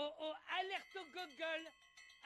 Oh 0.00 0.10
oh, 0.20 0.32
alerte 0.60 0.94
au 0.94 1.04
gogol. 1.12 1.66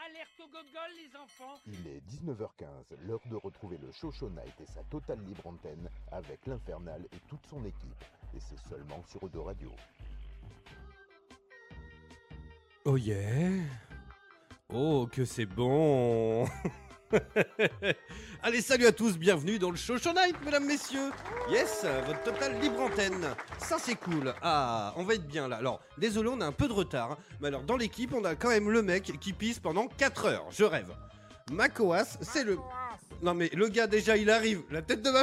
Alerte 0.05 0.41
au 0.41 0.47
gogol, 0.47 0.91
les 0.95 1.17
enfants. 1.17 1.59
Il 1.67 1.87
est 1.87 2.03
19h15, 2.07 3.07
l'heure 3.07 3.27
de 3.31 3.37
retrouver 3.37 3.79
le 3.79 3.91
Show 3.93 4.13
Night 4.29 4.61
et 4.61 4.67
sa 4.67 4.83
totale 4.91 5.21
libre 5.25 5.47
antenne 5.47 5.89
avec 6.11 6.45
l'Infernal 6.47 7.07
et 7.11 7.19
toute 7.31 7.47
son 7.47 7.65
équipe. 7.65 8.05
Et 8.35 8.41
c'est 8.41 8.59
seulement 8.69 9.03
sur 9.05 9.23
Odo 9.23 9.45
Radio. 9.45 9.71
Oh 12.85 12.99
yeah. 12.99 13.65
Oh, 14.69 15.09
que 15.11 15.25
c'est 15.25 15.47
bon 15.47 16.45
Allez, 18.43 18.61
salut 18.61 18.87
à 18.87 18.93
tous, 18.93 19.19
bienvenue 19.19 19.59
dans 19.59 19.71
le 19.71 19.77
Show 19.77 19.99
Show 19.99 20.13
Night, 20.13 20.35
mesdames, 20.45 20.65
messieurs 20.65 21.11
Yes, 21.51 21.85
votre 22.07 22.23
totale 22.23 22.59
libre 22.61 22.81
antenne. 22.81 23.27
Ça, 23.59 23.77
c'est 23.79 23.95
cool. 23.97 24.35
Ah, 24.43 24.93
on 24.97 25.05
va 25.05 25.15
être 25.15 25.27
bien 25.27 25.49
là. 25.49 25.57
Alors, 25.57 25.81
désolé, 25.99 26.29
on 26.33 26.41
a 26.41 26.47
un 26.47 26.53
peu 26.53 26.69
de 26.69 26.73
retard. 26.73 27.13
hein. 27.13 27.19
Mais 27.41 27.49
alors, 27.49 27.63
dans 27.63 27.77
l'équipe, 27.77 28.13
on 28.15 28.25
a 28.25 28.35
quand 28.35 28.49
même 28.49 28.71
le 28.71 28.83
mec 28.83 29.19
qui 29.21 29.33
pisse 29.33 29.59
pendant 29.59 29.87
4 29.87 30.27
heures. 30.27 30.47
Je 30.51 30.65
rêve. 30.65 30.93
Macoas, 31.53 32.19
c'est 32.21 32.45
le... 32.45 32.59
Non 33.23 33.35
mais 33.35 33.51
le 33.55 33.69
gars, 33.69 33.87
déjà, 33.87 34.17
il 34.17 34.31
arrive. 34.31 34.63
La 34.71 34.83
tête 34.83 35.03
de 35.03 35.11
ma... 35.11 35.23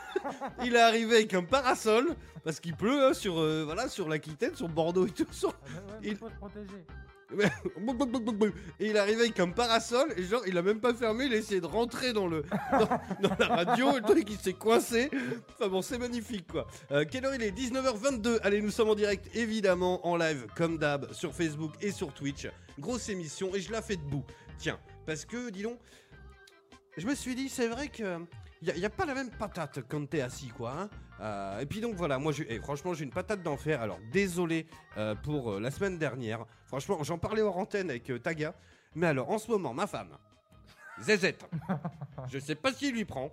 il 0.64 0.74
est 0.74 0.80
arrivé 0.80 1.16
avec 1.16 1.34
un 1.34 1.44
parasol, 1.44 2.16
parce 2.42 2.58
qu'il 2.58 2.74
pleut 2.74 3.04
hein, 3.06 3.12
sur, 3.14 3.38
euh, 3.38 3.62
voilà, 3.64 3.88
sur 3.88 4.08
l'Aquitaine, 4.08 4.54
sur 4.56 4.68
Bordeaux 4.68 5.06
et 5.06 5.10
tout. 5.10 5.26
sur- 5.30 5.54
Il- 6.02 6.08
Il 6.10 6.16
faut 6.16 6.28
se 6.28 6.34
protéger. 6.34 6.84
Et 8.80 8.88
il 8.88 8.96
arrivé 8.96 9.22
avec 9.22 9.40
un 9.40 9.50
parasol 9.50 10.12
et 10.16 10.22
genre 10.22 10.42
il 10.46 10.56
a 10.56 10.62
même 10.62 10.80
pas 10.80 10.94
fermé, 10.94 11.26
il 11.26 11.34
a 11.34 11.36
essayé 11.36 11.60
de 11.60 11.66
rentrer 11.66 12.12
dans 12.12 12.26
le 12.26 12.42
dans, 13.20 13.36
la 13.38 13.46
radio 13.48 13.90
et 13.92 14.00
le 14.00 14.02
truc 14.02 14.28
il 14.30 14.38
s'est 14.38 14.54
coincé. 14.54 15.10
Enfin 15.54 15.68
bon 15.68 15.82
c'est 15.82 15.98
magnifique 15.98 16.46
quoi. 16.50 16.66
Euh, 16.90 17.04
quelle 17.10 17.26
heure 17.26 17.34
il 17.34 17.42
est 17.42 17.50
19h22. 17.50 18.38
Allez 18.42 18.62
nous 18.62 18.70
sommes 18.70 18.90
en 18.90 18.94
direct 18.94 19.28
évidemment 19.36 20.06
en 20.06 20.16
live 20.16 20.46
comme 20.56 20.78
d'hab 20.78 21.12
sur 21.12 21.34
Facebook 21.34 21.72
et 21.82 21.90
sur 21.90 22.14
Twitch. 22.14 22.48
Grosse 22.78 23.08
émission 23.08 23.54
et 23.54 23.60
je 23.60 23.72
la 23.72 23.82
fais 23.82 23.96
debout. 23.96 24.24
Tiens 24.56 24.78
parce 25.06 25.24
que 25.24 25.50
dis 25.50 25.62
donc 25.62 25.78
je 26.96 27.06
me 27.06 27.14
suis 27.14 27.34
dit 27.34 27.48
c'est 27.48 27.68
vrai 27.68 27.88
que 27.88 28.18
y 28.62 28.70
a, 28.70 28.76
y 28.76 28.84
a 28.84 28.90
pas 28.90 29.06
la 29.06 29.14
même 29.14 29.30
patate 29.30 29.80
quand 29.88 30.08
t'es 30.08 30.20
assis 30.20 30.48
quoi. 30.48 30.72
hein. 30.72 30.90
Euh, 31.20 31.60
et 31.60 31.66
puis 31.66 31.80
donc 31.80 31.94
voilà 31.96 32.18
moi 32.18 32.32
eh, 32.48 32.58
franchement 32.60 32.94
j'ai 32.94 33.04
une 33.04 33.10
patate 33.10 33.42
d'enfer 33.42 33.82
alors 33.82 33.98
désolé 34.12 34.66
euh, 34.96 35.14
pour 35.16 35.52
euh, 35.52 35.60
la 35.60 35.70
semaine 35.70 35.98
dernière. 35.98 36.44
Franchement, 36.66 37.02
j'en 37.02 37.18
parlais 37.18 37.42
hors 37.42 37.56
antenne 37.56 37.90
avec 37.90 38.10
Taga. 38.22 38.54
Mais 38.94 39.06
alors, 39.06 39.30
en 39.30 39.38
ce 39.38 39.50
moment, 39.50 39.72
ma 39.74 39.86
femme, 39.86 40.16
Zezette, 41.00 41.44
je 42.28 42.38
sais 42.38 42.54
pas 42.54 42.72
qui 42.72 42.90
lui 42.90 43.04
prend, 43.04 43.30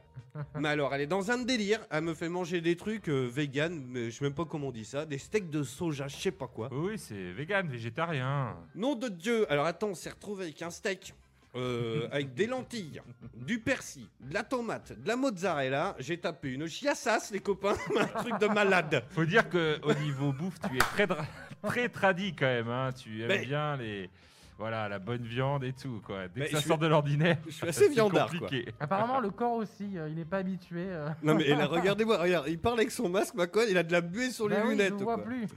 mais 0.59 0.69
alors, 0.69 0.93
elle 0.93 1.01
est 1.01 1.07
dans 1.07 1.31
un 1.31 1.37
délire. 1.39 1.79
Elle 1.89 2.03
me 2.03 2.13
fait 2.13 2.29
manger 2.29 2.61
des 2.61 2.75
trucs 2.75 3.07
vegan, 3.09 3.83
mais 3.87 4.11
je 4.11 4.17
sais 4.17 4.25
même 4.25 4.33
pas 4.33 4.45
comment 4.45 4.67
on 4.67 4.71
dit 4.71 4.85
ça. 4.85 5.05
Des 5.05 5.17
steaks 5.17 5.49
de 5.49 5.63
soja, 5.63 6.07
je 6.07 6.15
sais 6.15 6.31
pas 6.31 6.47
quoi. 6.47 6.69
Oui, 6.71 6.91
oui, 6.91 6.99
c'est 6.99 7.31
vegan, 7.31 7.67
végétarien. 7.67 8.55
Nom 8.75 8.95
de 8.95 9.07
Dieu 9.09 9.51
Alors 9.51 9.65
attends, 9.65 9.87
on 9.89 9.95
s'est 9.95 10.09
retrouvé 10.11 10.43
avec 10.45 10.61
un 10.61 10.69
steak. 10.69 11.13
Euh, 11.55 12.07
avec 12.11 12.33
des 12.33 12.47
lentilles, 12.47 13.01
du 13.35 13.59
persil, 13.59 14.07
de 14.19 14.33
la 14.33 14.43
tomate, 14.43 14.91
de 14.99 15.07
la 15.07 15.15
mozzarella, 15.15 15.95
j'ai 15.99 16.17
tapé 16.17 16.51
une 16.53 16.67
chiassasse 16.67 17.31
les 17.31 17.39
copains, 17.39 17.75
un 17.99 18.05
truc 18.21 18.39
de 18.39 18.47
malade. 18.47 19.03
Faut 19.11 19.25
dire 19.25 19.49
que 19.49 19.79
au 19.83 19.93
niveau 19.93 20.33
bouffe, 20.33 20.59
tu 20.69 20.75
es 20.75 20.79
très 20.79 21.05
dra- 21.07 21.25
très 21.63 21.89
tradi 21.89 22.35
quand 22.35 22.45
même. 22.45 22.69
Hein. 22.69 22.89
Tu 22.95 23.21
aimes 23.21 23.27
Mais- 23.29 23.45
bien 23.45 23.77
les 23.77 24.09
voilà 24.57 24.87
la 24.87 24.99
bonne 24.99 25.23
viande 25.23 25.65
et 25.65 25.73
tout 25.73 26.01
quoi. 26.05 26.29
Dès 26.29 26.39
Mais 26.39 26.45
que 26.45 26.51
ça 26.53 26.59
je 26.61 26.67
sort 26.67 26.77
de 26.77 26.87
l'ordinaire, 26.87 27.37
Je 27.45 27.51
suis 27.51 27.67
assez 27.67 27.83
c'est 27.85 27.89
viandard, 27.89 28.29
quoi. 28.29 28.39
compliqué. 28.39 28.71
Apparemment, 28.79 29.19
le 29.19 29.29
corps 29.29 29.53
aussi, 29.55 29.97
euh, 29.97 30.07
il 30.09 30.17
est 30.17 30.23
pas 30.25 30.37
habitué. 30.37 30.85
euh. 30.87 31.09
Non 31.23 31.35
mais 31.35 31.45
là, 31.47 31.65
regardez-moi, 31.67 32.17
regarde, 32.17 32.45
il 32.47 32.57
parle 32.57 32.79
avec 32.79 32.91
son 32.91 33.09
masque, 33.09 33.33
ma 33.35 33.47
conne, 33.47 33.67
il 33.69 33.77
a 33.77 33.83
de 33.83 33.91
la 33.91 33.99
buée 34.01 34.31
sur 34.31 34.47
les 34.47 34.55
Bah 34.55 34.61
oui, 34.65 34.71
lunettes. 34.71 34.93
je 34.97 35.03
vois 35.03 35.15
quoi. 35.15 35.25
plus. 35.25 35.47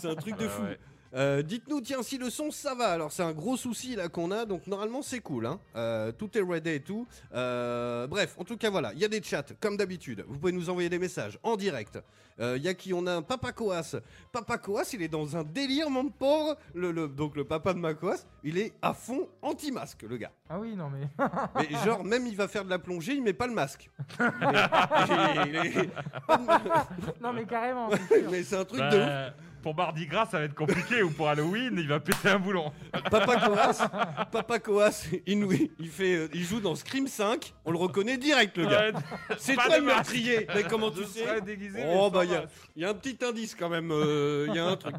C'est 0.00 0.08
un 0.08 0.14
truc 0.14 0.36
de 0.38 0.44
Ouais, 0.44 0.48
fou. 0.48 0.62
ouais. 0.62 0.78
Euh, 1.14 1.42
Dites-nous, 1.42 1.80
tiens, 1.80 2.02
si 2.02 2.18
le 2.18 2.30
son 2.30 2.50
ça 2.50 2.74
va. 2.74 2.88
Alors, 2.92 3.12
c'est 3.12 3.22
un 3.22 3.32
gros 3.32 3.56
souci 3.56 3.96
là 3.96 4.08
qu'on 4.08 4.30
a, 4.30 4.44
donc 4.44 4.66
normalement 4.66 5.02
c'est 5.02 5.20
cool. 5.20 5.46
Hein. 5.46 5.58
Euh, 5.76 6.12
tout 6.12 6.36
est 6.36 6.42
ready 6.42 6.70
et 6.70 6.80
tout. 6.80 7.06
Euh, 7.34 8.06
bref, 8.06 8.34
en 8.38 8.44
tout 8.44 8.56
cas, 8.56 8.70
voilà, 8.70 8.92
il 8.92 8.98
y 8.98 9.04
a 9.04 9.08
des 9.08 9.22
chats 9.22 9.44
comme 9.60 9.76
d'habitude. 9.76 10.24
Vous 10.28 10.38
pouvez 10.38 10.52
nous 10.52 10.68
envoyer 10.70 10.88
des 10.88 10.98
messages 10.98 11.38
en 11.42 11.56
direct. 11.56 11.98
Il 12.38 12.58
y 12.62 12.68
a 12.68 12.74
qui 12.74 12.92
On 12.92 13.06
a 13.06 13.14
un 13.14 13.22
Papa 13.22 13.52
Coas. 13.52 13.96
Papa 14.30 14.58
Coas, 14.58 14.90
il 14.92 15.00
est 15.00 15.08
dans 15.08 15.38
un 15.38 15.42
délire, 15.42 15.88
mon 15.88 16.10
pauvre. 16.10 16.56
Le, 16.74 16.90
le- 16.92 17.08
donc, 17.08 17.34
le 17.34 17.44
papa 17.44 17.72
de 17.72 17.78
Macoas, 17.78 18.26
il 18.44 18.58
est 18.58 18.74
à 18.82 18.92
fond 18.92 19.26
anti-masque, 19.40 20.02
le 20.02 20.18
gars. 20.18 20.32
Ah 20.50 20.58
oui, 20.60 20.76
non 20.76 20.90
mais. 20.90 21.08
Mais 21.56 21.74
genre, 21.82 22.04
même 22.04 22.26
il 22.26 22.36
va 22.36 22.46
faire 22.46 22.64
de 22.66 22.68
la 22.68 22.78
plongée, 22.78 23.14
il 23.14 23.22
met 23.22 23.32
pas 23.32 23.46
le 23.46 23.54
masque. 23.54 23.90
Il 24.20 24.24
est- 24.26 25.48
il 25.48 25.56
est- 25.56 25.90
non 27.22 27.32
mais 27.32 27.44
carrément. 27.46 27.88
Mais 28.30 28.42
c'est 28.42 28.56
un 28.56 28.64
truc 28.66 28.80
Bah, 28.80 28.90
de 28.90 28.98
ouf. 28.98 29.32
Pour 29.66 29.74
Mardi 29.74 30.06
Gras, 30.06 30.26
ça 30.30 30.38
va 30.38 30.44
être 30.44 30.54
compliqué 30.54 31.02
ou 31.02 31.10
pour 31.10 31.28
Halloween, 31.28 31.74
il 31.76 31.88
va 31.88 31.98
péter 31.98 32.28
un 32.28 32.38
boulon. 32.38 32.70
Papa 33.10 33.36
Coas, 33.44 33.88
Papa 34.30 34.60
Coas, 34.60 35.06
Inouï, 35.26 35.72
il 35.80 35.88
fait, 35.88 36.14
euh, 36.14 36.28
il 36.32 36.44
joue 36.44 36.60
dans 36.60 36.76
Scream 36.76 37.08
5, 37.08 37.52
on 37.64 37.72
le 37.72 37.76
reconnaît 37.76 38.16
direct 38.16 38.56
le 38.58 38.66
gars. 38.66 38.92
C'est 39.38 39.54
toi 39.54 39.76
le 39.76 39.82
meurtrier. 39.84 40.46
Mais 40.54 40.62
comment 40.62 40.92
tu 40.92 41.02
sais 41.02 41.40
déguisé, 41.40 41.82
Oh 41.84 42.08
bah 42.10 42.24
il 42.24 42.30
y, 42.30 42.34
a- 42.36 42.42
masque. 42.42 42.54
y 42.76 42.84
a 42.84 42.90
un 42.90 42.94
petit 42.94 43.18
indice 43.24 43.56
quand 43.56 43.68
même, 43.68 43.90
euh, 43.90 44.46
il 44.50 44.54
y 44.54 44.58
a 44.60 44.66
un 44.66 44.76
truc. 44.76 44.94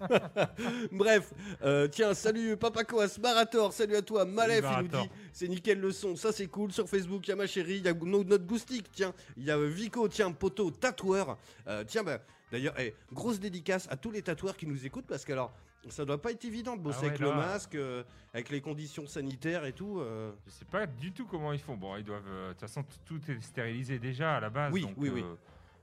Bref, 0.90 1.32
euh, 1.62 1.86
tiens, 1.86 2.12
salut 2.14 2.56
Papa 2.56 2.82
Coas, 2.82 3.18
Marator, 3.22 3.72
salut 3.72 3.94
à 3.94 4.02
toi, 4.02 4.24
Malef, 4.24 4.64
il 4.78 4.82
nous 4.82 4.88
dit, 5.02 5.10
c'est 5.32 5.46
nickel 5.46 5.78
le 5.78 5.92
son, 5.92 6.16
ça 6.16 6.32
c'est 6.32 6.48
cool. 6.48 6.72
Sur 6.72 6.88
Facebook, 6.88 7.24
il 7.28 7.30
y 7.30 7.32
a 7.34 7.36
ma 7.36 7.46
chérie, 7.46 7.76
il 7.76 7.84
y 7.84 7.88
a 7.88 7.94
no- 7.94 8.24
notre 8.24 8.46
Goustic, 8.46 8.90
tiens, 8.90 9.12
il 9.36 9.44
y 9.44 9.50
a 9.52 9.58
Vico, 9.58 10.08
tiens, 10.08 10.32
poteau, 10.32 10.72
tatoueur. 10.72 11.38
Euh, 11.68 11.84
tiens, 11.86 12.02
bah, 12.02 12.18
d'ailleurs, 12.52 12.74
eh, 12.78 12.94
grosse 13.12 13.40
dédicace 13.40 13.88
à 13.90 13.96
tous 13.96 14.10
les 14.12 14.22
tatoueurs 14.22 14.56
qui 14.56 14.66
nous 14.66 14.86
écoutent 14.86 15.06
parce 15.08 15.24
que 15.24 15.32
alors, 15.32 15.52
ça 15.88 16.04
doit 16.04 16.20
pas 16.22 16.30
être 16.30 16.44
évident 16.44 16.76
de 16.76 16.82
bosser 16.82 16.98
Ah 17.00 17.02
ouais, 17.02 17.08
avec 17.08 17.20
là. 17.20 17.26
le 17.30 17.34
masque, 17.34 17.74
euh, 17.74 18.04
avec 18.32 18.50
les 18.50 18.60
conditions 18.60 19.06
sanitaires 19.08 19.64
et 19.64 19.72
tout. 19.72 19.98
euh. 19.98 20.30
Je 20.46 20.50
sais 20.52 20.64
pas 20.64 20.86
du 20.86 21.10
tout 21.12 21.26
comment 21.26 21.52
ils 21.52 21.58
font. 21.58 21.76
Bon, 21.76 21.96
ils 21.96 22.04
doivent. 22.04 22.22
euh, 22.28 22.48
De 22.48 22.52
toute 22.52 22.60
façon, 22.60 22.84
tout 23.04 23.20
est 23.28 23.40
stérilisé 23.42 23.98
déjà 23.98 24.36
à 24.36 24.40
la 24.40 24.50
base. 24.50 24.72
Oui, 24.72 24.82
donc, 24.82 24.94
oui, 24.98 25.08
oui. 25.08 25.22
euh, 25.22 25.34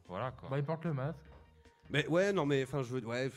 Voilà 0.08 0.32
quoi. 0.32 0.48
Bah, 0.50 0.58
il 0.58 0.64
porte 0.64 0.86
le 0.86 0.94
masque. 0.94 1.20
Mais 1.90 2.08
ouais, 2.08 2.32
non, 2.32 2.46
mais 2.46 2.64
enfin, 2.64 2.82
je 2.84 2.94
veux, 2.94 3.06
ouais. 3.06 3.30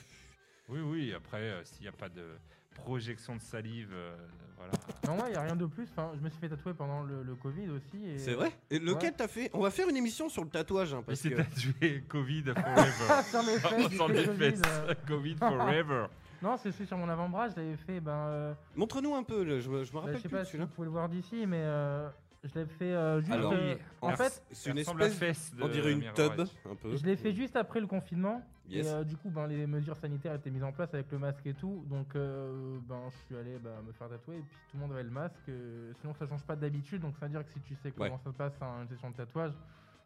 Oui, 0.69 0.81
oui. 0.81 1.13
Après, 1.15 1.41
euh, 1.41 1.65
s'il 1.65 1.83
n'y 1.83 1.89
a 1.89 1.93
pas 1.93 2.09
de 2.09 2.29
projection 2.75 3.37
de 3.37 3.41
salive, 3.41 3.91
euh, 3.93 4.15
voilà. 4.57 4.73
Non, 5.09 5.17
moi, 5.17 5.25
il 5.29 5.35
y 5.35 5.37
a 5.37 5.43
rien 5.43 5.57
de 5.57 5.67
plus. 5.67 5.89
Enfin, 5.91 6.13
je 6.15 6.21
me 6.21 6.29
suis 6.31 6.39
fait 6.39 6.49
tatouer 6.49 6.75
pendant 6.75 7.03
le, 7.03 7.23
le 7.23 7.35
Covid 7.35 7.69
aussi. 7.71 8.05
et- 8.07 8.19
C'est 8.19 8.35
vrai? 8.35 8.53
Et 8.71 8.79
lequel 8.79 9.11
Ouais. 9.11 9.15
t'as 9.17 9.29
fait? 9.29 9.51
On 9.55 9.61
va 9.61 9.71
faire 9.71 9.89
une 9.89 9.97
émission 9.97 10.29
sur 10.29 10.45
le 10.45 10.51
tatouage, 10.51 10.95
hein, 10.95 10.99
Il 11.01 11.05
parce 11.05 11.21
s'est 11.21 11.31
que. 11.31 11.37
tatoué 11.43 12.05
Covid 12.09 12.43
forever. 12.55 13.23
Sur 13.31 13.43
mes 13.43 13.59
fesses. 13.59 13.73
j'ai 13.91 13.99
fait 13.99 14.13
les 14.13 14.25
Covid, 14.27 14.39
fesses. 14.39 14.63
euh. 14.67 14.95
Covid 15.07 15.37
forever. 15.39 16.07
Non, 16.43 16.57
c'est 16.57 16.73
celui 16.73 16.87
sur 16.87 16.97
mon 16.97 17.09
avant-bras. 17.09 17.49
Je 17.51 17.57
l'avais 17.57 17.77
fait. 17.77 18.01
Ben, 18.01 18.13
euh, 18.13 18.55
Montre-nous 18.77 19.15
un 19.15 19.23
peu, 19.23 19.45
le- 19.45 19.61
je, 19.61 19.71
me- 19.71 19.85
je 19.85 19.91
me 19.91 19.95
bah, 19.95 20.01
rappelle 20.01 20.17
je 20.17 20.23
sais 20.23 20.29
plus 20.29 20.37
pas 20.39 20.45
si 20.45 20.51
celui-là. 20.53 20.65
vous 20.67 20.73
pouvez 20.75 20.87
le 20.87 20.91
voir 20.93 21.09
d'ici, 21.09 21.45
mais 21.47 21.61
euh, 21.63 22.09
je 22.45 22.59
l'ai 22.59 22.67
fait 22.67 22.93
euh, 22.93 23.21
juste. 23.21 23.33
Alors, 23.33 23.53
euh, 23.53 23.77
en 24.01 24.17
fait, 24.17 24.43
c'est 24.51 24.71
une 24.71 24.79
espèce. 24.79 25.15
fesse 25.19 25.55
de 25.55 25.63
On 25.63 25.69
dirait 25.69 25.93
une 25.93 26.01
tub, 26.13 26.33
un 26.69 26.75
peu. 26.75 26.97
je 26.97 27.05
l'ai 27.05 27.17
fait 27.17 27.33
juste 27.33 27.55
après 27.57 27.81
le 27.81 27.87
confinement. 27.87 28.43
Yes. 28.69 28.87
Et 28.87 28.91
euh, 28.91 29.05
du 29.05 29.17
coup, 29.17 29.29
ben, 29.31 29.47
les 29.47 29.67
mesures 29.67 29.97
sanitaires 29.97 30.35
étaient 30.35 30.51
mises 30.51 30.63
en 30.65 30.73
place 30.73 30.93
avec 30.95 31.11
le 31.13 31.19
masque 31.19 31.45
et 31.47 31.55
tout. 31.55 31.85
Donc, 31.89 32.15
euh, 32.15 32.79
ben, 32.89 33.01
je 33.11 33.17
suis 33.27 33.37
allé 33.37 33.59
ben, 33.59 33.71
me 33.87 33.93
faire 33.93 34.09
tatouer. 34.09 34.37
Et 34.39 34.41
puis, 34.43 34.57
tout 34.71 34.77
le 34.77 34.81
monde 34.83 34.93
avait 34.93 35.03
le 35.03 35.11
masque. 35.11 35.35
euh, 35.49 35.93
sinon, 36.01 36.15
ça 36.15 36.27
change 36.27 36.43
pas 36.45 36.57
d'habitude. 36.57 37.03
Donc, 37.03 37.17
ça 37.19 37.27
veut 37.27 37.33
dire 37.33 37.45
que 37.45 37.53
si 37.53 37.61
tu 37.61 37.75
sais 37.77 37.91
comment 37.91 38.11
Ouais. 38.15 38.21
ça 38.25 38.31
se 38.33 38.37
passe 38.37 38.61
à 38.61 38.67
une 38.83 38.89
session 38.89 39.11
de 39.11 39.17
tatouage, 39.17 39.53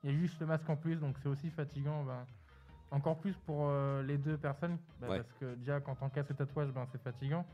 il 0.04 0.10
y 0.10 0.14
a 0.14 0.18
juste 0.18 0.38
le 0.40 0.46
masque 0.46 0.68
en 0.68 0.76
plus. 0.76 0.96
Donc, 0.96 1.16
c'est 1.22 1.28
aussi 1.28 1.50
fatigant. 1.50 2.02
Ben, 2.04 2.24
encore 2.90 3.18
plus 3.18 3.34
pour 3.46 3.66
euh, 3.68 4.02
les 4.02 4.16
deux 4.18 4.36
personnes. 4.36 4.78
ben, 5.00 5.08
Ouais. 5.08 5.16
Parce 5.18 5.32
que 5.40 5.54
déjà, 5.56 5.80
quand 5.80 5.96
on 6.00 6.08
casse 6.08 6.28
le 6.28 6.34
tatouage, 6.36 6.70
ben, 6.70 6.86
c'est 6.92 7.02
fatigant. 7.02 7.46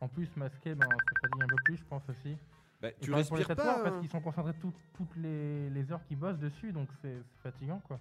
En 0.00 0.08
plus, 0.08 0.34
masqué, 0.36 0.74
ben, 0.74 0.86
ça 0.88 1.20
fatigue 1.22 1.42
un 1.42 1.48
peu 1.48 1.62
plus, 1.64 1.76
je 1.76 1.84
pense 1.84 2.02
aussi. 2.08 2.36
Bah, 2.80 2.88
tu 3.00 3.10
pareil 3.10 3.26
pour 3.26 3.36
les 3.36 3.42
respires 3.44 3.56
pas 3.56 3.82
parce 3.82 3.96
hein 3.96 4.00
qu'ils 4.00 4.10
sont 4.10 4.20
concentrés 4.20 4.54
tout- 4.54 4.72
toutes 4.94 5.16
les, 5.16 5.68
les 5.70 5.92
heures 5.92 6.02
qu'ils 6.04 6.18
bossent 6.18 6.38
dessus. 6.38 6.72
Donc, 6.72 6.88
c'est 7.02 7.16
fatigant, 7.42 7.80
quoi. 7.86 7.98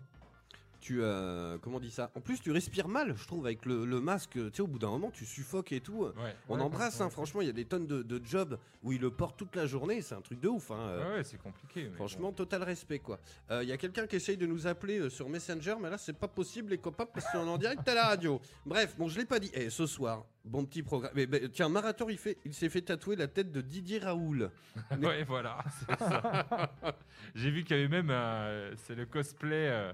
Tu 0.79 0.99
euh, 1.01 1.57
comment 1.61 1.77
on 1.77 1.79
dit 1.81 1.91
ça? 1.91 2.09
En 2.15 2.21
plus, 2.21 2.39
tu 2.41 2.51
respires 2.51 2.87
mal, 2.87 3.13
je 3.17 3.27
trouve, 3.27 3.45
avec 3.45 3.65
le, 3.65 3.85
le 3.85 3.99
masque. 3.99 4.31
Tu 4.33 4.49
sais, 4.53 4.61
au 4.61 4.67
bout 4.67 4.79
d'un 4.79 4.89
moment, 4.89 5.11
tu 5.11 5.25
suffoques 5.25 5.71
et 5.73 5.81
tout. 5.81 6.05
Ouais. 6.05 6.35
On 6.47 6.55
Ouais, 6.55 6.61
embrasse, 6.61 6.99
ouais. 6.99 7.05
hein, 7.05 7.09
franchement, 7.09 7.41
il 7.41 7.47
y 7.47 7.49
a 7.49 7.53
des 7.53 7.65
tonnes 7.65 7.85
de, 7.85 8.01
de 8.01 8.21
jobs 8.25 8.57
où 8.83 8.91
ils 8.93 9.01
le 9.01 9.11
portent 9.11 9.37
toute 9.37 9.55
la 9.55 9.65
journée. 9.65 10.01
C'est 10.01 10.15
un 10.15 10.21
truc 10.21 10.39
de 10.39 10.47
ouf. 10.47 10.71
Hein. 10.71 10.77
euh. 10.79 11.09
Ouais, 11.11 11.17
ouais, 11.17 11.23
c'est 11.23 11.37
compliqué. 11.37 11.89
Franchement, 11.95 12.31
total 12.31 12.63
respect 12.63 12.99
quoi. 12.99 13.19
Il 13.51 13.67
y 13.67 13.71
a 13.73 13.77
quelqu'un 13.77 14.07
qui 14.07 14.15
essaye 14.15 14.37
de 14.37 14.45
nous 14.45 14.67
appeler 14.67 14.99
euh, 14.99 15.09
sur 15.09 15.27
Messenger, 15.29 15.75
mais 15.81 15.89
là 15.89 15.97
c'est 15.97 16.13
pas 16.17 16.27
possible 16.29 16.69
les 16.71 16.77
copains 16.77 17.05
parce 17.05 17.25
qu'on 17.31 17.45
est 17.45 17.49
en 17.49 17.57
direct 17.57 17.87
à 17.87 17.93
la 17.95 18.05
radio. 18.07 18.39
Bref, 18.65 18.95
bon 18.97 19.07
je 19.09 19.17
l'ai 19.19 19.25
pas 19.25 19.39
dit. 19.39 19.51
Et 19.53 19.69
ce 19.69 19.85
soir, 19.85 20.23
bon 20.45 20.63
petit 20.65 20.81
programme. 20.83 21.11
Mais, 21.15 21.27
mais, 21.27 21.49
tiens, 21.49 21.67
Marator 21.69 22.09
il 22.09 22.17
fait, 22.17 22.37
il 22.45 22.53
s'est 22.53 22.69
fait 22.69 22.81
tatouer 22.81 23.15
la 23.17 23.27
tête 23.27 23.51
de 23.51 23.59
Didier 23.61 23.99
Raoul. 23.99 24.49
ouais, 25.01 25.23
voilà. 25.25 25.57
c'est 25.87 25.99
ça. 25.99 26.71
J'ai 27.35 27.51
vu 27.51 27.63
qu'il 27.63 27.75
y 27.77 27.83
avait 27.83 28.01
même. 28.01 28.75
c'est 28.77 28.95
le 28.95 29.05
cosplay 29.05 29.67
euh, 29.67 29.79
euh, 29.89 29.93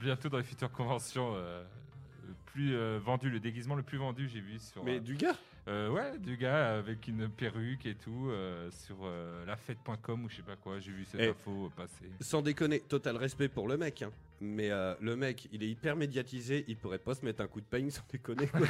bientôt 0.00 0.28
dans 0.28 0.38
les 0.38 0.44
futures 0.44 0.70
conventions. 0.72 1.32
euh, 1.36 1.64
le 2.26 2.34
plus 2.46 2.74
euh, 2.74 2.98
vendu, 3.04 3.28
le 3.28 3.38
déguisement 3.40 3.74
le 3.74 3.82
plus 3.82 3.98
vendu, 3.98 4.28
j'ai 4.28 4.40
vu 4.40 4.58
sur. 4.58 4.82
Mais 4.84 4.96
euh, 4.96 5.00
du 5.00 5.14
gars 5.16 5.36
Euh, 5.68 5.90
ouais, 5.90 6.18
du 6.18 6.36
gars 6.36 6.76
avec 6.78 7.06
une 7.08 7.28
perruque 7.28 7.84
et 7.86 7.94
tout 7.94 8.28
euh, 8.28 8.70
sur 8.70 8.96
euh, 9.02 9.44
lafête.com 9.46 10.24
ou 10.24 10.28
je 10.30 10.36
sais 10.36 10.42
pas 10.42 10.56
quoi. 10.56 10.78
J'ai 10.78 10.92
vu 10.92 11.04
cette 11.04 11.20
Eh. 11.20 11.28
info 11.30 11.70
passer. 11.76 12.10
Sans 12.20 12.40
déconner, 12.42 12.80
total 12.80 13.16
respect 13.16 13.48
pour 13.48 13.66
le 13.68 13.76
mec. 13.76 14.02
hein. 14.02 14.10
Mais 14.46 14.70
euh, 14.70 14.94
le 15.00 15.16
mec, 15.16 15.48
il 15.52 15.62
est 15.62 15.68
hyper 15.68 15.96
médiatisé, 15.96 16.64
il 16.68 16.76
pourrait 16.76 16.98
pas 16.98 17.14
se 17.14 17.24
mettre 17.24 17.40
un 17.42 17.46
coup 17.46 17.60
de 17.60 17.66
peigne 17.66 17.90
sans 17.90 18.02
déconner. 18.12 18.46
quoi. 18.46 18.60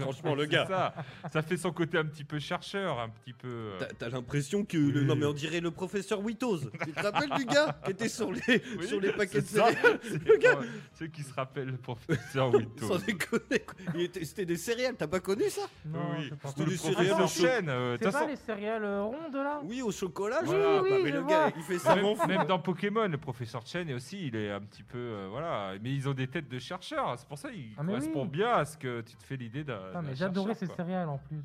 Franchement, 0.00 0.34
le 0.34 0.46
gars. 0.46 0.66
ça, 0.66 0.94
ça 1.32 1.42
fait 1.42 1.56
son 1.56 1.72
côté 1.72 1.98
un 1.98 2.04
petit 2.06 2.24
peu 2.24 2.38
chercheur, 2.38 2.98
un 2.98 3.10
petit 3.10 3.32
peu. 3.32 3.48
euh, 3.48 3.78
T'as 3.98 4.08
l'impression 4.08 4.64
que. 4.64 4.76
le-. 4.78 5.02
Non, 5.02 5.16
mais 5.16 5.26
on 5.26 5.32
dirait 5.32 5.60
le 5.60 5.70
professeur 5.70 6.20
Witoz. 6.20 6.70
tu 6.84 6.92
te 6.92 7.00
rappelles 7.00 7.30
du 7.36 7.44
gars 7.44 7.78
qui 7.84 7.90
était 7.92 8.08
sur 8.08 8.32
les, 8.32 8.62
oui, 8.78 8.86
sur 8.86 9.00
les 9.00 9.12
paquets 9.12 9.40
de 9.42 9.46
céréales 9.46 10.00
Le 10.26 10.36
gars- 10.38 10.58
Ceux 10.98 11.06
qui 11.08 11.22
se 11.22 11.34
rappellent 11.34 11.70
le 11.70 11.76
professeur 11.76 12.52
Winto. 12.54 12.86
Sans 12.88 12.98
déconner. 13.04 13.60
quoi. 13.60 13.74
Il 13.94 14.00
était- 14.02 14.24
C'était 14.24 14.46
des 14.46 14.56
céréales, 14.56 14.94
t'as 14.96 15.06
pas 15.08 15.20
connu 15.20 15.44
ça? 15.50 15.62
Non, 15.84 15.98
oui, 16.18 16.30
C'était 16.46 16.76
ça. 16.76 16.88
céréales 16.88 17.18
chaud. 17.28 17.44
Chen. 17.46 17.68
euh, 17.68 17.96
C'est 18.00 18.10
pas 18.12 18.26
les 18.26 18.36
céréales 18.36 18.84
rondes 19.00 19.34
là? 19.34 19.60
Oui, 19.64 19.82
au 19.82 19.90
chocolat, 19.92 20.40
oui, 20.42 20.48
bah, 20.50 20.82
mais 21.02 21.08
je 21.10 21.14
le 21.14 21.20
vois. 21.20 21.28
gars, 21.30 21.52
il 21.56 21.62
fait 21.62 21.78
ça 21.78 21.94
même, 21.96 22.06
même 22.28 22.46
dans 22.46 22.58
Pokémon, 22.58 23.06
le 23.08 23.18
professeur 23.18 23.66
Chen 23.66 23.88
est 23.88 23.94
aussi, 23.94 24.26
il 24.28 24.36
est 24.36 24.50
un 24.50 24.60
petit 24.60 24.82
peu, 24.82 25.09
euh, 25.10 25.28
voilà, 25.30 25.74
mais 25.82 25.92
ils 25.94 26.08
ont 26.08 26.14
des 26.14 26.26
têtes 26.28 26.48
de 26.48 26.58
chercheurs. 26.58 27.18
C'est 27.18 27.28
pour 27.28 27.38
ça 27.38 27.50
qu'il 27.50 27.72
Ah, 27.76 27.82
mais 27.82 27.92
correspond 27.92 28.22
oui. 28.22 28.28
bien 28.28 28.52
à 28.52 28.64
ce 28.64 28.76
que 28.78 29.00
tu 29.02 29.16
te 29.16 29.22
fais 29.22 29.36
l'idée 29.36 29.64
d'un. 29.64 29.80
Mais 30.02 30.08
d'un 30.10 30.14
j'adorais 30.14 30.54
ces 30.54 30.66
quoi. 30.66 30.76
céréales 30.76 31.08
en 31.08 31.18
plus. 31.18 31.42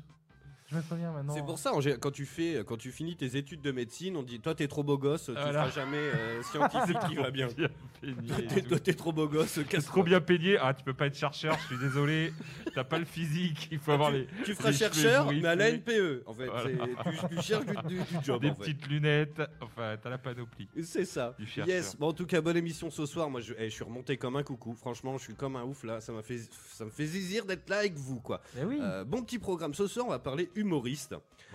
Je 0.68 0.76
me 0.76 0.82
souviens 0.82 1.12
maintenant. 1.12 1.34
C'est 1.34 1.44
pour 1.44 1.58
ça, 1.58 1.72
en 1.74 1.80
gé- 1.80 1.96
quand 1.98 2.10
tu 2.10 2.26
fais, 2.26 2.64
quand 2.66 2.76
tu 2.76 2.90
finis 2.90 3.16
tes 3.16 3.36
études 3.36 3.60
de 3.60 3.70
médecine, 3.70 4.16
on 4.16 4.22
dit 4.22 4.40
toi 4.40 4.54
t'es 4.54 4.66
trop 4.66 4.82
beau 4.82 4.98
gosse, 4.98 5.26
tu 5.26 5.32
Voilà. 5.32 5.66
feras 5.66 5.70
jamais 5.70 5.96
euh, 5.98 6.42
scientifique 6.42 6.98
qui 7.08 7.14
va 7.14 7.30
bien. 7.30 7.48
Toi 8.68 8.78
t'es- 8.78 8.94
trop 8.94 9.12
beau 9.12 9.28
gosse, 9.28 9.60
casse 9.68 9.86
trop 9.86 10.02
bien 10.02 10.20
peigné. 10.20 10.58
Ah, 10.60 10.74
tu 10.74 10.84
peux 10.84 10.92
pas 10.94 11.06
être 11.06 11.16
chercheur, 11.16 11.56
je 11.62 11.66
suis 11.74 11.78
désolé. 11.78 12.32
T'as 12.74 12.84
pas 12.84 12.98
le 12.98 13.04
physique. 13.04 13.68
Il 13.70 13.78
faut 13.78 13.92
avoir 13.92 14.10
les, 14.10 14.26
Tu 14.44 14.54
feras 14.54 14.70
les 14.70 14.76
chercheur, 14.76 15.32
mais 15.32 15.44
à 15.46 15.54
la. 15.54 15.70
NPE. 15.70 16.22
En 16.26 16.34
fait, 16.34 16.46
Voilà. 16.46 16.70
tu, 16.70 17.36
tu 17.36 17.42
cherches 17.42 17.66
du, 17.66 17.94
du- 17.96 18.00
du 18.00 18.24
job. 18.24 18.40
des 18.42 18.50
en 18.50 18.54
fait. 18.54 18.60
petites 18.60 18.86
lunettes. 18.88 19.42
Enfin, 19.60 19.96
t'as 20.02 20.10
la 20.10 20.18
panoplie. 20.18 20.68
C'est 20.82 21.04
ça. 21.04 21.36
Yes. 21.66 21.96
Bon, 21.96 22.08
en 22.08 22.12
tout 22.12 22.26
cas, 22.26 22.40
bonne 22.40 22.56
émission 22.56 22.90
ce 22.90 23.06
soir. 23.06 23.30
Moi, 23.30 23.40
je, 23.40 23.54
eh, 23.58 23.68
je 23.70 23.74
suis 23.74 23.84
remonté 23.84 24.16
comme 24.16 24.36
un 24.36 24.42
coucou. 24.42 24.74
Franchement, 24.74 25.16
je 25.18 25.24
suis 25.24 25.34
comme 25.34 25.56
un 25.56 25.62
ouf 25.64 25.82
là. 25.84 26.00
Ça 26.00 26.12
m'a 26.12 26.22
fait, 26.22 26.38
ça 26.72 26.84
me 26.84 26.90
fait 26.90 27.06
zizir 27.06 27.44
d'être 27.46 27.68
là 27.70 27.78
avec 27.78 27.94
vous, 27.94 28.20
quoi. 28.20 28.40
Eh 28.60 28.64
oui. 28.64 28.78
Euh, 28.80 29.04
bon 29.04 29.22
petit 29.22 29.38
programme. 29.38 29.74
Ce 29.74 29.86
soir, 29.86 30.06
on 30.06 30.10
va 30.10 30.18
parler 30.18 30.50
humoriste. 30.56 31.14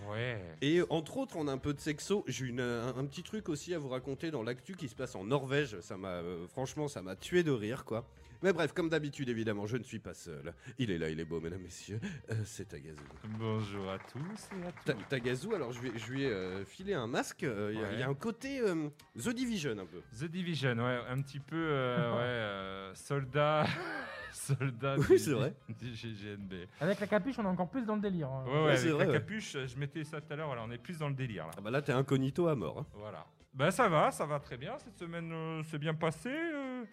Ouais. 0.10 0.42
Et 0.62 0.82
entre 0.90 1.18
autres, 1.18 1.36
on 1.38 1.48
a 1.48 1.52
un 1.52 1.58
peu 1.58 1.74
de 1.74 1.80
sexo. 1.80 2.24
J'ai 2.28 2.46
une, 2.46 2.60
un, 2.62 2.96
un 2.98 3.06
petit 3.06 3.24
truc 3.24 3.50
aussi 3.50 3.74
à 3.74 3.80
vous 3.80 3.90
raconter 3.90 4.32
dans 4.32 4.44
l'actu 4.44 4.76
qui 4.76 4.88
se 4.88 4.96
passe 4.96 5.16
en 5.16 5.24
Norvège. 5.24 5.80
Ça 5.82 5.98
m'a, 5.98 6.10
euh, 6.10 6.48
franchement, 6.48 6.88
ça 6.88 7.02
m'a 7.02 7.16
tué 7.16 7.44
de 7.44 7.52
rire, 7.52 7.86
quoi. 7.86 8.08
Mais 8.44 8.54
bref, 8.54 8.74
comme 8.74 8.90
d'habitude, 8.90 9.30
évidemment, 9.30 9.68
je 9.68 9.78
ne 9.78 9.84
suis 9.84 10.00
pas 10.00 10.16
seul. 10.16 10.56
Il 10.80 10.90
est 10.90 10.98
là, 10.98 11.10
il 11.10 11.20
est 11.20 11.26
beau, 11.26 11.40
mesdames, 11.40 11.62
messieurs. 11.62 12.00
Euh, 12.32 12.34
c'est 12.44 12.70
Tagazu. 12.70 12.98
Bonjour 13.38 13.88
à 13.92 14.00
tous 14.00 14.50
et 14.60 14.66
à 14.68 14.72
Ta- 14.84 14.94
toutes. 14.94 15.08
Tagazu, 15.10 15.54
alors 15.54 15.72
je 15.72 15.80
lui 15.82 15.90
ai, 15.90 16.00
je 16.00 16.12
lui 16.12 16.24
ai, 16.24 16.32
euh, 16.32 16.66
filé 16.66 16.96
un 16.96 17.06
masque. 17.06 17.44
Euh, 17.44 17.70
Il 17.72 17.80
y 17.80 17.84
a- 17.84 18.00
y, 18.00 18.04
un 18.04 18.16
côté 18.16 18.60
euh, 18.62 18.90
The 19.16 19.30
Division 19.30 19.78
un 19.78 19.86
peu. 19.86 20.02
The 20.20 20.24
Division, 20.32 20.76
ouais, 20.78 21.00
un 21.08 21.22
petit 21.22 21.40
peu, 21.40 21.56
euh, 21.56 22.12
ouais, 22.16 22.20
euh, 22.22 22.96
soldat, 22.96 23.68
soldat 24.34 24.96
Oui, 24.98 25.08
du, 25.08 25.18
c'est 25.20 25.32
vrai. 25.34 25.54
du 25.70 25.94
GGNB. 25.94 26.54
Avec 26.80 27.00
la 27.00 27.08
capuche, 27.08 27.38
on 27.40 27.44
est 27.44 27.48
encore 27.48 27.70
plus 27.70 27.86
dans 27.86 27.96
le 27.96 28.02
délire. 28.02 28.30
hein. 28.30 28.44
Ouais, 28.46 28.52
ouais, 28.52 28.64
Ouais, 28.66 28.72
avec 28.72 28.86
la 28.92 28.96
ouais. 29.08 29.12
capuche, 29.14 29.58
je 29.68 29.78
mettais 29.78 30.04
ça 30.04 30.20
tout 30.22 30.32
à 30.32 30.36
l'heure, 30.36 30.48
voilà, 30.48 30.64
on 30.66 30.72
est 30.72 30.78
plus 30.78 30.98
dans 30.98 31.10
le 31.10 31.16
délire 31.16 31.46
là. 31.46 31.52
Ah 31.58 31.62
bah 31.62 31.72
là, 31.72 31.82
t'es 31.82 31.92
incognito 31.94 32.48
à 32.48 32.56
mort. 32.56 32.80
hein. 32.80 32.86
Voilà. 32.94 33.26
Bah 33.54 33.70
ça 33.72 33.90
va, 33.90 34.12
ça 34.12 34.26
va 34.26 34.40
très 34.40 34.56
bien. 34.58 34.78
Cette 34.78 34.98
semaine 34.98 35.32
euh, 35.34 35.64
s'est 35.64 35.78
bien 35.78 35.94
passée. 35.94 36.30
euh, 36.34 36.84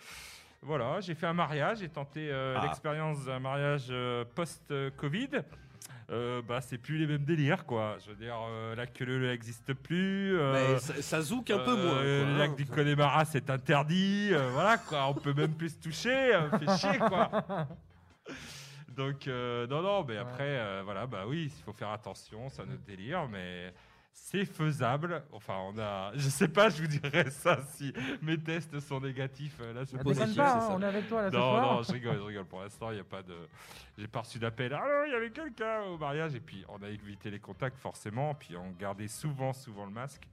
voilà, 0.62 1.00
j'ai 1.00 1.14
fait 1.14 1.26
un 1.26 1.32
mariage, 1.32 1.78
j'ai 1.78 1.88
tenté 1.88 2.28
euh, 2.32 2.56
Ah. 2.58 2.64
l'expérience 2.64 3.24
d'un 3.24 3.38
mariage 3.38 3.86
euh, 3.90 4.24
post-Covid. 4.34 5.28
Euh, 6.10 6.40
bah 6.40 6.60
c'est 6.62 6.78
plus 6.78 6.96
les 6.96 7.06
mêmes 7.06 7.24
délires 7.24 7.66
quoi. 7.66 7.96
Je 8.02 8.10
veux 8.10 8.16
dire, 8.16 8.34
euh, 8.48 8.74
la 8.74 8.86
queue 8.86 9.04
n'existe 9.28 9.74
plus. 9.74 10.38
euh, 10.38 10.72
Mais 10.74 10.78
ça, 10.78 11.02
ça 11.02 11.20
zouk 11.20 11.50
un 11.50 11.58
peu 11.58 11.72
euh, 11.72 11.76
moins. 11.76 12.02
Le 12.02 12.22
quoi, 12.24 12.32
hein. 12.32 12.38
lac 12.38 12.56
du 12.56 12.64
Connemara 12.66 13.24
c'est 13.26 13.50
interdit. 13.50 14.30
euh, 14.32 14.48
voilà 14.52 14.78
quoi, 14.78 15.06
on 15.08 15.14
peut 15.14 15.34
même 15.34 15.52
plus 15.52 15.68
se 15.74 15.80
toucher. 15.80 16.34
euh, 16.34 16.48
fait 16.58 16.78
chier 16.78 16.98
quoi. 16.98 17.30
Donc 18.96 19.28
euh, 19.28 19.66
non 19.66 19.82
non, 19.82 20.04
mais 20.04 20.16
après 20.16 20.58
euh, 20.58 20.82
voilà 20.84 21.06
bah 21.06 21.24
oui, 21.26 21.52
il 21.56 21.62
faut 21.64 21.72
faire 21.72 21.90
attention, 21.90 22.48
c'est 22.48 22.62
un 22.62 22.72
autre 22.72 22.84
délire, 22.86 23.28
mais 23.28 23.72
c'est 24.12 24.44
faisable. 24.44 25.22
Enfin 25.32 25.54
on 25.72 25.78
a, 25.78 26.12
je 26.14 26.28
sais 26.28 26.48
pas, 26.48 26.68
je 26.68 26.82
vous 26.82 26.88
dirais 26.88 27.30
ça 27.30 27.58
si 27.74 27.92
mes 28.22 28.36
tests 28.38 28.78
sont 28.80 29.00
négatifs. 29.00 29.56
euh, 29.60 29.72
Là 29.72 29.84
je 29.84 29.96
Ah, 29.98 30.02
pose 30.02 30.16
déconne 30.18 30.34
la 30.36 30.44
pas, 30.44 30.54
hein, 30.64 30.68
on 30.72 30.82
est 30.82 30.86
avec 30.86 31.08
toi 31.08 31.22
là 31.22 31.30
non, 31.30 31.38
soir. 31.38 31.74
non, 31.76 31.82
je 31.82 31.92
rigole, 31.92 32.16
je 32.16 32.22
rigole. 32.22 32.44
Pour 32.44 32.60
l'instant, 32.60 32.90
il 32.90 32.94
n'y 32.94 33.00
a 33.00 33.04
pas 33.04 33.22
de. 33.22 33.34
J'ai 33.96 34.08
pas 34.08 34.20
reçu 34.20 34.38
d'appel. 34.38 34.72
Ah 34.74 34.80
non, 34.86 35.04
il 35.06 35.12
y 35.12 35.14
avait 35.14 35.30
quelqu'un 35.30 35.82
au 35.82 35.96
mariage. 35.98 36.34
Et 36.34 36.40
puis, 36.40 36.64
on 36.68 36.82
a 36.82 36.88
évité 36.88 37.30
les 37.30 37.40
contacts, 37.40 37.78
forcément. 37.78 38.34
Puis, 38.34 38.56
on 38.56 38.70
gardait 38.72 39.08
souvent, 39.08 39.52
souvent 39.52 39.84
le 39.86 39.92
masque. 39.92 40.28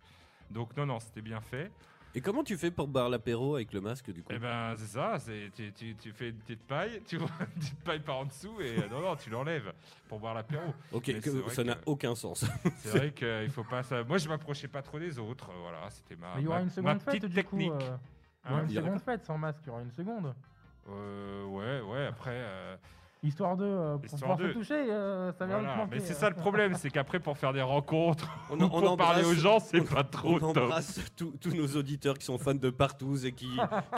Donc, 0.51 0.75
non, 0.77 0.85
non, 0.85 0.99
c'était 0.99 1.21
bien 1.21 1.39
fait. 1.41 1.71
Et 2.15 2.21
comment 2.21 2.43
tu 2.45 2.55
fais 2.57 2.71
pour 2.71 2.87
boire 2.87 3.09
l'apéro 3.09 3.55
avec 3.55 3.73
le 3.73 3.81
masque 3.81 4.09
du 4.11 4.23
coup 4.23 4.31
Eh 4.33 4.39
ben, 4.39 4.73
c'est 4.77 4.87
ça. 4.87 5.19
c'est- 5.19 5.51
Tu, 5.53 5.71
tu- 5.73 5.95
tu 5.95 6.11
fais 6.13 6.29
une 6.29 6.37
petite 6.37 6.63
paille, 6.63 7.01
tu 7.05 7.17
vois, 7.17 7.27
une 7.55 7.59
petite 7.61 7.79
paille 7.83 7.99
par 7.99 8.17
en 8.19 8.25
dessous. 8.25 8.59
Et 8.61 8.79
euh, 8.79 8.87
non, 8.89 9.01
non, 9.01 9.15
tu 9.17 9.29
l'enlèves 9.29 9.73
pour 10.07 10.19
boire 10.19 10.33
l'apéro. 10.33 10.73
Ok, 10.93 11.19
que- 11.19 11.49
ça 11.49 11.63
n'a 11.65 11.77
aucun 11.85 12.15
sens. 12.15 12.45
C'est 12.77 12.89
vrai 12.97 13.11
qu'il 13.43 13.49
faut 13.51 13.65
pas 13.65 13.83
ça. 13.83 14.03
Moi, 14.05 14.17
je 14.17 14.29
m'approchais 14.29 14.67
pas 14.69 14.81
trop 14.81 14.97
des 14.97 15.19
autres. 15.19 15.49
euh, 15.51 15.59
Voilà, 15.61 15.89
c'était 15.89 16.15
ma, 16.15 16.35
Mais 16.35 16.41
il 16.41 16.45
y 16.45 16.47
aura 16.47 16.57
ma- 16.57 16.61
une 16.61 16.67
ma 16.67 16.71
seconde 16.73 17.01
fête 17.01 17.05
petite 17.15 17.25
du 17.25 17.35
technique. 17.35 17.71
coup. 17.71 17.77
euh, 17.77 17.97
Il 18.45 18.51
y 18.51 18.53
Hein 18.53 18.53
aura 18.53 18.61
une 18.63 18.69
seconde 18.69 19.01
fête 19.01 19.25
sans 19.25 19.37
masque, 19.37 19.59
il 19.65 19.67
y 19.67 19.71
aura 19.71 19.81
une 19.81 19.91
seconde. 19.91 20.33
Euh, 20.89 21.45
ouais, 21.45 21.81
ouais, 21.81 22.05
après. 22.05 22.31
euh, 22.33 22.77
Histoire 23.25 23.57
de 23.57 23.65
euh, 23.65 23.95
pour 23.97 24.05
Histoire 24.05 24.19
pouvoir 24.35 24.37
se 24.39 24.43
de- 24.43 24.53
toucher, 24.53 24.73
euh, 24.91 25.31
ça 25.33 25.45
vient 25.45 25.57
voilà. 25.59 25.87
Mais 25.91 25.99
c'est 25.99 26.13
ça 26.13 26.29
le 26.29 26.35
problème, 26.35 26.75
c'est 26.75 26.89
qu'après, 26.89 27.19
pour 27.19 27.37
faire 27.37 27.51
des 27.53 27.61
rencontres, 27.61 28.29
On, 28.51 28.59
ou 28.61 28.69
pour 28.69 28.97
parler 28.97 29.23
aux 29.25 29.33
gens, 29.33 29.59
c'est 29.59 29.81
pas 29.81 30.03
trop 30.03 30.37
on 30.41 30.43
embrasse 30.49 30.99
tous 31.17 31.53
nos 31.55 31.67
auditeurs 31.75 32.17
qui 32.17 32.25
sont 32.25 32.37
fans 32.37 32.53
de 32.53 32.69
Partouze 32.69 33.25
et 33.25 33.31
qui, 33.31 33.49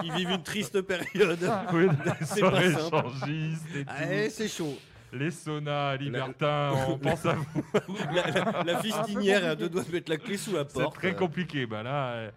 qui 0.01 0.09
vivent 0.11 0.31
une 0.31 0.43
triste 0.43 0.81
période. 0.81 1.39
Oui, 1.73 1.87
C'est 2.21 2.35
des 2.35 2.41
pas 2.41 2.51
soirées 2.51 2.71
simple. 2.71 2.95
échangistes 3.07 3.75
et 3.75 3.85
tout. 3.85 3.91
Ah, 3.93 4.29
c'est 4.29 4.47
chaud. 4.47 4.77
Les 5.13 5.31
saunas 5.31 5.95
libertins, 5.97 6.71
on 6.89 6.97
pense 6.97 7.25
à 7.25 7.33
vous. 7.33 7.63
La, 8.13 8.29
la- 8.31 8.63
la 8.63 8.77
fistinière 8.79 9.45
à 9.51 9.55
deux 9.55 9.69
doigts 9.69 9.83
de 9.83 9.91
mettre 9.91 10.11
la 10.11 10.17
clé 10.17 10.37
sous 10.37 10.53
la 10.53 10.65
C'est 10.67 10.81
porte. 10.81 10.95
très 10.95 11.11
Euh, 11.11 11.13
compliqué. 11.13 11.65
Bah 11.65 11.81
là, 11.83 12.07
euh, 12.11 12.31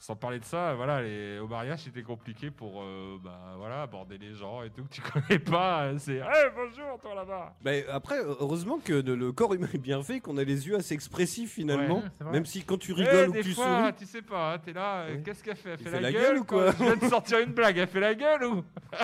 sans 0.00 0.14
parler 0.14 0.38
de 0.38 0.44
ça, 0.44 0.74
voilà, 0.74 1.02
les, 1.02 1.38
au 1.40 1.48
mariage, 1.48 1.80
c'était 1.80 2.02
compliqué 2.04 2.50
pour 2.52 2.82
euh, 2.82 3.18
bah, 3.22 3.54
voilà, 3.56 3.82
aborder 3.82 4.16
les 4.16 4.32
gens 4.32 4.62
et 4.62 4.70
tout 4.70 4.84
que 4.84 4.90
tu 4.90 5.00
connais 5.12 5.38
pas. 5.40 5.86
euh, 5.86 5.96
C'est 5.98 6.16
hey, 6.18 6.46
bonjour, 6.54 6.98
toi 7.02 7.14
là-bas. 7.16 7.54
Mais 7.64 7.84
après, 7.88 8.18
heureusement 8.20 8.78
que 8.78 8.92
le, 8.92 9.16
le 9.16 9.32
corps 9.32 9.54
humain 9.54 9.68
est 9.74 9.78
bien 9.78 10.02
fait, 10.02 10.20
qu'on 10.20 10.36
a 10.36 10.44
les 10.44 10.68
yeux 10.68 10.76
assez 10.76 10.94
expressifs 10.94 11.52
finalement. 11.52 12.02
Ouais. 12.20 12.30
Même 12.32 12.46
si 12.46 12.62
quand 12.64 12.78
tu 12.78 12.92
Eh, 12.92 13.02
rigoles 13.04 13.30
ou 13.30 13.32
que 13.32 13.42
tu 13.42 13.54
fois, 13.54 13.80
souris. 13.80 13.94
tu 13.98 14.06
sais 14.06 14.22
pas, 14.22 14.54
hein, 14.54 14.58
t'es 14.64 14.72
là, 14.72 15.00
euh, 15.02 15.16
qu'est-ce 15.24 15.42
qu'elle 15.42 15.56
fait? 15.56 15.70
Elle 15.70 15.78
fait, 15.78 15.84
fait 15.90 16.00
la, 16.00 16.00
la 16.00 16.12
gueule, 16.12 16.22
gueule 16.22 16.38
ou 16.38 16.44
quoi? 16.44 16.72
quoi? 16.72 16.74
Je 16.78 16.84
viens 16.94 16.96
de 16.96 17.10
sortir 17.10 17.38
une 17.40 17.52
blague, 17.52 17.76
elle 17.78 17.88
fait 17.88 18.00
la 18.00 18.14
gueule 18.14 18.44
ou? 18.44 18.64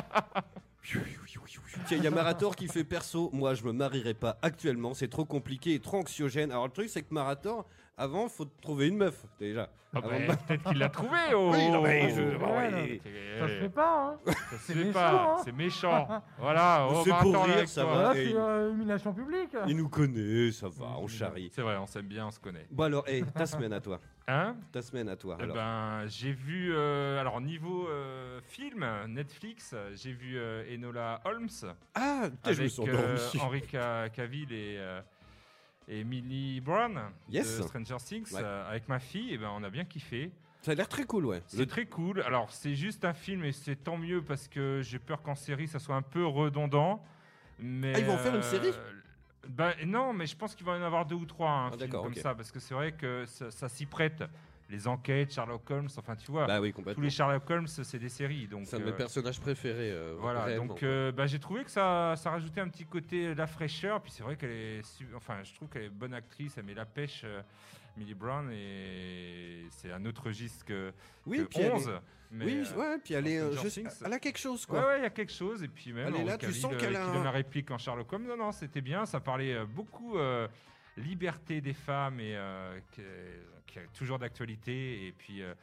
Tiens, 1.87 1.99
il 1.99 2.05
y 2.05 2.07
a 2.07 2.11
Marator 2.11 2.55
qui 2.57 2.69
fait 2.69 2.85
perso. 2.85 3.31
Moi, 3.33 3.55
je 3.55 3.65
me 3.65 3.73
marierai 3.73 4.15
pas 4.15 4.39
actuellement, 4.43 4.95
c'est 4.95 5.09
trop 5.09 5.25
compliqué 5.25 5.75
et 5.75 5.81
trop 5.81 5.99
anxiogène. 5.99 6.51
Alors, 6.51 6.67
le 6.67 6.71
truc, 6.73 6.89
c'est 6.89 7.03
que 7.03 7.13
Marator, 7.13 7.67
avant, 7.97 8.29
faut 8.29 8.45
trouver 8.63 8.89
une 8.89 8.97
meuf 8.97 9.25
déjà. 9.39 9.69
Ah 9.97 9.99
Avant 9.99 10.09
bah, 10.09 10.19
de- 10.19 10.27
Peut-être 10.49 10.65
qu'il 10.71 10.79
l'a 10.79 10.89
trouvé. 10.89 11.19
Oh, 11.35 11.51
Oui, 11.53 11.69
non, 11.71 11.83
mais 11.83 12.09
oh, 12.11 12.15
je- 12.17 12.37
bah 12.37 12.47
ouais, 12.49 12.73
ouais. 12.75 13.01
Ça 13.39 13.47
se 13.49 13.53
fait 13.61 13.69
pas, 13.69 14.07
hein. 14.09 14.19
Ça 14.27 14.33
se 14.33 14.57
C'est 14.59 14.73
fait 14.75 14.85
méchant, 14.85 14.93
pas, 14.93 15.35
hein. 15.39 15.43
c'est 15.45 15.53
méchant. 15.53 16.23
Voilà, 16.39 16.87
on 16.91 17.05
C'est 17.05 17.11
va 17.11 17.17
pour 17.19 17.31
attendre 17.31 17.47
rire, 17.47 17.57
avec 17.57 17.69
ça 17.69 17.83
toi. 17.83 17.95
va. 17.95 18.15
C'est 18.15 18.35
euh, 18.35 18.73
humiliation 18.73 19.13
publique. 19.15 19.57
Il 19.69 19.77
nous 19.77 19.89
connaît, 19.89 20.51
ça 20.51 20.69
va, 20.69 20.97
on 20.99 21.07
charrie. 21.07 21.51
C'est 21.55 21.63
vrai, 21.63 21.77
on 21.77 21.87
s'aime 21.87 22.07
bien, 22.07 22.27
on 22.27 22.31
se 22.33 22.41
connaît. 22.41 22.67
Bon 22.71 22.85
alors, 22.85 23.07
hey, 23.09 23.23
ta 23.25 23.47
semaine 23.47 23.73
à 23.73 23.81
toi. 23.81 24.01
Hein? 24.27 24.57
Ta 24.73 24.81
semaine 24.83 25.09
à 25.11 25.17
toi. 25.17 25.37
Eh 25.39 25.43
Alors. 25.43 25.55
ben, 25.55 26.07
j'ai 26.07 26.33
vu, 26.33 26.73
euh, 26.75 27.21
alors 27.21 27.41
niveau 27.43 27.87
euh, 27.89 28.41
film, 28.43 28.85
Netflix, 29.09 29.75
j'ai 29.95 30.13
vu 30.13 30.39
euh, 30.39 30.65
Enola 30.75 31.21
Holmes 31.27 31.49
ah, 31.95 32.23
putain, 32.31 32.53
je 32.53 32.57
me 32.57 32.61
avec 32.63 32.71
suis 32.71 32.83
euh, 32.89 33.17
endormi. 33.39 33.63
Ca- 33.71 34.09
Cavill 34.09 34.51
et, 34.51 34.77
euh, 34.79 35.01
et 35.89 36.05
Millie 36.05 36.61
Brown 36.61 37.01
Yes. 37.31 37.59
de 37.59 37.63
Stranger 37.65 37.97
Things. 38.05 38.33
Ouais. 38.33 38.41
euh, 38.43 38.69
avec 38.69 38.89
ma 38.89 38.99
fille, 38.99 39.33
et 39.35 39.39
ben, 39.39 39.51
on 39.55 39.63
a 39.63 39.71
bien 39.71 39.85
kiffé. 39.85 40.31
Ça 40.63 40.71
a 40.73 40.75
l'air 40.75 40.89
très 40.89 41.05
cool, 41.05 41.27
ouais. 41.27 41.43
C'est 41.47 41.67
très 41.69 41.85
cool. 41.85 42.23
Alors, 42.23 42.51
c'est 42.51 42.75
juste 42.75 43.05
un 43.05 43.13
film 43.13 43.45
et 43.45 43.53
c'est 43.53 43.77
tant 43.77 43.99
mieux 43.99 44.23
parce 44.23 44.49
que 44.49 44.81
j'ai 44.83 44.99
peur 44.99 45.21
qu'en 45.23 45.35
série, 45.35 45.69
ça 45.69 45.79
soit 45.79 45.95
un 45.97 46.01
peu 46.03 46.25
redondant. 46.27 47.05
Mais, 47.59 47.93
Ah, 47.95 47.99
ils 47.99 48.05
vont 48.07 48.17
faire 48.17 48.35
une 48.35 48.43
série? 48.43 48.73
Ben, 49.47 49.75
Non, 49.85 50.15
mais 50.15 50.27
je 50.27 50.35
pense 50.35 50.55
qu'il 50.55 50.65
va 50.65 50.77
y 50.79 50.81
en 50.81 50.83
avoir 50.85 51.05
deux 51.05 51.17
ou 51.17 51.27
trois, 51.27 51.51
un 51.51 51.67
Ah, 51.69 51.77
film 51.77 51.91
comme 51.91 52.15
ça, 52.15 52.35
parce 52.35 52.51
que 52.51 52.59
c'est 52.61 52.73
vrai 52.73 52.93
que 52.93 53.27
ça, 53.27 53.51
ça 53.51 53.69
s'y 53.69 53.85
prête. 53.85 54.25
Les 54.71 54.89
enquêtes, 54.89 55.33
Sherlock 55.33 55.71
Holmes, 55.71 55.89
enfin 55.99 56.17
tu 56.17 56.31
vois, 56.31 56.47
Bah 56.47 56.61
oui, 56.61 56.73
tous 56.73 57.01
les 57.01 57.11
Sherlock 57.11 57.49
Holmes, 57.51 57.67
c'est 57.67 57.99
des 57.99 58.09
séries. 58.09 58.47
Donc, 58.49 58.67
C'est 58.67 58.77
un 58.77 58.81
de 58.81 58.85
mes 58.85 58.91
euh, 58.93 58.97
personnages 58.97 59.41
préférés. 59.41 59.91
euh, 59.93 60.15
voilà, 60.19 60.45
réellement. 60.45 60.67
donc 60.67 60.83
euh, 60.83 61.13
bah, 61.13 61.27
j'ai 61.27 61.39
trouvé 61.39 61.65
que 61.65 61.71
ça, 61.71 62.15
ça 62.17 62.31
rajoutait 62.31 62.61
un 62.61 62.69
petit 62.69 62.85
côté 62.87 63.29
de 63.35 63.39
la 63.39 63.47
fraîcheur. 63.47 64.01
Puis 64.01 64.11
c'est 64.13 64.23
vrai 64.23 64.37
qu'elle 64.37 64.51
est, 64.51 64.81
enfin, 65.15 65.43
je 65.45 65.55
trouve 65.55 65.69
qu'elle 65.69 65.83
est 65.85 65.89
bonne 65.91 66.15
actrice. 66.15 66.57
Elle 66.57 66.65
met 66.65 66.75
la 66.75 66.87
pêche, 66.87 67.25
Millie 67.97 68.15
Brown, 68.15 68.51
et 68.53 69.67
c'est 69.71 69.93
un 69.93 70.05
autre 70.07 70.25
registre 70.27 70.65
que, 70.65 70.93
oui, 71.27 71.39
que 71.39 71.43
puis 71.45 71.61
elle 71.61 71.67
est- 71.67 71.73
11. 71.75 71.91
mais, 72.31 72.45
oui, 72.47 72.63
euh, 72.73 72.77
ouais, 72.79 72.99
puis 73.05 73.15
elle 73.15 73.27
est, 73.29 73.39
je 73.53 73.81
elle 74.05 74.13
a 74.13 74.19
quelque 74.19 74.39
chose 74.39 74.67
quoi. 74.67 74.81
ouais, 74.87 74.99
il 75.01 75.03
y 75.03 75.07
a 75.07 75.11
quelque 75.11 75.33
chose. 75.33 75.63
Et 75.63 75.69
puis 75.69 75.93
même, 75.93 76.09
Elle 76.09 76.23
est 76.23 76.25
là, 76.25 76.39
tu 76.39 76.53
sens 76.53 76.75
qu'elle 76.77 76.97
a 76.97 77.23
la 77.23 77.31
réplique 77.31 77.71
en 77.71 77.79
Sherlock 77.79 78.13
Holmes. 78.13 78.27
Non, 78.27 78.37
non, 78.37 78.51
c'était 78.53 78.81
bien. 78.81 79.07
Ça 79.07 79.21
parlait 79.21 79.65
beaucoup 79.67 80.19
euh, 80.19 80.49
liberté 80.97 81.61
des 81.61 81.75
femmes 81.75 82.19
et 82.21 82.35
euh, 82.35 82.79
est 83.77 83.93
toujours 83.93 84.19
d'actualité. 84.19 85.07
Et 85.07 85.13
puis 85.13 85.43
euh, 85.43 85.55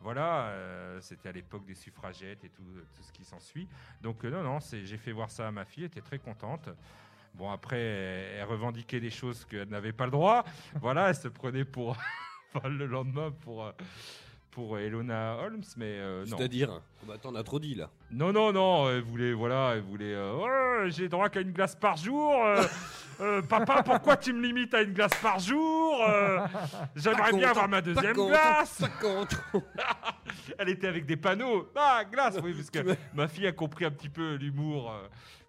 voilà, 0.00 0.48
euh, 0.48 1.00
c'était 1.00 1.28
à 1.28 1.32
l'époque 1.32 1.64
des 1.64 1.74
suffragettes 1.74 2.44
et 2.44 2.50
tout, 2.50 2.62
tout 2.94 3.02
ce 3.02 3.12
qui 3.12 3.24
s'ensuit. 3.24 3.68
Donc 4.00 4.24
euh, 4.24 4.30
non, 4.30 4.42
non, 4.42 4.58
j'ai 4.60 4.98
fait 4.98 5.12
voir 5.12 5.30
ça 5.30 5.48
à 5.48 5.50
ma 5.50 5.64
fille. 5.64 5.84
Elle 5.84 5.88
était 5.88 6.00
très 6.00 6.18
contente. 6.18 6.68
Bon, 7.34 7.50
après, 7.50 7.80
elle, 7.80 8.44
revendiquait 8.44 9.00
des 9.00 9.10
choses 9.10 9.44
qu'elle 9.44 9.68
n'avait 9.68 9.92
pas 9.92 10.04
le 10.04 10.12
droit. 10.12 10.44
voilà, 10.80 11.08
elle 11.08 11.16
se 11.16 11.28
prenait 11.28 11.64
pour 11.64 11.96
le 12.64 12.86
lendemain 12.86 13.32
pour. 13.32 13.72
Euh, 14.54 14.60
pour 14.66 14.78
Elona 14.78 15.36
Holmes, 15.42 15.62
mais 15.76 15.98
euh, 15.98 16.24
non. 16.26 16.36
C'est-à-dire, 16.36 16.70
oh, 16.72 17.06
bah, 17.06 17.14
t'en 17.20 17.34
as 17.34 17.42
trop 17.42 17.58
dit 17.58 17.74
là. 17.74 17.90
Non, 18.10 18.32
non, 18.32 18.52
non, 18.52 18.88
elle 18.90 19.02
voulait, 19.02 19.32
voilà, 19.32 19.72
elle 19.74 19.82
voulait. 19.82 20.14
euh, 20.14 20.82
Ouais, 20.84 20.90
j'ai 20.90 21.08
droit 21.08 21.28
qu'à 21.28 21.40
une 21.40 21.52
glace 21.52 21.74
par 21.76 21.96
jour. 21.96 22.32
euh, 23.20 23.42
papa, 23.42 23.82
pourquoi 23.82 24.16
tu 24.16 24.32
me 24.32 24.40
limites 24.42 24.74
à 24.74 24.82
une 24.82 24.92
glace 24.92 25.14
par 25.20 25.38
jour 25.38 26.00
J'aimerais 26.96 27.32
bien 27.32 27.50
avoir 27.50 27.68
ma 27.68 27.80
deuxième 27.80 28.14
content, 28.14 28.28
glace. 28.28 28.82
Elle 30.58 30.68
était 30.68 30.88
avec 30.88 31.06
des 31.06 31.16
panneaux. 31.16 31.68
Ah, 31.74 32.02
glace, 32.10 32.38
oui, 32.42 32.54
parce 32.54 32.70
que 32.70 32.96
ma 33.14 33.28
fille 33.28 33.46
a 33.46 33.52
compris 33.52 33.84
un 33.84 33.90
petit 33.90 34.08
peu 34.08 34.34
l'humour 34.34 34.92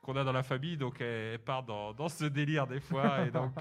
qu'on 0.02 0.16
a 0.16 0.24
dans 0.24 0.32
la 0.32 0.44
famille, 0.44 0.78
donc 0.78 1.02
elle, 1.02 1.34
elle 1.34 1.40
part 1.40 1.64
dans, 1.64 1.92
dans 1.94 2.10
ce 2.10 2.26
délire 2.26 2.68
des 2.68 2.80
fois, 2.80 3.26
et 3.26 3.32
donc. 3.32 3.54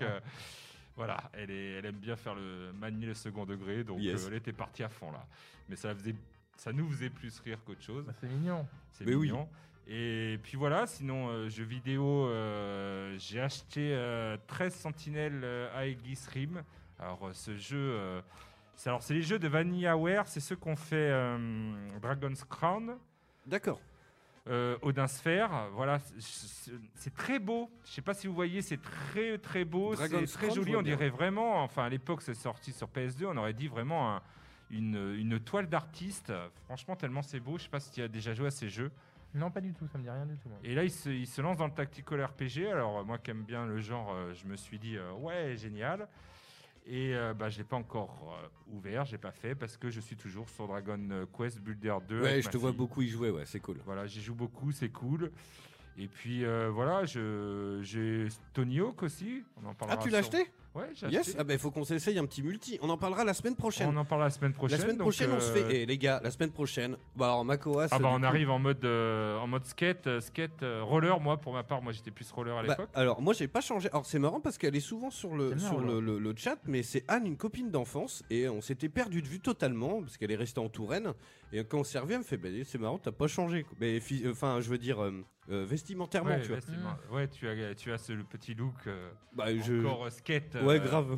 Euh, 0.94 0.96
voilà, 0.96 1.30
elle, 1.32 1.50
est, 1.50 1.70
elle 1.78 1.86
aime 1.86 1.96
bien 1.96 2.16
faire 2.16 2.34
le 2.34 2.72
manier 2.72 3.06
le 3.06 3.14
second 3.14 3.44
degré, 3.44 3.84
donc 3.84 4.00
Yes. 4.00 4.24
euh, 4.24 4.28
elle 4.28 4.34
était 4.34 4.52
partie 4.52 4.82
à 4.82 4.88
fond 4.88 5.10
là. 5.12 5.26
Mais 5.68 5.76
ça, 5.76 5.94
faisait, 5.94 6.14
ça 6.56 6.72
nous 6.72 6.88
faisait 6.90 7.10
plus 7.10 7.38
rire 7.40 7.58
qu'autre 7.64 7.82
chose. 7.82 8.04
Bah, 8.06 8.12
c'est 8.20 8.28
mignon. 8.28 8.66
C'est 8.92 9.04
oui. 9.06 9.26
mignon. 9.28 9.48
Et 9.86 10.38
puis 10.42 10.56
voilà, 10.56 10.86
sinon, 10.86 11.28
euh, 11.28 11.48
jeux 11.50 11.64
vidéo, 11.64 12.26
euh, 12.28 13.16
j'ai 13.18 13.40
acheté 13.40 13.92
euh, 13.94 14.36
13 14.46 14.74
Sentinelles 14.74 15.40
euh, 15.44 15.82
Aegis 15.82 16.20
Rim. 16.32 16.62
Alors, 16.98 17.26
euh, 17.28 17.32
ce 17.34 17.54
jeu, 17.56 17.76
euh, 17.78 18.22
c'est 18.76 18.88
alors, 18.88 19.02
c'est 19.02 19.12
les 19.14 19.20
jeux 19.22 19.38
de 19.38 19.46
VanillaWare, 19.48 20.26
c'est 20.26 20.40
ceux 20.40 20.56
qu'on 20.56 20.74
fait 20.76 21.10
euh, 21.10 21.76
Dragon's 22.00 22.44
Crown, 22.44 22.96
D'accord. 23.46 23.78
Euh, 24.48 24.76
Odin 24.82 25.06
Sphere. 25.06 25.70
Voilà, 25.72 25.98
c'est- 26.18 27.14
très 27.14 27.38
beau. 27.38 27.70
Je 27.84 27.90
sais 27.92 28.02
pas 28.02 28.14
si 28.14 28.26
vous 28.26 28.34
voyez, 28.34 28.60
c'est 28.62 28.80
très 28.80 29.38
très 29.38 29.64
beau, 29.64 29.94
c'est 29.96 30.26
très 30.26 30.50
joli. 30.54 30.76
On 30.76 30.82
dirait 30.82 31.08
vraiment, 31.10 31.62
enfin 31.62 31.84
à 31.84 31.88
l'époque 31.88 32.22
c'est 32.22 32.34
sorti 32.34 32.72
sur 32.72 32.88
PS2, 32.88 33.26
on 33.26 33.36
aurait 33.36 33.54
dit 33.54 33.68
vraiment 33.68 34.16
un- 34.16 34.22
une, 34.70 35.14
une 35.18 35.38
toile 35.40 35.68
d'artiste. 35.68 36.32
Franchement, 36.66 36.96
tellement 36.96 37.22
c'est 37.22 37.40
beau. 37.40 37.58
Je 37.58 37.64
sais 37.64 37.68
pas 37.70 37.80
si 37.80 37.90
tu 37.92 38.02
as 38.02 38.08
déjà 38.08 38.34
joué 38.34 38.48
à 38.48 38.50
ces 38.50 38.68
jeux. 38.68 38.90
Non, 39.34 39.50
pas 39.50 39.60
du 39.60 39.72
tout, 39.72 39.86
ça 39.88 39.98
me 39.98 40.04
dit 40.04 40.10
rien 40.10 40.26
du 40.26 40.36
tout. 40.36 40.48
moi. 40.48 40.58
Et 40.62 40.74
là, 40.76 40.84
il 40.84 40.90
se, 40.92 41.08
il 41.10 41.26
se 41.26 41.42
lance 41.42 41.56
dans 41.56 41.66
le 41.66 41.72
tactical 41.72 42.24
RPG. 42.24 42.68
Alors, 42.70 43.04
moi 43.04 43.18
qui 43.18 43.32
aime 43.32 43.42
bien 43.42 43.66
le 43.66 43.78
genre, 43.80 44.12
euh, 44.14 44.32
je 44.32 44.46
me 44.46 44.54
suis 44.56 44.78
dit, 44.78 44.96
euh, 44.96 45.12
ouais, 45.14 45.56
génial. 45.56 46.06
Et 46.86 47.14
euh, 47.14 47.32
bah, 47.32 47.48
je 47.48 47.56
ne 47.56 47.62
l'ai 47.62 47.68
pas 47.68 47.76
encore 47.76 48.38
euh, 48.42 48.76
ouvert, 48.76 49.04
je 49.06 49.12
l'ai 49.12 49.18
pas 49.18 49.32
fait 49.32 49.54
parce 49.54 49.76
que 49.78 49.88
je 49.90 50.00
suis 50.00 50.16
toujours 50.16 50.48
sur 50.50 50.66
Dragon 50.66 51.26
Quest 51.36 51.58
Builder 51.60 51.96
2. 52.06 52.20
Ouais, 52.22 52.42
je 52.42 52.50
te 52.50 52.58
vois 52.58 52.72
beaucoup 52.72 53.00
y 53.00 53.08
jouer, 53.08 53.30
ouais, 53.30 53.46
c'est 53.46 53.60
cool. 53.60 53.78
Voilà, 53.86 54.06
j'y 54.06 54.20
joue 54.20 54.34
beaucoup, 54.34 54.70
c'est 54.70 54.90
cool. 54.90 55.30
Et 55.96 56.08
puis 56.08 56.44
euh, 56.44 56.68
voilà, 56.70 57.04
j'ai 57.06 58.28
Tony 58.52 58.80
Hawk 58.80 59.02
aussi. 59.02 59.44
On 59.62 59.68
en 59.68 59.74
parlera 59.74 59.98
Ah, 59.98 60.02
tu 60.02 60.10
l'as 60.10 60.22
sur- 60.22 60.34
acheté? 60.34 60.50
Ouais, 60.74 60.88
j'ai 60.94 61.06
Yes. 61.08 61.20
acheté. 61.28 61.36
Ah 61.38 61.44
bah 61.44 61.52
il 61.52 61.58
faut 61.60 61.70
qu'on 61.70 61.84
s'essaye 61.84 62.18
un 62.18 62.26
petit 62.26 62.42
multi. 62.42 62.78
On 62.82 62.90
en 62.90 62.98
parlera 62.98 63.22
la 63.24 63.32
semaine 63.34 63.54
prochaine. 63.54 63.88
On 63.92 63.96
en 63.96 64.04
parlera 64.04 64.26
la 64.26 64.30
semaine 64.34 64.52
prochaine. 64.52 64.78
la 64.78 64.82
semaine 64.82 64.96
donc, 64.96 65.04
prochaine, 65.04 65.30
on 65.30 65.38
se 65.40 65.50
euh, 65.50 65.54
fait. 65.68 65.82
Eh 65.82 65.86
les 65.86 65.98
gars, 65.98 66.20
la 66.24 66.30
semaine 66.32 66.50
prochaine. 66.50 66.96
Bah 67.14 67.26
alors 67.26 67.44
Makoas. 67.44 67.88
Ah 67.92 67.98
bah 68.00 68.08
on 68.12 68.18
coup- 68.18 68.24
arrive 68.26 68.50
en 68.50 68.58
mode 68.58 68.84
euh, 68.84 69.38
en 69.38 69.46
mode 69.46 69.64
skate, 69.66 70.06
euh, 70.08 70.20
skate 70.20 70.62
euh, 70.64 70.82
roller. 70.82 71.20
Moi 71.20 71.36
pour 71.36 71.52
ma 71.52 71.62
part, 71.62 71.80
moi 71.80 71.92
j'étais 71.92 72.10
plus 72.10 72.28
roller 72.32 72.56
à 72.58 72.62
Bah, 72.62 72.68
l'époque. 72.70 72.90
alors 72.94 73.22
moi 73.22 73.34
j'ai 73.34 73.46
pas 73.46 73.60
changé. 73.60 73.88
Alors 73.90 74.04
c'est 74.04 74.18
marrant 74.18 74.40
parce 74.40 74.58
qu'elle 74.58 74.74
est 74.74 74.80
souvent 74.80 75.10
sur 75.10 75.34
le 75.36 75.56
sur 75.58 75.78
le, 75.80 76.00
le- 76.00 76.18
le 76.18 76.34
chat, 76.36 76.58
mais 76.66 76.82
c'est 76.82 77.04
Anne, 77.06 77.26
une 77.26 77.36
copine 77.36 77.70
d'enfance, 77.70 78.24
et 78.30 78.48
on 78.48 78.60
s'était 78.60 78.88
perdu 78.88 79.22
de 79.22 79.28
vue 79.28 79.40
totalement 79.40 80.00
parce 80.00 80.16
qu'elle 80.16 80.32
est 80.32 80.36
restée 80.36 80.60
en 80.60 80.68
Touraine. 80.68 81.12
Et 81.52 81.62
quand 81.62 81.78
on 81.78 81.84
s'est 81.84 82.00
revu, 82.00 82.14
elle 82.14 82.18
me 82.20 82.24
fait 82.24 82.36
bah, 82.36 82.48
c'est 82.64 82.78
marrant, 82.78 82.98
t'as 82.98 83.12
pas 83.12 83.28
changé. 83.28 83.64
Mais 83.80 84.00
fi- 84.00 84.24
enfin, 84.28 84.58
je 84.60 84.68
veux 84.68 84.78
dire 84.78 85.00
euh, 85.00 85.12
euh, 85.50 85.64
vestimentairement, 85.64 86.30
Ouais, 86.30 86.40
tu 86.42 86.48
vois. 86.48 87.16
Ouais, 87.16 87.28
tu 87.28 87.46
as, 87.48 87.74
tu 87.76 87.92
as 87.92 87.98
ce 87.98 88.12
le 88.12 88.24
petit 88.24 88.54
look 88.54 88.74
euh, 88.88 89.10
Bah, 89.34 89.54
je... 89.54 89.86
encore 89.86 90.06
euh, 90.06 90.10
skate. 90.10 90.54
Ouais, 90.56 90.62
euh, 90.72 90.78
grave. 90.78 91.10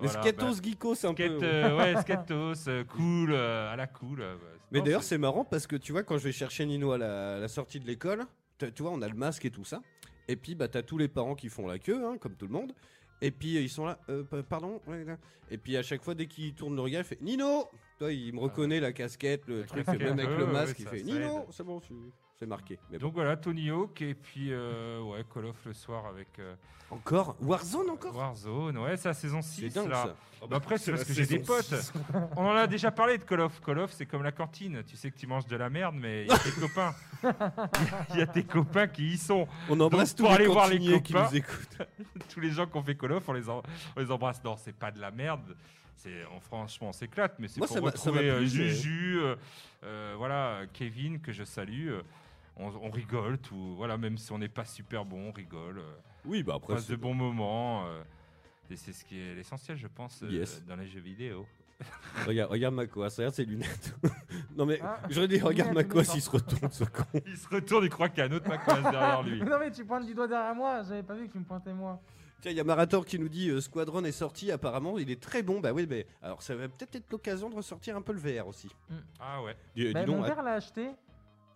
Les 0.00 0.08
voilà, 0.08 0.22
skatos 0.22 0.56
bah, 0.60 0.68
geekos 0.68 0.92
un 0.92 1.12
skate, 1.12 1.16
peu. 1.38 1.44
euh, 1.44 1.76
ouais, 1.78 2.00
skatos, 2.00 2.66
euh, 2.68 2.84
cool, 2.84 3.32
euh, 3.32 3.72
à 3.72 3.76
la 3.76 3.86
cool. 3.86 4.20
euh, 4.20 4.34
bah, 4.36 4.46
Mais 4.72 4.80
d'ailleurs, 4.80 5.02
c'est 5.04 5.18
marrant 5.18 5.44
parce 5.44 5.66
que 5.66 5.76
tu 5.76 5.92
vois, 5.92 6.02
quand 6.02 6.18
je 6.18 6.24
vais 6.24 6.32
chercher 6.32 6.66
Nino 6.66 6.92
à 6.92 6.98
la, 6.98 7.36
à 7.36 7.38
la 7.38 7.48
sortie 7.48 7.78
de 7.78 7.86
l'école, 7.86 8.24
tu 8.58 8.82
vois, 8.82 8.90
on 8.92 9.02
a 9.02 9.08
le 9.08 9.14
masque 9.14 9.44
et 9.44 9.50
tout 9.50 9.64
ça. 9.64 9.80
Et 10.28 10.36
puis, 10.36 10.54
bah, 10.54 10.68
t'as 10.68 10.82
tous 10.82 10.98
les 10.98 11.08
parents 11.08 11.34
qui 11.34 11.48
font 11.48 11.66
la 11.66 11.78
queue, 11.78 12.04
hein, 12.06 12.16
comme 12.18 12.34
tout 12.36 12.46
le 12.46 12.52
monde. 12.52 12.72
Et 13.20 13.30
puis, 13.30 13.56
euh, 13.56 13.60
ils 13.60 13.68
sont 13.68 13.84
là, 13.86 13.98
euh, 14.08 14.24
pa- 14.24 14.42
pardon. 14.42 14.80
ouais, 14.88 15.04
là. 15.04 15.16
Et 15.50 15.58
puis, 15.58 15.76
à 15.76 15.82
chaque 15.82 16.02
fois, 16.02 16.14
dès 16.14 16.26
qu'il 16.26 16.54
tourne 16.54 16.74
le 16.74 16.80
regard, 16.82 17.02
il 17.02 17.04
fait 17.04 17.20
Nino 17.20 17.68
Toi, 17.98 18.12
il 18.12 18.32
me 18.34 18.40
reconnaît 18.40 18.80
la 18.80 18.92
casquette, 18.92 19.46
le 19.46 19.60
La 19.60 19.66
truc, 19.66 19.84
casquette, 19.84 20.02
même 20.02 20.18
avec 20.18 20.30
ouais, 20.30 20.36
le 20.38 20.46
ouais, 20.46 20.52
masque, 20.52 20.76
il 20.80 20.86
fait 20.88 21.02
Nino. 21.02 21.46
C'est 21.50 21.62
bon, 21.62 21.80
c'est- 21.80 21.94
c'est 22.42 22.48
marqué. 22.48 22.76
Mais 22.90 22.98
bon. 22.98 23.06
Donc 23.06 23.14
voilà, 23.14 23.36
Tony 23.36 23.70
Hawk 23.70 24.02
et 24.02 24.14
puis 24.14 24.48
euh, 24.50 25.00
ouais, 25.02 25.24
Call 25.32 25.46
of 25.46 25.56
le 25.64 25.72
soir 25.72 26.06
avec 26.06 26.26
euh, 26.40 26.54
Encore 26.90 27.36
Warzone 27.40 27.88
encore? 27.90 28.16
Warzone. 28.16 28.78
Ouais, 28.78 28.96
c'est 28.96 29.06
la 29.08 29.14
saison 29.14 29.40
6 29.40 29.60
C'est 29.60 29.68
dingue 29.74 29.88
là. 29.90 30.06
ça. 30.40 30.46
Bah 30.50 30.56
après, 30.56 30.76
c'est 30.76 30.90
parce 30.90 31.04
que 31.04 31.12
j'ai 31.12 31.24
des 31.24 31.38
potes. 31.38 31.62
six. 31.72 31.92
On 32.36 32.44
en 32.46 32.56
a 32.56 32.66
déjà 32.66 32.90
parlé 32.90 33.16
de 33.16 33.22
Call 33.22 33.42
of. 33.42 33.60
Call 33.60 33.78
of, 33.78 33.92
c'est 33.92 34.06
comme 34.06 34.24
la 34.24 34.32
cantine. 34.32 34.82
Tu 34.84 34.96
sais 34.96 35.12
que 35.12 35.16
tu 35.16 35.28
manges 35.28 35.46
de 35.46 35.54
la 35.54 35.70
merde, 35.70 35.94
mais 35.96 36.24
il 36.24 36.28
y 36.30 36.32
a 36.32 36.38
tes 36.38 36.50
copains. 36.60 36.92
Il 38.10 38.18
y 38.18 38.22
a 38.22 38.26
tes 38.26 38.42
copains 38.42 38.88
qui 38.88 39.12
y 39.12 39.18
sont. 39.18 39.46
On 39.68 39.78
embrasse 39.78 40.16
Donc, 40.16 40.26
tous 40.26 40.32
les 40.32 40.36
aller 40.38 40.46
voir 40.52 40.66
les 40.66 40.78
cantiniers 40.78 41.02
qui 41.02 41.12
copains. 41.12 41.28
nous 41.30 41.36
écoutent. 41.36 41.78
Tous 42.34 42.40
les 42.40 42.50
gens 42.50 42.66
qui 42.66 42.76
ont 42.76 42.82
fait 42.82 42.96
Call 42.96 43.12
of, 43.12 43.28
on 43.28 43.32
les, 43.34 43.48
en- 43.48 43.62
on 43.96 44.00
les 44.00 44.10
embrasse. 44.10 44.42
Non, 44.42 44.56
c'est 44.56 44.74
pas 44.74 44.90
de 44.90 45.00
la 45.00 45.12
merde. 45.12 45.56
C'est, 45.94 46.24
on- 46.34 46.40
franchement, 46.40 46.88
on 46.88 46.92
s'éclate, 46.92 47.36
mais 47.38 47.46
c'est 47.46 47.58
Moi, 47.58 47.68
pour 47.68 47.76
ça 47.76 47.80
m'a- 47.80 47.90
ça 47.92 48.10
m'a 48.10 48.18
retrouver 48.18 48.30
euh, 48.30 48.38
plu, 48.38 48.58
mais- 48.64 48.68
Juju, 48.70 49.18
euh, 49.20 49.36
euh, 49.84 50.14
voilà, 50.18 50.62
Kevin 50.72 51.20
que 51.20 51.30
je 51.30 51.44
salue. 51.44 51.90
euh, 51.90 52.02
on, 52.56 52.66
on 52.68 52.90
rigole, 52.90 53.38
tout. 53.38 53.74
Voilà, 53.76 53.96
même 53.96 54.18
si 54.18 54.32
on 54.32 54.38
n'est 54.38 54.48
pas 54.48 54.64
super 54.64 55.04
bon, 55.04 55.28
on 55.28 55.32
rigole. 55.32 55.78
euh, 55.78 55.92
Oui, 56.24 56.42
bah 56.42 56.54
on 56.54 56.56
après, 56.58 56.74
passe 56.74 56.86
de 56.86 56.94
c'est- 56.94 56.96
bons 57.00 57.14
moments. 57.14 57.86
euh, 57.86 58.02
et 58.70 58.76
c'est 58.76 58.92
ce 58.92 59.04
qui 59.04 59.18
est 59.20 59.34
l'essentiel, 59.34 59.76
je 59.76 59.86
pense, 59.86 60.22
euh, 60.22 60.30
Yes. 60.30 60.64
dans 60.66 60.76
les 60.76 60.86
jeux 60.86 61.00
vidéo. 61.00 61.46
regarde, 62.26 62.50
regarde 62.50 62.74
Makoas, 62.74 63.14
regarde 63.18 63.34
ses 63.34 63.44
lunettes. 63.44 63.94
non, 64.56 64.66
mais 64.66 64.78
Ah, 64.82 65.00
j'aurais 65.10 65.28
dit, 65.28 65.40
regarde 65.40 65.70
lunettes, 65.70 65.88
Makoas, 65.88 66.02
lunettes, 66.02 66.16
il 66.16 66.22
se 66.22 66.30
retourne, 66.30 66.70
ce 66.70 66.84
con. 66.84 67.04
Il 67.26 67.36
se 67.36 67.48
retourne, 67.48 67.84
il 67.84 67.90
croit 67.90 68.08
qu'il 68.08 68.18
y 68.18 68.22
a 68.22 68.30
un 68.30 68.32
autre 68.32 68.48
Macoas 68.48 68.80
derrière 68.90 69.22
lui. 69.22 69.42
non 69.44 69.58
mais 69.58 69.70
tu 69.72 69.84
pointes 69.84 70.06
du 70.06 70.14
doigt 70.14 70.28
derrière 70.28 70.54
moi, 70.54 70.82
j'avais 70.84 71.02
pas 71.02 71.14
vu 71.14 71.26
que 71.26 71.32
tu 71.32 71.38
me 71.38 71.44
pointais 71.44 71.74
moi. 71.74 72.00
Tiens, 72.40 72.50
il 72.50 72.56
y 72.56 72.60
a 72.60 72.64
Marator 72.64 73.04
qui 73.06 73.18
nous 73.20 73.28
dit 73.28 73.50
euh, 73.50 73.60
Squadron 73.60 74.02
est 74.04 74.10
sorti, 74.12 74.50
apparemment, 74.50 74.98
il 74.98 75.10
est 75.12 75.20
très 75.20 75.42
bon. 75.44 75.60
Bah 75.60 75.72
oui, 75.72 75.86
mais 75.88 76.06
alors 76.22 76.42
ça 76.42 76.54
va 76.56 76.66
peut-être 76.68 76.96
être 76.96 77.10
l'occasion 77.12 77.48
de 77.50 77.54
ressortir 77.54 77.96
un 77.96 78.02
peu 78.02 78.12
le 78.12 78.18
VR 78.18 78.46
aussi. 78.48 78.68
Ah 79.20 79.42
ouais. 79.42 79.56
Dis, 79.76 79.86
dis 79.86 79.92
Bah, 79.92 80.04
donc, 80.04 80.16
mon 80.18 80.22
père 80.24 80.42
l'a 80.42 80.54
acheté. 80.54 80.90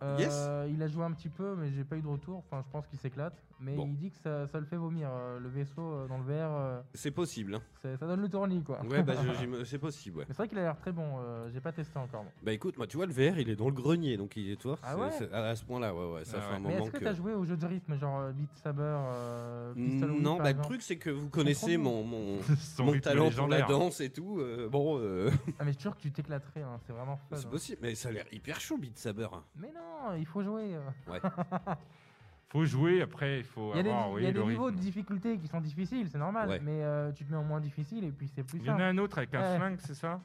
Euh, 0.03 0.17
Yes. 0.19 0.73
Il 0.73 0.81
a 0.83 0.87
joué 0.87 1.03
un 1.05 1.11
petit 1.11 1.29
peu, 1.29 1.55
mais 1.55 1.71
j'ai 1.71 1.83
pas 1.83 1.95
eu 1.95 2.01
de 2.01 2.07
retour. 2.07 2.37
Enfin, 2.39 2.63
je 2.65 2.71
pense 2.71 2.87
qu'il 2.87 2.99
s'éclate. 2.99 3.33
Mais 3.59 3.75
Bon. 3.75 3.85
il 3.87 3.97
dit 3.97 4.11
que 4.11 4.17
ça, 4.17 4.47
ça 4.47 4.59
le 4.59 4.65
fait 4.65 4.75
vomir. 4.77 5.09
euh, 5.11 5.39
le 5.39 5.49
vaisseau 5.49 5.81
euh, 5.81 6.07
dans 6.07 6.17
le 6.19 6.23
VR, 6.23 6.51
euh, 6.55 6.81
c'est 6.93 7.09
possible. 7.11 7.55
hein. 7.55 7.61
c'est- 7.81 7.97
ça 7.97 8.05
donne 8.05 8.21
le 8.21 8.29
tournis 8.29 8.63
quoi. 8.63 8.79
Ouais, 8.85 9.01
bah 9.01 9.13
je- 9.15 9.33
j'im- 9.39 9.65
c'est 9.65 9.79
possible, 9.79 10.19
ouais. 10.19 10.25
Mais 10.27 10.33
c'est 10.33 10.37
vrai 10.37 10.47
qu'il 10.47 10.59
a 10.59 10.61
l'air 10.63 10.77
très 10.77 10.91
bon. 10.91 11.17
euh, 11.19 11.49
j'ai 11.51 11.59
pas 11.59 11.71
testé 11.71 11.97
encore. 11.97 12.23
moi. 12.23 12.31
Bah 12.43 12.51
écoute, 12.53 12.77
moi 12.77 12.85
tu 12.87 12.97
vois, 12.97 13.05
le 13.07 13.13
VR 13.13 13.39
il 13.39 13.49
est 13.49 13.55
dans 13.55 13.67
le 13.69 13.73
grenier, 13.73 14.15
donc 14.17 14.35
il 14.37 14.51
est 14.51 14.57
toi. 14.61 14.77
Ah 14.83 14.95
ouais 14.97 15.09
à, 15.33 15.45
à 15.49 15.55
ce 15.55 15.63
point-là, 15.65 15.93
ouais, 15.95 16.13
ouais, 16.13 16.25
ça 16.25 16.37
Ah 16.37 16.41
fait 16.41 16.47
ouais. 16.49 16.55
un 16.55 16.59
Mais 16.59 16.69
moment 16.69 16.83
est-ce 16.85 16.91
que 16.91 16.97
que. 16.99 17.03
t'as 17.03 17.13
joué 17.13 17.33
aux 17.33 17.45
jeux 17.45 17.57
de 17.57 17.65
rythme, 17.65 17.97
genre 17.97 18.19
euh, 18.19 18.31
Beat 18.31 18.49
Saber, 18.57 18.81
euh, 18.83 19.73
Pistol 19.73 20.11
Whip, 20.11 20.21
Non, 20.21 20.35
par 20.37 20.37
bah 20.37 20.43
le 20.43 20.49
exemple 20.51 20.67
truc 20.69 20.81
c'est 20.83 20.97
que 20.97 21.09
vous 21.09 21.29
connaissez 21.29 21.77
mon, 21.77 22.03
mon, 22.03 22.39
Son 22.59 22.85
mon 22.85 22.91
rythme 22.91 23.03
talent 23.03 23.29
pour 23.31 23.47
la 23.47 23.57
légendaire. 23.57 23.67
danse 23.67 24.01
et 24.01 24.09
tout. 24.11 24.39
euh, 24.39 24.69
bon, 24.69 24.99
euh, 24.99 25.31
Ah, 25.59 25.63
mais 25.63 25.71
je 25.71 25.77
suis 25.77 25.81
sûr 25.81 25.95
que 25.95 26.01
tu 26.01 26.11
t'éclaterais. 26.11 26.61
hein, 26.61 26.79
C'est 26.85 26.93
vraiment 26.93 27.17
fun. 27.17 27.35
c'est 27.37 27.45
hein. 27.47 27.49
possible, 27.49 27.79
mais 27.81 27.95
ça 27.95 28.09
a 28.09 28.11
l'air 28.11 28.25
hyper 28.31 28.59
chaud, 28.59 28.77
Beat 28.77 28.97
Saber. 28.99 29.27
Mais 29.55 29.69
non, 29.73 30.15
il 30.15 30.25
faut 30.25 30.43
jouer. 30.43 30.75
euh. 30.75 31.11
Faut 32.49 32.63
jouer, 32.63 33.01
après, 33.01 33.39
il 33.39 33.43
faut 33.43 33.71
Il 33.73 33.77
y 33.77 33.79
a 33.79 33.83
des, 33.83 33.89
avoir 33.89 34.07
il 34.09 34.13
oui, 34.15 34.23
y 34.23 34.27
a 34.27 34.31
des 34.31 34.39
le 34.39 34.45
niveaux 34.45 34.71
de 34.71 34.77
difficulté 34.77 35.37
qui 35.37 35.47
sont 35.47 35.59
difficiles, 35.59 36.07
c'est 36.09 36.17
normal. 36.17 36.47
Ouais. 36.47 36.59
Mais 36.63 36.81
euh, 36.83 37.11
tu 37.11 37.25
te 37.25 37.31
mets 37.31 37.37
en 37.37 37.43
moins 37.43 37.59
difficile 37.59 38.05
et 38.05 38.11
puis 38.11 38.29
c'est 38.33 38.43
plus 38.43 38.59
Il 38.59 38.65
y 38.65 38.69
en 38.71 38.79
a 38.79 38.85
un 38.85 38.97
autre 38.97 39.17
avec 39.17 39.33
un 39.33 39.41
Ouais. 39.41 39.57
flingue, 39.57 39.77
c'est 39.79 39.95
ça? 39.95 40.19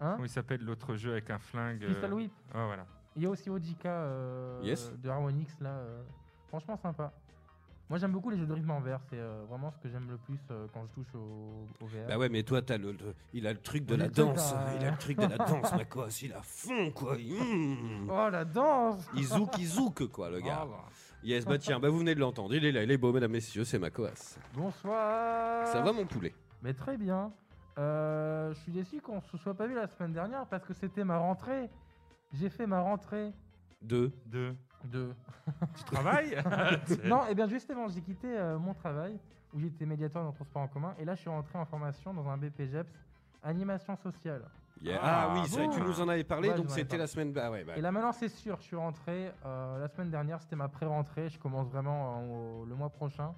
Hein? 0.00 0.12
Comment 0.12 0.24
il 0.24 0.28
s'appelle 0.28 0.62
l'autre 0.62 0.94
jeu 0.96 1.12
avec 1.12 1.30
un 1.30 1.38
flingue 1.38 1.82
euh, 1.82 1.88
Pistol 1.88 2.12
Whip. 2.12 2.32
Ah 2.54 2.66
voilà. 2.66 2.84
Il 3.16 3.22
y 3.22 3.26
a 3.26 3.30
aussi 3.30 3.48
Ojika 3.48 3.88
euh, 3.88 4.60
Yes. 4.62 4.92
de 5.02 5.08
Harmonix 5.08 5.48
là. 5.62 5.70
euh, 5.70 6.02
franchement 6.48 6.76
sympa. 6.76 7.10
Moi 7.88 7.98
j'aime 8.00 8.10
beaucoup 8.12 8.28
les 8.30 8.36
jeux 8.36 8.46
de 8.46 8.52
rythme 8.52 8.72
en 8.72 8.80
VR, 8.80 8.98
c'est 9.08 9.16
euh, 9.16 9.44
vraiment 9.48 9.70
ce 9.70 9.78
que 9.78 9.88
j'aime 9.88 10.10
le 10.10 10.16
plus 10.18 10.38
euh, 10.50 10.66
quand 10.74 10.84
je 10.86 10.92
touche 10.92 11.14
au, 11.14 11.66
au 11.80 11.86
VR. 11.86 12.08
Bah 12.08 12.18
ouais, 12.18 12.28
mais 12.28 12.42
toi, 12.42 12.60
t'as 12.60 12.76
le, 12.76 12.90
le- 12.92 13.14
il 13.32 13.46
a 13.46 13.52
le 13.52 13.60
truc 13.60 13.86
de 13.86 13.94
la 13.94 14.08
danse. 14.08 14.54
Il 14.78 14.84
a 14.84 14.90
le 14.90 14.96
truc 14.98 15.16
de 15.18 15.26
la 15.26 15.38
danse, 15.46 15.72
mais 15.78 15.84
quoi, 15.86 16.08
il 16.20 16.32
a 16.32 16.42
fond, 16.42 16.90
quoi. 16.90 17.16
Mm. 17.16 18.10
Oh 18.10 18.28
la 18.30 18.44
danse 18.44 19.08
Il 19.14 19.24
zouk, 19.24 19.56
il 19.58 19.66
zouk, 19.68 20.08
quoi, 20.08 20.28
le 20.30 20.40
gars. 20.40 20.66
Bah. 20.68 20.84
Yes, 21.26 21.44
bah 21.44 21.58
tiens, 21.58 21.80
bah 21.80 21.88
vous 21.88 21.98
venez 21.98 22.14
de 22.14 22.20
l'entendre. 22.20 22.54
Il 22.54 22.64
est 22.64 22.70
là, 22.70 22.84
il 22.84 22.90
est 22.92 22.96
beau, 22.96 23.12
mesdames, 23.12 23.32
messieurs, 23.32 23.64
c'est 23.64 23.80
Makoas. 23.80 24.38
Bonsoir 24.54 25.66
Ça 25.66 25.82
va, 25.82 25.92
mon 25.92 26.06
poulet? 26.06 26.32
Mais 26.62 26.72
très 26.72 26.96
bien. 26.96 27.32
Euh, 27.78 28.54
je 28.54 28.60
suis 28.60 28.70
déçu 28.70 29.00
qu'on 29.00 29.20
se 29.20 29.36
soit 29.36 29.54
pas 29.54 29.66
vu 29.66 29.74
la 29.74 29.88
semaine 29.88 30.12
dernière 30.12 30.46
parce 30.46 30.64
que 30.64 30.72
c'était 30.72 31.02
ma 31.02 31.18
rentrée. 31.18 31.68
J'ai 32.32 32.48
fait 32.48 32.68
ma 32.68 32.80
rentrée 32.80 33.32
Deux. 33.82 34.12
Deux. 34.26 34.54
de... 34.84 35.10
Tu 35.76 35.82
travailles? 35.82 36.40
Non, 37.04 37.26
et 37.26 37.34
bien 37.34 37.48
justement, 37.48 37.88
j'ai 37.88 38.02
quitté 38.02 38.28
euh, 38.28 38.56
mon 38.56 38.74
travail 38.74 39.18
où 39.52 39.58
j'étais 39.58 39.84
médiateur 39.84 40.22
dans 40.22 40.28
le 40.28 40.34
transport 40.36 40.62
en 40.62 40.68
commun 40.68 40.94
et 41.00 41.04
là 41.04 41.16
je 41.16 41.22
suis 41.22 41.30
rentré 41.30 41.58
en 41.58 41.66
formation 41.66 42.14
dans 42.14 42.28
un 42.28 42.36
BPGEPS 42.36 42.92
animation 43.42 43.96
sociale. 43.96 44.44
Yeah. 44.82 45.00
Ah, 45.02 45.28
Ah, 45.30 45.34
oui, 45.34 45.48
c'est 45.48 45.56
vrai, 45.66 45.74
tu 45.74 45.80
nous 45.80 46.00
en 46.00 46.08
avais 46.08 46.24
parlé, 46.24 46.48
Ouais, 46.50 46.54
donc 46.56 46.64
je 46.64 46.68
vous 46.68 46.72
en 46.72 46.74
avais 46.74 46.82
c'était 46.82 46.88
parlé. 46.96 47.02
la 47.02 47.06
semaine. 47.06 47.32
Bah 47.32 47.50
ouais, 47.50 47.64
bah. 47.64 47.72
Et 47.76 47.80
là 47.80 47.90
maintenant 47.92 48.12
c'est 48.12 48.28
sûr, 48.28 48.56
je 48.58 48.64
suis 48.64 48.76
rentré. 48.76 49.32
euh, 49.44 49.78
la 49.78 49.88
semaine 49.88 50.10
dernière 50.10 50.40
c'était 50.40 50.56
ma 50.56 50.68
pré-rentrée, 50.68 51.28
je 51.30 51.38
commence 51.38 51.68
vraiment 51.68 52.18
euh, 52.20 52.60
au- 52.62 52.64
le 52.66 52.74
mois 52.74 52.90
prochain. 52.90 53.34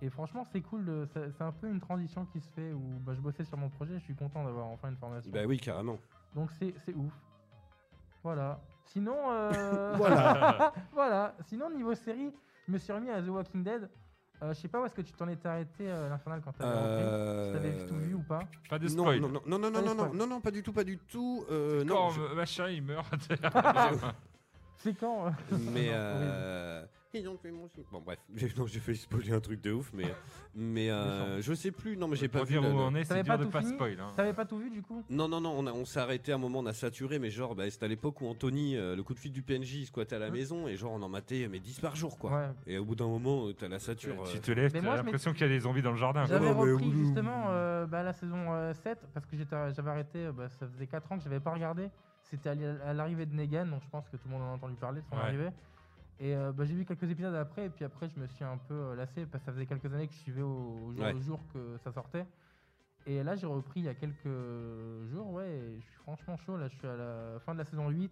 Et 0.00 0.10
franchement 0.10 0.44
c'est 0.52 0.60
cool, 0.60 0.84
de- 0.84 1.06
c'est 1.12 1.30
c'est 1.32 1.42
un 1.44 1.52
peu 1.52 1.68
une 1.68 1.80
transition 1.80 2.24
qui 2.26 2.40
se 2.40 2.48
fait 2.52 2.72
où 2.72 2.80
bah, 3.00 3.12
je 3.14 3.20
bossais 3.20 3.44
sur 3.44 3.56
mon 3.58 3.68
projet, 3.68 3.94
je 3.98 4.04
suis 4.04 4.14
content 4.14 4.44
d'avoir 4.44 4.66
enfin 4.66 4.90
une 4.90 4.96
formation. 4.96 5.30
Bah 5.32 5.40
oui, 5.46 5.58
carrément. 5.58 5.98
Donc 6.34 6.50
c'est 6.58 6.74
c'est 6.84 6.94
ouf. 6.94 7.12
Voilà. 8.22 8.60
Sinon, 8.86 9.16
euh, 9.30 9.94
Voilà. 9.96 10.72
voilà. 10.92 11.34
Sinon 11.46 11.70
niveau 11.70 11.94
série, 11.94 12.32
je 12.66 12.72
me 12.72 12.78
suis 12.78 12.92
remis 12.92 13.10
à 13.10 13.20
The 13.22 13.28
Walking 13.28 13.62
Dead. 13.64 13.90
Euh, 14.44 14.52
je 14.52 14.60
sais 14.60 14.68
pas 14.68 14.80
où 14.80 14.84
est-ce 14.84 14.94
que 14.94 15.00
tu 15.00 15.12
t'en 15.12 15.26
étais 15.28 15.48
arrêté 15.48 15.84
euh, 15.88 16.08
l'Infernal 16.10 16.42
quand 16.44 16.52
t'avais 16.52 16.70
rentré. 16.70 16.88
Euh, 16.90 17.46
Si 17.46 17.52
t'avais 17.54 17.86
tout 17.86 17.94
vu 17.96 18.14
ou 18.14 18.22
pas. 18.22 18.40
Pas 18.68 18.78
de 18.78 18.88
spoil. 18.88 19.20
non, 19.20 19.28
non, 19.28 19.40
non, 19.46 19.58
non, 19.58 19.70
non, 19.70 19.94
non, 19.94 20.12
non, 20.14 20.26
non, 20.26 20.40
pas 20.40 20.50
du 20.50 20.62
tout, 20.62 20.72
pas 20.72 20.84
du 20.84 20.98
tout. 20.98 21.44
Euh, 21.50 21.82
non, 21.84 21.94
Quand 21.94 22.10
je- 22.10 22.34
machin 22.34 22.68
il 22.68 22.82
meurt. 22.82 23.06
C'est 24.78 24.94
quand 24.94 25.32
mais 25.50 25.86
Non, 25.88 25.94
euh... 25.94 26.84
ils 27.18 27.28
ont 27.28 27.36
fait 27.38 27.50
mon 27.50 27.68
film. 27.68 27.86
Bon 27.92 28.00
bref, 28.04 28.18
j'ai 28.34 28.48
non, 28.56 28.66
j'ai 28.66 28.80
fait 28.80 28.94
spoiler 28.94 29.32
un 29.32 29.40
truc 29.40 29.60
de 29.62 29.72
ouf, 29.72 29.90
mais 29.94 30.04
mais 30.54 30.90
euh, 30.90 31.40
je 31.42 31.54
sais 31.54 31.70
plus. 31.70 31.96
Non, 31.96 32.08
mais 32.08 32.16
j'ai 32.16 32.28
pas 32.28 32.38
Pour 32.40 32.46
vu. 32.48 32.58
où 32.58 32.62
on 32.64 32.94
est, 32.94 33.04
c'est 33.04 33.22
pas 33.24 33.36
dur 33.36 33.38
de 33.38 33.44
tout 33.44 33.50
pas 33.50 33.62
spoil. 33.62 33.98
hein. 34.00 34.12
T'avais 34.16 34.32
pas 34.32 34.44
tout 34.44 34.58
vu 34.58 34.70
du 34.70 34.82
coup 34.82 35.02
Non, 35.10 35.28
non, 35.28 35.40
non, 35.40 35.54
on, 35.56 35.66
a- 35.66 35.72
on 35.72 35.84
s'est 35.84 36.00
arrêté 36.00 36.32
à 36.32 36.34
un 36.36 36.38
moment, 36.38 36.60
on 36.60 36.66
a 36.66 36.72
saturé, 36.72 37.18
mais 37.18 37.30
genre, 37.30 37.54
bah, 37.54 37.68
c'était 37.70 37.84
à 37.86 37.88
l'époque 37.88 38.20
où 38.20 38.26
Anthony, 38.26 38.76
euh, 38.76 38.96
le 38.96 39.02
coup 39.02 39.14
de 39.14 39.18
fil 39.18 39.32
du 39.32 39.42
PNJ, 39.42 39.74
il 39.74 39.86
squattait 39.86 40.16
à 40.16 40.18
la 40.18 40.26
Hein 40.26 40.30
maison, 40.30 40.68
et 40.68 40.76
genre, 40.76 40.92
on 40.92 41.02
en 41.02 41.08
matait 41.08 41.48
mais 41.50 41.58
10 41.60 41.80
par 41.80 41.96
jour, 41.96 42.18
quoi. 42.18 42.30
Ouais. 42.32 42.48
Et 42.66 42.78
au 42.78 42.84
bout 42.84 42.94
d'un 42.94 43.06
moment, 43.06 43.46
euh, 43.48 43.52
t'as 43.52 43.68
la 43.68 43.78
sature. 43.78 44.22
Tu 44.30 44.36
euh, 44.36 44.40
te 44.40 44.50
lèves, 44.52 44.72
Mais 44.74 44.80
t'as 44.80 44.84
moi, 44.86 44.96
je 44.96 45.02
l'impression 45.02 45.32
qu'il 45.32 45.42
y 45.42 45.44
a 45.44 45.48
des 45.48 45.60
zombies 45.60 45.82
dans 45.82 45.90
le 45.92 45.96
jardin. 45.96 46.24
J'avais 46.26 46.46
Ouais, 46.48 46.54
mais 46.54 46.72
repris 46.72 46.86
oulou. 46.86 47.04
justement 47.06 47.44
euh, 47.48 47.86
bah, 47.86 48.02
la 48.02 48.12
saison 48.12 48.52
euh, 48.52 48.72
7 48.74 48.98
parce 49.12 49.26
que 49.26 49.36
j'étais- 49.36 49.56
j'avais 49.74 49.90
arrêté, 49.90 50.26
euh, 50.26 50.32
bah, 50.32 50.48
ça 50.48 50.66
faisait 50.66 50.86
4 50.86 51.10
ans 51.12 51.16
que 51.18 51.24
j'avais 51.24 51.40
pas 51.40 51.52
regardé. 51.52 51.88
C'était 52.22 52.48
à 52.50 52.94
l'arrivée 52.94 53.26
de 53.26 53.34
Negan, 53.34 53.66
donc 53.66 53.82
je 53.82 53.88
pense 53.90 54.08
que 54.08 54.16
tout 54.16 54.28
le 54.28 54.32
monde 54.32 54.42
en 54.42 54.52
a 54.52 54.54
entendu 54.54 54.74
parler 54.76 55.02
de 55.02 55.06
son 55.06 55.16
Ouais. 55.16 55.22
arrivée. 55.22 55.50
Et 56.20 56.34
euh, 56.34 56.52
bah, 56.52 56.64
j'ai 56.64 56.74
vu 56.74 56.84
quelques 56.84 57.10
épisodes 57.10 57.34
après, 57.34 57.66
et 57.66 57.70
puis 57.70 57.84
après 57.84 58.08
je 58.08 58.18
me 58.20 58.26
suis 58.28 58.44
un 58.44 58.56
peu 58.56 58.74
euh, 58.74 58.94
lassé 58.94 59.26
parce 59.26 59.42
que 59.42 59.46
ça 59.50 59.52
faisait 59.52 59.66
quelques 59.66 59.92
années 59.92 60.06
que 60.06 60.14
je 60.14 60.18
suivais 60.18 60.42
au, 60.42 60.78
au 60.86 60.92
jour 60.92 61.02
Ouais. 61.04 61.12
le 61.12 61.20
jour 61.20 61.40
que 61.52 61.76
ça 61.82 61.92
sortait. 61.92 62.24
Et 63.06 63.22
là 63.22 63.34
j'ai 63.36 63.46
repris 63.46 63.80
il 63.80 63.86
y 63.86 63.88
a 63.88 63.94
quelques 63.94 64.24
jours, 65.10 65.30
ouais, 65.32 65.48
et 65.50 65.80
je 65.80 65.84
suis 65.84 65.96
franchement 66.02 66.36
chaud. 66.38 66.56
Là 66.56 66.68
je 66.68 66.76
suis 66.76 66.86
à 66.86 66.96
la 66.96 67.40
fin 67.44 67.52
de 67.52 67.58
la 67.58 67.64
saison 67.64 67.88
8, 67.90 68.10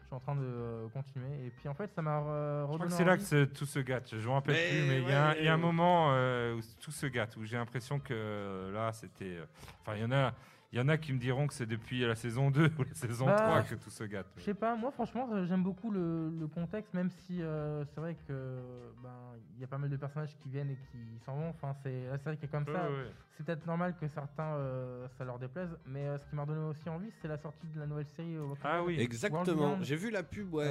je 0.00 0.04
suis 0.06 0.14
en 0.14 0.20
train 0.20 0.36
de 0.36 0.42
euh, 0.44 0.88
continuer. 0.90 1.46
Et 1.46 1.50
puis 1.50 1.68
en 1.68 1.74
fait 1.74 1.90
ça 1.94 2.02
m'a 2.02 2.20
Je 2.20 2.24
crois 2.24 2.66
redonné 2.74 2.90
que 2.90 2.96
c'est 2.96 3.04
là 3.04 3.16
que 3.16 3.44
tout 3.46 3.66
se 3.66 3.78
gâte. 3.78 4.14
Je 4.16 4.28
me 4.28 4.32
rappelle 4.34 4.54
Mais 4.54 4.68
plus, 4.78 4.88
mais 4.88 5.02
il 5.02 5.08
y, 5.08 5.12
a 5.12 5.26
un- 5.28 5.30
ouais. 5.32 5.36
il 5.40 5.44
y 5.46 5.48
a 5.48 5.54
un 5.54 5.56
moment 5.56 6.12
euh, 6.12 6.54
où 6.56 6.60
tout 6.80 6.92
se 6.92 7.06
gâte, 7.06 7.36
où 7.38 7.44
j'ai 7.44 7.56
l'impression 7.56 7.98
que 7.98 8.70
là, 8.74 8.92
c'était. 8.92 9.38
euh, 9.38 9.46
Enfin, 9.80 9.96
il 9.96 10.02
y 10.02 10.04
en 10.04 10.12
a. 10.12 10.34
Il 10.72 10.78
y 10.78 10.80
en 10.80 10.88
a 10.88 10.96
qui 10.96 11.12
me 11.12 11.18
diront 11.18 11.46
que 11.46 11.52
c'est 11.52 11.66
depuis 11.66 12.00
la 12.00 12.14
saison 12.14 12.50
2 12.50 12.72
ou 12.78 12.82
la 12.82 12.94
saison 12.94 13.26
Bah, 13.26 13.34
3 13.36 13.62
que 13.64 13.74
tout 13.74 13.90
se 13.90 14.04
gâte. 14.04 14.26
Je 14.38 14.42
sais 14.42 14.54
pas, 14.54 14.74
moi 14.74 14.90
franchement 14.90 15.28
euh, 15.32 15.44
j'aime 15.46 15.62
beaucoup 15.62 15.90
le, 15.90 16.30
le 16.30 16.46
contexte, 16.46 16.94
même 16.94 17.10
si 17.10 17.42
euh, 17.42 17.84
c'est 17.84 18.00
vrai 18.00 18.16
que 18.26 18.58
ben 19.02 19.10
il 19.56 19.60
y 19.60 19.64
a 19.64 19.66
pas 19.66 19.76
mal 19.78 19.90
de 19.90 19.96
personnages 19.96 20.34
qui 20.42 20.48
viennent 20.48 20.70
et 20.70 20.78
qui 20.90 20.98
s'en 21.26 21.34
vont. 21.36 21.50
Enfin 21.50 21.74
c'est 21.82 22.06
la 22.10 22.16
série 22.18 22.38
qui 22.38 22.46
est 22.46 22.48
comme 22.48 22.64
ça. 22.66 22.90
ouais. 22.90 23.12
C'est 23.36 23.44
peut-être 23.46 23.66
normal 23.66 23.94
que 23.98 24.06
certains 24.08 24.54
euh, 24.56 25.06
ça 25.18 25.24
leur 25.24 25.38
déplaise, 25.38 25.70
mais 25.86 26.06
euh, 26.06 26.18
ce 26.18 26.26
qui 26.26 26.36
m'a 26.36 26.44
donné 26.44 26.60
aussi 26.60 26.86
envie, 26.88 27.10
c'est 27.20 27.28
la 27.28 27.38
sortie 27.38 27.66
de 27.66 27.80
la 27.80 27.86
nouvelle 27.86 28.06
série. 28.06 28.36
Ah 28.62 28.82
oui. 28.82 28.98
Exactement, 29.00 29.78
j'ai 29.82 29.96
vu 29.96 30.10
la 30.10 30.22
pub, 30.22 30.52
ouais. 30.54 30.66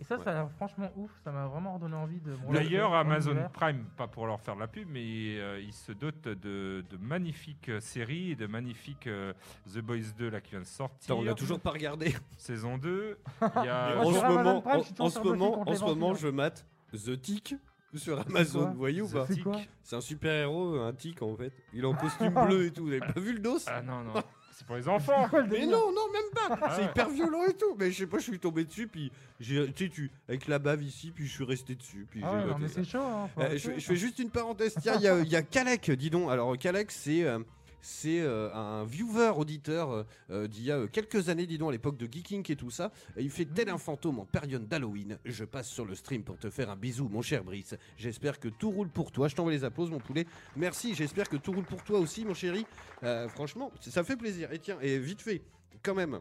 Et 0.00 0.04
ça, 0.04 0.16
ouais. 0.16 0.24
ça 0.24 0.30
a 0.30 0.34
l'air 0.34 0.50
franchement 0.52 0.90
ouf. 0.96 1.10
Ça 1.24 1.30
m'a 1.32 1.46
vraiment 1.46 1.74
redonné 1.74 1.94
envie 1.94 2.20
de. 2.20 2.34
D'ailleurs, 2.52 2.94
Amazon. 2.94 3.36
Prime, 3.52 3.84
pas 3.96 4.06
pour 4.06 4.26
leur 4.26 4.40
faire 4.40 4.54
de 4.54 4.60
la 4.60 4.66
pub, 4.66 4.88
mais 4.90 5.00
euh, 5.38 5.60
ils 5.60 5.72
se 5.74 5.92
dotent 5.92 6.24
de, 6.28 6.84
de 6.90 6.96
magnifiques 7.00 7.70
séries, 7.80 8.32
et 8.32 8.36
de 8.36 8.46
magnifiques 8.46 9.06
euh, 9.06 9.32
The 9.72 9.78
Boys 9.78 10.12
2 10.18 10.30
là, 10.30 10.40
qui 10.40 10.50
vient 10.52 10.60
de 10.60 10.64
sortir. 10.66 10.98
Attends, 11.04 11.20
on 11.20 11.24
l'a 11.24 11.34
toujours 11.34 11.60
pas 11.60 11.70
regardé. 11.70 12.14
Saison 12.38 12.78
2. 12.78 13.18
Il 13.42 13.64
y 13.64 13.68
a. 13.68 13.94
Moi, 13.96 14.04
en 14.06 14.12
ce 14.12 14.26
moment, 14.26 14.60
Prime, 14.60 14.80
en, 14.98 15.10
ce 15.10 15.18
moment, 15.20 15.62
en 15.68 16.14
ce 16.14 16.20
je 16.20 16.28
mate 16.28 16.66
The 16.92 17.20
Tick 17.20 17.54
sur 17.94 18.20
Amazon, 18.20 18.70
vous 18.72 18.78
voyez 18.78 19.00
ou 19.00 19.08
pas 19.08 19.26
C'est 19.26 19.34
Tick. 19.34 19.44
quoi 19.44 19.58
C'est 19.82 19.96
un 19.96 20.00
super 20.02 20.32
héros, 20.32 20.78
un 20.80 20.92
tic 20.92 21.22
en 21.22 21.34
fait. 21.36 21.52
Il 21.72 21.82
est 21.82 21.86
en 21.86 21.94
costume 21.96 22.34
bleu 22.46 22.66
et 22.66 22.70
tout. 22.70 22.84
Vous 22.84 22.90
avez 22.90 23.00
pas 23.00 23.18
vu 23.20 23.32
le 23.32 23.38
dos 23.38 23.58
Ah 23.66 23.80
non, 23.82 24.02
non. 24.02 24.12
C'est 24.52 24.66
pour 24.66 24.76
les 24.76 24.88
enfants. 24.88 25.28
Quoi 25.28 25.42
le 25.42 25.48
Mais 25.48 25.66
non, 25.66 25.92
non, 25.92 26.10
même 26.12 26.30
pas. 26.34 26.58
Ah 26.62 26.74
C'est 26.76 26.84
hyper 26.84 27.10
violent 27.10 27.44
et 27.44 27.52
tout. 27.54 27.74
Mais 27.78 27.90
je 27.90 27.98
sais 27.98 28.06
pas, 28.06 28.16
je 28.18 28.22
suis 28.24 28.38
tombé 28.38 28.64
dessus, 28.64 28.86
puis 28.86 29.12
j'ai, 29.38 29.70
tu 29.72 29.84
sais, 29.84 29.90
tu, 29.90 30.10
avec 30.28 30.46
la 30.48 30.58
bave 30.58 30.82
ici, 30.82 31.10
puis 31.10 31.26
je 31.26 31.32
suis 31.32 31.44
resté 31.44 31.74
dessus, 31.74 32.06
puis 32.10 32.22
Ah 32.24 32.32
ouais, 32.32 32.44
non, 32.46 32.56
mais 32.58 32.68
c'est 32.68 32.84
chaud. 32.84 33.02
Hein, 33.02 33.28
Euh, 33.38 33.50
je, 33.52 33.72
je 33.74 33.80
ça. 33.80 33.86
fais 33.88 33.96
juste 33.96 34.18
une 34.18 34.30
parenthèse. 34.30 34.74
Tiens, 34.80 34.94
il 34.96 35.02
y 35.02 35.08
a, 35.08 35.18
il 35.20 35.28
y 35.28 35.36
a 35.36 35.42
Kalek, 35.42 35.90
dis 35.92 36.08
donc. 36.08 36.30
Alors, 36.30 36.56
Kalek, 36.56 36.90
c'est 36.90 37.24
euh, 37.24 37.38
c'est 37.80 38.20
euh, 38.20 38.52
un 38.54 38.84
viewer 38.84 39.32
auditeur 39.36 39.90
euh, 39.90 40.02
euh, 40.30 40.48
d'il 40.48 40.64
y 40.64 40.72
a 40.72 40.86
quelques 40.88 41.28
années, 41.28 41.46
dis 41.46 41.58
donc, 41.58 41.70
à 41.70 41.72
l'époque 41.72 41.96
de 41.96 42.06
Geeking 42.06 42.44
et 42.50 42.56
tout 42.56 42.70
ça. 42.70 42.92
Et 43.16 43.22
il 43.22 43.30
fait 43.30 43.44
tel 43.44 43.68
un 43.68 43.78
fantôme 43.78 44.18
en 44.18 44.24
période 44.24 44.66
d'Halloween. 44.66 45.18
Je 45.24 45.44
passe 45.44 45.68
sur 45.68 45.84
le 45.84 45.94
stream 45.94 46.22
pour 46.22 46.38
te 46.38 46.50
faire 46.50 46.70
un 46.70 46.76
bisou, 46.76 47.08
mon 47.08 47.22
cher 47.22 47.44
Brice. 47.44 47.74
J'espère 47.96 48.38
que 48.38 48.48
tout 48.48 48.70
roule 48.70 48.88
pour 48.88 49.12
toi. 49.12 49.28
Je 49.28 49.34
t'envoie 49.34 49.52
les 49.52 49.64
applauses, 49.64 49.90
mon 49.90 50.00
poulet. 50.00 50.26
Merci. 50.56 50.94
J'espère 50.94 51.28
que 51.28 51.36
tout 51.36 51.52
roule 51.52 51.64
pour 51.64 51.82
toi 51.84 51.98
aussi, 51.98 52.24
mon 52.24 52.34
chéri. 52.34 52.66
Euh, 53.02 53.28
franchement, 53.28 53.70
ça 53.80 54.04
fait 54.04 54.16
plaisir. 54.16 54.52
Et 54.52 54.58
tiens, 54.58 54.78
et 54.80 54.98
vite 54.98 55.22
fait, 55.22 55.42
quand 55.82 55.94
même. 55.94 56.20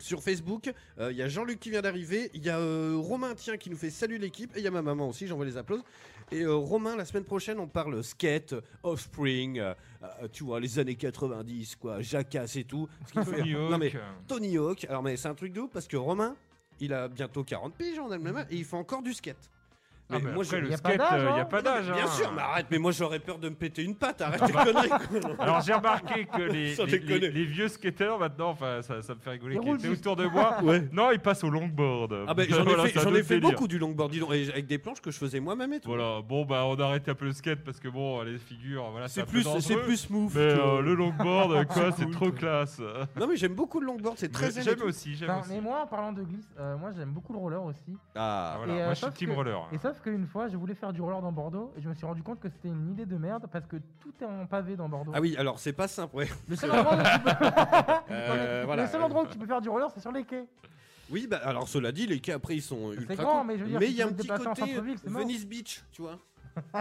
Sur 0.00 0.22
Facebook, 0.22 0.72
euh, 0.98 1.12
il 1.12 1.16
y 1.16 1.22
a 1.22 1.28
Jean-Luc 1.28 1.60
qui 1.60 1.70
vient 1.70 1.80
d'arriver, 1.80 2.30
il 2.34 2.44
y 2.44 2.50
a 2.50 2.58
euh, 2.58 2.96
Romain 2.96 3.34
tiens 3.36 3.56
qui 3.56 3.70
nous 3.70 3.76
fait 3.76 3.90
salut 3.90 4.18
l'équipe, 4.18 4.54
et 4.56 4.58
il 4.58 4.64
y 4.64 4.66
a 4.66 4.70
ma 4.70 4.82
maman 4.82 5.08
aussi, 5.08 5.26
j'envoie 5.26 5.46
les 5.46 5.56
applauses. 5.56 5.82
Et 6.32 6.42
euh, 6.42 6.54
Romain, 6.54 6.96
la 6.96 7.04
semaine 7.04 7.24
prochaine, 7.24 7.58
on 7.58 7.68
parle 7.68 8.02
skate, 8.02 8.54
Offspring, 8.82 9.58
euh, 9.58 9.74
euh, 10.02 10.28
tu 10.32 10.44
vois, 10.44 10.60
les 10.60 10.78
années 10.78 10.94
90, 10.96 11.76
quoi, 11.76 12.00
Jackass 12.00 12.56
et 12.56 12.64
tout. 12.64 12.88
Ce 13.06 13.12
qui 13.12 13.24
fait- 13.30 13.38
Tony 13.38 13.52
Non, 13.54 13.78
mais 13.78 13.94
Hawk. 13.94 14.02
Tony 14.26 14.56
Hawk, 14.58 14.84
alors 14.88 15.02
mais 15.02 15.16
c'est 15.16 15.28
un 15.28 15.34
truc 15.34 15.52
de 15.52 15.60
ouf 15.60 15.70
parce 15.70 15.86
que 15.86 15.96
Romain, 15.96 16.36
il 16.80 16.92
a 16.92 17.08
bientôt 17.08 17.44
40 17.44 17.74
piges 17.74 17.98
en 17.98 18.08
même 18.08 18.44
et 18.50 18.56
il 18.56 18.64
fait 18.64 18.76
encore 18.76 19.02
du 19.02 19.12
skate. 19.12 19.50
Ah, 20.14 20.18
Mais 20.22 20.32
moi, 20.32 20.44
après, 20.44 20.56
je- 20.60 20.62
le 20.64 20.76
skate, 20.76 20.92
il 20.92 20.96
n'y 20.96 21.00
a 21.02 21.34
hein 21.36 21.44
pas 21.44 21.62
Non, 21.62 21.70
mais 21.74 21.80
d'âge. 21.82 21.92
Bien 21.92 22.04
hein. 22.04 22.08
sûr, 22.08 22.32
mais 22.34 22.42
arrête, 22.42 22.66
mais 22.70 22.78
moi 22.78 22.92
j'aurais 22.92 23.18
peur 23.18 23.38
de 23.38 23.48
me 23.48 23.54
péter 23.54 23.82
une 23.82 23.94
patte, 23.96 24.20
arrête 24.22 24.44
tes 24.44 24.52
conneries. 24.52 24.88
quoi. 24.88 24.98
Alors 25.40 25.60
j'ai 25.62 25.72
remarqué 25.74 26.24
que 26.26 26.42
les, 26.42 26.74
les, 26.76 26.86
déconner. 26.86 27.18
les- 27.18 27.30
les 27.30 27.44
vieux 27.44 27.68
skateurs 27.68 28.18
maintenant, 28.18 28.50
enfin 28.50 28.82
ça, 28.82 29.02
ça 29.02 29.14
me 29.14 29.20
fait 29.20 29.30
rigoler, 29.30 29.58
qui 29.58 29.68
étaient 29.68 29.88
autour 29.88 30.16
de 30.16 30.26
moi. 30.26 30.56
Ouais. 30.64 30.88
Non, 30.92 31.10
ils 31.10 31.18
passent 31.20 31.44
au 31.44 31.50
longboard. 31.50 32.14
Ah 32.28 32.34
ben 32.34 32.46
j'en 32.48 33.14
ai 33.14 33.22
fait, 33.22 33.36
ai 33.36 33.40
beaucoup 33.40 33.68
du 33.68 33.78
longboard, 33.78 34.10
dis 34.10 34.20
donc, 34.20 34.32
et 34.32 34.48
avec 34.50 34.66
des 34.66 34.78
planches 34.78 35.00
que 35.00 35.10
je 35.10 35.18
faisais 35.18 35.40
moi-même 35.40 35.72
et 35.72 35.80
tout. 35.80 35.88
Voilà, 35.88 36.20
bon 36.22 36.44
bah 36.44 36.62
on 36.66 36.78
arrête 36.80 37.08
un 37.08 37.14
peu 37.14 37.24
le 37.26 37.32
skate 37.32 37.62
parce 37.64 37.80
que 37.80 37.88
bon, 37.88 38.22
les 38.22 38.38
figures, 38.38 38.90
voilà, 38.90 39.08
c'est 39.08 39.24
plus, 39.26 39.44
c'est 39.60 39.76
plus 39.76 39.96
smooth. 39.96 40.32
Mais 40.34 40.40
euh, 40.40 40.80
le 40.80 40.94
longboard, 40.94 41.66
quoi, 41.66 41.90
c'est 41.96 42.10
trop 42.10 42.30
classe. 42.30 42.80
Non 43.18 43.26
mais 43.26 43.36
j'aime 43.36 43.54
beaucoup 43.54 43.80
le 43.80 43.86
longboard, 43.86 44.16
c'est 44.18 44.30
très 44.32 44.50
J'aime 44.54 44.82
aussi, 44.82 45.14
j'aime 45.16 45.30
aussi. 45.40 45.50
mais 45.50 45.60
moi, 45.60 45.82
en 45.82 45.86
parlant 45.86 46.12
de 46.12 46.22
glisse, 46.22 46.48
euh, 46.58 46.76
moi 46.76 46.90
j'aime 46.96 47.10
beaucoup 47.10 47.32
le 47.32 47.38
roller 47.38 47.62
aussi. 47.64 47.96
Ah, 48.14 48.52
Ah, 48.54 48.56
voilà, 48.58 48.72
euh, 48.74 48.84
moi 48.86 48.94
je 48.94 49.00
suis 49.04 49.10
team 49.12 49.32
roller. 49.32 49.58
Et 49.72 49.78
sauf 49.78 50.00
qu'une 50.04 50.26
fois, 50.26 50.48
je 50.48 50.56
voulais 50.56 50.74
faire 50.74 50.92
du 50.92 51.00
roller 51.00 51.20
dans 51.22 51.32
Bordeaux 51.32 51.72
et 51.76 51.80
je 51.80 51.88
me 51.88 51.94
suis 51.94 52.06
rendu 52.06 52.22
compte 52.22 52.38
que 52.38 52.48
c'était 52.48 52.68
une 52.68 52.90
idée 52.92 53.06
de 53.06 53.16
merde 53.16 53.46
parce 53.50 53.66
que 53.66 53.76
tout 54.00 54.12
est 54.20 54.24
en 54.24 54.46
pavé 54.46 54.76
dans 54.76 54.88
Bordeaux. 54.88 55.12
Ah 55.14 55.20
oui, 55.20 55.34
alors 55.38 55.58
c'est 55.58 55.72
pas 55.72 55.88
simple, 55.88 56.14
ouais. 56.16 56.28
Le 56.48 56.56
seul 56.56 56.70
endroit 56.70 56.94
où 56.96 57.02
tu 57.02 57.20
peux... 57.20 57.30
Euh, 58.10 58.28
Non, 58.28 58.34
mais 58.60 58.64
voilà. 58.66 58.82
le 58.82 58.88
seul 58.88 59.02
endroit 59.02 59.22
où 59.22 59.26
tu 59.26 59.38
peux 59.38 59.46
faire 59.46 59.60
du 59.60 59.68
roller, 59.68 59.90
c'est 59.92 60.00
sur 60.00 60.12
les 60.12 60.24
quais. 60.24 60.46
Oui, 61.10 61.26
bah 61.26 61.38
alors 61.42 61.68
cela 61.68 61.90
dit, 61.92 62.06
les 62.06 62.20
quais 62.20 62.32
après 62.32 62.56
ils 62.56 62.62
sont 62.62 62.92
C'est 62.92 63.00
ultra 63.00 63.14
grand, 63.16 63.38
cool. 63.38 63.46
mais 63.48 63.58
je 63.58 63.64
veux 63.64 63.70
dire, 63.70 63.80
mais 63.80 63.86
si 63.86 63.92
il 63.92 63.98
y 63.98 64.02
a 64.02 64.06
un 64.06 64.12
petit 64.12 64.28
côté. 64.28 64.74
Venice 65.04 65.46
Beach, 65.46 65.84
tu 65.92 66.02
vois. 66.02 66.18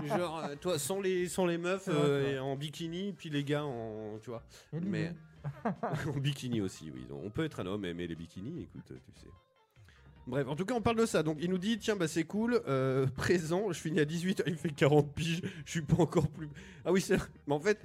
Genre, 0.06 0.38
euh, 0.38 0.56
toi, 0.56 0.78
sans 0.78 1.02
les, 1.02 1.28
sans 1.28 1.46
les 1.46 1.58
meufs 1.58 1.88
vrai, 1.90 1.98
euh, 1.98 2.36
et 2.36 2.40
en 2.40 2.56
bikini, 2.56 3.12
puis 3.14 3.30
les 3.30 3.44
gars 3.44 3.64
en, 3.66 4.20
tu 4.22 4.30
vois, 4.30 4.44
mais 4.72 5.14
en 6.08 6.20
bikini 6.20 6.62
aussi, 6.62 6.92
oui. 6.94 7.06
On 7.12 7.30
peut 7.30 7.44
être 7.44 7.60
un 7.62 7.66
homme 7.66 7.84
et 7.86 7.90
aimer 7.90 8.08
les 8.08 8.16
bikinis, 8.16 8.62
écoute, 8.64 8.84
tu 8.88 9.20
sais. 9.22 9.28
Bref, 10.28 10.48
en 10.48 10.56
tout 10.56 10.66
cas, 10.66 10.74
on 10.74 10.82
parle 10.82 10.98
de 10.98 11.06
ça. 11.06 11.22
Donc, 11.24 11.38
il 11.42 11.50
nous 11.50 11.58
dit 11.58 11.78
tiens, 11.78 11.96
bah 11.96 12.08
c'est 12.08 12.24
cool, 12.24 12.62
euh, 12.68 13.06
présent, 13.16 13.72
je 13.72 13.80
finis 13.80 14.00
à 14.00 14.06
18h, 14.06 14.44
il 14.48 14.54
me 14.54 14.58
fait 14.58 14.70
40 14.70 15.14
piges, 15.14 15.42
je 15.66 15.72
suis 15.72 15.82
pas 15.82 16.02
encore 16.02 16.28
plus. 16.30 16.48
Ah 16.86 16.92
oui, 16.92 17.02
c'est 17.02 17.18
vrai. 17.18 17.28
Mais 17.48 17.54
en 17.54 17.60
fait, 17.60 17.80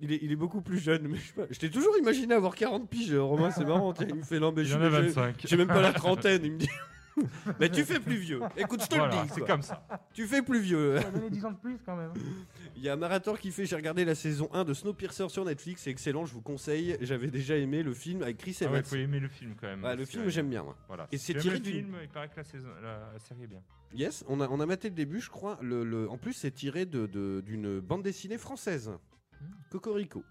il 0.00 0.12
est, 0.12 0.18
il 0.22 0.32
est 0.32 0.36
beaucoup 0.36 0.60
plus 0.60 0.78
jeune. 0.78 1.06
Mais 1.08 1.16
je, 1.18 1.26
sais 1.28 1.32
pas, 1.34 1.46
je 1.50 1.58
t'ai 1.58 1.70
toujours 1.70 1.96
imaginé 1.98 2.34
avoir 2.34 2.54
40 2.56 2.88
piges, 2.88 3.14
Romain, 3.14 3.50
c'est 3.52 3.64
marrant. 3.64 3.92
tiens, 3.92 4.06
il 4.08 4.16
me 4.16 4.22
fait 4.22 4.40
non, 4.40 4.52
mais 4.52 4.62
Il 4.62 4.68
je 4.68 4.74
y 4.74 4.76
en 4.76 4.82
a 4.82 4.90
j'ai- 4.90 5.08
25. 5.08 5.36
j'ai 5.44 5.56
même 5.56 5.68
pas 5.68 5.80
la 5.82 5.92
trentaine. 5.94 6.40
Il 6.44 6.52
me 6.52 6.58
dit 6.58 6.68
Mais 7.60 7.68
tu 7.70 7.84
fais 7.84 8.00
plus 8.00 8.16
vieux. 8.16 8.40
Écoute, 8.56 8.82
je 8.82 8.88
te 8.88 8.94
Voilà, 8.96 9.14
le 9.16 9.22
dis. 9.22 9.28
c'est 9.34 9.40
quoi. 9.40 9.48
comme 9.48 9.62
ça. 9.62 9.86
Tu 10.12 10.26
fais 10.26 10.42
plus 10.42 10.60
vieux. 10.60 11.00
Ça 11.00 11.08
a 11.08 11.10
donné 11.10 11.30
10 11.30 11.44
ans 11.44 11.52
de 11.52 11.56
plus 11.58 11.78
quand 11.84 11.96
même. 11.96 12.12
Il 12.76 12.82
y 12.82 12.88
a 12.88 12.96
Marator 12.96 13.38
qui 13.38 13.52
fait 13.52 13.66
J'ai 13.66 13.76
regardé 13.76 14.04
la 14.04 14.14
saison 14.14 14.48
1 14.52 14.64
de 14.64 14.74
Snowpiercer 14.74 15.28
sur 15.28 15.44
Netflix. 15.44 15.82
C'est 15.82 15.90
excellent, 15.90 16.24
je 16.26 16.34
vous 16.34 16.42
conseille. 16.42 16.96
J'avais 17.00 17.28
déjà 17.28 17.56
aimé 17.56 17.82
le 17.82 17.94
film 17.94 18.22
avec 18.22 18.38
Chris 18.38 18.56
Ah 18.60 18.64
Evans. 18.64 18.74
ouais, 18.76 18.82
faut 18.82 18.96
aimer 18.96 19.20
le 19.20 19.28
film 19.28 19.54
quand 19.60 19.68
même. 19.68 19.84
Ouais, 19.84 19.92
le 19.92 19.98
parce 19.98 20.10
film, 20.10 20.24
que- 20.24 20.30
j'aime 20.30 20.48
bien. 20.50 20.64
moi. 20.64 20.76
Voilà. 20.88 21.06
Et 21.12 21.18
Si 21.18 21.26
c'est 21.26 21.32
tu 21.34 21.38
aimes 21.38 21.42
tiré 21.42 21.54
le 21.56 21.60
d'une- 21.62 21.72
film, 21.86 21.96
il 22.02 22.08
paraît 22.08 22.28
que 22.28 22.36
la, 22.36 22.44
saison, 22.44 22.68
la, 22.82 23.10
la 23.12 23.18
série 23.20 23.44
est 23.44 23.48
bien. 23.48 23.62
Yes, 23.94 24.24
on 24.28 24.40
a, 24.40 24.48
on 24.48 24.58
a 24.58 24.66
maté 24.66 24.88
le 24.88 24.94
début, 24.96 25.20
je 25.20 25.30
crois. 25.30 25.56
Le, 25.62 25.84
le- 25.84 26.10
en 26.10 26.18
plus, 26.18 26.32
c'est 26.32 26.50
tiré 26.50 26.84
de- 26.84 27.06
de- 27.06 27.42
d'une 27.46 27.78
bande 27.80 28.02
dessinée 28.02 28.38
française. 28.38 28.90
Hmm. 29.40 29.44
Cocorico. 29.70 30.24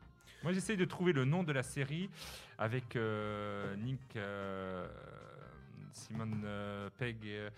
Moi, 0.44 0.52
j'essaye 0.52 0.76
de 0.76 0.84
trouver 0.84 1.14
le 1.14 1.24
nom 1.24 1.44
de 1.44 1.54
la 1.54 1.64
série 1.64 2.10
avec 2.58 2.98
euh, 2.98 3.74
Nick, 3.78 4.02
euh, 4.18 4.86
Simon 5.94 6.30
euh, 6.44 6.90
Pegg, 6.98 7.18
et, 7.26 7.38
euh, 7.38 7.50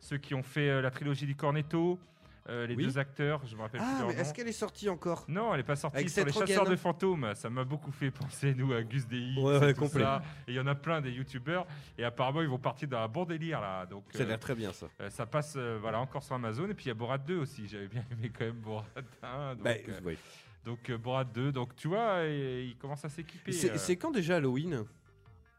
ceux 0.00 0.18
qui 0.18 0.34
ont 0.34 0.42
fait 0.42 0.68
euh, 0.68 0.80
la 0.82 0.90
trilogie 0.90 1.26
du 1.26 1.34
Cornetto, 1.34 1.98
euh, 2.46 2.66
les 2.66 2.74
Oui. 2.74 2.84
deux 2.84 2.98
acteurs, 2.98 3.40
je 3.46 3.56
me 3.56 3.62
rappelle 3.62 3.80
plus 3.80 3.88
Ah, 3.90 4.02
nom. 4.02 4.10
est-ce 4.10 4.34
qu'elle 4.34 4.48
est 4.48 4.52
sortie 4.52 4.90
encore? 4.90 5.24
Non, 5.28 5.52
elle 5.54 5.60
n'est 5.60 5.64
pas 5.66 5.76
sortie 5.76 5.96
Avec 5.96 6.10
sur 6.10 6.26
les 6.26 6.32
chasseurs 6.32 6.66
de 6.68 6.76
fantômes. 6.76 7.34
Ça 7.34 7.48
m'a 7.48 7.64
beaucoup 7.64 7.90
fait 7.90 8.10
penser, 8.10 8.54
nous, 8.54 8.70
à 8.74 8.82
Gus. 8.82 9.04
Ouais, 9.10 9.58
ouais, 9.58 9.72
tout 9.72 9.86
ça. 9.86 10.20
Et 10.46 10.52
il 10.52 10.54
y 10.54 10.60
en 10.60 10.66
a 10.66 10.74
plein 10.74 11.00
des 11.00 11.10
youtubeurs. 11.10 11.66
Et 11.96 12.04
apparemment, 12.04 12.42
ils 12.42 12.48
vont 12.48 12.58
partir 12.58 12.86
dans 12.88 12.98
un 12.98 13.08
bon 13.08 13.24
délire, 13.24 13.62
là. 13.62 13.86
Donc, 13.86 14.04
Ça 14.12 14.18
a 14.18 14.22
euh, 14.22 14.28
l'air 14.28 14.38
très 14.38 14.54
bien, 14.54 14.74
ça. 14.74 14.88
euh, 15.00 15.08
ça 15.08 15.24
passe 15.24 15.56
voilà, 15.56 16.00
encore 16.00 16.22
sur 16.22 16.34
Amazon. 16.34 16.68
Et 16.68 16.74
puis, 16.74 16.84
il 16.84 16.88
y 16.88 16.90
a 16.90 16.94
Borat 16.94 17.16
2 17.16 17.38
aussi. 17.38 17.66
J'avais 17.66 17.88
bien 17.88 18.04
aimé 18.12 18.30
quand 18.38 18.44
même 18.44 18.60
Borat 18.60 18.84
1. 19.22 19.54
Donc, 19.54 19.64
Bah, 19.64 20.10
donc 20.66 20.92
Borat 20.92 21.24
2. 21.24 21.50
Donc, 21.50 21.74
tu 21.76 21.88
vois, 21.88 22.24
il 22.26 22.76
commence 22.78 23.06
à 23.06 23.08
s'équiper. 23.08 23.52
C'est 23.52 23.78
c'est 23.78 23.96
quand 23.96 24.10
déjà 24.10 24.36
Halloween? 24.36 24.84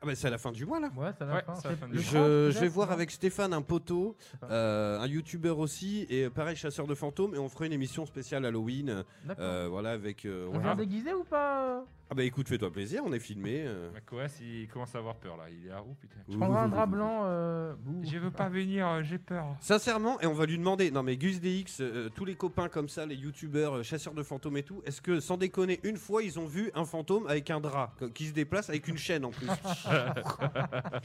Ah, 0.01 0.05
bah, 0.07 0.15
c'est 0.15 0.27
à 0.27 0.29
la 0.29 0.37
fin 0.37 0.51
du 0.51 0.65
mois, 0.65 0.79
là. 0.79 0.91
Ouais, 0.95 1.11
ça 1.17 1.25
Ouais, 1.25 1.31
va 1.33 1.41
fin. 1.41 1.55
C'est 1.55 1.89
du 1.89 1.97
Je, 1.99 2.03
30, 2.11 2.23
je 2.53 2.59
vais 2.59 2.67
voir 2.67 2.91
avec 2.91 3.09
Stéphane, 3.11 3.53
un 3.53 3.61
poteau, 3.61 4.15
euh, 4.43 4.99
un 4.99 5.07
youtubeur 5.07 5.57
aussi, 5.59 6.05
et 6.09 6.25
euh, 6.25 6.29
pareil, 6.29 6.55
chasseur 6.55 6.85
de 6.85 6.93
fantômes, 6.95 7.33
et 7.33 7.39
on 7.39 7.49
fera 7.49 7.65
une 7.65 7.73
émission 7.73 8.05
spéciale 8.05 8.45
Halloween. 8.45 9.03
D'accord. 9.23 9.43
euh, 9.43 9.67
voilà, 9.69 9.91
avec. 9.91 10.25
euh, 10.25 10.47
On 10.51 10.57
on- 10.57 10.59
vient 10.59 10.75
déguisé 10.75 11.13
ou 11.13 11.23
pas? 11.23 11.83
Ah, 12.07 12.13
bah 12.13 12.23
écoute, 12.23 12.47
fais-toi 12.47 12.71
plaisir, 12.71 13.01
on 13.03 13.11
est 13.13 13.19
filmé. 13.19 13.63
euh. 13.65 13.89
Macoas, 13.91 14.27
il 14.39 14.67
commence 14.67 14.93
à 14.93 14.99
avoir 14.99 15.15
peur 15.15 15.37
là. 15.37 15.45
Il 15.49 15.67
est 15.67 15.71
à 15.71 15.81
où 15.81 15.95
putain 15.95 16.19
Je 16.29 16.37
prendrai 16.37 16.59
un 16.59 16.67
drap 16.67 16.85
blanc. 16.85 17.21
euh, 17.25 17.73
bouh. 17.79 18.03
Je 18.03 18.19
veux 18.19 18.29
pas 18.29 18.47
venir, 18.47 18.87
euh, 18.87 19.01
j'ai 19.01 19.17
peur. 19.17 19.55
Sincèrement, 19.59 20.21
et 20.21 20.27
on 20.27 20.33
va 20.33 20.45
lui 20.45 20.59
demander, 20.59 20.91
non 20.91 21.01
mais 21.01 21.17
Gus 21.17 21.41
DX, 21.41 21.81
euh, 21.81 22.09
tous 22.13 22.23
les 22.25 22.35
copains 22.35 22.69
comme 22.69 22.89
ça, 22.89 23.07
les 23.07 23.15
youtubeurs, 23.15 23.77
euh, 23.77 23.83
chasseurs 23.83 24.13
de 24.13 24.21
fantômes 24.21 24.57
et 24.57 24.63
tout, 24.63 24.83
est-ce 24.85 25.01
que 25.01 25.19
sans 25.19 25.37
déconner, 25.37 25.79
une 25.83 25.97
fois 25.97 26.21
ils 26.21 26.37
ont 26.37 26.45
vu 26.45 26.69
un 26.75 26.85
fantôme 26.85 27.25
avec 27.25 27.49
un 27.49 27.59
drap 27.59 27.95
co- 27.97 28.09
qui 28.09 28.27
se 28.27 28.33
déplace 28.33 28.69
avec 28.69 28.87
une 28.87 28.97
chaîne 28.99 29.25
en 29.25 29.31
plus? 29.31 29.47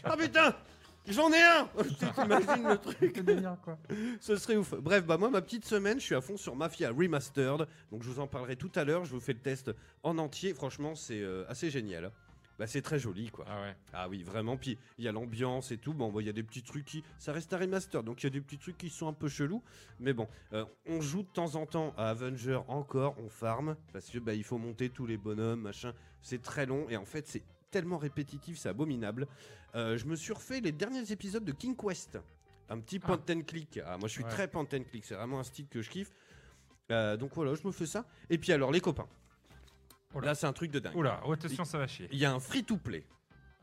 Ah 0.04 0.16
putain 0.18 0.54
J'en 1.06 1.32
ai 1.32 1.42
un 1.42 1.68
T'imagines 2.14 2.68
le 2.68 2.78
truc 2.78 3.20
délire, 3.20 3.56
quoi. 3.62 3.78
Ce 4.20 4.36
serait 4.36 4.56
ouf. 4.56 4.74
Bref, 4.74 5.04
bah 5.04 5.16
moi 5.16 5.30
ma 5.30 5.40
petite 5.40 5.64
semaine, 5.64 5.98
je 5.98 6.04
suis 6.04 6.14
à 6.14 6.20
fond 6.20 6.36
sur 6.36 6.54
Mafia 6.54 6.90
Remastered, 6.90 7.66
donc 7.90 8.02
je 8.02 8.08
vous 8.08 8.20
en 8.20 8.26
parlerai 8.26 8.56
tout 8.56 8.70
à 8.74 8.84
l'heure. 8.84 9.04
Je 9.04 9.12
vous 9.12 9.20
fais 9.20 9.32
le 9.32 9.40
test 9.40 9.70
en 10.02 10.18
entier. 10.18 10.54
Franchement, 10.54 10.94
c'est 10.94 11.20
euh, 11.20 11.44
assez 11.48 11.70
génial. 11.70 12.12
Bah 12.58 12.66
c'est 12.66 12.82
très 12.82 12.98
joli 12.98 13.30
quoi. 13.30 13.46
Ah 13.48 13.62
ouais. 13.62 13.76
Ah 13.94 14.08
oui, 14.10 14.22
vraiment. 14.22 14.58
Puis 14.58 14.76
il 14.98 15.04
y 15.04 15.08
a 15.08 15.12
l'ambiance 15.12 15.72
et 15.72 15.78
tout. 15.78 15.94
Bon, 15.94 16.12
bah, 16.12 16.20
il 16.20 16.26
y 16.26 16.28
a 16.28 16.34
des 16.34 16.42
petits 16.42 16.62
trucs 16.62 16.84
qui. 16.84 17.02
Ça 17.18 17.32
reste 17.32 17.54
un 17.54 17.58
remaster, 17.58 18.02
donc 18.02 18.22
il 18.22 18.26
y 18.26 18.28
a 18.28 18.30
des 18.30 18.42
petits 18.42 18.58
trucs 18.58 18.76
qui 18.76 18.90
sont 18.90 19.08
un 19.08 19.14
peu 19.14 19.28
chelous. 19.28 19.62
Mais 19.98 20.12
bon, 20.12 20.28
euh, 20.52 20.66
on 20.86 21.00
joue 21.00 21.22
de 21.22 21.28
temps 21.28 21.54
en 21.54 21.64
temps 21.64 21.94
à 21.96 22.10
Avenger 22.10 22.60
encore, 22.68 23.16
on 23.18 23.30
farm. 23.30 23.76
Parce 23.94 24.10
que 24.10 24.18
bah, 24.18 24.34
il 24.34 24.44
faut 24.44 24.58
monter 24.58 24.90
tous 24.90 25.06
les 25.06 25.16
bonhommes, 25.16 25.62
machin. 25.62 25.94
C'est 26.20 26.42
très 26.42 26.66
long 26.66 26.86
et 26.90 26.98
en 26.98 27.06
fait, 27.06 27.26
c'est 27.26 27.42
tellement 27.70 27.98
répétitif, 27.98 28.58
c'est 28.58 28.68
abominable. 28.68 29.26
Euh, 29.74 29.96
je 29.96 30.04
me 30.06 30.16
suis 30.16 30.32
refait 30.32 30.60
les 30.60 30.72
derniers 30.72 31.10
épisodes 31.12 31.44
de 31.44 31.52
King 31.52 31.76
Quest. 31.76 32.18
Un 32.68 32.78
petit 32.80 33.00
Ah. 33.02 33.06
point 33.06 33.20
and 33.36 33.42
click. 33.42 33.80
Ah, 33.84 33.96
moi, 33.98 34.08
je 34.08 34.12
suis 34.14 34.24
Ouais. 34.24 34.30
très 34.30 34.48
point 34.48 34.66
and 34.72 34.84
click. 34.90 35.04
C'est 35.04 35.14
vraiment 35.14 35.40
un 35.40 35.44
style 35.44 35.66
que 35.68 35.82
je 35.82 35.90
kiffe. 35.90 36.10
Euh, 36.90 37.16
donc 37.16 37.32
voilà, 37.34 37.54
je 37.54 37.66
me 37.66 37.72
fais 37.72 37.86
ça. 37.86 38.04
Et 38.28 38.38
puis 38.38 38.52
alors, 38.52 38.70
les 38.72 38.80
copains. 38.80 39.08
Oula. 40.14 40.26
Là, 40.28 40.34
c'est 40.34 40.46
un 40.46 40.52
truc 40.52 40.70
de 40.72 40.80
dingue. 40.80 40.96
Oula, 40.96 41.20
oh, 41.24 41.32
attention, 41.32 41.64
ça 41.64 41.78
va 41.78 41.86
chier. 41.86 42.08
Il 42.10 42.18
y 42.18 42.24
a 42.24 42.32
un 42.32 42.40
free-to-play. 42.40 43.04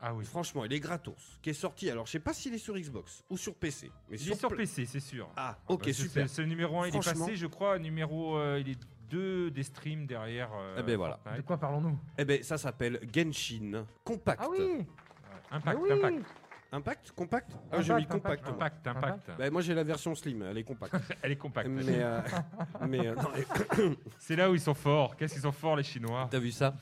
Ah 0.00 0.14
oui. 0.14 0.24
Franchement, 0.24 0.64
il 0.64 0.72
est 0.72 0.80
gratos, 0.80 1.38
qui 1.42 1.50
est 1.50 1.54
sorti. 1.54 1.90
Alors, 1.90 2.06
je 2.06 2.12
sais 2.12 2.20
pas 2.20 2.32
s'il 2.32 2.54
est 2.54 2.58
sur 2.58 2.76
Xbox 2.78 3.24
ou 3.28 3.36
sur 3.36 3.54
PC, 3.54 3.90
mais 4.08 4.16
Il 4.18 4.30
est 4.32 4.34
sur 4.36 4.54
PC, 4.54 4.86
c'est 4.86 5.00
sûr. 5.00 5.28
Ah, 5.36 5.58
Ah, 5.58 5.72
ok, 5.72 5.80
bah, 5.80 5.84
c'est- 5.88 5.92
super. 5.94 6.28
C'est 6.30 6.40
le 6.42 6.48
numéro 6.48 6.80
1, 6.80 6.88
il 6.88 6.96
est 6.96 7.04
passé, 7.04 7.36
je 7.36 7.46
crois. 7.48 7.78
Numéro, 7.78 8.36
euh, 8.38 8.60
il 8.60 8.70
est 8.70 8.78
2 9.10 9.50
des 9.50 9.62
streams 9.62 10.06
derrière. 10.06 10.50
euh, 10.54 10.76
Eh 10.78 10.82
ben 10.82 10.96
voilà. 10.96 11.18
De 11.36 11.42
quoi 11.42 11.56
parlons-nous? 11.58 11.98
Eh 12.18 12.24
ben, 12.24 12.42
ça 12.42 12.58
s'appelle 12.58 13.00
Genshin 13.14 13.84
Compact. 14.04 14.40
Ah 14.44 14.48
oui. 14.50 14.84
Impact, 15.50 15.78
Ah 15.78 15.82
oui 15.82 15.92
impact, 15.92 16.16
Impact, 16.70 17.12
compact? 17.12 17.50
Ah, 17.52 17.56
Impact, 17.78 17.82
j'ai 17.86 17.94
mis 17.94 18.02
Impact, 18.02 18.12
compact. 18.12 18.42
moi. 18.44 18.52
impact, 18.54 18.86
impact. 18.86 19.30
Bah, 19.38 19.50
moi, 19.50 19.62
j'ai 19.62 19.72
la 19.72 19.84
version 19.84 20.14
slim, 20.14 20.42
elle 20.42 20.58
est 20.58 20.62
compacte. 20.64 20.94
Elle 21.22 21.32
est 21.32 21.36
compacte. 21.36 21.68
mais, 21.70 21.82
euh, 21.88 22.20
mais 22.86 23.06
euh, 23.06 23.14
non, 23.14 23.94
C'est 24.18 24.36
là 24.36 24.50
où 24.50 24.54
ils 24.54 24.60
sont 24.60 24.74
forts. 24.74 25.16
Qu'est-ce 25.16 25.32
qu'ils 25.32 25.42
sont 25.42 25.52
forts, 25.52 25.76
les 25.76 25.82
Chinois? 25.82 26.28
T'as 26.30 26.38
vu 26.38 26.50
ça? 26.50 26.74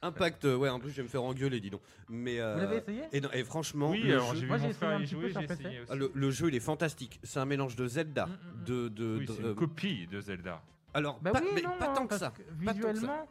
Impact, 0.00 0.46
euh, 0.46 0.56
ouais. 0.56 0.70
En 0.70 0.78
plus, 0.78 0.90
je 0.90 0.96
vais 0.96 1.02
me 1.02 1.08
faire 1.08 1.22
engueuler, 1.22 1.60
dis 1.60 1.68
donc. 1.68 1.82
Mais 2.08 2.40
euh, 2.40 2.54
Vous 2.54 2.60
l'avez 2.60 2.76
essayé? 2.78 3.02
et, 3.12 3.20
non, 3.20 3.28
et 3.34 3.44
franchement, 3.44 3.90
Oui, 3.90 4.00
le, 4.02 4.14
alors 4.14 4.30
jeu, 4.30 4.36
j'ai 4.36 4.40
vu 4.42 4.48
Moi, 4.48 4.56
j'ai 4.58 4.62
mon 4.64 4.70
essayé 4.70 4.86
frère 4.86 4.96
un 4.96 5.00
y 5.00 5.04
petit 5.04 5.14
peu 5.14 5.20
jouer, 5.20 5.30
sur 5.32 5.40
j'ai 5.42 5.46
PC. 5.46 5.60
essayé 5.62 5.80
aussi. 5.80 5.90
ah, 5.92 5.94
le, 5.96 6.10
le 6.14 6.30
jeu, 6.30 6.48
il 6.48 6.54
est 6.54 6.60
fantastique. 6.60 7.20
C'est 7.22 7.38
un 7.40 7.44
mélange 7.46 7.76
de 7.76 7.86
Zelda, 7.86 8.24
Mm, 8.26 8.30
mm, 8.30 8.60
mm. 8.60 8.64
de, 8.64 8.88
de, 8.88 9.16
Oui, 9.18 9.26
de- 9.26 9.32
c'est 9.34 9.44
euh, 9.44 9.48
une 9.50 9.54
copie 9.54 10.06
de 10.06 10.20
Zelda. 10.22 10.62
Alors 10.94 11.20
Bah 11.20 11.32
pas, 11.32 11.40
oui, 11.42 11.48
mais 11.54 11.62
non, 11.62 11.76
pas 11.78 11.88
tant 11.88 12.06
que 12.06 12.16
ça. 12.16 12.30
que 12.30 12.42
Pas 12.42 12.72
tant 12.72 12.78
que 12.80 12.82
ça. 12.86 12.90
Visuellement, 12.92 13.28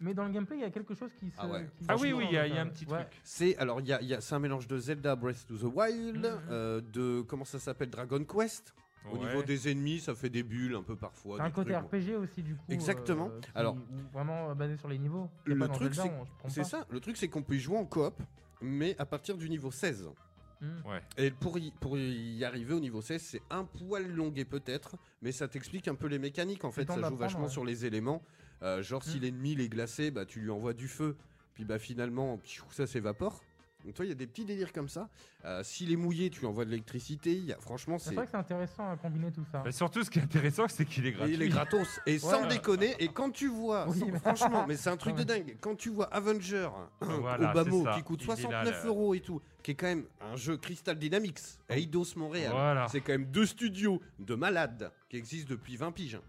mais 0.00 0.14
dans 0.14 0.24
le 0.24 0.30
gameplay, 0.30 0.56
il 0.56 0.60
y 0.62 0.64
a 0.64 0.70
quelque 0.70 0.94
chose 0.94 1.10
qui 1.18 1.30
se. 1.30 1.36
Ah 1.38 1.46
ouais. 1.48 1.68
qui 1.78 1.84
Ah 1.88 1.96
oui, 1.98 2.12
oui, 2.12 2.26
il 2.28 2.34
y 2.34 2.38
a, 2.38 2.42
en 2.42 2.44
il 2.46 2.48
y 2.50 2.52
a 2.52 2.54
fait. 2.56 2.60
un 2.60 2.66
petit 2.68 2.86
Ouais. 2.86 3.04
truc. 3.04 3.20
C'est 3.24 3.56
alors 3.58 3.80
il 3.80 3.86
y 3.88 3.92
a, 3.92 4.00
il 4.00 4.08
y 4.08 4.14
a- 4.14 4.20
c'est 4.20 4.34
un 4.34 4.38
mélange 4.38 4.66
de 4.68 4.78
Zelda 4.78 5.16
Breath 5.16 5.46
to 5.46 5.56
the 5.56 5.64
Wild, 5.74 6.16
Mhm. 6.18 6.40
euh, 6.50 6.80
de 6.80 7.20
comment 7.22 7.44
ça 7.44 7.58
s'appelle 7.58 7.90
Dragon 7.90 8.24
Quest. 8.24 8.74
Au 9.10 9.16
Ouais. 9.16 9.24
niveau 9.28 9.42
des 9.42 9.70
ennemis, 9.70 9.98
ça 10.00 10.14
fait 10.14 10.28
des 10.28 10.42
bulles 10.42 10.74
un 10.74 10.82
peu 10.82 10.94
parfois. 10.94 11.38
C'est 11.38 11.42
un 11.42 11.46
des 11.46 11.52
côté 11.52 11.72
trucs, 11.72 11.82
bon. 11.90 11.98
RPG 11.98 12.16
aussi, 12.16 12.42
du 12.42 12.54
coup. 12.54 12.64
Exactement. 12.68 13.30
euh, 13.30 13.40
qui- 13.40 13.50
Alors- 13.54 13.76
vraiment 14.12 14.50
euh, 14.50 14.54
basé 14.54 14.76
sur 14.76 14.88
les 14.88 14.98
niveaux. 14.98 15.30
Le 15.46 15.68
truc, 15.68 15.94
c'est- 16.48 16.64
ça. 16.64 16.84
Le 16.90 17.00
truc 17.00 17.16
c'est 17.16 17.28
qu'on 17.28 17.42
peut 17.42 17.54
y 17.54 17.60
jouer 17.60 17.78
en 17.78 17.86
coop, 17.86 18.14
mais 18.60 18.94
à 18.98 19.06
partir 19.06 19.38
du 19.38 19.48
niveau 19.48 19.70
16. 19.70 20.10
Ouais. 20.84 21.00
Et 21.16 21.30
pour 21.30 21.58
y, 21.58 21.70
pour 21.80 21.96
y 21.98 22.44
arriver 22.44 22.74
au 22.74 22.80
niveau 22.80 23.00
16, 23.00 23.22
c'est 23.22 23.42
un 23.50 23.64
poil 23.64 24.06
longué 24.12 24.44
peut-être, 24.44 24.96
mais 25.22 25.32
ça 25.32 25.48
t'explique 25.48 25.88
un 25.88 25.94
peu 25.94 26.06
les 26.06 26.18
mécaniques. 26.18 26.64
En 26.64 26.70
fait, 26.70 26.86
ça 26.86 27.08
joue 27.08 27.16
vachement 27.16 27.44
ouais. 27.44 27.48
sur 27.48 27.64
les 27.64 27.86
éléments. 27.86 28.22
Euh, 28.62 28.82
genre 28.82 29.02
si 29.02 29.16
Mm. 29.16 29.20
l'ennemi 29.22 29.52
il 29.52 29.60
est 29.62 29.68
glacé, 29.70 30.10
bah 30.10 30.26
tu 30.26 30.40
lui 30.40 30.50
envoies 30.50 30.74
du 30.74 30.86
feu, 30.86 31.16
puis 31.54 31.64
bah 31.64 31.78
finalement 31.78 32.38
ça 32.70 32.86
s'évapore. 32.86 33.42
Donc 33.84 33.94
toi 33.94 34.04
il 34.04 34.08
y 34.08 34.12
a 34.12 34.14
des 34.14 34.26
petits 34.26 34.44
délires 34.44 34.72
comme 34.72 34.88
ça. 34.88 35.08
Euh, 35.44 35.62
S'il 35.62 35.90
est 35.92 35.96
mouillé, 35.96 36.28
tu 36.30 36.40
lui 36.40 36.46
envoies 36.46 36.64
de 36.64 36.70
l'électricité. 36.70 37.32
Il 37.32 37.46
y 37.46 37.52
a- 37.52 37.58
Franchement 37.58 37.98
C'est 37.98 38.10
c'est 38.10 38.14
vrai 38.14 38.24
que 38.26 38.30
c'est 38.30 38.36
intéressant 38.36 38.90
à 38.90 38.96
combiner 38.96 39.32
tout 39.32 39.44
ça. 39.50 39.60
Bah, 39.60 39.72
surtout, 39.72 40.02
ce 40.04 40.10
qui 40.10 40.18
est 40.18 40.22
intéressant, 40.22 40.66
c'est 40.68 40.84
qu'il 40.84 41.06
est 41.06 41.10
Et 41.10 41.12
gratuit. 41.12 41.34
il 41.34 41.42
est 41.42 41.48
gratos. 41.48 42.00
Et 42.06 42.18
sans 42.18 42.46
déconner, 42.46 42.94
et 42.98 43.08
quand 43.08 43.30
tu 43.30 43.48
vois, 43.48 43.88
Oui, 43.88 43.98
sans- 43.98 44.06
mais- 44.06 44.18
franchement, 44.18 44.64
mais 44.68 44.76
c'est 44.76 44.90
un 44.90 44.96
truc 44.96 45.14
de 45.16 45.22
dingue. 45.24 45.56
Quand 45.60 45.76
tu 45.76 45.88
vois 45.90 46.06
Avenger 46.12 46.68
Voilà, 47.00 47.50
au 47.50 47.54
bas 47.54 47.64
c'est 47.64 47.70
mot 47.70 47.84
ça. 47.84 47.92
qui 47.94 48.02
coûte 48.02 48.20
Il 48.22 48.24
est 48.24 48.28
là, 48.28 48.36
69 48.36 48.82
le- 48.84 48.88
euros 48.88 49.14
et 49.14 49.20
tout, 49.20 49.40
qui 49.62 49.70
est 49.70 49.74
quand 49.74 49.86
même 49.86 50.04
un 50.20 50.36
jeu 50.36 50.56
Crystal 50.56 50.98
Dynamics, 50.98 51.38
Eidos 51.68 52.14
Montréal. 52.16 52.52
Voilà. 52.52 52.86
C'est 52.88 53.00
quand 53.00 53.12
même 53.12 53.26
deux 53.26 53.46
studios 53.46 54.00
de 54.18 54.34
malades 54.34 54.92
qui 55.08 55.16
existent 55.16 55.48
depuis 55.50 55.76
20 55.76 55.92
piges. 55.92 56.16
hein. 56.16 56.22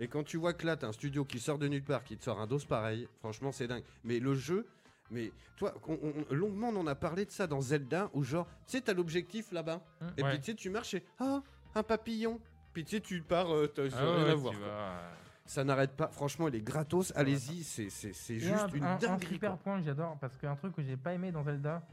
Et 0.00 0.08
quand 0.08 0.24
tu 0.24 0.38
vois 0.38 0.54
que 0.54 0.66
là, 0.66 0.76
t'as 0.76 0.88
un 0.88 0.92
studio 0.92 1.24
qui 1.24 1.38
sort 1.38 1.56
de 1.58 1.68
nulle 1.68 1.84
part, 1.84 2.02
qui 2.02 2.16
te 2.16 2.24
sort 2.24 2.40
un 2.40 2.46
dos 2.48 2.58
pareil, 2.68 3.06
franchement, 3.20 3.52
c'est 3.52 3.68
dingue. 3.68 3.84
Mais 4.02 4.18
le 4.18 4.34
jeu, 4.34 4.66
mais 5.10 5.32
toi, 5.56 5.74
on- 5.88 5.98
on- 6.30 6.34
longuement, 6.34 6.68
on 6.68 6.76
en 6.76 6.86
a 6.86 6.94
parlé 6.94 7.24
de 7.24 7.30
ça 7.30 7.46
dans 7.46 7.60
Zelda, 7.60 8.10
où 8.14 8.22
genre, 8.22 8.46
tu 8.66 8.72
sais, 8.72 8.80
t'as 8.80 8.94
l'objectif 8.94 9.52
là-bas, 9.52 9.80
Mm. 10.00 10.06
et 10.16 10.22
Ouais. 10.22 10.30
puis 10.30 10.38
tu 10.40 10.44
sais, 10.46 10.54
tu 10.54 10.70
marches 10.70 10.94
et, 10.94 11.04
ah, 11.18 11.42
un 11.74 11.82
papillon. 11.82 12.40
Puis 12.72 12.84
tu 12.84 12.96
sais, 12.96 13.00
tu 13.00 13.22
pars, 13.22 13.52
euh, 13.54 13.66
t'as 13.68 13.82
Ah 13.92 14.00
rien 14.00 14.24
ouais, 14.24 14.30
à 14.30 14.34
voir. 14.34 14.52
tu 14.54 14.60
euh, 14.62 15.10
Ça 15.46 15.62
n'arrête 15.62 15.94
pas. 15.94 16.08
Franchement, 16.08 16.48
il 16.48 16.54
est 16.54 16.62
gratos. 16.62 17.12
Allez-y, 17.14 17.62
c'est 17.64 17.90
c'est- 17.90 18.14
c'est 18.14 18.34
Et 18.36 18.40
juste 18.40 18.54
un, 18.62 18.68
une 18.68 18.82
un- 18.82 18.94
un 18.94 18.96
dinguerie. 18.96 19.26
super 19.34 19.50
quoi. 19.50 19.58
point 19.58 19.78
que 19.78 19.84
j'adore, 19.84 20.16
parce 20.18 20.36
qu'un 20.38 20.56
truc 20.56 20.74
que 20.74 20.82
j'ai 20.82 20.96
pas 20.96 21.12
aimé 21.12 21.30
dans 21.32 21.44
Zelda 21.44 21.86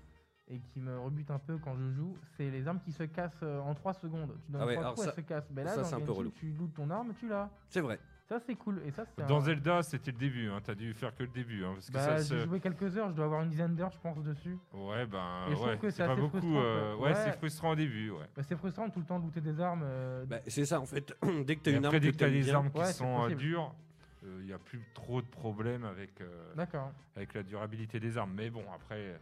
et 0.48 0.60
qui 0.60 0.80
me 0.80 0.98
rebute 0.98 1.30
un 1.32 1.38
peu 1.40 1.58
quand 1.58 1.76
je 1.76 1.92
joue, 1.92 2.18
c'est 2.38 2.50
les 2.50 2.66
armes 2.66 2.80
qui 2.80 2.94
se 2.94 3.04
cassent 3.04 3.44
euh, 3.44 3.60
en 3.60 3.76
3 3.76 3.94
secondes. 3.94 4.38
Tu 4.46 4.52
donnes 4.54 4.62
Ah 4.62 4.66
ouais, 4.66 4.74
3 4.76 4.84
alors 4.86 4.96
coups, 4.96 5.06
ça- 5.08 5.14
elle 5.18 5.24
se 5.24 5.28
casse. 5.28 5.44
Mais 5.52 5.64
là, 5.66 5.76
ça, 5.76 5.82
dans 5.82 5.96
un 5.98 6.00
peu 6.24 6.32
tu 6.32 6.52
lootes 6.54 6.74
ton 6.74 6.90
arme, 6.90 7.14
tu 7.20 7.28
l'as. 7.28 7.50
C'est 7.68 7.82
vrai. 7.82 8.00
Ça, 8.32 8.40
c'est 8.40 8.56
cool. 8.56 8.82
Et 8.86 8.92
ça, 8.92 9.04
c'est 9.06 9.26
Dans 9.28 9.40
un- 9.40 9.42
Zelda, 9.42 9.84
c'était 9.84 10.12
le 10.12 10.18
début. 10.18 10.48
Hein. 10.50 10.60
T'as 10.64 10.74
dû 10.74 10.94
faire 10.94 11.14
que 11.14 11.24
le 11.24 11.30
début. 11.30 11.66
Hein, 11.66 11.72
parce 11.74 11.88
que 11.88 11.92
Bah, 11.92 12.18
ça 12.18 12.36
j'ai 12.38 12.46
joué 12.46 12.62
quelques 12.62 12.96
heures, 12.98 13.10
je 13.10 13.14
dois 13.16 13.26
avoir 13.26 13.42
une 13.44 13.50
dizaine 13.50 13.76
d'heures, 13.76 13.92
je 13.92 13.98
pense, 14.00 14.24
dessus. 14.24 14.58
Ouais, 14.74 15.06
ben, 15.06 15.48
trouve 15.52 15.68
ouais. 15.68 15.78
que 15.78 15.90
c'est 15.90 16.06
pas 16.06 16.16
beaucoup. 16.16 16.56
euh. 16.58 16.96
Ouais, 16.96 17.10
Ouais. 17.10 17.16
c'est 17.16 17.34
frustrant 17.34 17.72
au 17.72 17.76
début. 17.76 18.10
Ouais. 18.12 18.24
Bah, 18.34 18.42
c'est 18.48 18.56
frustrant 18.56 18.90
tout 18.90 19.02
le 19.02 19.06
temps 19.06 19.20
de 19.20 19.26
looter 19.26 19.42
des 19.42 19.60
armes. 19.60 19.82
euh, 19.84 20.24
Bah, 20.24 20.38
c'est 20.48 20.64
ça, 20.64 20.80
en 20.80 20.86
fait. 20.86 21.14
dès 21.46 21.58
que 21.58 21.62
t'as 21.62 21.72
une 21.72 21.78
arme 21.84 21.86
après, 21.88 22.00
dès 22.00 22.12
que 22.14 22.16
t'as 22.18 22.30
des 22.30 22.50
armes 22.54 22.72
qui 22.72 22.86
sont 22.94 23.26
euh, 23.30 23.36
dures, 23.36 23.76
il 24.24 24.46
n'y 24.46 24.54
a 24.54 24.60
plus 24.60 24.80
trop 24.94 25.22
de 25.22 25.28
problèmes 25.28 25.84
avec, 25.84 26.22
euh, 26.22 26.54
D'accord. 26.56 26.90
avec 27.18 27.34
la 27.34 27.44
durabilité 27.44 28.00
des 28.00 28.18
armes. 28.18 28.32
Mais 28.34 28.50
bon, 28.50 28.64
après, 28.74 28.96
euh, 28.96 29.18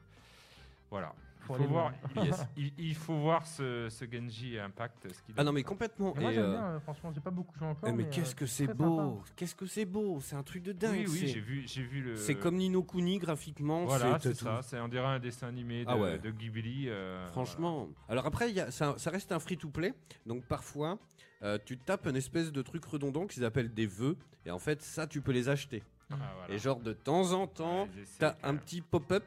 voilà. 0.91 1.15
Faut 1.39 1.55
Il 1.57 1.63
faut 1.63 1.69
voir, 1.69 1.91
loin. 2.15 2.23
Yes. 2.25 2.45
il, 2.57 2.73
il 2.77 2.95
faut 2.95 3.15
voir 3.17 3.47
ce, 3.47 3.87
ce 3.89 4.05
Genji 4.11 4.59
Impact. 4.59 5.11
Ce 5.13 5.21
qu'il 5.23 5.33
Ah 5.37 5.43
non 5.43 5.51
mais 5.51 5.63
complètement. 5.63 6.13
Et 6.15 6.19
moi 6.19 6.33
Et, 6.33 6.37
euh, 6.37 6.51
bien, 6.51 6.63
euh, 6.65 6.79
franchement, 6.81 7.11
j'ai 7.13 7.21
pas 7.21 7.31
beaucoup 7.31 7.57
joué 7.57 7.67
encore. 7.67 7.89
eh, 7.89 7.91
mais 7.93 8.03
mais, 8.03 8.09
qu'est-ce 8.09 8.31
euh, 8.31 8.35
que 8.35 8.45
c'est 8.45 8.67
beau 8.73 9.21
Qu'est-ce 9.35 9.55
que 9.55 9.65
c'est 9.65 9.85
beau 9.85 10.19
C'est 10.21 10.35
un 10.35 10.43
truc 10.43 10.63
de 10.63 10.71
dingue. 10.73 10.91
Oui, 10.99 11.05
oui, 11.09 11.17
c'est- 11.19 11.27
j'ai 11.27 11.39
vu, 11.39 11.63
j'ai 11.65 11.83
vu 11.83 12.01
le. 12.01 12.15
C'est 12.15 12.35
comme 12.35 12.55
Nino 12.57 12.83
Kuni 12.83 13.17
graphiquement. 13.19 13.85
Voilà, 13.85 14.19
c'est 14.19 14.35
ça. 14.35 14.61
C'est 14.61 14.79
on 14.79 14.87
dirait 14.87 15.05
un 15.07 15.19
dessin 15.19 15.47
animé 15.47 15.85
de, 15.85 15.89
Ah 15.89 15.97
ouais. 15.97 16.19
de 16.19 16.29
Ghibli. 16.29 16.89
euh, 16.89 17.25
Franchement. 17.27 17.87
Alors 18.09 18.25
après, 18.25 18.49
il 18.49 18.55
y 18.55 18.59
a- 18.59 18.69
ça, 18.71 18.93
ça 18.97 19.09
reste 19.09 19.31
un 19.31 19.39
free-to-play. 19.39 19.93
Donc 20.25 20.43
parfois, 20.45 20.99
euh, 21.41 21.57
tu 21.65 21.77
tapes 21.77 22.05
une 22.07 22.15
espèce 22.17 22.51
de 22.51 22.61
truc 22.61 22.83
redondant 22.85 23.25
qu'ils 23.27 23.45
appellent 23.45 23.73
des 23.73 23.87
vœux. 23.87 24.17
Et 24.45 24.51
en 24.51 24.59
fait, 24.59 24.81
ça, 24.81 25.07
tu 25.07 25.21
peux 25.21 25.31
les 25.31 25.49
acheter. 25.49 25.83
Ah, 26.11 26.15
voilà. 26.37 26.53
Et 26.53 26.57
genre, 26.57 26.79
de 26.79 26.93
temps 26.93 27.31
en 27.33 27.45
temps, 27.47 27.83
Ouais, 27.83 28.03
t'as 28.19 28.35
un 28.43 28.55
petit 28.55 28.81
pop-up. 28.81 29.23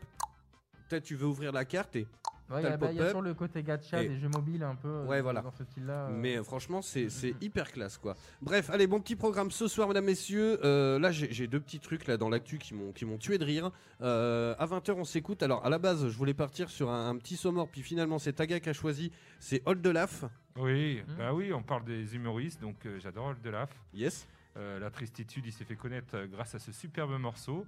Peut-être 0.92 1.05
tu 1.05 1.14
veux 1.16 1.26
ouvrir 1.26 1.52
la 1.52 1.64
carte 1.64 1.96
et 1.96 2.07
Ouais, 2.50 2.59
il 2.61 2.61
y 2.61 2.62
t'as 2.64 2.68
a, 2.68 2.70
le 2.72 2.76
bah, 2.76 2.88
il 2.92 2.98
y 2.98 3.00
a 3.00 3.09
sur 3.09 3.22
le 3.22 3.33
côté 3.33 3.62
gacha 3.62 4.02
Et- 4.02 4.09
des 4.11 4.18
jeux 4.18 4.28
mobiles 4.28 4.62
un 4.62 4.74
peu 4.74 4.88
euh, 4.88 5.07
Ouais, 5.07 5.16
dans- 5.18 5.22
voilà. 5.22 5.40
dans 5.40 5.52
ce 5.52 5.64
style-là. 5.64 6.09
euh. 6.09 6.11
Mais 6.12 6.37
euh, 6.37 6.42
franchement, 6.44 6.83
c'est 6.83 7.09
c'est 7.09 7.31
Mhm. 7.31 7.37
hyper 7.40 7.72
classe 7.72 7.96
quoi. 7.96 8.14
Bref, 8.42 8.68
allez, 8.68 8.87
bon 8.87 9.00
petit 9.00 9.16
programme 9.16 9.50
ce 9.50 9.68
soir, 9.68 9.88
mesdames, 9.88 10.05
messieurs. 10.05 10.59
Euh, 10.62 10.98
là, 10.98 11.11
j'ai 11.12 11.33
j'ai 11.33 11.46
deux 11.46 11.61
petits 11.61 11.81
trucs 11.81 12.07
là 12.07 12.18
dans 12.18 12.28
l'actu 12.28 12.59
qui 12.59 12.74
m'ont 12.74 12.92
qui 12.92 13.07
m'ont 13.07 13.16
tué 13.16 13.38
de 13.38 13.44
rire. 13.46 13.70
Euh, 14.02 14.55
à 14.59 14.66
20h, 14.66 14.92
on 14.98 15.05
s'écoute. 15.05 15.42
Alors, 15.42 15.64
à 15.64 15.70
la 15.70 15.78
base, 15.78 16.07
je 16.07 16.14
voulais 16.18 16.35
partir 16.35 16.68
sur 16.68 16.90
un, 16.90 17.09
un 17.09 17.16
petit 17.16 17.37
sommaire, 17.37 17.68
puis 17.68 17.81
finalement, 17.81 18.18
c'est 18.18 18.35
Taga 18.35 18.61
qui 18.61 18.68
a 18.68 18.74
choisi. 18.74 19.12
C'est 19.40 19.62
Old 19.64 19.87
Laf. 19.87 20.24
Oui, 20.59 21.00
Hmm. 21.09 21.14
bah 21.16 21.33
oui, 21.33 21.55
on 21.55 21.62
parle 21.62 21.85
des 21.87 22.14
humoristes, 22.14 22.61
donc 22.61 22.85
euh, 22.85 22.98
j'adore 23.00 23.28
Oldelaf. 23.28 23.70
Yes. 23.94 24.26
Euh, 24.58 24.78
la 24.78 24.90
tristitude, 24.90 25.46
il 25.46 25.52
s'est 25.52 25.64
fait 25.64 25.76
connaître 25.76 26.14
euh, 26.14 26.26
grâce 26.26 26.54
à 26.54 26.58
ce 26.58 26.72
superbe 26.72 27.18
morceau. 27.18 27.66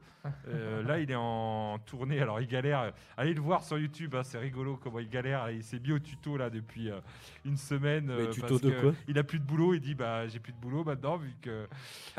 Euh, 0.48 0.82
là, 0.82 1.00
il 1.00 1.10
est 1.10 1.14
en 1.16 1.78
tournée, 1.86 2.20
alors 2.20 2.42
il 2.42 2.46
galère. 2.46 2.92
Allez 3.16 3.32
le 3.32 3.40
voir 3.40 3.64
sur 3.64 3.78
YouTube, 3.78 4.14
hein, 4.14 4.22
c'est 4.22 4.36
rigolo 4.38 4.76
comment 4.76 4.98
il 4.98 5.08
galère. 5.08 5.50
Il 5.50 5.64
s'est 5.64 5.78
mis 5.80 5.92
au 5.92 5.98
tuto 5.98 6.36
là 6.36 6.50
depuis 6.50 6.90
euh, 6.90 7.00
une 7.46 7.56
semaine. 7.56 8.06
Mais 8.06 8.12
euh, 8.24 8.30
tuto 8.30 8.46
parce 8.48 8.60
de 8.60 8.70
que 8.70 8.80
quoi? 8.82 8.92
Il 9.08 9.18
a 9.18 9.24
plus 9.24 9.38
de 9.38 9.44
boulot, 9.44 9.72
il 9.72 9.80
dit 9.80 9.94
bah 9.94 10.26
j'ai 10.28 10.40
plus 10.40 10.52
de 10.52 10.58
boulot 10.58 10.84
maintenant 10.84 11.16
vu 11.16 11.30
que 11.40 11.66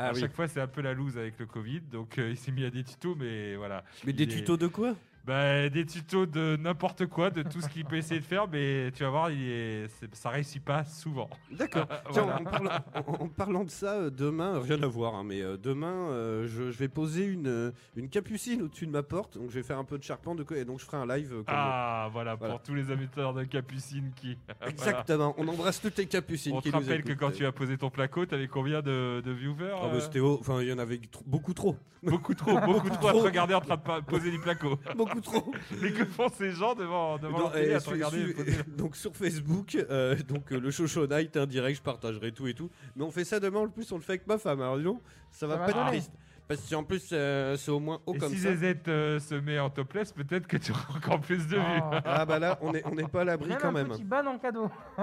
Ah 0.00 0.08
à 0.08 0.12
oui. 0.12 0.20
chaque 0.20 0.32
fois 0.34 0.48
c'est 0.48 0.60
un 0.60 0.66
peu 0.66 0.80
la 0.82 0.94
loose 0.94 1.16
avec 1.16 1.38
le 1.38 1.46
Covid, 1.46 1.82
donc 1.82 2.18
euh, 2.18 2.30
il 2.30 2.36
s'est 2.36 2.50
mis 2.50 2.64
à 2.64 2.70
des 2.70 2.82
tutos, 2.82 3.14
mais 3.14 3.54
voilà. 3.54 3.84
Mais 4.04 4.12
des 4.12 4.24
est- 4.24 4.26
tutos 4.26 4.56
de 4.56 4.66
quoi? 4.66 4.96
Bah, 5.26 5.68
des 5.68 5.84
tutos 5.84 6.26
de 6.26 6.56
n'importe 6.56 7.06
quoi, 7.06 7.30
de 7.30 7.42
tout 7.42 7.60
ce 7.60 7.68
qu'il 7.68 7.84
peut 7.84 7.96
essayer 7.96 8.20
de 8.20 8.24
faire, 8.24 8.46
mais 8.48 8.90
tu 8.92 9.02
vas 9.02 9.10
voir, 9.10 9.30
il 9.30 9.42
est, 9.42 9.86
ça 10.12 10.30
réussit 10.30 10.64
pas 10.64 10.84
souvent. 10.84 11.28
D'accord. 11.50 11.86
Voilà. 12.10 12.36
en, 12.40 12.44
parlant, 12.44 12.70
en- 12.94 13.12
en 13.24 13.28
parlant 13.28 13.64
de 13.64 13.70
ça, 13.70 13.94
euh, 13.94 14.10
demain, 14.10 14.60
rien 14.60 14.80
à 14.82 14.86
voir, 14.86 15.14
hein, 15.16 15.24
mais 15.24 15.42
euh, 15.42 15.56
demain, 15.56 16.10
euh, 16.10 16.46
je, 16.46 16.70
je 16.70 16.78
vais 16.78 16.88
poser 16.88 17.24
une, 17.24 17.48
euh, 17.48 17.72
une 17.96 18.08
capucine 18.08 18.62
au-dessus 18.62 18.86
de 18.86 18.92
ma 18.92 19.02
porte. 19.02 19.36
Donc, 19.36 19.50
je 19.50 19.54
vais 19.56 19.62
faire 19.62 19.78
un 19.78 19.84
peu 19.84 19.98
de 19.98 20.42
quoi, 20.44 20.56
et 20.58 20.64
donc 20.64 20.78
je 20.80 20.84
ferai 20.84 20.96
un 20.98 21.06
live. 21.06 21.32
euh, 21.32 21.36
comme- 21.38 21.44
Ah, 21.48 22.08
voilà, 22.12 22.34
Voilà. 22.36 22.54
pour 22.54 22.62
tous 22.62 22.74
les 22.74 22.90
amateurs 22.90 23.34
de 23.34 23.44
Capucine 23.44 24.12
qui. 24.14 24.38
voilà. 24.60 24.70
Exactement. 24.70 25.34
On 25.38 25.48
embrasse 25.48 25.80
toutes 25.80 25.98
les 25.98 26.06
capucines 26.06 26.54
On 26.54 26.60
qui 26.60 26.70
te 26.70 26.76
rappelle 26.76 27.02
que 27.02 27.12
quand 27.14 27.32
tu 27.32 27.44
as 27.46 27.52
posé 27.52 27.76
ton 27.76 27.90
placo, 27.90 28.24
t'avais 28.26 28.46
combien 28.48 28.80
de, 28.82 29.20
de 29.24 29.32
viewers 29.32 29.72
Ah, 29.74 29.86
bah, 29.88 29.90
euh 29.94 30.00
c'était 30.00 30.20
haut. 30.20 30.38
Enfin, 30.40 30.60
il 30.62 30.68
y 30.68 30.72
en 30.72 30.78
avait 30.78 31.00
beaucoup 31.26 31.54
trop. 31.54 31.76
Beaucoup 32.02 32.34
trop, 32.34 32.60
beaucoup 32.60 32.88
trop 32.90 33.08
à 33.08 33.12
te 33.12 33.16
regarder 33.18 33.54
en 33.54 33.60
train 33.60 33.76
de 33.76 34.04
poser 34.04 34.30
du 34.30 34.38
placo. 34.38 34.78
beaucoup 34.96 35.15
trop. 35.20 35.52
Mais 35.82 35.92
que 35.92 36.04
font 36.04 36.28
ces 36.28 36.50
gens 36.52 36.74
devant, 36.74 37.18
devant 37.18 37.32
Non, 37.38 37.44
leur 37.44 37.52
télé 37.52 37.70
et 37.70 37.74
à 37.74 37.78
te 37.78 37.84
su- 37.84 37.90
regarder 37.90 38.26
su- 38.26 38.34
poser- 38.34 38.62
donc 38.76 38.96
sur 38.96 39.14
Facebook, 39.16 39.74
euh, 39.90 40.16
donc 40.28 40.52
euh, 40.52 40.60
le 40.60 40.70
show 40.70 40.86
show 40.86 41.06
night, 41.06 41.36
un 41.36 41.46
direct, 41.46 41.78
je 41.78 41.82
partagerai 41.82 42.32
tout 42.32 42.46
et 42.46 42.54
tout. 42.54 42.70
Mais 42.96 43.04
on 43.04 43.10
fait 43.10 43.24
ça 43.24 43.40
demain, 43.40 43.60
en 43.60 43.68
plus 43.68 43.90
on 43.92 43.96
le 43.96 44.02
fait 44.02 44.12
avec 44.12 44.26
ma 44.26 44.38
femme. 44.38 44.60
Alors 44.60 44.76
disons, 44.78 45.00
ça 45.30 45.46
va 45.46 45.54
Ça 45.54 45.58
va 45.60 45.64
pas 45.66 45.70
être 45.80 45.86
triste. 45.88 46.12
Parce 46.48 46.60
qu'en 46.70 46.84
plus, 46.84 47.08
euh, 47.12 47.56
c'est 47.56 47.72
au 47.72 47.80
moins 47.80 48.00
haut 48.06 48.14
Et 48.14 48.18
comme 48.18 48.32
si 48.32 48.38
ça. 48.38 48.54
ZZ 48.54 48.76
euh, 48.86 49.18
se 49.18 49.34
met 49.34 49.58
en 49.58 49.68
topless, 49.68 50.12
peut-être 50.12 50.46
que 50.46 50.56
tu 50.56 50.70
auras 50.70 50.94
encore 50.96 51.20
plus 51.20 51.44
de 51.48 51.56
vues. 51.56 51.80
Oh. 51.82 51.96
Ah 52.04 52.24
bah 52.24 52.38
là, 52.38 52.56
on 52.62 52.70
n'est 52.70 52.82
on 52.86 52.96
est 52.96 53.08
pas 53.08 53.22
à 53.22 53.24
l'abri 53.24 53.48
Même 53.48 53.58
quand 53.60 53.70
un 53.70 53.72
même. 53.72 53.88
petit 53.88 54.04
ban 54.04 54.24
en 54.24 54.38
cadeau. 54.38 54.70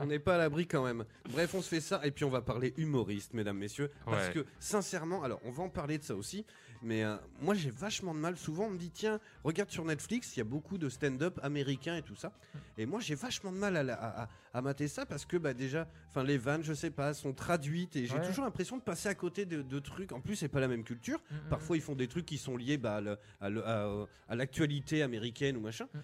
On 0.00 0.06
n'est 0.06 0.18
pas 0.18 0.34
à 0.34 0.38
l'abri 0.38 0.66
quand 0.66 0.82
même. 0.84 1.04
Bref, 1.32 1.54
on 1.54 1.62
se 1.62 1.68
fait 1.68 1.80
ça 1.80 2.00
et 2.04 2.10
puis 2.10 2.24
on 2.24 2.30
va 2.30 2.40
parler 2.40 2.74
humoriste, 2.76 3.32
mesdames, 3.32 3.58
messieurs. 3.58 3.92
Parce 4.04 4.26
Ouais. 4.26 4.32
que 4.32 4.46
sincèrement, 4.58 5.22
alors 5.22 5.40
on 5.44 5.52
va 5.52 5.62
en 5.62 5.68
parler 5.68 5.98
de 5.98 6.02
ça 6.02 6.16
aussi. 6.16 6.44
Mais 6.84 7.04
euh, 7.04 7.16
moi 7.40 7.54
j'ai 7.54 7.70
vachement 7.70 8.12
de 8.14 8.18
mal. 8.18 8.36
Souvent 8.36 8.64
on 8.64 8.70
me 8.70 8.78
dit 8.78 8.90
tiens, 8.90 9.20
regarde 9.44 9.70
sur 9.70 9.84
Netflix, 9.84 10.36
il 10.36 10.40
y 10.40 10.42
a 10.42 10.44
beaucoup 10.44 10.78
de 10.78 10.88
stand-up 10.88 11.38
américains 11.42 11.96
et 11.96 12.02
tout 12.02 12.16
ça. 12.16 12.32
Et 12.76 12.86
moi 12.86 12.98
j'ai 13.00 13.14
vachement 13.14 13.52
de 13.52 13.56
mal 13.56 13.76
à, 13.76 13.82
la- 13.82 13.94
à, 13.94 14.22
à- 14.24 14.28
à 14.54 14.62
mater 14.62 14.88
ça 14.88 15.06
parce 15.06 15.24
que 15.24 15.36
bah 15.36 15.54
déjà, 15.54 15.86
enfin 16.10 16.24
les 16.24 16.38
vannes, 16.38 16.62
je 16.64 16.74
sais 16.74 16.90
pas, 16.90 17.14
sont 17.14 17.32
traduites 17.32 17.94
et 17.96 18.06
j'ai 18.06 18.14
Ouais. 18.14 18.26
toujours 18.26 18.44
l'impression 18.44 18.76
de 18.76 18.82
passer 18.82 19.08
à 19.08 19.14
côté 19.14 19.46
de, 19.46 19.62
de 19.62 19.78
trucs. 19.78 20.12
En 20.12 20.20
plus 20.20 20.34
c'est 20.36 20.48
pas 20.48 20.60
la 20.60 20.68
même 20.68 20.82
culture. 20.84 21.20
Mm, 21.30 21.34
Parfois, 21.50 21.76
ils 21.76 21.82
font 21.82 21.94
des 21.94 22.08
trucs 22.08 22.26
qui 22.26 22.36
sont 22.38 22.56
liés 22.56 22.78
bah, 22.78 22.96
à 22.96 23.00
le- 23.00 23.18
à 23.40 23.48
le- 23.48 23.66
à- 23.66 24.06
à 24.28 24.34
l'actualité 24.34 25.02
américaine 25.02 25.56
ou 25.56 25.60
machin. 25.60 25.86
Mm. 25.94 25.98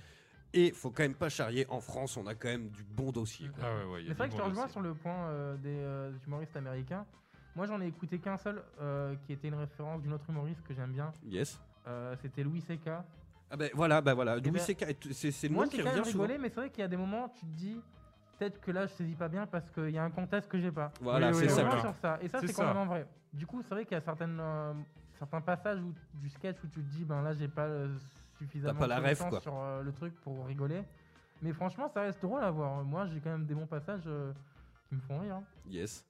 Et 0.55 0.71
faut 0.73 0.91
quand 0.91 1.03
même 1.03 1.15
pas 1.15 1.29
charrier. 1.29 1.67
En 1.69 1.81
France, 1.81 2.17
on 2.17 2.27
a 2.27 2.35
quand 2.35 2.49
même 2.49 2.69
du 2.71 2.83
bon 2.85 3.11
dossier. 3.13 3.49
quoi. 3.49 3.65
Ah 3.67 3.77
ouais, 3.87 3.93
ouais, 3.93 4.01
il 4.03 4.05
y 4.05 4.07
a 4.07 4.09
Mais 4.11 4.15
c'est 4.15 4.15
vrai 4.15 4.29
que 4.29 4.33
je 4.33 4.37
te 4.39 4.43
bon 4.43 4.49
rejoins 4.49 4.63
dossier. 4.65 4.73
sur 4.73 4.81
le 4.81 4.95
point 4.95 5.29
euh, 5.29 5.57
des 5.59 5.69
euh, 5.77 6.13
humoristes 6.27 6.57
américains. 6.57 7.05
Moi, 7.59 7.67
j'en 7.67 7.81
ai 7.81 7.89
écouté 7.89 8.21
qu'un 8.21 8.37
seul 8.37 8.63
euh, 8.81 9.17
qui 9.27 9.33
était 9.33 9.49
une 9.49 9.57
référence 9.57 10.01
d'une 10.01 10.13
autre 10.13 10.31
humoriste 10.31 10.63
que 10.63 10.73
j'aime 10.73 10.93
bien. 10.93 11.11
Yes. 11.25 11.61
Euh, 11.89 12.15
C'était 12.23 12.45
Louis 12.45 12.61
C.K. 12.61 12.89
Ah 13.51 13.57
ben 13.57 13.69
voilà, 13.75 14.01
bah 14.01 14.15
voilà. 14.15 14.37
Louis 14.37 14.53
ben, 14.53 14.61
t- 14.65 15.13
C'est 15.13 15.49
le 15.49 15.55
Moi, 15.55 15.65
nom 15.65 15.69
qui 15.71 15.79
quand 15.79 15.85
même 15.87 15.93
revient 15.99 16.09
souvent. 16.13 16.23
rigolé, 16.23 16.39
mais 16.39 16.51
c'est 16.51 16.61
vrai 16.61 16.71
qu'il 16.71 16.83
y 16.83 16.85
a 16.85 16.89
des 16.89 16.97
moments, 16.97 17.29
tu 17.31 17.41
te 17.41 17.51
dis, 17.57 17.81
peut-être 18.39 18.61
que 18.61 18.71
là, 18.71 18.87
je 18.87 18.93
saisis 18.93 19.17
pas 19.17 19.27
bien 19.27 19.45
parce 19.45 19.69
qu'il 19.73 19.91
y 19.91 19.99
a 19.99 20.05
un 20.05 20.11
contexte 20.11 20.49
que 20.49 20.57
j'ai 20.61 20.71
pas. 20.71 20.93
Voilà, 21.01 21.33
c'est 21.33 21.49
ça. 21.49 21.65
Voilà. 21.65 21.81
sur 21.81 21.95
ça. 21.97 22.19
Et 22.23 22.29
ça, 22.29 22.39
C'est 22.41 22.53
complètement 22.53 22.87
vrai. 22.87 23.09
Du 23.33 23.45
coup, 23.45 23.61
c'est 23.63 23.75
vrai 23.75 23.85
qu'il 23.85 23.95
y 23.95 23.99
a 23.99 24.03
certaines, 24.03 24.39
euh, 24.41 24.73
certains 25.19 25.41
passages 25.41 25.81
où, 25.83 25.93
du 26.15 26.29
sketch 26.31 26.59
où 26.63 26.69
tu 26.69 26.81
te 26.81 26.89
dis, 26.95 27.05
ben 27.05 27.23
là, 27.23 27.33
j'ai 27.33 27.49
pas 27.49 27.67
euh, 27.67 27.89
suffisamment 28.39 28.79
pas 28.79 28.87
la 28.87 29.01
de 29.01 29.07
ref, 29.09 29.29
quoi. 29.29 29.41
sur 29.41 29.59
euh, 29.59 29.83
le 29.83 29.91
truc 29.93 30.15
pour 30.21 30.47
rigoler. 30.47 30.85
Mais 31.43 31.53
franchement, 31.53 31.89
ça 31.89 32.03
reste 32.03 32.23
drôle 32.23 32.45
à 32.45 32.53
voir. 32.53 32.85
Moi, 32.85 33.07
j'ai 33.07 33.19
quand 33.19 33.31
même 33.31 33.47
des 33.47 33.55
bons 33.55 33.67
passages 33.67 34.05
euh, 34.07 34.33
qui 34.89 34.95
me 34.95 35.01
font 35.01 35.19
rire. 35.19 35.41
Yes. 35.69 36.05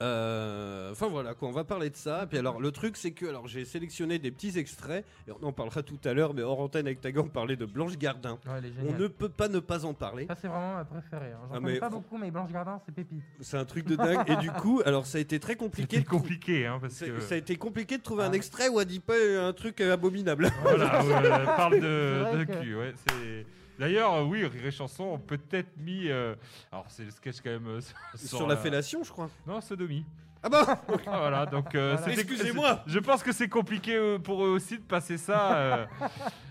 Euh, 0.00 0.92
Enfin 0.92 1.08
voilà, 1.08 1.34
quoi, 1.34 1.48
on 1.48 1.52
va 1.52 1.64
parler 1.64 1.90
de 1.90 1.96
ça. 1.96 2.22
Et 2.22 2.26
puis 2.26 2.38
alors, 2.38 2.60
le 2.60 2.70
truc, 2.72 2.96
c'est 2.96 3.10
que 3.10 3.26
alors 3.26 3.46
j'ai 3.46 3.64
sélectionné 3.64 4.18
des 4.18 4.30
petits 4.30 4.58
extraits. 4.58 5.04
Et 5.26 5.32
on 5.32 5.44
en 5.46 5.52
parlera 5.52 5.82
tout 5.82 5.98
à 6.04 6.12
l'heure, 6.14 6.34
mais 6.34 6.42
hors 6.42 6.60
antenne 6.60 6.86
avec 6.86 7.00
Tagan, 7.00 7.24
on 7.26 7.28
parlait 7.28 7.56
de 7.56 7.66
Blanche 7.66 7.96
Gardin. 7.98 8.38
Ouais, 8.46 8.52
elle 8.58 8.66
est 8.66 8.72
On 8.78 8.82
géniale. 8.84 9.00
ne 9.02 9.06
peut 9.08 9.28
pas 9.28 9.48
ne 9.48 9.58
pas 9.58 9.84
en 9.84 9.94
parler. 9.94 10.26
Ça, 10.26 10.34
c'est 10.40 10.48
vraiment 10.48 10.74
ma 10.74 10.84
préférée. 10.84 11.32
hein. 11.32 11.38
J'en 11.48 11.54
Ah, 11.56 11.58
connais 11.60 11.72
mais 11.74 11.78
pas 11.80 11.90
beaucoup, 11.90 12.16
mais 12.16 12.30
Blanche 12.30 12.52
Gardin, 12.52 12.80
c'est 12.86 12.94
pépite. 12.94 13.22
C'est 13.40 13.56
un 13.58 13.64
truc 13.64 13.86
de 13.86 13.96
dingue. 13.96 14.28
Et 14.30 14.36
du 14.36 14.50
coup, 14.50 14.80
alors 14.84 15.06
ça 15.06 15.18
a 15.18 15.20
été 15.20 15.38
très 15.40 15.56
compliqué. 15.56 15.96
C'était 15.96 16.02
de 16.04 16.06
trou- 16.08 16.18
compliqué, 16.18 16.66
hein, 16.66 16.78
parce 16.80 16.94
c'est- 16.94 17.08
que. 17.10 17.20
Ça 17.20 17.34
a 17.34 17.38
été 17.38 17.56
compliqué 17.56 17.98
de 17.98 18.02
trouver 18.02 18.22
Ah. 18.24 18.28
un 18.28 18.32
extrait 18.32 18.68
où 18.68 18.80
elle 18.80 18.86
dit 18.86 19.00
pas 19.00 19.14
un 19.40 19.52
truc 19.52 19.80
euh, 19.80 19.92
abominable. 19.94 20.48
Voilà, 20.62 21.02
ouais, 21.04 21.44
parle 21.56 21.74
C'est 21.74 21.80
de, 21.80 22.20
vrai 22.22 22.38
de 22.38 22.44
que- 22.44 22.60
cul, 22.62 22.76
ouais. 22.76 22.94
c'est- 23.08 23.46
D'ailleurs, 23.78 24.14
euh, 24.14 24.24
oui, 24.24 24.44
Rire 24.44 24.66
et 24.66 24.70
Chanson 24.70 25.04
ont 25.04 25.18
peut-être 25.18 25.76
mis. 25.76 26.08
euh, 26.08 26.34
Alors, 26.72 26.86
c'est 26.88 27.04
le 27.04 27.10
sketch 27.10 27.36
quand 27.42 27.50
même. 27.50 27.66
euh, 27.68 27.80
Sur 28.16 28.46
la 28.46 28.54
la- 28.54 28.60
fellation, 28.60 29.02
je 29.04 29.10
crois. 29.10 29.30
Non, 29.46 29.60
sodomie. 29.60 30.04
Ah 30.42 30.48
bah 30.48 30.64
Ah, 31.06 31.18
voilà, 31.18 31.46
donc. 31.46 31.74
euh, 31.74 31.96
Voilà. 31.96 32.14
c'était- 32.16 32.20
Excusez-moi. 32.32 32.82
Je 32.86 32.98
pense 32.98 33.22
que 33.22 33.32
c'est 33.32 33.48
compliqué 33.48 33.94
euh, 33.96 34.18
pour 34.18 34.44
eux 34.44 34.50
aussi 34.50 34.78
de 34.78 34.82
passer 34.82 35.16
ça. 35.18 35.56
euh, 35.56 35.86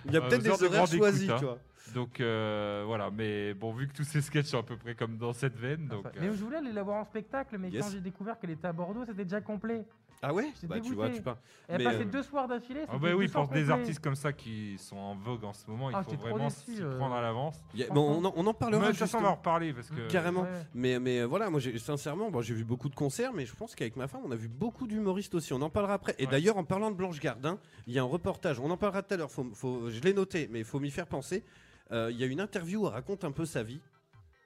Il 0.05 0.13
y 0.13 0.17
a 0.17 0.21
Euh, 0.21 0.27
peut-être 0.29 0.45
aux 0.45 0.49
heures 0.51 0.57
des 0.57 0.63
de 0.63 0.67
horaires 0.69 0.85
grande 0.85 0.97
choisis, 0.97 1.23
écoute, 1.23 1.35
hein. 1.35 1.39
tu 1.39 1.45
vois. 1.45 1.57
Donc, 1.93 2.19
euh, 2.19 2.83
voilà, 2.85 3.09
mais 3.11 3.53
bon, 3.53 3.71
vu 3.73 3.87
que 3.87 3.93
tous 3.93 4.03
ces 4.03 4.21
sketchs 4.21 4.47
sont 4.47 4.59
à 4.59 4.63
peu 4.63 4.77
près 4.77 4.95
comme 4.95 5.17
dans 5.17 5.33
cette 5.33 5.55
veine, 5.57 5.87
donc. 5.87 6.05
mais 6.19 6.27
euh, 6.27 6.33
je 6.35 6.43
voulais 6.43 6.57
aller 6.57 6.71
la 6.71 6.83
voir 6.83 6.97
en 7.01 7.05
spectacle, 7.05 7.57
mais 7.57 7.69
Yes. 7.69 7.83
quand 7.85 7.91
j'ai 7.91 8.01
découvert 8.01 8.39
qu'elle 8.39 8.51
était 8.51 8.67
à 8.67 8.73
Bordeaux, 8.73 9.05
c'était 9.05 9.23
déjà 9.23 9.41
complet. 9.41 9.85
Ah 10.19 10.33
ouais 10.33 10.51
Bah 10.63 10.79
tu 10.79 10.95
vois, 10.95 11.11
tu 11.11 11.21
parles. 11.21 11.37
Elle 11.67 11.77
Mais, 11.77 11.85
a 11.85 11.91
passé 11.91 12.01
euh, 12.01 12.05
deux 12.05 12.23
soirs 12.23 12.47
d'affilée. 12.47 12.85
Ah 12.89 12.97
bah 12.97 13.09
oui, 13.15 13.27
pour 13.27 13.47
des 13.49 13.69
artistes 13.69 13.99
comme 13.99 14.15
ça 14.15 14.33
qui 14.33 14.75
sont 14.79 14.97
en 14.97 15.13
vogue 15.15 15.43
en 15.45 15.53
ce 15.53 15.69
moment, 15.69 15.89
Ah, 15.93 15.99
il 16.01 16.03
faut 16.05 16.09
j'étais 16.09 16.17
trop 16.23 16.29
vraiment 16.29 16.49
s'y 16.49 16.81
euh. 16.81 16.97
prendre 16.97 17.13
à 17.13 17.21
l'avance. 17.21 17.63
bon, 17.91 18.19
on 18.19 18.25
en, 18.25 18.33
on 18.35 18.39
en 18.39 18.43
Mais 18.45 18.53
parlera 18.53 18.81
de 18.81 18.87
toute 18.87 18.97
façon, 18.97 19.19
on 19.19 19.21
va 19.21 19.29
en 19.29 19.35
reparler 19.35 19.73
parce 19.73 19.91
que. 19.91 20.07
Carrément. 20.09 20.41
Ouais. 20.41 20.49
Mais, 20.73 20.99
mais 20.99 21.23
voilà, 21.23 21.51
moi 21.51 21.59
sincèrement, 21.77 22.31
bon, 22.31 22.41
j'ai 22.41 22.55
vu 22.55 22.63
beaucoup 22.63 22.89
de 22.89 22.95
concerts, 22.95 23.31
mais 23.31 23.45
je 23.45 23.53
pense 23.55 23.75
qu'avec 23.75 23.95
ma 23.95 24.07
femme, 24.07 24.21
on 24.25 24.31
a 24.31 24.35
vu 24.35 24.47
beaucoup 24.47 24.87
d'humoristes 24.87 25.35
aussi. 25.35 25.53
On 25.53 25.61
en 25.61 25.69
parlera 25.69 25.93
après. 25.93 26.15
Et 26.17 26.25
Ouais. 26.25 26.31
d'ailleurs, 26.31 26.57
en 26.57 26.63
parlant 26.63 26.89
de 26.89 26.95
Blanche 26.95 27.19
Gardin, 27.19 27.59
il 27.85 27.93
y 27.93 27.99
a 27.99 28.01
un 28.01 28.05
reportage. 28.05 28.59
On 28.59 28.71
en 28.71 28.77
parlera 28.77 29.03
tout 29.03 29.13
à 29.13 29.17
l'heure. 29.17 29.29
Faut, 29.29 29.45
faut- 29.53 29.91
je 29.91 30.01
l'ai 30.01 30.15
noté, 30.15 30.49
mais 30.51 30.57
il 30.57 30.65
faut 30.65 30.79
m'y 30.79 30.89
faire 30.89 31.05
penser. 31.05 31.43
Euh, 31.91 32.09
Il 32.11 32.17
y 32.17 32.23
a 32.23 32.27
une 32.27 32.41
interview 32.41 32.83
où 32.83 32.87
elle 32.87 32.93
raconte 32.93 33.23
un 33.23 33.31
peu 33.31 33.45
sa 33.45 33.63
vie. 33.63 33.81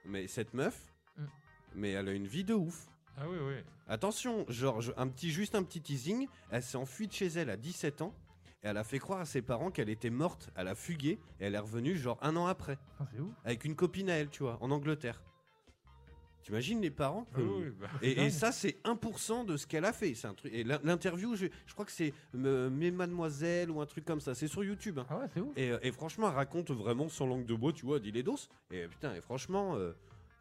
Mais 0.05 0.27
cette 0.27 0.53
meuf, 0.53 0.85
Mm. 1.17 1.23
mais 1.75 1.91
elle 1.91 2.07
a 2.09 2.11
une 2.13 2.27
vie 2.27 2.43
de 2.43 2.53
ouf. 2.53 2.87
Ah 3.17 3.27
oui, 3.29 3.37
oui. 3.41 3.55
Attention, 3.87 4.45
genre, 4.47 4.81
je- 4.81 4.91
un 4.97 5.07
petit, 5.07 5.29
juste 5.31 5.53
un 5.55 5.63
petit 5.63 5.81
teasing. 5.81 6.27
Elle 6.49 6.63
s'est 6.63 6.77
enfuie 6.77 7.07
de 7.07 7.13
chez 7.13 7.27
elle 7.27 7.49
à 7.49 7.57
17 7.57 8.01
ans. 8.01 8.15
Et 8.63 8.67
elle 8.67 8.77
a 8.77 8.83
fait 8.83 8.99
croire 8.99 9.19
à 9.19 9.25
ses 9.25 9.41
parents 9.41 9.71
qu'elle 9.71 9.89
était 9.89 10.09
morte. 10.11 10.49
Elle 10.55 10.67
a 10.67 10.75
fugué. 10.75 11.19
Et 11.39 11.45
elle 11.45 11.55
est 11.55 11.59
revenue, 11.59 11.95
genre, 11.97 12.17
un 12.21 12.35
an 12.35 12.45
après. 12.47 12.77
Ah, 12.99 13.05
c'est 13.11 13.19
ouf. 13.19 13.33
Avec 13.43 13.65
une 13.65 13.75
copine 13.75 14.09
à 14.09 14.13
elle, 14.13 14.29
tu 14.29 14.43
vois, 14.43 14.57
en 14.61 14.69
Angleterre. 14.71 15.21
T'imagines 16.43 16.81
les 16.81 16.89
parents 16.89 17.27
Ah 17.35 17.39
oui, 17.39 17.65
bah, 17.79 17.87
et, 18.01 18.29
ça, 18.31 18.51
c'est 18.51 18.77
1% 18.83 19.45
de 19.45 19.57
ce 19.57 19.67
qu'elle 19.67 19.85
a 19.85 19.93
fait. 19.93 20.13
C'est 20.15 20.27
un 20.27 20.33
truc. 20.33 20.51
Et 20.53 20.63
l'in- 20.63 20.79
l'interview, 20.83 21.35
je, 21.35 21.45
je 21.67 21.73
crois 21.73 21.85
que 21.85 21.91
c'est 21.91 22.13
euh, 22.35 22.69
Mes 22.69 22.89
Mademoiselles 22.91 23.69
ou 23.69 23.79
un 23.79 23.85
truc 23.85 24.05
comme 24.05 24.19
ça. 24.21 24.33
C'est 24.33 24.47
sur 24.47 24.63
YouTube. 24.63 24.97
hein. 24.99 25.05
Ah 25.09 25.17
ouais, 25.19 25.25
c'est 25.33 25.39
ouf. 25.39 25.55
Et, 25.55 25.69
euh, 25.71 25.77
et 25.83 25.91
franchement, 25.91 26.29
elle 26.29 26.35
raconte 26.35 26.71
vraiment 26.71 27.09
sans 27.09 27.27
langue 27.27 27.45
de 27.45 27.53
bois, 27.53 27.73
tu 27.73 27.85
vois, 27.85 27.99
dit 27.99 28.11
les 28.11 28.23
doses. 28.23 28.49
Et 28.71 28.87
putain, 28.87 29.13
et 29.13 29.21
franchement, 29.21 29.75
euh, 29.75 29.91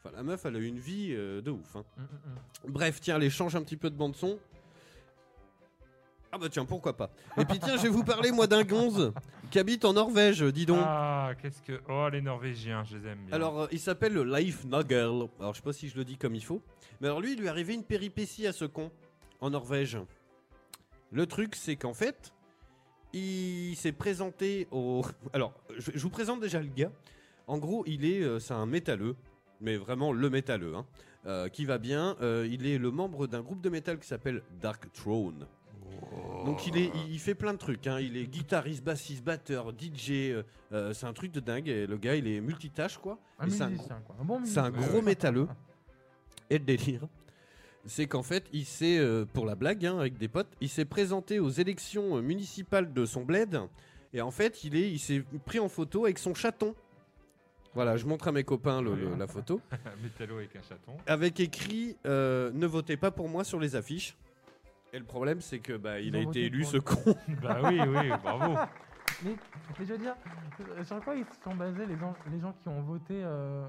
enfin, 0.02 0.14
la 0.16 0.22
meuf, 0.22 0.44
elle 0.46 0.56
a 0.56 0.58
eu 0.58 0.66
une 0.66 0.78
vie 0.78 1.08
euh, 1.12 1.42
de 1.42 1.50
ouf. 1.50 1.76
hein. 1.76 1.84
Mm, 1.98 2.00
mm, 2.02 2.04
mm. 2.68 2.72
Bref, 2.72 3.00
tiens, 3.00 3.16
allez, 3.16 3.28
change 3.30 3.54
un 3.56 3.62
petit 3.62 3.76
peu 3.76 3.90
de 3.90 3.96
bande 3.96 4.16
son. 4.16 4.38
Ah 6.32 6.38
bah 6.38 6.48
tiens, 6.48 6.64
pourquoi 6.64 6.96
pas. 6.96 7.10
Et 7.38 7.44
puis 7.44 7.58
tiens, 7.58 7.76
je 7.76 7.82
vais 7.82 7.88
vous 7.88 8.04
parler 8.04 8.30
moi 8.30 8.46
d'un 8.46 8.62
gonze 8.62 9.12
qui 9.50 9.58
habite 9.58 9.84
en 9.84 9.92
Norvège, 9.94 10.42
dis 10.42 10.64
donc. 10.66 10.78
Ah, 10.80 11.32
qu'est-ce 11.40 11.60
que. 11.62 11.80
Oh, 11.88 12.08
les 12.10 12.20
Norvégiens, 12.20 12.84
je 12.84 12.96
les 12.96 13.08
aime 13.08 13.18
bien. 13.26 13.34
Alors, 13.34 13.62
euh, 13.62 13.66
il 13.72 13.80
s'appelle 13.80 14.12
le 14.12 14.22
Life 14.24 14.64
Nuggle. 14.64 15.28
Alors, 15.40 15.52
je 15.52 15.56
sais 15.58 15.64
pas 15.64 15.72
si 15.72 15.88
je 15.88 15.96
le 15.96 16.04
dis 16.04 16.16
comme 16.16 16.34
il 16.36 16.44
faut. 16.44 16.62
Mais 17.00 17.08
alors, 17.08 17.20
lui, 17.20 17.32
il 17.32 17.38
lui 17.38 17.46
est 17.46 17.50
arrivé 17.50 17.74
une 17.74 17.82
péripétie 17.84 18.46
à 18.46 18.52
ce 18.52 18.64
con 18.64 18.92
en 19.40 19.50
Norvège. 19.50 19.98
Le 21.10 21.26
truc, 21.26 21.56
c'est 21.56 21.74
qu'en 21.74 21.94
fait, 21.94 22.32
il 23.12 23.74
s'est 23.76 23.92
présenté 23.92 24.68
au. 24.70 25.02
Alors, 25.32 25.52
je, 25.76 25.90
je 25.94 25.98
vous 26.00 26.10
présente 26.10 26.40
déjà 26.40 26.60
le 26.60 26.68
gars. 26.68 26.92
En 27.48 27.58
gros, 27.58 27.82
il 27.88 28.04
est, 28.04 28.22
euh, 28.22 28.38
c'est 28.38 28.54
un 28.54 28.66
métalleux, 28.66 29.16
mais 29.60 29.76
vraiment 29.76 30.12
le 30.12 30.30
métalleux, 30.30 30.76
hein, 30.76 30.86
euh, 31.26 31.48
qui 31.48 31.64
va 31.64 31.78
bien. 31.78 32.16
Euh, 32.20 32.46
il 32.48 32.64
est 32.64 32.78
le 32.78 32.92
membre 32.92 33.26
d'un 33.26 33.40
groupe 33.40 33.60
de 33.60 33.68
métal 33.68 33.98
qui 33.98 34.06
s'appelle 34.06 34.42
Dark 34.60 34.92
Throne. 34.92 35.48
Donc 36.44 36.66
il, 36.66 36.76
est, 36.78 36.90
il, 37.10 37.18
fait 37.18 37.34
plein 37.34 37.52
de 37.52 37.58
trucs. 37.58 37.86
hein. 37.86 37.98
Il 38.00 38.16
est 38.16 38.26
guitariste, 38.26 38.82
bassiste, 38.82 39.22
batteur, 39.24 39.70
DJ. 39.78 40.10
euh, 40.10 40.42
euh, 40.72 40.92
c'est 40.94 41.06
un 41.06 41.12
truc 41.12 41.32
de 41.32 41.40
dingue. 41.40 41.68
Et 41.68 41.86
le 41.86 41.96
gars, 41.98 42.16
il 42.16 42.26
est 42.26 42.40
multitâche, 42.40 42.96
quoi. 42.98 43.18
Un 43.38 43.46
Et 43.46 43.50
c'est 43.50 43.62
un 43.62 43.68
musicien, 43.70 44.00
quoi. 44.06 44.16
Un 44.20 44.24
bon 44.24 44.40
c'est 44.44 44.58
un 44.58 44.70
musicien. 44.70 44.90
gros 44.92 45.02
métalleux. 45.02 45.48
Et 46.50 46.58
le 46.58 46.64
délire, 46.64 47.02
c'est 47.86 48.06
qu'en 48.06 48.22
fait, 48.22 48.44
il 48.52 48.64
s'est, 48.64 48.98
euh, 48.98 49.24
pour 49.24 49.46
la 49.46 49.54
blague, 49.54 49.86
hein, 49.86 49.98
avec 49.98 50.16
des 50.18 50.28
potes, 50.28 50.48
il 50.60 50.68
s'est 50.68 50.84
présenté 50.84 51.38
aux 51.38 51.50
élections 51.50 52.16
euh, 52.16 52.22
municipales 52.22 52.92
de 52.92 53.04
son 53.06 53.22
bled. 53.24 53.60
Et 54.12 54.20
en 54.20 54.30
fait, 54.32 54.64
il 54.64 54.74
est, 54.74 54.90
il 54.90 54.98
s'est 54.98 55.22
pris 55.44 55.60
en 55.60 55.68
photo 55.68 56.04
avec 56.06 56.18
son 56.18 56.34
chaton. 56.34 56.74
Voilà, 57.74 57.96
je 57.96 58.04
montre 58.06 58.26
à 58.26 58.32
mes 58.32 58.42
copains 58.42 58.82
le- 58.82 58.96
le- 58.96 59.14
la 59.14 59.28
photo. 59.28 59.60
Métallo 60.02 60.38
avec 60.38 60.56
un 60.56 60.62
chaton. 60.62 60.96
Avec 61.06 61.38
écrit 61.38 61.96
euh, 62.06 62.50
Ne 62.52 62.66
votez 62.66 62.96
pas 62.96 63.12
pour 63.12 63.28
moi 63.28 63.44
sur 63.44 63.60
les 63.60 63.76
affiches. 63.76 64.16
Et 64.92 64.98
le 64.98 65.04
problème, 65.04 65.40
c'est 65.40 65.58
que 65.60 65.76
bah, 65.76 66.00
il 66.00 66.08
Ils 66.08 66.16
a 66.16 66.18
ont 66.18 66.22
été 66.22 66.26
voté 66.26 66.44
élu 66.46 66.60
pour 66.62 66.70
ce 66.70 66.76
lui. 66.76 66.82
con. 66.82 67.14
bah 67.42 67.58
oui, 67.64 67.80
oui, 67.80 68.08
bravo. 68.22 68.54
Mais, 69.22 69.30
mais 69.78 69.86
je 69.86 69.92
veux 69.92 69.98
dire, 69.98 70.14
euh, 70.60 70.84
sur 70.84 71.00
quoi 71.04 71.14
ils 71.14 71.24
se 71.24 71.30
sont 71.44 71.54
basés 71.54 71.86
les 71.86 71.96
gens, 71.98 72.14
les 72.32 72.40
gens 72.40 72.54
qui 72.62 72.68
ont 72.68 72.82
voté 72.82 73.14
euh, 73.22 73.68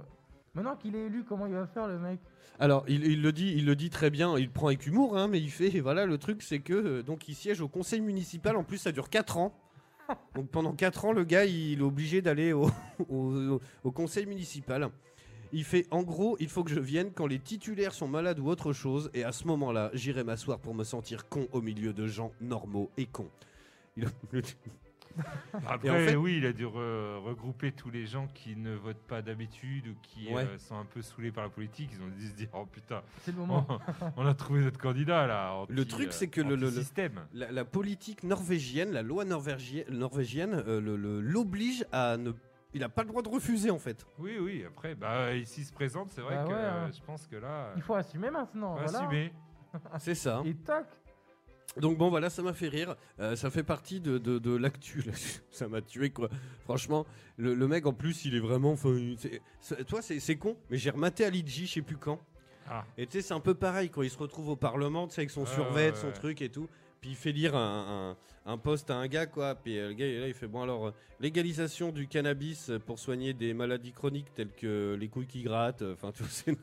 Maintenant 0.54 0.76
qu'il 0.76 0.96
est 0.96 1.06
élu, 1.06 1.24
comment 1.24 1.46
il 1.46 1.54
va 1.54 1.66
faire 1.68 1.88
le 1.88 1.98
mec? 2.00 2.20
Alors, 2.60 2.84
il, 2.88 3.06
il 3.06 3.22
le 3.22 3.32
dit, 3.32 3.54
il 3.56 3.66
le 3.66 3.76
dit 3.76 3.90
très 3.90 4.10
bien, 4.10 4.38
il 4.38 4.46
le 4.46 4.52
prend 4.52 4.68
avec 4.68 4.86
humour, 4.86 5.18
hein, 5.18 5.28
mais 5.28 5.40
il 5.40 5.50
fait, 5.50 5.80
voilà, 5.82 6.06
le 6.06 6.18
truc, 6.18 6.42
c'est 6.42 6.60
que 6.60 6.74
euh, 6.74 7.04
donc 7.04 7.28
il 7.30 7.36
siège 7.36 7.62
au 7.62 7.68
conseil 7.68 8.02
municipal. 8.02 8.56
En 8.56 8.64
plus, 8.64 8.78
ça 8.78 8.92
dure 8.92 9.10
4 9.10 9.38
ans. 9.38 9.54
Donc 10.36 10.50
pendant 10.50 10.74
4 10.74 11.06
ans, 11.06 11.14
le 11.14 11.24
gars, 11.24 11.46
il 11.46 11.80
est 11.80 11.84
obligé 11.84 12.22
d'aller 12.22 12.52
au, 12.52 12.70
au- 13.10 13.62
au 13.84 13.92
conseil 13.92 14.26
municipal. 14.26 14.90
Il 15.54 15.64
fait, 15.66 15.86
en 15.92 16.04
gros, 16.04 16.38
il 16.40 16.48
faut 16.50 16.64
que 16.64 16.72
je 16.72 16.80
vienne 16.80 17.12
quand 17.14 17.28
les 17.28 17.40
titulaires 17.40 17.94
sont 17.94 18.08
malades 18.08 18.40
ou 18.40 18.48
autre 18.48 18.72
chose, 18.74 19.10
et 19.14 19.24
à 19.24 19.32
ce 19.32 19.46
moment-là, 19.48 19.90
j'irai 19.94 20.24
m'asseoir 20.24 20.60
pour 20.60 20.74
me 20.74 20.84
sentir 20.84 21.28
con 21.28 21.48
au 21.52 21.62
milieu 21.62 21.92
de 21.94 22.08
gens 22.08 22.32
normaux 22.40 22.90
et 22.98 23.06
cons. 23.06 23.30
Il- 23.98 24.08
Après, 25.68 25.90
Et 25.90 25.92
en 25.92 25.96
fait- 25.96 26.16
oui, 26.16 26.38
il 26.38 26.46
a 26.46 26.54
dû 26.54 26.66
re- 26.66 27.18
regrouper 27.18 27.74
tous 27.74 27.90
les 27.92 28.06
gens 28.06 28.28
qui 28.34 28.56
ne 28.56 28.74
votent 28.76 28.96
pas 29.10 29.22
d'habitude 29.22 29.88
ou 29.90 29.96
qui 30.02 30.34
Ouais. 30.34 30.44
euh, 30.46 30.58
sont 30.58 30.78
un 30.78 30.86
peu 30.86 31.02
saoulés 31.02 31.34
par 31.34 31.44
la 31.44 31.50
politique. 31.50 31.90
Ils 31.94 32.02
ont 32.02 32.08
dû 32.18 32.28
se 32.30 32.34
dire 32.34 32.48
Oh 32.54 32.66
putain, 32.66 33.02
C'est 33.24 33.36
le 33.36 33.42
on, 33.42 33.46
moment. 33.46 33.80
on 34.16 34.26
a 34.26 34.34
trouvé 34.34 34.62
notre 34.62 34.80
candidat 34.80 35.28
là. 35.28 35.54
anti- 35.54 35.74
Le 35.74 35.84
truc, 35.84 36.08
euh, 36.08 36.12
c'est 36.12 36.30
que 36.30 36.40
le- 36.40 36.56
le- 36.56 36.70
le- 36.70 36.72
système. 36.72 37.20
la, 37.34 37.52
la 37.52 37.66
politique 37.66 38.24
norvégienne, 38.24 38.92
la 38.94 39.02
loi 39.02 39.26
norvégienne, 39.26 40.64
euh, 40.66 40.80
le- 40.80 40.96
le- 40.96 41.20
l'oblige 41.20 41.84
à 41.92 42.16
ne. 42.16 42.32
Il 42.74 42.80
n'a 42.82 42.90
pas 42.90 43.02
le 43.04 43.10
droit 43.10 43.22
de 43.22 43.30
refuser 43.30 43.70
en 43.70 43.80
fait. 43.80 44.06
Oui, 44.18 44.38
oui, 44.40 44.64
après, 44.66 44.96
bah, 44.96 45.34
ici 45.36 45.64
se 45.66 45.74
présente, 45.74 46.10
c'est 46.12 46.22
vrai 46.22 46.36
Bah 46.36 46.44
que 46.46 46.50
ouais, 46.50 46.56
euh, 46.56 46.86
hein. 46.86 46.92
je 46.94 47.02
pense 47.06 47.28
que 47.28 47.36
là, 47.36 47.74
Il 47.76 47.82
faut 47.82 47.96
assumer 47.96 48.30
maintenant. 48.30 48.76
faut 48.78 48.84
voilà. 48.84 49.00
assumer. 49.08 49.34
C'est 50.00 50.16
ça. 50.16 50.42
Et 50.46 50.54
tac 50.56 50.86
Donc 51.78 51.98
bon 51.98 52.10
voilà, 52.10 52.30
ça 52.30 52.42
m'a 52.42 52.54
fait 52.54 52.68
rire. 52.70 52.96
Euh, 53.20 53.36
ça 53.36 53.50
fait 53.50 53.64
partie 53.64 54.00
de, 54.00 54.18
de, 54.18 54.40
de 54.40 54.56
l'actu. 54.56 55.02
là. 55.02 55.14
ça 55.52 55.68
m'a 55.68 55.82
tué 55.82 56.10
quoi. 56.12 56.30
Franchement, 56.64 57.06
le, 57.38 57.54
le 57.54 57.68
mec 57.68 57.86
en 57.86 57.94
plus, 57.94 58.26
il 58.26 58.36
est 58.36 58.40
vraiment. 58.40 58.72
enfin, 58.72 58.90
il- 58.90 59.18
c'est- 59.20 59.42
c'est- 59.60 59.84
Toi, 59.86 60.02
c'est 60.02 60.20
c'est 60.20 60.38
con, 60.38 60.56
mais 60.70 60.78
j'ai 60.78 60.90
rematé 60.92 61.26
Alidji, 61.26 61.68
je 61.68 61.74
sais 61.74 61.82
plus 61.82 61.98
quand. 61.98 62.20
Ah. 62.70 62.86
Et 62.98 63.06
tu 63.06 63.14
sais, 63.14 63.22
c'est 63.22 63.34
un 63.34 63.40
peu 63.42 63.54
pareil 63.54 63.90
quand 63.90 64.02
il 64.02 64.10
se 64.10 64.18
retrouve 64.18 64.48
au 64.50 64.56
Parlement, 64.56 65.08
tu 65.08 65.16
sais, 65.16 65.22
avec 65.22 65.32
son 65.32 65.42
Ouais, 65.42 65.48
survêt, 65.48 65.90
ouais, 65.92 65.96
son 65.98 66.08
ouais. 66.08 66.14
truc 66.14 66.42
et 66.42 66.50
tout. 66.50 66.70
Puis 67.02 67.10
il 67.12 67.16
fait 67.16 67.32
lire 67.32 67.56
un, 67.56 68.16
un, 68.46 68.52
un 68.54 68.58
poste 68.60 68.92
à 68.92 68.96
un 68.96 69.08
gars, 69.08 69.26
quoi. 69.26 69.56
Puis 69.56 69.80
euh, 69.80 69.88
le 69.90 69.94
gars, 69.96 70.06
là, 70.06 70.28
il 70.28 70.36
fait 70.36 70.46
bon 70.48 70.62
alors, 70.62 70.88
euh, 70.88 70.94
légalisation 71.20 71.92
du 71.92 72.08
cannabis 72.08 72.72
pour 72.86 73.00
soigner 73.00 73.34
des 73.34 73.56
maladies 73.56 73.92
chroniques 73.92 74.32
telles 74.36 74.52
que 74.52 74.96
les 75.00 75.08
couilles 75.08 75.26
qui 75.26 75.42
grattent. 75.42 75.82
euh, 75.82 75.94
Enfin, 75.94 76.12
vois, 76.16 76.28
c'est 76.30 76.56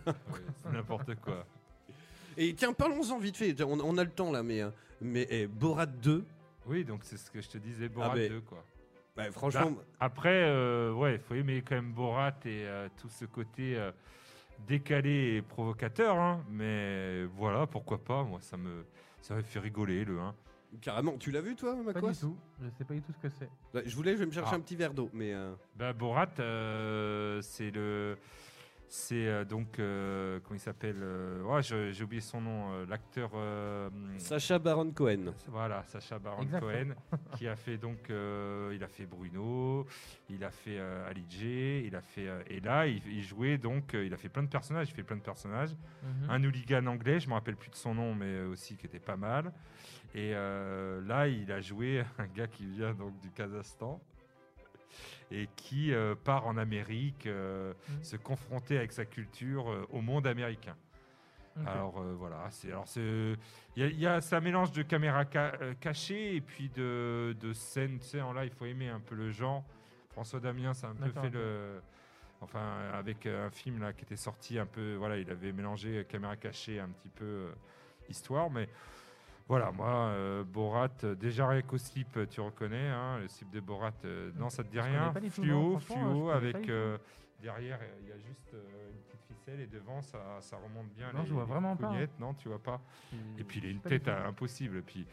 n'importe 0.72 1.16
quoi. 1.16 1.44
Et 2.37 2.55
tiens, 2.55 2.72
parlons-en 2.72 3.18
vite 3.18 3.37
fait. 3.37 3.61
On, 3.64 3.81
on 3.81 3.98
a 3.98 4.05
le 4.05 4.11
temps 4.11 4.31
là, 4.31 4.44
mais, 4.44 4.62
mais 5.01 5.27
eh, 5.29 5.48
Borat 5.48 5.87
2, 5.87 6.24
Oui, 6.66 6.85
donc 6.85 7.01
c'est 7.03 7.16
ce 7.16 7.33
que 7.33 7.40
je 7.42 7.48
te 7.48 7.59
disais, 7.59 7.88
Borat 7.88 8.14
mais- 8.14 8.29
2, 8.29 8.40
quoi. 8.42 8.64
bah, 9.16 9.33
franchement, 9.33 9.72
Après, 9.98 10.44
euh, 10.44 10.92
ouais, 10.92 11.14
il 11.14 11.18
faut 11.20 11.35
aimer 11.35 11.62
quand 11.68 11.74
même 11.74 11.90
Borat 11.92 12.29
et 12.44 12.62
euh, 12.64 12.88
tout 12.96 13.09
ce 13.09 13.24
côté 13.24 13.77
euh, 13.77 13.90
décalé 14.68 15.35
et 15.38 15.42
provocateur, 15.42 16.16
hein, 16.16 16.44
mais 16.48 17.24
voilà, 17.37 17.66
pourquoi 17.66 17.98
pas, 17.98 18.22
moi 18.22 18.38
ça 18.40 18.57
me 18.57 18.85
ça 19.20 19.35
m'a 19.35 19.42
fait 19.42 19.59
rigoler 19.59 20.04
le 20.04 20.18
1. 20.20 20.35
carrément. 20.81 21.16
Tu 21.18 21.31
l'as 21.31 21.40
vu 21.40 21.54
toi, 21.57 21.76
Pas 21.92 22.00
du 22.00 22.16
tout. 22.18 22.37
Je 22.62 22.68
sais 22.76 22.85
pas 22.85 22.94
du 22.94 23.00
tout 23.02 23.12
ce 23.12 23.18
que 23.18 23.28
c'est. 23.28 23.48
Bah, 23.72 23.81
Je 23.85 23.94
voulais, 23.96 24.12
je 24.12 24.18
vais 24.18 24.26
me 24.26 24.33
chercher 24.33 24.50
Ah. 24.52 24.57
un 24.57 24.61
petit 24.61 24.76
verre 24.76 24.94
d'eau, 24.94 25.11
mais 25.12 25.33
euh, 25.33 25.52
Bah, 25.76 25.92
Borat, 25.92 26.28
euh, 26.40 27.40
c'est 27.42 27.70
le. 27.70 28.16
C'est 28.90 29.27
euh, 29.27 29.44
donc. 29.44 29.79
euh, 29.79 30.40
comment 30.42 30.57
il 30.57 30.61
s'appelle 30.61 30.96
euh, 31.03 31.42
ouais, 31.42 31.62
je- 31.62 31.92
J'ai 31.92 32.05
oublié 32.05 32.22
son 32.22 32.40
nom. 32.40 32.72
euh, 32.72 32.87
L'acteur. 32.87 33.31
euh, 33.35 33.90
Sacha 34.16 34.59
Baron 34.59 34.90
Cohen. 34.92 35.35
Voilà, 35.48 35.83
Sacha 35.85 36.18
Baron 36.18 36.42
Exactement. 36.42 36.72
Cohen, 36.72 37.18
qui 37.37 37.46
a 37.46 37.55
fait 37.55 37.77
donc. 37.77 38.09
euh, 38.09 38.72
il 38.74 38.83
a 38.83 38.88
fait 38.88 39.05
Bruno, 39.05 39.87
il 40.31 40.42
a 40.42 40.51
fait 40.51 40.79
euh, 40.79 41.07
Ali 41.09 41.24
G, 41.29 41.85
il 41.87 41.94
a 41.96 42.01
fait. 42.01 42.29
euh, 42.29 42.42
et 42.48 42.61
là, 42.61 42.87
il, 42.87 43.03
il 43.07 43.22
jouait 43.22 43.59
donc. 43.59 43.94
euh, 43.94 44.07
il 44.07 44.14
a 44.14 44.16
fait 44.16 44.31
plein 44.31 44.42
de 44.42 44.48
personnages. 44.48 44.88
Il 44.88 44.94
fait 44.94 45.03
plein 45.03 45.16
de 45.16 45.22
personnages. 45.22 45.74
Mhm. 46.03 46.31
Un 46.31 46.44
hooligan 46.44 46.87
anglais, 46.87 47.20
je 47.20 47.29
me 47.29 47.35
rappelle 47.35 47.57
plus 47.57 47.70
de 47.70 47.77
son 47.77 47.94
nom, 47.94 48.14
mais 48.14 48.40
aussi 48.42 48.77
qui 48.77 48.87
était 48.87 48.98
pas 49.01 49.16
mal. 49.16 49.53
Et 50.14 50.33
euh, 50.35 51.03
là, 51.07 51.29
il 51.29 51.53
a 51.53 51.61
joué 51.61 52.03
un 52.18 52.27
gars 52.27 52.46
qui 52.46 52.64
vient 52.64 52.94
donc 52.94 53.20
du 53.20 53.31
Kazakhstan 53.31 54.01
et 55.31 55.49
qui 55.57 55.93
euh, 55.93 56.14
part 56.14 56.47
en 56.47 56.57
Amérique 56.57 57.27
euh, 57.27 57.73
Mhm. 57.91 58.03
se 58.05 58.17
confronter 58.17 58.79
avec 58.79 58.93
sa 58.93 59.05
culture 59.05 59.71
euh, 59.71 59.87
au 59.91 60.01
monde 60.01 60.27
américain. 60.27 60.77
Alors 61.67 61.99
euh, 62.01 62.14
voilà, 62.17 62.47
c'est 62.51 62.69
alors 62.71 62.87
c'est 62.87 63.35
il 63.75 63.83
y 63.83 63.85
a, 63.85 63.88
y 63.88 64.07
a 64.07 64.21
c'est 64.21 64.37
un 64.37 64.41
mélange 64.41 64.71
de 64.71 64.83
caméra 64.83 65.25
ca- 65.31 65.55
euh, 65.61 65.75
cachée 65.81 66.37
et 66.37 66.41
puis 66.41 66.69
de, 66.69 67.35
de 67.41 67.53
scènes, 67.53 67.99
tu 67.99 68.07
sais, 68.07 68.21
en 68.21 68.33
là 68.33 68.45
il 68.45 68.51
faut 68.53 68.64
aimer 68.64 68.88
un 68.88 69.01
peu 69.01 69.17
le 69.17 69.31
genre. 69.33 69.64
François 70.11 70.38
Damien, 70.38 70.73
ça 70.73 70.87
a 70.87 70.91
un 70.91 70.95
peu 70.95 71.11
fait 71.21 71.31
le 71.31 71.83
enfin 72.41 72.91
avec 72.95 73.27
un 73.27 73.51
film 73.51 73.81
là 73.81 73.93
qui 73.93 74.05
était 74.05 74.14
sorti 74.17 74.57
un 74.57 74.67
peu 74.67 74.95
voilà, 74.95 75.17
il 75.19 75.29
avait 75.31 75.51
mélangé 75.53 76.07
caméra 76.09 76.37
cachée 76.37 76.79
un 76.79 76.88
petit 76.91 77.09
peu 77.09 77.25
euh, 77.25 77.53
histoire 78.09 78.51
mais 78.51 78.69
voilà, 79.48 79.70
moi, 79.72 79.88
euh, 79.88 80.44
Borat, 80.44 80.88
euh, 81.04 81.14
déjà 81.14 81.48
rien 81.48 81.62
qu'au 81.62 81.78
slip, 81.78 82.16
euh, 82.16 82.26
tu 82.26 82.40
reconnais, 82.40 82.88
hein, 82.88 83.18
le 83.20 83.28
slip 83.28 83.50
de 83.50 83.61
Borat, 83.61 83.92
euh, 84.04 84.30
non, 84.37 84.50
ça 84.50 84.62
te 84.62 84.68
dit 84.70 84.78
rien. 84.80 85.11
pas 85.12 85.20
Fluo, 85.30 85.72
non, 85.72 85.78
fluo, 85.80 86.28
avec 86.30 86.68
euh, 86.68 86.98
derrière, 87.40 87.78
il 88.02 88.08
y 88.08 88.12
a 88.12 88.18
juste 88.18 88.52
une 88.52 89.00
petite 89.02 89.22
ficelle 89.38 89.61
et 89.61 89.66
devant, 89.66 90.02
ça, 90.02 90.18
ça 90.40 90.56
remonte 90.56 90.88
bien. 90.94 91.11
Non, 91.12 91.20
les, 91.22 91.26
je 91.28 91.32
vois 91.32 91.44
les 91.44 91.50
vraiment 91.50 91.76
pas, 91.76 91.87
hein. 91.88 92.06
Non, 92.18 92.34
tu 92.34 92.48
vois 92.48 92.62
pas. 92.62 92.80
Je- 93.12 93.40
Et 93.40 93.44
puis 93.44 93.61
il 93.61 93.64
a 93.64 93.68
je 93.68 93.72
une 93.72 93.78
sais 93.78 93.82
pas 93.84 93.88
du 93.88 94.00
tête 94.00 94.04
tout. 94.04 94.11
euh, 94.20 94.28
impossible. 94.28 94.76
Et 94.78 94.82
puis 94.82 95.06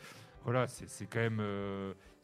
voilà, 0.43 0.67
c'est 0.67 0.89
c'est 0.89 1.05
quand 1.05 1.19
même 1.19 1.39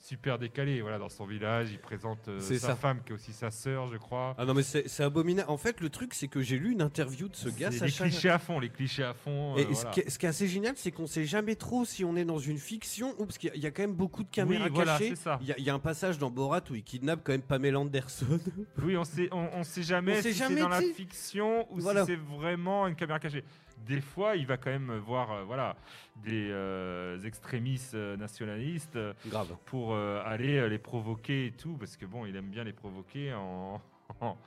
super 0.02 0.40
décalé. 0.40 0.82
Voilà, 0.82 0.98
dans 0.98 1.10
son 1.10 1.26
village, 1.26 1.70
il 1.72 1.80
présente 1.80 2.28
euh, 2.28 2.40
sa 2.40 2.58
ça. 2.58 2.76
femme 2.76 3.02
qui 3.04 3.12
est 3.12 3.16
aussi 3.16 3.32
sa 3.34 3.52
sœur, 3.52 3.88
je 3.88 3.98
crois. 3.98 4.36
Ah 4.38 4.46
non, 4.46 4.54
mais 4.54 4.64
c'est 4.64 5.04
abominable. 5.04 5.50
En 5.50 5.58
fait, 5.58 5.80
le 5.80 5.90
truc, 5.90 6.14
c'est 6.14 6.28
que 6.28 6.42
j'ai 6.42 6.58
lu 6.58 6.72
une 6.72 6.82
interview 6.82 7.28
de 7.30 7.36
ce 7.36 7.50
gars, 7.50 7.70
les 7.70 7.80
clichés 7.92 8.30
à 8.30 8.40
fond, 8.40 8.60
les 8.60 8.70
clichés 8.70 9.04
à 9.04 9.14
fond. 9.14 9.56
Et 9.58 9.66
euh, 9.66 9.74
ce, 9.74 9.86
qui 9.88 10.00
est, 10.02 10.10
ce 10.10 10.18
qui 10.20 10.26
est 10.26 10.30
assez 10.30 10.48
génial, 10.48 10.74
c'est 10.76 10.92
qu'on 10.92 11.08
sait 11.08 11.26
jamais 11.26 11.56
trop 11.56 11.86
si 11.86 12.04
on 12.04 12.16
est 12.16 12.26
dans 12.26 12.40
une 12.40 12.58
fiction 12.58 13.14
ou 13.20 13.26
parce 13.26 13.38
qu'il 13.38 13.50
y 13.50 13.52
a- 13.54 13.56
il 13.56 13.62
y, 13.64 13.68
a 13.68 13.72
quand 13.72 13.84
même 13.84 13.94
beaucoup 13.96 14.24
de 14.24 14.30
caméras 14.30 14.66
Oui, 14.66 14.72
voilà, 14.74 14.94
cachées. 14.98 15.14
Il 15.42 15.48
y, 15.48 15.52
a- 15.52 15.58
il 15.60 15.64
y 15.64 15.70
a 15.70 15.74
un 15.74 15.80
passage 15.80 16.18
dans 16.18 16.32
Borat 16.32 16.62
où 16.70 16.76
il 16.76 16.84
kidnappe 16.84 17.22
quand 17.24 17.32
même 17.32 17.42
Pamela 17.42 17.80
Anderson. 17.80 18.40
Oui, 18.82 18.98
on 18.98 19.04
sait, 19.04 19.30
on, 19.32 19.50
on 19.54 19.64
sait 19.64 19.84
jamais 19.84 20.18
On 20.18 20.22
si 20.22 20.34
c'est 20.34 20.56
dans 20.56 20.68
la 20.70 20.82
fiction 20.82 21.72
ou 21.72 21.80
Voilà. 21.80 22.06
si 22.06 22.12
c'est 22.14 22.20
vraiment 22.38 22.88
une 22.88 22.96
caméra 22.96 23.20
cachée. 23.20 23.44
Des 23.88 24.02
fois, 24.02 24.36
il 24.36 24.46
va 24.46 24.58
quand 24.58 24.70
même 24.70 24.96
voir 24.98 25.32
euh, 25.32 25.44
voilà, 25.44 25.76
des 26.24 26.50
euh, 26.52 27.20
extrémistes 27.24 27.96
euh, 27.96 28.16
nationalistes 28.18 28.98
Grave. 29.28 29.56
pour 29.66 29.96
aller 29.96 30.68
les 30.70 30.78
provoquer 30.78 31.48
et 31.48 31.52
tout, 31.52 31.78
parce 31.78 31.98
que 31.98 32.06
bon, 32.06 32.26
il 32.26 32.36
aime 32.36 32.50
bien 32.50 32.64
les 32.64 32.74
provoquer 32.74 33.34
en, 33.34 33.82
en, 34.22 34.38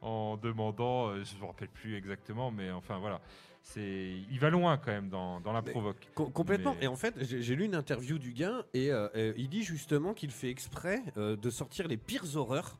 en 0.00 0.36
demandant, 0.36 1.14
je 1.22 1.34
ne 1.36 1.40
me 1.40 1.46
rappelle 1.46 1.68
plus 1.68 1.96
exactement, 1.96 2.50
mais 2.50 2.70
enfin 2.70 2.98
voilà. 2.98 3.20
C'est, 3.62 4.14
il 4.30 4.38
va 4.40 4.48
loin 4.48 4.78
quand 4.78 4.92
même 4.92 5.10
dans, 5.10 5.40
dans 5.40 5.52
la 5.52 5.60
Mais- 5.60 5.72
provoque. 5.72 6.08
Com- 6.14 6.32
complètement. 6.32 6.74
Mais- 6.78 6.84
Et 6.84 6.88
en 6.88 6.96
fait, 6.96 7.14
j'ai 7.22 7.42
j'ai 7.42 7.54
lu 7.54 7.66
une 7.66 7.74
interview 7.74 8.18
du 8.18 8.32
gars 8.32 8.64
et 8.72 8.90
il 9.36 9.48
dit 9.50 9.62
justement 9.62 10.14
qu'il 10.14 10.30
fait 10.30 10.48
exprès 10.48 11.02
de 11.16 11.50
sortir 11.50 11.86
les 11.86 11.98
pires 11.98 12.34
horreurs 12.36 12.78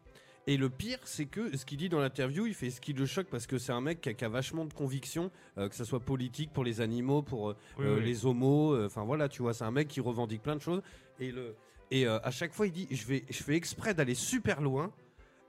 Et 0.50 0.56
le 0.56 0.70
pire, 0.70 0.98
c'est 1.04 1.26
que 1.26 1.54
ce 1.56 1.66
qu'il 1.66 1.76
dit 1.76 1.90
dans 1.90 2.00
l'interview, 2.00 2.46
il 2.46 2.54
fait 2.54 2.70
ce 2.70 2.80
qui 2.80 2.94
le 2.94 3.04
choque 3.04 3.26
parce 3.26 3.46
que 3.46 3.58
c'est 3.58 3.70
un 3.72 3.82
mec 3.82 4.00
qui 4.00 4.08
a, 4.08 4.14
qui 4.14 4.24
a 4.24 4.30
vachement 4.30 4.64
de 4.64 4.72
convictions, 4.72 5.30
euh, 5.58 5.68
que 5.68 5.74
ce 5.74 5.84
soit 5.84 6.00
politique 6.00 6.52
pour 6.54 6.64
les 6.64 6.80
animaux, 6.80 7.20
pour 7.20 7.50
euh, 7.50 7.56
Oui, 7.78 7.84
euh, 7.84 7.96
oui. 7.98 8.04
les 8.06 8.24
homos. 8.24 8.72
euh, 8.74 8.86
Enfin 8.86 9.04
voilà, 9.04 9.28
tu 9.28 9.42
vois, 9.42 9.52
c'est 9.52 9.64
un 9.64 9.70
mec 9.70 9.88
qui 9.88 10.00
revendique 10.00 10.42
plein 10.42 10.56
de 10.56 10.62
choses. 10.62 10.80
Et, 11.20 11.30
le, 11.32 11.54
et 11.90 12.06
à 12.06 12.30
chaque 12.30 12.54
fois, 12.54 12.66
il 12.66 12.72
dit 12.72 12.88
je, 12.90 13.04
vais, 13.06 13.24
je 13.28 13.42
fais 13.42 13.56
exprès 13.56 13.92
d'aller 13.92 14.14
super 14.14 14.62
loin 14.62 14.90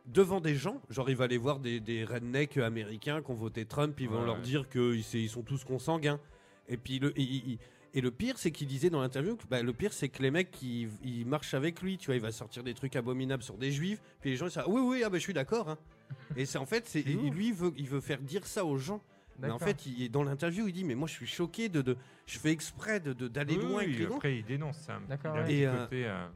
devant 0.06 0.42
des 0.42 0.56
gens. 0.56 0.82
Genre, 0.90 1.10
il 1.10 1.16
va 1.16 1.24
aller 1.26 1.38
voir 1.38 1.60
des, 1.60 1.80
des 1.80 2.04
rednecks 2.04 2.58
américains 2.58 3.22
qui 3.22 3.32
ont 3.32 3.36
voté 3.36 3.64
Trump, 3.66 3.98
ils 4.02 4.10
vont 4.10 4.20
Ouais. 4.20 4.26
leur 4.26 4.42
dire 4.42 4.68
qu'ils 4.68 5.04
ils 5.14 5.30
sont 5.30 5.44
tous 5.44 5.64
consanguins. 5.64 6.20
Et 6.68 6.76
puis 6.76 7.00
le. 7.00 7.14
il- 7.18 7.52
il- 7.52 7.60
et 7.94 8.02
le 8.02 8.12
pire, 8.12 8.38
c'est 8.38 8.52
qu'il 8.52 8.68
disait 8.68 8.90
dans 8.90 9.02
l'interview 9.02 9.36
que 9.36 9.44
bah, 9.50 9.62
le 9.64 9.74
pire, 9.74 9.94
c'est 9.94 10.10
que 10.10 10.22
les 10.22 10.32
mecs 10.32 10.52
qui 10.52 10.88
ils 11.04 11.26
marchent 11.26 11.54
avec 11.54 11.82
lui, 11.82 11.98
tu 11.98 12.08
vois, 12.08 12.16
il 12.16 12.22
va 12.22 12.32
sortir 12.32 12.64
des 12.64 12.74
trucs 12.74 12.96
abominables 12.96 13.44
sur 13.44 13.58
des 13.58 13.72
juifs, 13.72 14.02
puis 14.22 14.30
les 14.32 14.36
gens 14.36 14.46
ils 14.46 14.50
disent 14.50 14.58
ah, 14.60 14.70
oui, 14.70 14.82
oui, 14.82 15.04
ah, 15.06 15.10
bah, 15.10 15.18
je 15.18 15.24
suis 15.24 15.34
d'accord. 15.34 15.70
hein. 15.70 15.78
Et 16.36 16.46
c'est 16.46 16.58
en 16.58 16.66
fait, 16.66 16.88
c'est 16.88 17.02
lui, 17.04 17.48
il 17.48 17.54
veut, 17.54 17.74
il 17.78 17.88
veut 17.88 18.02
faire 18.02 18.20
dire 18.20 18.46
ça 18.48 18.66
aux 18.66 18.78
gens. 18.78 19.02
Mais 19.42 19.50
en 19.52 19.60
fait, 19.60 19.86
il, 19.86 20.10
dans 20.12 20.24
l'interview, 20.24 20.68
il 20.68 20.74
dit 20.74 20.84
mais 20.84 20.96
moi, 20.96 21.08
je 21.08 21.14
suis 21.14 21.26
choqué 21.28 21.70
de, 21.70 21.82
de 21.82 21.96
je 22.26 22.38
fais 22.40 22.52
exprès 22.52 23.00
de 23.00 23.14
de- 23.14 23.28
d'aller 23.30 23.56
Oui, 23.56 23.62
loin 23.64 23.78
oui, 23.78 23.84
avec 23.86 23.98
les 24.00 24.06
gens. 24.08 24.16
après, 24.16 24.38
il 24.38 24.44
dénonce 24.46 24.78
ça. 24.80 25.00
D'accord, 25.08 25.36
Il 25.36 25.40
a 25.40 25.42
un 25.42 25.46
ouais. 25.46 25.48
petit 25.48 25.56
Et, 25.62 25.66
euh, 25.68 25.84
côté, 25.86 26.06
euh, 26.08 26.28
Tiens, 26.28 26.32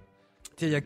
il 0.62 0.70
y 0.70 0.76
a 0.76 0.78
euh, 0.78 0.82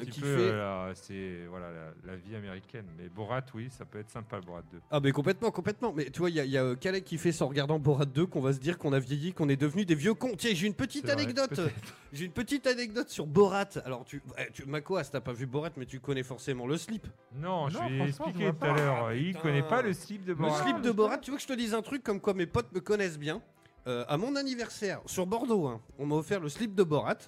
petit 0.00 0.10
qui 0.10 0.20
peu, 0.20 0.36
fait. 0.36 0.42
euh, 0.52 0.92
c'est 0.94 1.46
voilà 1.50 1.66
la, 1.70 2.12
la 2.12 2.16
vie 2.16 2.34
américaine. 2.36 2.86
Mais 2.96 3.08
Borat, 3.08 3.42
oui, 3.54 3.68
ça 3.70 3.84
peut 3.84 3.98
être 3.98 4.10
sympa, 4.10 4.40
Borat 4.40 4.62
2. 4.72 4.78
Ah 4.90 5.00
mais 5.00 5.12
complètement, 5.12 5.50
complètement. 5.50 5.92
Mais 5.92 6.10
tu 6.10 6.20
vois, 6.20 6.30
il 6.30 6.36
y 6.36 6.40
a, 6.40 6.44
il 6.44 6.50
y 6.50 6.58
a 6.58 6.62
euh, 6.64 6.76
Kalek 6.76 7.04
qui 7.04 7.18
fait 7.18 7.32
ça 7.32 7.44
en 7.44 7.48
regardant 7.48 7.78
Borat 7.78 8.04
2 8.06 8.26
qu'on 8.26 8.40
va 8.40 8.52
se 8.52 8.58
dire 8.60 8.78
qu'on 8.78 8.92
a 8.92 8.98
vieilli, 8.98 9.32
qu'on 9.32 9.48
est 9.48 9.56
devenu 9.56 9.84
des 9.84 9.94
vieux 9.94 10.14
cons. 10.14 10.34
Tiens, 10.36 10.52
j'ai 10.54 10.66
une 10.66 10.74
petite 10.74 11.08
anecdote. 11.08 11.60
J'ai 12.12 12.24
une 12.24 12.32
petite 12.32 12.66
anecdote 12.66 13.10
sur 13.10 13.26
Borat. 13.26 13.68
Alors 13.84 14.02
tu, 14.06 14.22
ouais, 14.38 14.48
tu 14.54 14.64
Makoas, 14.64 15.04
t'as 15.12 15.20
pas 15.20 15.34
vu 15.34 15.44
Borat, 15.46 15.68
mais 15.76 15.84
tu 15.84 16.00
connais 16.00 16.22
forcément 16.22 16.66
le 16.66 16.78
slip. 16.78 17.06
Non, 17.34 17.68
je 17.68 17.78
lui 17.80 18.00
ai 18.00 18.08
expliqué 18.08 18.50
tout 18.50 18.64
à 18.64 18.72
l'heure. 18.72 19.12
Il 19.12 19.26
putain. 19.28 19.40
connaît 19.40 19.62
pas 19.62 19.82
le 19.82 19.92
slip 19.92 20.22
de 20.24 20.28
Le 20.28 20.34
Borat. 20.36 20.62
slip 20.62 20.76
Ah, 20.78 20.82
de 20.82 20.90
Borat, 20.90 21.18
tu 21.18 21.30
veux 21.30 21.36
que 21.36 21.42
je 21.42 21.46
te 21.48 21.52
dise 21.52 21.74
un 21.74 21.82
truc 21.82 22.02
comme 22.02 22.18
quoi 22.20 22.32
mes 22.32 22.46
potes 22.46 22.72
me 22.72 22.80
connaissent 22.80 23.18
bien. 23.18 23.42
Euh, 23.86 24.04
à 24.08 24.16
mon 24.16 24.36
anniversaire, 24.36 25.00
sur 25.04 25.26
Bordeaux, 25.26 25.66
hein, 25.66 25.80
on 25.98 26.06
m'a 26.06 26.14
offert 26.14 26.40
le 26.40 26.48
slip 26.48 26.74
de 26.74 26.82
Borat. 26.82 27.18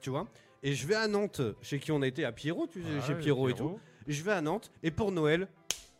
Tu 0.00 0.10
vois 0.10 0.26
Et 0.66 0.74
je 0.74 0.84
vais 0.84 0.96
à 0.96 1.06
Nantes, 1.06 1.40
chez 1.62 1.78
qui 1.78 1.92
on 1.92 2.02
a 2.02 2.08
été 2.08 2.24
à 2.24 2.32
Pierrot, 2.32 2.66
tu 2.66 2.82
sais, 2.82 2.88
Ah 2.98 3.06
chez 3.06 3.12
ouais, 3.14 3.20
Pierrot 3.20 3.48
et 3.48 3.54
tout. 3.54 3.78
Je 4.08 4.20
vais 4.24 4.32
à 4.32 4.40
Nantes, 4.40 4.72
et 4.82 4.90
pour 4.90 5.12
Noël, 5.12 5.46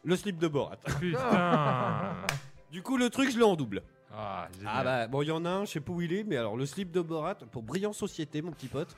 le 0.02 0.16
slip 0.16 0.38
de 0.38 0.48
Borat. 0.48 0.78
Putain. 0.98 2.16
Du 2.72 2.82
coup, 2.82 2.96
le 2.96 3.08
truc, 3.08 3.30
je 3.30 3.38
l'ai 3.38 3.44
en 3.44 3.54
double. 3.54 3.84
Ah, 4.18 4.48
génial. 4.56 4.72
Ah 4.74 4.82
bah 4.84 5.06
bon 5.08 5.20
il 5.22 5.28
y 5.28 5.30
en 5.30 5.44
a 5.44 5.50
un, 5.50 5.64
je 5.66 5.72
sais 5.72 5.80
pas 5.80 5.92
où 5.92 6.00
il 6.00 6.12
est, 6.12 6.24
mais 6.24 6.36
alors 6.38 6.56
le 6.56 6.64
slip 6.64 6.90
de 6.90 7.02
Borat 7.02 7.34
pour 7.52 7.62
Brillant 7.62 7.92
Société 7.92 8.40
mon 8.42 8.52
petit 8.52 8.68
pote. 8.68 8.94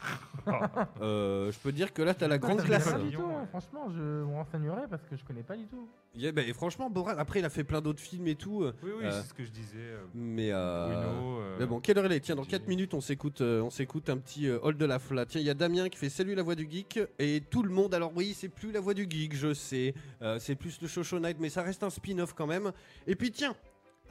Euh, 1.00 1.52
je 1.52 1.58
peux 1.58 1.72
dire 1.72 1.92
que 1.92 2.00
là 2.02 2.14
t'as 2.14 2.28
la 2.28 2.38
grande 2.38 2.62
classe. 2.62 2.90
Pas 2.90 2.98
du 2.98 3.10
tout, 3.10 3.22
hein. 3.22 3.46
Franchement, 3.50 3.88
je 3.90 4.00
me 4.00 4.34
renseignerai 4.34 4.82
parce 4.88 5.02
que 5.04 5.16
je 5.16 5.24
connais 5.24 5.42
pas 5.42 5.56
du 5.56 5.66
tout. 5.66 5.88
Bah, 6.34 6.42
et 6.42 6.52
franchement 6.52 6.88
Borat 6.90 7.12
après 7.18 7.40
il 7.40 7.44
a 7.44 7.50
fait 7.50 7.64
plein 7.64 7.80
d'autres 7.80 8.00
films 8.00 8.26
et 8.28 8.34
tout, 8.34 8.64
Oui, 8.82 8.90
oui, 8.98 9.04
Euh, 9.04 9.10
c'est 9.22 9.28
ce 9.28 9.34
que 9.34 9.44
je 9.44 9.50
disais. 9.50 9.76
euh, 9.78 10.04
mais 10.14 10.50
euh, 10.52 10.86
Bruno. 10.86 11.40
euh, 11.40 11.56
mais 11.60 11.66
bon 11.66 11.80
quelle 11.80 11.98
heure 11.98 12.06
il 12.06 12.12
est? 12.12 12.20
Tiens 12.20 12.34
dans 12.34 12.42
Jay. 12.44 12.50
4 12.52 12.66
minutes 12.68 12.94
on 12.94 13.00
s'écoute 13.00 13.40
euh, 13.40 13.60
on 13.62 13.70
s'écoute 13.70 14.08
un 14.10 14.16
petit 14.18 14.48
euh, 14.48 14.58
Hall 14.62 14.76
de 14.76 14.84
la 14.86 14.98
Fla. 14.98 15.26
Tiens 15.26 15.40
il 15.40 15.46
y 15.46 15.50
a 15.50 15.54
Damien 15.54 15.88
qui 15.88 15.98
fait 15.98 16.08
salut 16.08 16.34
la 16.34 16.42
voix 16.42 16.54
du 16.54 16.68
geek 16.70 17.00
et 17.18 17.42
tout 17.50 17.62
le 17.62 17.70
monde 17.70 17.94
alors 17.94 18.12
oui 18.16 18.34
c'est 18.34 18.48
plus 18.48 18.72
la 18.72 18.80
voix 18.80 18.94
du 18.94 19.06
geek 19.08 19.34
je 19.34 19.52
sais 19.54 19.94
Euh, 20.22 20.38
c'est 20.40 20.54
plus 20.56 20.80
le 20.80 20.88
Show 20.88 21.18
Night 21.20 21.36
mais 21.38 21.48
ça 21.50 21.62
reste 21.62 21.82
un 21.82 21.90
spin-off 21.90 22.32
quand 22.34 22.46
même. 22.46 22.72
Et 23.06 23.14
puis 23.14 23.30
tiens 23.30 23.54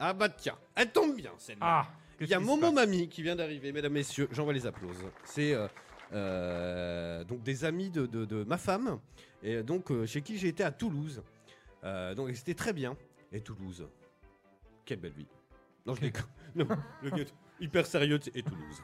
ah 0.00 0.12
bah 0.12 0.28
tiens 0.28 0.56
elle 0.74 0.90
tombe 0.92 1.16
bien 1.16 1.32
celle-là. 1.38 1.66
Ah, 1.86 1.88
Il 2.20 2.28
y 2.28 2.34
a 2.34 2.40
Momo 2.40 2.72
Mamie 2.72 3.08
qui 3.08 3.22
vient 3.22 3.36
d'arriver, 3.36 3.72
mesdames, 3.72 3.92
messieurs. 3.92 4.28
J'envoie 4.32 4.52
les 4.52 4.66
applaudissements. 4.66 5.10
C'est 5.24 5.52
euh, 5.54 5.66
euh, 6.12 7.24
donc 7.24 7.42
des 7.42 7.64
amis 7.64 7.90
de, 7.90 8.06
de- 8.06 8.24
de 8.24 8.44
ma 8.44 8.58
femme, 8.58 8.98
et 9.42 9.62
donc 9.62 9.90
euh, 9.90 10.06
chez 10.06 10.22
qui 10.22 10.38
j'ai 10.38 10.48
été 10.48 10.62
à 10.64 10.70
Toulouse. 10.72 11.22
Donc 12.16 12.30
c'était 12.34 12.54
très 12.54 12.72
bien. 12.72 12.96
Et 13.32 13.40
Toulouse, 13.40 13.86
quelle 14.84 14.98
belle 15.00 15.12
vie. 15.12 15.26
Non, 15.86 15.94
je 15.94 16.00
déconne. 16.00 16.24
Non, 16.54 16.66
le 17.02 17.10
gars 17.10 17.24
hyper 17.60 17.86
sérieux. 17.86 18.18
Et 18.34 18.42
Toulouse, 18.42 18.80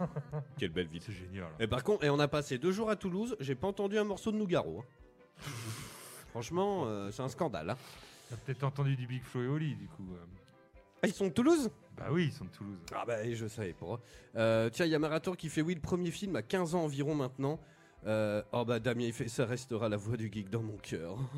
quelle 0.59 0.71
belle 0.71 0.87
ville. 0.89 1.01
C'est 1.03 1.13
génial. 1.13 1.49
Et 1.59 1.67
par 1.67 1.83
contre, 1.83 2.05
et 2.05 2.11
on 2.11 2.19
a 2.19 2.29
passé 2.29 2.59
deux 2.59 2.73
jours 2.73 2.91
à 2.91 2.97
Toulouse. 2.97 3.37
J'ai 3.41 3.55
pas 3.55 3.69
entendu 3.69 3.99
un 3.99 4.05
morceau 4.05 4.31
de 4.33 4.37
Nougaro. 4.37 4.81
hein. 4.81 5.41
Franchement, 6.31 6.87
c'est 7.11 7.23
un 7.23 7.29
scandale. 7.29 7.71
hein. 7.71 7.77
T'as 8.31 8.37
peut-être 8.37 8.65
entendu 8.65 8.97
du 8.97 9.07
Big 9.07 9.23
Flo 9.23 9.43
et 9.43 9.49
Oli, 9.49 9.75
du 9.77 9.87
coup. 9.89 10.07
Euh. 11.05 11.07
Ah, 11.07 11.09
ils 11.09 11.15
sont 11.15 11.27
de 11.27 11.33
Toulouse? 11.33 11.71
Bah 11.97 12.07
oui, 12.11 12.25
ils 12.27 12.33
sont 12.33 12.45
de 12.45 12.51
Toulouse. 12.51 12.79
Ah 12.95 13.05
bah 13.07 13.33
je 13.33 13.47
savais 13.47 13.73
pas. 13.73 14.01
Euh, 14.37 14.69
tiens, 14.71 14.87
il 14.87 14.93
y 14.93 14.95
a 14.95 14.99
Marator 14.99 15.37
qui 15.37 15.49
fait 15.49 15.63
oui, 15.63 15.75
le 15.75 15.81
premier 15.81 16.11
film 16.11 16.35
à 16.37 16.43
15 16.43 16.75
ans 16.75 16.85
environ 16.85 17.15
maintenant. 17.15 17.61
Euh, 18.07 18.43
oh 18.53 18.65
bah 18.65 18.81
Damien 18.81 19.05
il 19.07 19.13
fait 19.15 19.29
ça 19.29 19.47
restera 19.47 19.89
la 19.89 19.97
voix 19.97 20.17
du 20.19 20.31
geek 20.31 20.51
dans 20.51 20.63
mon 20.63 20.77
cœur. 20.77 21.17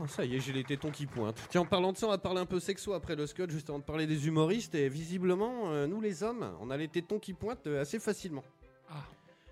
Oh, 0.00 0.06
ça 0.06 0.24
y 0.24 0.36
est, 0.36 0.40
j'ai 0.40 0.52
les 0.52 0.64
tétons 0.64 0.90
qui 0.90 1.04
pointent. 1.04 1.38
Tiens, 1.50 1.62
en 1.62 1.66
parlant 1.66 1.92
de 1.92 1.98
ça, 1.98 2.06
on 2.06 2.10
va 2.10 2.16
parler 2.16 2.40
un 2.40 2.46
peu 2.46 2.58
sexo 2.58 2.94
après 2.94 3.16
le 3.16 3.26
scotch, 3.26 3.50
juste 3.50 3.68
avant 3.68 3.80
de 3.80 3.84
parler 3.84 4.06
des 4.06 4.26
humoristes. 4.28 4.74
Et 4.74 4.88
visiblement, 4.88 5.70
euh, 5.72 5.86
nous 5.86 6.00
les 6.00 6.22
hommes, 6.22 6.50
on 6.60 6.70
a 6.70 6.76
les 6.78 6.88
tétons 6.88 7.18
qui 7.18 7.34
pointent 7.34 7.66
euh, 7.66 7.82
assez 7.82 7.98
facilement. 7.98 8.44
Ah. 8.88 8.94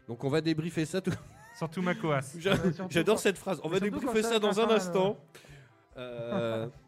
Donc 0.09 0.25
on 0.25 0.31
va 0.31 0.41
débriefer 0.41 0.87
ça 0.87 1.03
tout. 1.03 1.13
Surtout 1.59 1.83
Makoas. 1.83 2.35
J'a- 2.39 2.57
surtout 2.57 2.87
J'adore 2.89 3.19
cette 3.19 3.37
phrase. 3.37 3.61
On 3.63 3.69
va 3.69 3.79
débriefer 3.79 4.23
ça 4.23 4.31
ça 4.31 4.39
dans 4.39 4.59
un 4.59 4.71
instant. 4.71 5.19
Euh, 5.97 6.67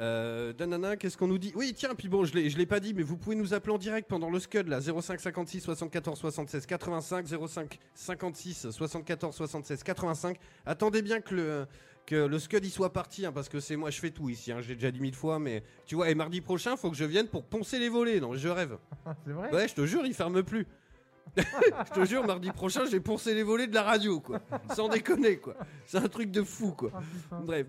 euh, 0.00 0.52
Danana, 0.52 0.96
qu'est-ce 0.96 1.16
qu'on 1.16 1.28
nous 1.28 1.38
dit? 1.38 1.52
Oui, 1.54 1.72
tiens, 1.74 1.94
puis 1.94 2.08
bon, 2.08 2.24
je 2.24 2.34
l'ai, 2.34 2.50
je 2.50 2.58
l'ai 2.58 2.66
pas 2.66 2.80
dit, 2.80 2.94
mais 2.94 3.02
vous 3.02 3.16
pouvez 3.16 3.36
nous 3.36 3.54
appeler 3.54 3.72
en 3.72 3.78
direct 3.78 4.08
pendant 4.08 4.28
le 4.28 4.40
Scud, 4.40 4.68
là, 4.68 4.80
05 4.80 5.20
56 5.20 5.60
74 5.60 6.18
76 6.18 6.66
85, 6.66 7.26
05 7.26 7.78
56 7.94 8.70
74 8.70 9.34
76 9.34 9.82
85. 9.84 10.38
Attendez 10.66 11.02
bien 11.02 11.20
que 11.20 11.34
le, 11.34 11.66
que 12.06 12.16
le 12.16 12.38
Scud 12.40 12.64
y 12.64 12.70
soit 12.70 12.92
parti, 12.92 13.24
hein, 13.24 13.32
parce 13.32 13.48
que 13.48 13.60
c'est 13.60 13.76
moi, 13.76 13.90
je 13.90 14.00
fais 14.00 14.10
tout 14.10 14.28
ici, 14.28 14.50
hein, 14.50 14.60
j'ai 14.60 14.74
déjà 14.74 14.90
dit 14.90 15.00
mille 15.00 15.14
fois, 15.14 15.38
mais 15.38 15.62
tu 15.86 15.94
vois, 15.94 16.10
et 16.10 16.14
mardi 16.16 16.40
prochain, 16.40 16.76
faut 16.76 16.90
que 16.90 16.96
je 16.96 17.04
vienne 17.04 17.28
pour 17.28 17.44
poncer 17.44 17.78
les 17.78 17.88
volets, 17.88 18.18
non, 18.18 18.34
je 18.34 18.48
rêve. 18.48 18.76
C'est 19.26 19.32
vrai? 19.32 19.52
Ouais, 19.52 19.68
je 19.68 19.74
te 19.74 19.86
jure, 19.86 20.04
il 20.04 20.14
ferme 20.14 20.42
plus. 20.42 20.66
je 21.36 21.92
te 21.92 22.04
jure, 22.04 22.24
mardi 22.24 22.50
prochain, 22.50 22.84
j'ai 22.84 23.00
poncé 23.00 23.34
les 23.34 23.42
volets 23.42 23.66
de 23.66 23.74
la 23.74 23.82
radio, 23.82 24.20
quoi. 24.20 24.40
Sans 24.74 24.88
déconner, 24.88 25.38
quoi. 25.38 25.56
C'est 25.86 25.98
un 25.98 26.08
truc 26.08 26.30
de 26.30 26.42
fou, 26.42 26.72
quoi. 26.72 26.90
Ah. 27.30 27.40
Bref. 27.44 27.66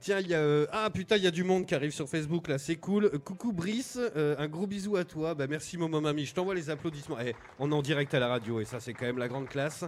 Tiens, 0.00 0.18
il 0.20 0.28
y 0.28 0.34
a. 0.34 0.38
euh, 0.40 0.66
Ah 0.72 0.88
putain, 0.90 1.16
il 1.16 1.22
y 1.24 1.26
a 1.26 1.30
du 1.30 1.44
monde 1.44 1.66
qui 1.66 1.74
arrive 1.74 1.90
sur 1.92 2.08
Facebook 2.08 2.48
là, 2.48 2.58
c'est 2.58 2.76
cool. 2.76 3.04
Euh, 3.06 3.18
coucou 3.18 3.52
Brice, 3.52 3.98
euh, 4.16 4.34
un 4.38 4.48
gros 4.48 4.66
bisou 4.66 4.96
à 4.96 5.04
toi. 5.04 5.34
Bah 5.34 5.46
merci 5.46 5.76
Momo 5.76 6.00
Mamie, 6.00 6.24
je 6.24 6.34
t'envoie 6.34 6.54
les 6.54 6.70
applaudissements. 6.70 7.18
Eh, 7.20 7.34
on 7.58 7.70
est 7.70 7.74
en 7.74 7.82
direct 7.82 8.14
à 8.14 8.18
la 8.18 8.28
radio 8.28 8.60
et 8.60 8.64
ça 8.64 8.80
c'est 8.80 8.94
quand 8.94 9.04
même 9.06 9.18
la 9.18 9.28
grande 9.28 9.48
classe. 9.48 9.84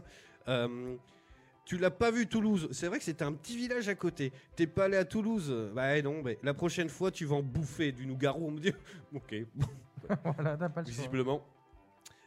Euh, 0.48 0.96
tu 1.64 1.78
l'as 1.78 1.90
pas 1.92 2.10
vu 2.10 2.26
Toulouse 2.26 2.68
C'est 2.72 2.88
vrai 2.88 2.98
que 2.98 3.04
c'était 3.04 3.24
un 3.24 3.32
petit 3.32 3.56
village 3.56 3.88
à 3.88 3.94
côté. 3.94 4.32
T'es 4.56 4.66
pas 4.66 4.84
allé 4.84 4.96
à 4.98 5.04
Toulouse? 5.04 5.54
Bah 5.74 5.96
eh 5.96 6.02
non, 6.02 6.20
mais 6.22 6.38
la 6.42 6.52
prochaine 6.54 6.88
fois 6.90 7.10
tu 7.10 7.24
vas 7.24 7.36
en 7.36 7.42
bouffer 7.42 7.92
du 7.92 8.04
Nougaro. 8.06 8.46
On 8.46 8.50
me 8.50 8.60
dit. 8.60 8.72
ok, 9.14 9.34
voilà, 10.36 10.56
t'as 10.58 10.68
pas 10.68 10.80
le 10.82 10.86
choix. 10.86 10.94
visiblement. 10.94 11.46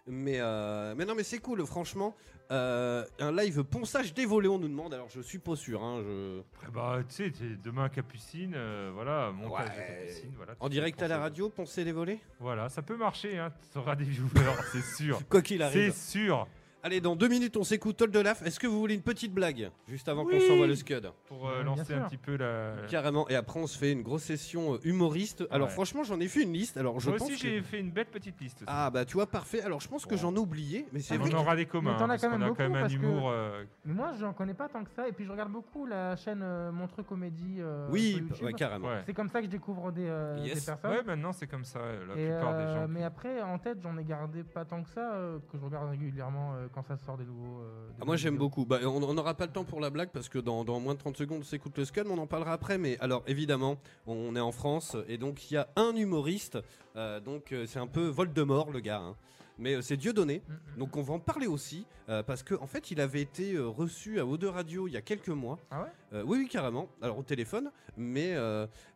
Mais, 0.08 0.38
euh, 0.40 0.94
mais 0.96 1.06
non, 1.06 1.16
mais 1.16 1.24
c'est 1.24 1.40
cool, 1.40 1.66
franchement. 1.66 2.16
Euh, 2.52 3.04
un 3.20 3.32
live 3.32 3.64
ponçage 3.64 4.14
des 4.14 4.28
volets, 4.28 4.48
on 4.48 4.60
nous 4.60 4.68
demande. 4.68 4.94
Alors 4.94 5.10
je 5.10 5.20
suis 5.20 5.40
pas 5.40 5.56
sûr. 5.56 5.84
Hein, 5.84 6.04
je... 6.04 6.42
Bah, 6.72 7.00
tu 7.10 7.16
sais, 7.16 7.34
demain 7.64 7.86
à 7.86 7.90
Capucine, 7.90 8.54
euh, 8.56 8.92
voilà, 8.94 9.32
montage 9.32 9.68
Ouais. 9.70 9.74
de 10.04 10.06
Capucine. 10.06 10.32
Voilà, 10.38 10.54
En 10.60 10.70
direct 10.70 11.02
à 11.02 11.08
la 11.08 11.18
radio, 11.18 11.50
poncer 11.50 11.84
les 11.84 11.92
volets? 11.92 12.20
Voilà, 12.40 12.70
ça 12.70 12.84
peut 12.84 12.98
marcher, 12.98 13.40
hein. 13.40 13.52
tu 13.72 13.80
auras 13.80 13.96
des 13.96 14.04
viewers, 14.06 14.30
c'est 14.72 14.84
sûr. 14.84 15.20
Quoi 15.28 15.42
qu'il 15.42 15.58
C'est 15.58 15.64
arrive. 15.64 15.94
sûr. 15.94 16.48
Allez, 16.86 17.02
dans 17.02 17.16
deux 17.16 17.28
minutes, 17.30 17.58
on 17.58 17.64
s'écoute 17.64 17.98
Tol 17.98 18.12
de 18.12 18.20
Laf. 18.20 18.44
Est-ce 18.46 18.60
que 18.60 18.68
vous 18.68 18.78
voulez 18.80 18.94
une 18.94 19.02
petite 19.02 19.34
blague 19.34 19.72
Juste 19.88 20.08
avant 20.08 20.24
qu'on 20.24 20.40
s'envoie 20.40 20.68
le 20.68 20.76
Scud 20.76 21.10
Pour 21.28 21.50
euh, 21.50 21.64
lancer 21.64 21.96
un 21.96 22.02
petit 22.02 22.16
peu 22.16 22.36
la. 22.38 22.74
Carrément. 22.88 23.28
Et 23.28 23.34
après, 23.34 23.60
on 23.60 23.66
se 23.66 23.76
fait 23.76 23.92
une 23.92 24.04
grosse 24.04 24.22
session 24.22 24.76
euh, 24.76 24.80
humoriste. 24.84 25.44
Alors, 25.50 25.66
Ouais. 25.70 25.74
franchement, 25.74 26.04
j'en 26.04 26.20
ai 26.20 26.28
fait 26.28 26.44
une 26.44 26.54
liste. 26.54 26.78
Alors, 26.78 27.00
je 27.00 27.10
Moi 27.10 27.18
pense 27.18 27.28
aussi, 27.32 27.42
que- 27.42 27.48
j'ai 27.50 27.62
fait 27.64 27.80
une 27.80 27.90
belle 27.90 28.06
petite 28.06 28.40
liste. 28.40 28.58
aussi. 28.58 28.66
Ah, 28.68 28.92
bah, 28.92 29.04
tu 29.04 29.14
vois, 29.16 29.26
parfait. 29.26 29.62
Alors, 29.64 29.82
je 29.82 29.88
pense 29.88 30.06
que 30.06 30.12
Bon. 30.14 30.18
j'en 30.22 30.36
ai 30.36 30.38
oublié. 30.38 30.86
Mais 30.94 31.00
c'est 31.00 31.16
on 31.18 31.22
vrai. 31.22 31.32
que- 31.32 31.36
aura 31.38 31.56
des 31.56 31.66
communs. 31.66 31.94
Mais 31.94 31.98
t'en 31.98 32.04
as 32.06 32.08
parce 32.10 32.22
quand 32.22 32.30
qu'on 32.30 32.38
même 32.38 32.52
a 32.52 32.56
quand 32.56 32.60
même 32.60 32.68
beaucoup, 32.74 32.78
un 32.78 32.82
parce 32.82 32.94
que- 32.94 33.00
humour. 33.00 33.30
euh, 33.32 33.64
Mais 33.86 33.94
moi, 33.96 34.12
j'en 34.20 34.34
connais 34.34 34.54
pas 34.54 34.70
tant 34.70 34.84
que 34.84 34.92
ça. 34.92 35.08
Et 35.08 35.12
puis, 35.12 35.26
je 35.26 35.32
regarde 35.32 35.52
beaucoup 35.52 35.88
la 35.88 36.16
chaîne 36.18 36.42
euh, 36.44 36.72
Montreux 36.72 37.02
Comédie. 37.02 37.56
euh, 37.62 37.88
Oui, 37.90 38.18
YouTube. 38.20 38.46
ouais, 38.46 38.54
carrément. 38.54 38.90
ouais. 38.90 39.02
C'est 39.08 39.14
comme 39.16 39.30
ça 39.30 39.40
que 39.40 39.46
je 39.48 39.52
découvre 39.52 39.92
des, 39.92 40.06
euh, 40.08 40.38
Yes. 40.38 40.60
des 40.60 40.66
personnes. 40.68 40.92
Ouais, 40.92 41.04
maintenant 41.04 41.32
c'est 41.34 41.48
comme 41.48 41.66
ça. 41.66 41.80
La 41.80 42.14
Et, 42.22 42.28
plupart 42.28 42.54
euh, 42.54 42.68
des 42.68 42.74
gens. 42.80 42.88
Mais 42.88 43.04
après, 43.04 43.42
en 43.42 43.58
tête, 43.58 43.80
j'en 43.82 43.98
ai 43.98 44.04
gardé 44.04 44.44
pas 44.44 44.66
tant 44.66 44.84
que 44.84 44.90
ça, 44.90 45.14
euh, 45.16 45.40
que 45.52 45.58
je 45.58 45.66
regarde 45.66 45.90
régulièrement 45.90 46.54
euh, 46.54 46.68
quand 46.76 46.84
ça 46.84 46.98
sort 46.98 47.18
des 47.18 47.24
nouveaux. 47.24 47.62
euh, 47.62 47.88
des 47.88 47.96
Ah, 48.02 48.06
moi, 48.06 48.18
j'aime 48.18 48.38
beaucoup. 48.38 48.66
Bah, 48.66 48.80
on 48.84 49.14
n'aura 49.14 49.34
pas 49.34 49.46
le 49.46 49.52
temps 49.54 49.64
pour 49.64 49.80
la 49.80 49.90
blague 49.90 50.10
parce 50.12 50.28
que 50.28 50.38
dans, 50.38 50.66
dans 50.66 50.80
moins 50.82 50.94
de 50.94 51.00
30 51.00 51.16
secondes, 51.18 51.40
on 51.40 51.44
s'écoute 51.44 51.78
le 51.78 51.86
mais 52.04 52.12
on 52.12 52.18
en 52.18 52.28
parlera 52.28 52.52
après. 52.52 52.78
Mais 52.78 52.98
alors, 53.00 53.24
évidemment, 53.28 53.78
on 54.06 54.36
est 54.36 54.42
en 54.42 54.52
France 54.52 54.98
et 55.08 55.18
donc 55.18 55.50
il 55.50 55.54
y 55.54 55.58
a 55.58 55.70
un 55.78 55.96
humoriste. 55.96 56.58
euh, 56.98 57.20
donc, 57.22 57.54
euh, 57.54 57.66
c'est 57.66 57.80
un 57.80 57.88
peu 57.88 58.08
Voldemort, 58.08 58.72
le 58.72 58.82
gars. 58.82 59.00
hein. 59.00 59.16
mais 59.58 59.82
c'est 59.82 59.96
Dieudonné. 59.96 60.42
Mm, 60.48 60.52
mm. 60.54 60.80
Donc 60.80 60.98
on 60.98 61.02
va 61.02 61.14
en 61.14 61.20
parler 61.20 61.48
aussi, 61.48 61.86
parce 62.28 62.44
qu'en 62.44 62.62
en 62.62 62.68
fait 62.68 62.92
il 62.92 63.00
avait 63.00 63.22
été 63.22 63.58
reçu 63.58 64.20
à 64.20 64.24
O2 64.26 64.48
Radio 64.48 64.88
il 64.90 64.94
y 64.94 64.98
a 64.98 65.02
quelques 65.02 65.30
mois. 65.30 65.58
Ah 65.72 65.84
ouais? 65.84 66.22
Oui, 66.24 66.40
oui, 66.40 66.48
carrément. 66.50 66.90
Alors 67.02 67.18
au 67.18 67.24
téléphone, 67.24 67.72
mais, 67.96 68.36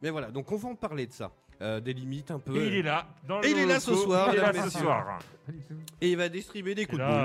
mais 0.01 0.09
voilà, 0.09 0.32
donc 0.32 0.51
on 0.51 0.57
va 0.57 0.67
en 0.69 0.75
parler 0.75 1.07
de 1.07 1.13
ça. 1.13 1.32
Euh, 1.62 1.82
des 1.82 1.93
limites 1.93 2.32
un 2.32 2.39
peu. 2.39 2.55
Et 2.55 2.68
il 2.68 2.74
est 2.76 2.82
là. 2.82 3.05
Dans 3.28 3.41
Et 3.41 3.49
le 3.49 3.57
il 3.57 3.57
est 3.64 3.66
là 3.66 3.82
ce 3.82 3.93
soir, 3.93 4.30
Il 4.32 4.38
est 4.38 4.41
là 4.41 4.53
ce 4.53 4.64
messieurs. 4.64 4.80
soir. 4.80 5.20
Et 5.99 6.12
il 6.12 6.16
va 6.16 6.30
distribuer 6.30 6.74
des 6.74 6.84
Et 6.84 6.86
coups 6.86 7.01
de 7.01 7.05
boule. 7.05 7.16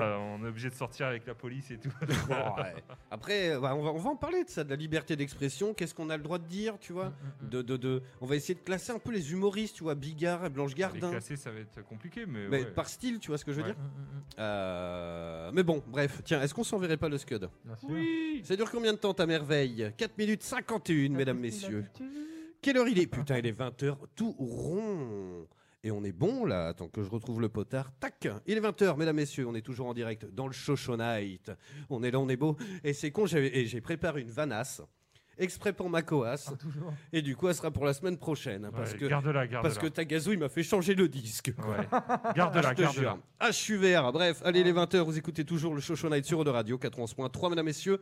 on 0.41 0.45
est 0.45 0.49
obligé 0.49 0.71
de 0.71 0.75
sortir 0.75 1.07
avec 1.07 1.25
la 1.25 1.35
police 1.35 1.71
et 1.71 1.77
tout. 1.79 1.91
Bon, 2.27 2.35
ouais. 2.63 2.75
Après, 3.13 3.51
euh, 3.51 3.61
bah, 3.61 3.77
on, 3.77 3.83
va, 3.83 3.91
on 3.93 3.99
va 3.99 4.11
en 4.11 4.17
parler 4.17 4.43
de 4.43 4.49
ça, 4.51 4.65
de 4.65 4.71
la 4.71 4.75
liberté 4.77 5.15
d'expression. 5.15 5.73
Qu'est-ce 5.73 5.95
qu'on 5.95 6.11
a 6.11 6.17
le 6.17 6.23
droit 6.25 6.39
de 6.39 6.47
dire, 6.49 6.79
tu 6.81 6.93
vois 6.93 7.11
Mm, 7.11 7.45
mm, 7.45 7.47
mm. 7.47 7.49
de, 7.51 7.63
de, 7.63 7.77
de- 7.77 8.03
On 8.21 8.27
va 8.27 8.35
essayer 8.35 8.55
de 8.55 8.61
classer 8.65 8.91
un 8.91 8.99
peu 8.99 9.13
les 9.13 9.31
humoristes, 9.33 9.77
tu 9.77 9.85
vois, 9.85 9.95
Bigard 9.95 10.45
et 10.47 10.51
Blanche 10.51 10.73
Les 10.73 10.79
Gardin. 10.81 11.11
classer, 11.11 11.37
ça 11.37 11.53
va 11.53 11.61
être 11.61 11.85
compliqué, 11.85 12.25
mais. 12.27 12.49
Mais 12.49 12.59
ouais. 12.65 12.71
par 12.73 12.89
style, 12.89 13.21
tu 13.21 13.29
vois 13.29 13.39
ce 13.39 13.45
que 13.45 13.53
je 13.53 13.59
veux 13.61 13.69
Ouais. 13.69 13.73
dire. 13.75 13.81
Euh, 14.41 15.51
Mais 15.55 15.63
bon, 15.63 15.81
bref, 15.87 16.23
tiens, 16.25 16.43
est-ce 16.43 16.55
qu'on 16.55 16.65
s'enverrait 16.65 16.97
pas 16.97 17.09
le 17.09 17.19
Scud? 17.19 17.49
Oui 17.85 18.41
Ça 18.45 18.57
dure 18.57 18.71
combien 18.71 18.93
de 18.93 18.99
temps 18.99 19.15
ta 19.15 19.27
merveille? 19.27 19.93
4 19.97 20.19
minutes 20.19 20.43
51, 20.43 21.11
mesdames, 21.11 21.39
messieurs. 21.39 21.85
Quelle 22.65 22.79
heure 22.79 22.89
il 22.89 22.99
est? 22.99 23.07
Putain, 23.07 23.37
il 23.37 23.47
est 23.47 23.53
20h, 23.53 23.95
tout 24.17 24.33
rond. 24.39 25.47
Et 25.83 25.91
on 25.91 26.03
est 26.03 26.13
bon 26.13 26.47
là, 26.47 26.69
attends 26.69 26.89
que 26.89 27.03
je 27.03 27.11
retrouve 27.11 27.43
le 27.43 27.51
potard. 27.51 27.93
Tac 28.01 28.27
Il 28.47 28.57
est 28.57 28.61
20h, 28.63 28.97
mesdames, 28.97 29.17
messieurs, 29.17 29.47
on 29.47 29.55
est 29.55 29.61
toujours 29.61 29.87
en 29.87 29.93
direct 29.93 30.25
dans 30.33 30.49
le 30.49 30.55
Night. 30.97 31.53
On 31.91 32.03
est 32.03 32.11
là, 32.11 32.19
on 32.21 32.29
est 32.31 32.39
beau. 32.39 32.57
Et 32.83 32.95
c'est 32.95 33.11
con, 33.11 33.27
j'ai 33.27 33.81
préparé 33.83 34.23
une 34.23 34.31
vanasse, 34.31 34.81
exprès 35.37 35.75
pour 35.75 35.91
ma 35.91 36.01
coasse. 36.01 36.55
Ah. 36.55 36.91
Et 37.13 37.21
du 37.21 37.37
coup, 37.37 37.49
elle 37.49 37.55
sera 37.55 37.71
pour 37.71 37.85
la 37.85 37.93
semaine 37.93 38.17
prochaine. 38.17 38.71
Parce 38.75 38.93
Ouais, 38.93 38.99
que, 38.99 39.05
Garde-la, 39.09 39.47
garde-la. 39.47 39.61
parce 39.61 39.77
que 39.77 39.89
Tagazu, 39.89 40.33
il 40.33 40.39
m'a 40.39 40.49
fait 40.49 40.63
changer 40.63 40.95
le 40.95 41.07
disque. 41.07 41.53
Ouais. 41.59 41.87
Garde-la, 42.35 42.73
garde-la. 42.73 43.19
Ah, 43.41 43.49
je 43.51 43.57
suis 43.59 43.77
vert. 43.77 44.11
Bref, 44.11 44.41
allez, 44.43 44.65
les 44.65 44.73
20h, 44.73 45.01
vous 45.03 45.19
écoutez 45.19 45.45
toujours 45.45 45.75
le 45.75 45.83
Show 45.83 45.97
Show 45.97 46.09
Night 46.09 46.25
sur 46.25 46.43
de 46.45 46.49
Radio 46.51 46.79
91.3, 46.79 47.51
mesdames, 47.51 47.67
messieurs. 47.67 48.01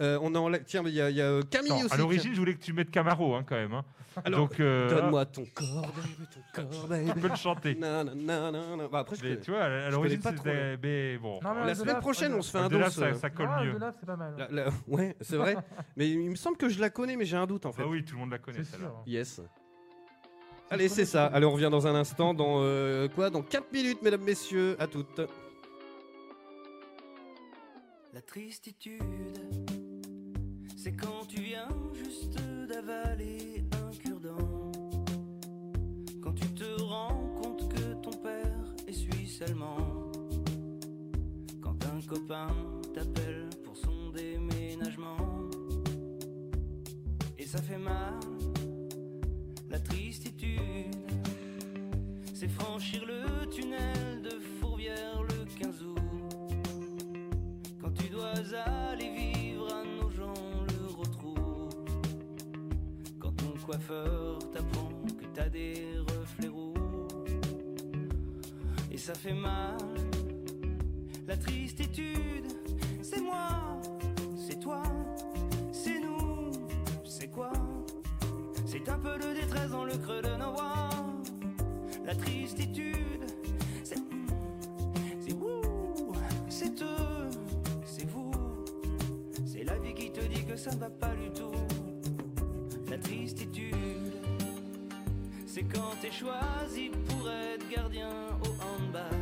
Euh, 0.00 0.18
on 0.22 0.34
est 0.34 0.38
en... 0.38 0.48
la- 0.48 0.58
Tiens, 0.58 0.82
mais 0.82 0.90
il 0.90 0.96
y 0.96 1.00
a, 1.00 1.08
y 1.10 1.20
a, 1.20 1.24
euh, 1.26 1.42
Camille 1.50 1.72
aussi. 1.84 1.92
à 1.94 1.96
l'origine, 1.96 2.34
je 2.34 2.38
voulais 2.40 2.54
que 2.54 2.62
tu 2.62 2.72
mettes 2.72 2.90
Camaro, 2.90 3.34
hein, 3.34 3.44
quand 3.46 3.54
même. 3.54 3.74
hein. 3.74 3.84
Alors, 4.24 4.40
Donc, 4.40 4.60
euh, 4.60 4.88
Donne-moi 4.90 5.26
ton 5.26 5.44
corps, 5.54 5.86
baby, 5.96 6.26
ton 6.32 6.62
corps, 6.62 6.86
baby. 6.88 7.10
tu 7.12 7.20
peux 7.20 7.28
le 7.28 7.34
chanter. 7.36 7.74
Non, 7.74 8.04
non, 8.04 8.52
non, 8.52 8.76
non. 8.76 8.88
Bah, 8.88 9.00
après, 9.00 9.16
je 9.16 9.22
Mais 9.22 9.30
connais. 9.30 9.40
tu 9.40 9.50
vois, 9.50 9.62
à 9.64 9.90
l'origine, 9.90 10.20
pas 10.20 10.32
trop, 10.32 10.44
c'était. 10.44 10.76
Mais 10.82 11.18
bon. 11.18 11.40
Non, 11.42 11.54
mais 11.54 11.66
La 11.66 11.74
semaine 11.74 11.98
prochaine, 12.00 12.32
on 12.34 12.42
se 12.42 12.50
fait 12.52 12.58
un 12.58 12.68
de 12.68 12.76
là, 12.76 12.86
dos. 12.86 12.90
ça, 12.92 13.14
ça 13.14 13.30
colle 13.30 13.48
Ah, 13.50 13.64
mieux. 13.64 13.72
de 13.72 13.78
là, 13.78 13.92
c'est 13.98 14.06
pas 14.06 14.16
mal. 14.16 14.34
la- 14.38 14.64
la- 14.66 14.70
Ouais, 14.86 15.16
c'est 15.20 15.36
vrai. 15.36 15.56
mais 15.96 16.08
il 16.08 16.30
me 16.30 16.36
semble 16.36 16.56
que 16.56 16.68
je 16.68 16.80
la 16.80 16.90
connais, 16.90 17.16
mais 17.16 17.24
j'ai 17.24 17.36
un 17.36 17.46
doute 17.46 17.66
en 17.66 17.72
fait. 17.72 17.82
Ah 17.84 17.88
oui, 17.88 18.04
tout 18.04 18.14
le 18.14 18.20
monde 18.20 18.30
la 18.30 18.38
connaît, 18.38 18.62
celle-là. 18.62 18.92
Yes. 19.06 19.40
Allez, 20.70 20.88
c'est 20.88 21.04
ça. 21.06 21.26
Allez, 21.26 21.46
on 21.46 21.52
revient 21.52 21.68
dans 21.70 21.86
un 21.88 21.94
instant. 21.96 22.34
Dans 22.34 22.58
euh, 22.62 23.08
quoi? 23.08 23.30
Dans 23.30 23.42
4 23.42 23.72
minutes, 23.72 24.00
mesdames, 24.02 24.22
messieurs. 24.22 24.76
À 24.78 24.86
toutes. 24.86 25.20
La 28.12 28.20
tristitude, 28.22 29.02
c'est 30.84 30.92
quand 30.92 31.24
tu 31.26 31.40
viens 31.40 31.68
juste 31.94 32.38
d'avaler 32.68 33.64
un 33.72 33.90
cure-dent. 33.96 34.70
Quand 36.20 36.34
tu 36.34 36.46
te 36.48 36.82
rends 36.82 37.40
compte 37.40 37.72
que 37.72 37.94
ton 38.02 38.10
père 38.10 38.74
est 38.86 38.92
suisse 38.92 39.40
allemand. 39.40 40.12
Quand 41.62 41.78
un 41.86 42.02
copain 42.06 42.48
t'appelle 42.92 43.48
pour 43.64 43.74
son 43.78 44.10
déménagement. 44.10 45.16
Et 47.38 47.46
ça 47.46 47.62
fait 47.62 47.78
mal, 47.78 48.20
la 49.70 49.80
tristitude. 49.80 50.94
C'est 52.34 52.50
franchir 52.50 53.06
le 53.06 53.48
tunnel 53.48 54.20
de 54.22 54.38
Fourvière 54.60 55.22
le 55.22 55.46
15 55.58 55.82
août. 55.82 55.98
Quand 57.80 57.92
tu 57.94 58.08
dois 58.10 58.34
aller 58.66 59.10
vivre 59.16 59.33
coiffeur 63.64 64.38
t'apprend 64.52 64.90
que 65.18 65.24
t'as 65.32 65.48
des 65.48 65.86
reflets 65.98 66.48
roux 66.48 66.74
Et 68.92 68.98
ça 68.98 69.14
fait 69.14 69.32
mal 69.32 69.76
La 71.26 71.36
tristitude 71.36 72.52
C'est 73.02 73.20
moi 73.20 73.80
C'est 74.36 74.60
toi 74.60 74.82
C'est 75.72 75.98
nous 75.98 76.50
C'est 77.04 77.28
quoi? 77.28 77.52
C'est 78.66 78.88
un 78.88 78.98
peu 78.98 79.16
de 79.18 79.40
détresse 79.40 79.70
dans 79.70 79.84
le 79.84 79.96
creux 79.96 80.20
de 80.20 80.36
nos 80.36 80.52
voix 80.52 80.90
La 82.04 82.14
tristitude 82.14 83.24
C'est 83.82 83.98
c'est 85.26 85.32
vous, 85.32 86.12
c'est 86.50 86.82
eux, 86.82 87.30
c'est 87.86 88.06
vous. 88.10 88.30
C'est 89.46 89.64
la 89.64 89.78
vie 89.78 89.94
qui 89.94 90.10
te 90.12 90.20
dit 90.20 90.44
que 90.44 90.54
ça 90.54 90.70
ne 90.72 90.76
va 90.76 90.90
pas 90.90 91.14
du 91.14 91.30
tout. 91.30 91.53
Tristitude, 93.04 94.12
c'est 95.46 95.62
quand 95.62 95.92
t'es 96.00 96.10
choisi 96.10 96.90
pour 97.08 97.28
être 97.30 97.68
gardien 97.70 98.10
au 98.42 98.48
handball. 98.62 99.20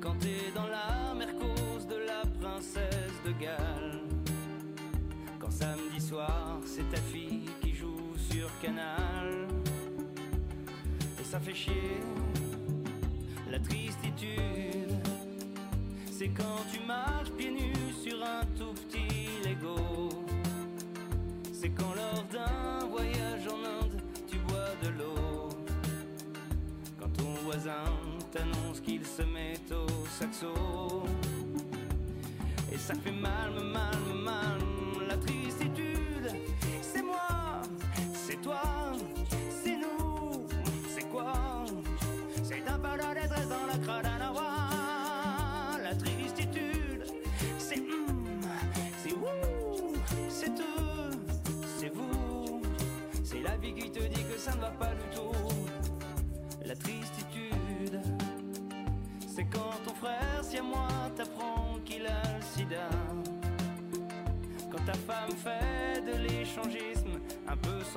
Quand 0.00 0.14
t'es 0.20 0.52
dans 0.54 0.66
la 0.66 1.14
mercose 1.14 1.86
de 1.88 1.96
la 1.96 2.22
princesse 2.40 3.18
de 3.24 3.32
Galles. 3.32 4.00
Quand 5.40 5.50
samedi 5.50 6.00
soir, 6.00 6.60
c'est 6.64 6.88
ta 6.90 7.00
fille 7.00 7.50
qui 7.60 7.74
joue 7.74 8.12
sur 8.30 8.48
Canal. 8.60 9.48
Et 11.20 11.24
ça 11.24 11.40
fait 11.40 11.54
chier. 11.54 12.00
La 13.50 13.58
tristitude, 13.58 14.96
c'est 16.10 16.28
quand 16.28 16.62
tu 16.72 16.80
marches 16.86 17.30
pieds 17.32 17.50
nus 17.50 17.92
sur 18.04 18.22
un 18.22 18.44
tout 18.56 18.72
petit 18.74 19.28
Lego. 19.44 20.21
C'est 21.62 21.68
quand 21.68 21.94
lors 21.94 22.24
d'un 22.24 22.86
voyage 22.88 23.46
en 23.46 23.84
Inde, 23.84 24.02
tu 24.28 24.36
bois 24.48 24.74
de 24.82 24.88
l'eau. 24.98 25.48
Quand 26.98 27.08
ton 27.16 27.34
voisin 27.44 27.84
t'annonce 28.32 28.80
qu'il 28.80 29.06
se 29.06 29.22
met 29.22 29.60
au 29.70 29.86
saxo. 30.18 31.04
Et 32.72 32.76
ça 32.76 32.94
fait 32.94 33.12
mal, 33.12 33.52
mal, 33.72 33.94
me 34.08 34.24
mal, 34.24 34.58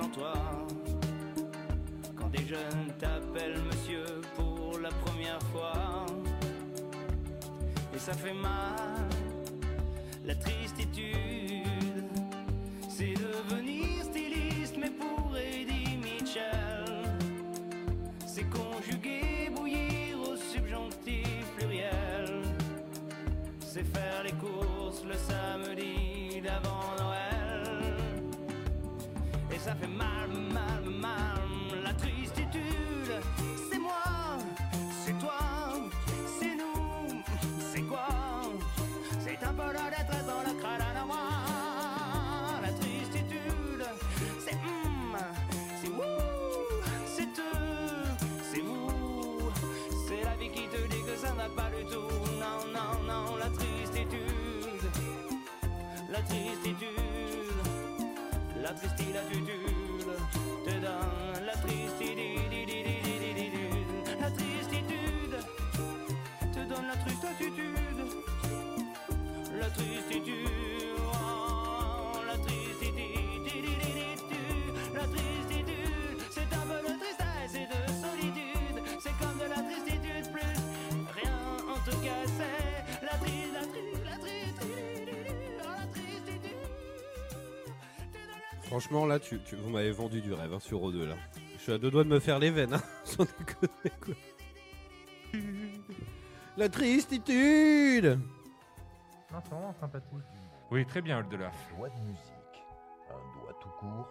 toi. 0.04 0.34
Quand 2.16 2.28
des 2.28 2.46
jeunes 2.46 2.92
t'appellent 2.98 3.62
monsieur 3.62 4.04
pour 4.34 4.78
la 4.80 4.90
première 4.90 5.40
fois. 5.52 6.06
Et 7.94 7.98
ça 7.98 8.12
fait 8.12 8.34
mal, 8.34 9.08
la 10.24 10.34
tristitude. 10.34 11.64
C'est 12.88 13.14
devenir 13.14 14.04
styliste, 14.04 14.76
mais 14.78 14.90
pour 14.90 15.34
Eddie 15.36 15.96
Mitchell. 15.96 16.84
C'est 18.26 18.48
conjuguer, 18.50 19.50
bouillir 19.54 20.20
au 20.20 20.36
subjonctif 20.36 21.44
pluriel. 21.56 22.42
C'est 23.60 23.84
faire 23.84 24.05
La 58.76 58.82
tristitude 58.82 59.46
te 59.46 59.55
Franchement, 88.76 89.06
là, 89.06 89.18
tu, 89.18 89.40
tu- 89.40 89.56
vous 89.56 89.70
m'avez 89.70 89.90
vendu 89.90 90.20
du 90.20 90.34
rêve 90.34 90.52
hein, 90.52 90.60
sur 90.60 90.82
O2 90.82 91.06
là. 91.06 91.14
Je 91.56 91.62
suis 91.62 91.72
à 91.72 91.78
deux 91.78 91.90
doigts 91.90 92.04
de 92.04 92.10
me 92.10 92.20
faire 92.20 92.38
les 92.38 92.50
veines. 92.50 92.74
Hein. 92.74 92.82
Sans 93.04 93.24
déconner, 93.24 93.90
quoi. 94.02 94.14
La 96.58 96.68
tristitude 96.68 98.20
Non, 99.32 99.38
c'est 99.42 99.48
vraiment 99.50 99.72
sympathique. 99.80 100.12
Oui, 100.70 100.84
très 100.84 101.00
bien, 101.00 101.20
Oldelaf. 101.20 101.54
Doigt 101.74 101.88
de 101.88 102.00
musique. 102.00 102.20
Un 103.08 103.40
doigt 103.40 103.58
tout 103.62 103.70
court, 103.80 104.08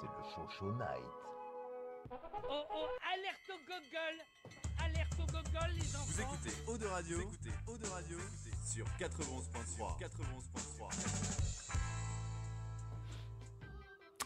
c'est 0.00 0.06
le 0.08 0.24
Chocho 0.34 0.72
Night. 0.72 2.10
Oh 2.10 2.16
oh, 2.50 2.86
alerte 3.14 3.48
au 3.48 3.58
gogol 3.64 4.16
Alerte 4.84 5.20
au 5.20 5.26
gogol, 5.26 5.70
les 5.76 5.94
enfants 5.94 6.06
Vous 6.08 6.20
écoutez 6.20 6.50
Eau 6.66 6.76
de 6.76 6.86
Radio, 6.86 7.16
vous 7.18 7.22
écoutez 7.22 7.50
Eau 7.68 7.76
de 7.78 7.86
Radio 7.86 8.18
sur 8.66 8.84
91.3. 8.98 10.00
91.3. 10.00 11.89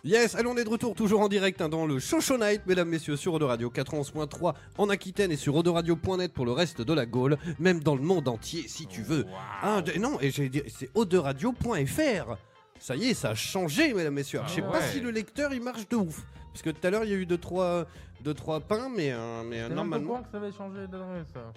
Yes, 0.05 0.35
allons, 0.35 0.51
on 0.51 0.57
est 0.59 0.65
de 0.65 0.69
retour 0.69 0.95
toujours 0.95 1.21
en 1.23 1.31
direct 1.31 1.63
hein, 1.63 1.71
dans 1.71 1.87
le 1.87 1.99
Chocho 1.99 2.37
Night, 2.37 2.61
mesdames, 2.67 2.91
messieurs, 2.91 3.17
sur 3.17 3.33
Eau 3.33 3.47
Radio 3.47 3.71
91.3 3.71 4.53
en 4.77 4.91
Aquitaine 4.91 5.33
et 5.33 5.37
sur 5.37 5.55
Radio.net 5.55 6.31
pour 6.31 6.45
le 6.45 6.53
reste 6.53 6.83
de 6.83 6.93
la 6.93 7.07
Gaule, 7.07 7.39
même 7.59 7.81
dans 7.81 7.95
le 7.95 8.03
monde 8.03 8.29
entier 8.29 8.69
si 8.69 8.87
tu 8.87 9.01
veux. 9.01 9.25
Ah, 9.63 9.83
non, 9.99 10.21
et 10.21 10.31
j'ai 10.31 10.51
dit, 10.51 10.63
c'est 10.69 10.91
Radio.fr. 10.95 12.37
Ça 12.79 12.97
y 12.97 13.07
est, 13.07 13.15
ça 13.15 13.31
a 13.31 13.35
changé, 13.35 13.95
mesdames, 13.95 14.13
messieurs. 14.13 14.41
Ah 14.43 14.47
je 14.47 14.53
sais 14.57 14.61
pas 14.61 14.83
si 14.83 15.01
le 15.01 15.11
lecteur 15.11 15.55
il 15.55 15.63
marche 15.63 15.89
de 15.89 15.97
ouf. 15.97 16.23
Parce 16.53 16.61
que 16.61 16.69
tout 16.69 16.87
à 16.87 16.91
l'heure, 16.91 17.05
il 17.05 17.11
y 17.11 17.15
a 17.15 17.17
eu 17.17 17.25
2-3 17.25 17.27
deux, 17.27 17.39
trois, 17.39 17.87
deux, 18.25 18.35
trois 18.35 18.61
pains, 18.61 18.91
mais, 18.95 19.11
euh, 19.11 19.43
mais 19.43 19.63
euh, 19.63 19.71
normalement. 19.71 20.23
que 20.23 20.29
ça 20.31 20.37
avait 20.37 20.53
changé 20.53 20.87
d'adresse. 20.87 21.29
ça. 21.33 21.51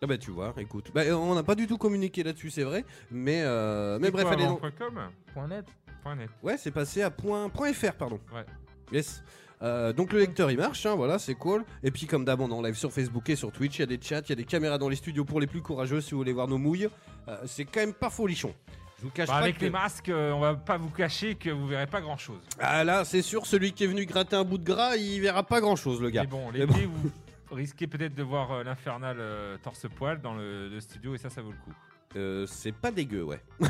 Ah 0.00 0.06
bah 0.06 0.16
tu 0.18 0.30
vois, 0.30 0.54
écoute. 0.58 0.92
Bah, 0.94 1.02
on 1.16 1.34
n'a 1.34 1.42
pas 1.42 1.56
du 1.56 1.66
tout 1.66 1.78
communiqué 1.78 2.22
là-dessus, 2.22 2.50
c'est 2.50 2.62
vrai. 2.62 2.84
Mais, 3.10 3.40
euh, 3.42 3.98
mais 4.00 4.12
bref, 4.12 4.26
quoi, 4.26 4.34
allez. 4.34 4.44
donc- 4.46 4.60
.com? 4.78 5.00
Net. 5.48 5.64
.net. 6.04 6.28
Ouais, 6.42 6.56
c'est 6.56 6.70
passé 6.70 7.02
à 7.02 7.10
point, 7.10 7.48
point 7.48 7.72
.fr, 7.72 7.92
pardon. 7.94 8.20
Ouais. 8.32 8.44
Yes. 8.92 9.22
Euh, 9.62 9.92
donc 9.92 10.12
le 10.12 10.18
lecteur 10.18 10.50
il 10.50 10.58
marche, 10.58 10.84
hein, 10.84 10.94
voilà, 10.94 11.18
c'est 11.18 11.34
cool. 11.36 11.64
Et 11.82 11.90
puis 11.90 12.06
comme 12.06 12.24
d'hab, 12.24 12.40
on 12.40 12.48
est 12.50 12.52
en 12.52 12.60
live 12.60 12.74
sur 12.74 12.92
Facebook 12.92 13.30
et 13.30 13.36
sur 13.36 13.50
Twitch, 13.52 13.78
il 13.78 13.80
y 13.80 13.82
a 13.84 13.86
des 13.86 13.98
chats, 14.00 14.20
il 14.20 14.28
y 14.28 14.32
a 14.32 14.36
des 14.36 14.44
caméras 14.44 14.76
dans 14.78 14.88
les 14.88 14.96
studios 14.96 15.24
pour 15.24 15.40
les 15.40 15.46
plus 15.46 15.62
courageux 15.62 16.00
si 16.00 16.10
vous 16.10 16.18
voulez 16.18 16.32
voir 16.32 16.48
nos 16.48 16.58
mouilles. 16.58 16.88
Euh, 17.28 17.36
c'est 17.46 17.64
quand 17.64 17.80
même 17.80 17.94
pas 17.94 18.10
folichon. 18.10 18.52
Je 18.98 19.04
vous 19.04 19.10
cache 19.10 19.28
Bah, 19.28 19.34
pas 19.34 19.40
avec 19.40 19.56
que... 19.58 19.64
les 19.64 19.70
masques, 19.70 20.08
euh, 20.10 20.32
on 20.32 20.40
va 20.40 20.54
pas 20.54 20.76
vous 20.76 20.90
cacher 20.90 21.36
que 21.36 21.48
vous 21.50 21.66
verrez 21.66 21.86
pas 21.86 22.00
grand 22.00 22.16
chose. 22.18 22.40
Ah 22.58 22.84
là, 22.84 23.04
c'est 23.04 23.22
sûr, 23.22 23.46
celui 23.46 23.72
qui 23.72 23.84
est 23.84 23.86
venu 23.86 24.04
gratter 24.06 24.36
un 24.36 24.44
bout 24.44 24.58
de 24.58 24.64
gras, 24.64 24.96
il 24.96 25.20
verra 25.20 25.42
pas 25.44 25.60
grand 25.60 25.76
chose, 25.76 26.00
le 26.02 26.10
gars. 26.10 26.22
Mais 26.22 26.26
bon, 26.28 26.50
Mais 26.52 26.58
l'été, 26.60 26.84
vous 26.86 27.10
risquez 27.52 27.86
peut-être 27.86 28.14
de 28.14 28.22
voir 28.22 28.64
l'infernal 28.64 29.16
euh, 29.20 29.56
torse-poil 29.62 30.20
dans 30.20 30.34
le, 30.34 30.68
le 30.68 30.80
studio 30.80 31.14
et 31.14 31.18
ça, 31.18 31.30
ça 31.30 31.40
vaut 31.40 31.52
le 31.52 31.56
coup. 31.64 31.72
Euh, 32.16 32.46
c'est 32.46 32.72
pas 32.72 32.90
dégueu, 32.90 33.22
ouais. 33.22 33.40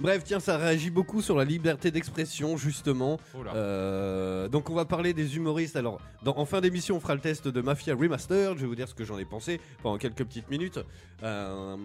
Bref, 0.00 0.22
tiens, 0.24 0.40
ça 0.40 0.56
réagit 0.56 0.90
beaucoup 0.90 1.20
sur 1.22 1.36
la 1.36 1.44
liberté 1.44 1.90
d'expression, 1.90 2.56
justement. 2.56 3.18
Oh 3.36 3.42
là. 3.42 3.54
Euh, 3.54 4.48
donc 4.48 4.70
on 4.70 4.74
va 4.74 4.84
parler 4.84 5.12
des 5.14 5.36
humoristes. 5.36 5.76
Alors, 5.76 6.00
dans- 6.22 6.36
en 6.36 6.44
fin 6.44 6.60
d'émission, 6.60 6.96
on 6.96 7.00
fera 7.00 7.14
le 7.14 7.20
test 7.20 7.48
de 7.48 7.60
Mafia 7.60 7.94
Remastered. 7.94 8.56
Je 8.56 8.62
vais 8.62 8.66
vous 8.66 8.74
dire 8.76 8.88
ce 8.88 8.94
que 8.94 9.04
j'en 9.04 9.18
ai 9.18 9.24
pensé 9.24 9.60
pendant 9.82 9.98
quelques 9.98 10.24
petites 10.24 10.50
minutes. 10.50 10.78
Euh, 11.22 11.76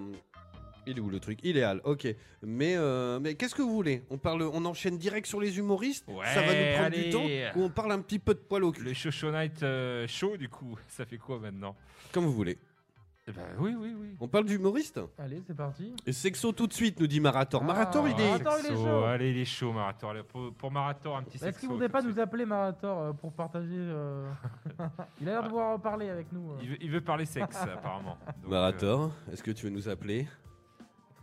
il 0.86 0.98
est 0.98 1.02
où 1.02 1.10
le 1.10 1.20
truc? 1.20 1.40
Il 1.44 1.58
est 1.58 1.64
Al, 1.64 1.82
ok. 1.84 2.08
Mais, 2.44 2.76
euh, 2.78 3.20
mais 3.20 3.36
qu'est-ce 3.36 3.54
que 3.56 3.62
vous 3.62 3.74
voulez? 3.74 4.04
On 4.10 4.18
parle, 4.18 4.42
on 4.44 4.64
enchaîne 4.66 4.98
direct 4.98 5.28
sur 5.28 5.42
les 5.42 5.58
humoristes? 5.58 6.06
Ouais, 6.08 6.26
Ça 6.34 6.42
va 6.42 6.54
nous 6.54 6.78
prendre 6.78 6.96
du 6.96 7.10
temps 7.10 7.60
Ou 7.60 7.64
on 7.66 7.70
parle 7.70 7.92
un 7.92 8.00
petit 8.00 8.20
peu 8.20 8.34
de 8.34 8.40
poil 8.40 8.64
au 8.64 8.72
cul? 8.72 8.84
Le 8.84 8.94
Show 8.94 9.32
Night 9.32 9.62
euh, 9.64 10.08
show, 10.08 10.38
du 10.38 10.48
coup, 10.48 10.78
ça 10.88 11.06
fait 11.06 11.18
quoi 11.18 11.40
maintenant? 11.40 11.76
Comme 12.14 12.24
vous 12.26 12.32
voulez. 12.34 12.58
Eh 13.30 13.32
ben, 13.34 13.42
Oui, 13.60 13.76
oui, 13.78 13.94
oui. 14.00 14.16
On 14.22 14.28
parle 14.28 14.46
d'humoriste 14.46 15.00
Allez, 15.18 15.42
c'est 15.46 15.56
parti. 15.56 15.94
Et 16.06 16.14
Sexo 16.14 16.52
tout 16.54 16.66
de 16.68 16.74
suite, 16.74 17.00
nous 17.00 17.08
dit 17.08 17.20
Marator. 17.20 17.62
Ah, 17.64 17.68
Marator, 17.68 18.08
il 18.08 18.20
est... 18.20 18.26
Marator, 18.26 18.54
il 18.60 18.66
est 18.66 18.70
Sexo, 18.70 18.84
chaud. 18.86 19.04
Allez, 19.04 19.32
il 19.32 19.38
est 19.38 19.46
chaud, 19.46 19.74
Marator. 19.74 20.10
Allez, 20.12 20.24
Pour, 20.24 20.54
pour 20.54 20.72
Marator, 20.72 21.18
un 21.18 21.24
petit 21.24 21.36
Est-ce 21.36 21.46
sexo. 21.46 21.60
qu'il 21.60 21.70
voudrait 21.70 21.88
tout 21.88 21.92
pas 21.94 22.02
de 22.02 22.06
nous 22.08 22.12
suite. 22.14 22.22
appeler 22.24 22.46
Marator 22.46 23.00
euh, 23.02 23.14
pour 23.14 23.34
partager 23.34 23.68
euh, 23.76 24.32
Il 25.22 25.28
a 25.28 25.32
l'air 25.34 25.44
de 25.44 25.50
vouloir 25.50 25.76
en 25.76 25.80
parler 25.80 26.10
avec 26.10 26.32
nous. 26.32 26.52
euh. 26.52 26.58
il 26.62 26.70
veut, 26.70 26.78
il 26.82 26.92
veut 26.92 27.02
parler 27.02 27.26
sexe, 27.26 27.58
apparemment. 27.62 28.18
Donc, 28.42 28.52
Marator, 28.52 29.12
est-ce 29.32 29.44
que 29.44 29.52
tu 29.52 29.66
veux 29.66 29.72
nous 29.72 29.90
appeler 29.90 30.26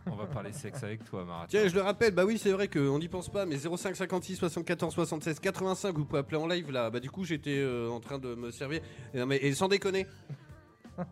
euh, 0.07 0.11
on 0.11 0.15
va 0.15 0.27
parler 0.27 0.51
sexe 0.53 0.83
avec 0.83 1.03
toi, 1.03 1.25
Marator. 1.25 1.47
Tiens, 1.49 1.67
je 1.67 1.73
le 1.73 1.81
rappelle, 1.81 2.13
bah 2.13 2.25
oui, 2.25 2.37
c'est 2.37 2.51
vrai 2.51 2.67
qu'on 2.67 2.99
n'y 2.99 3.07
pense 3.07 3.27
pas, 3.27 3.47
mais 3.47 3.57
05 3.57 3.95
56 3.95 4.35
74 4.35 4.93
76 4.93 5.39
85, 5.39 5.95
vous 5.97 6.05
pouvez 6.05 6.19
appeler 6.19 6.37
en 6.37 6.45
live 6.45 6.69
là. 6.71 6.91
Bah 6.91 6.99
du 6.99 7.09
coup, 7.09 7.23
j'étais 7.23 7.57
euh, 7.57 7.89
en 7.89 7.99
train 7.99 8.19
de 8.19 8.35
me 8.35 8.51
servir. 8.51 8.81
Et, 9.15 9.19
non, 9.19 9.25
mais, 9.25 9.37
et 9.37 9.51
sans 9.55 9.67
déconner, 9.67 10.05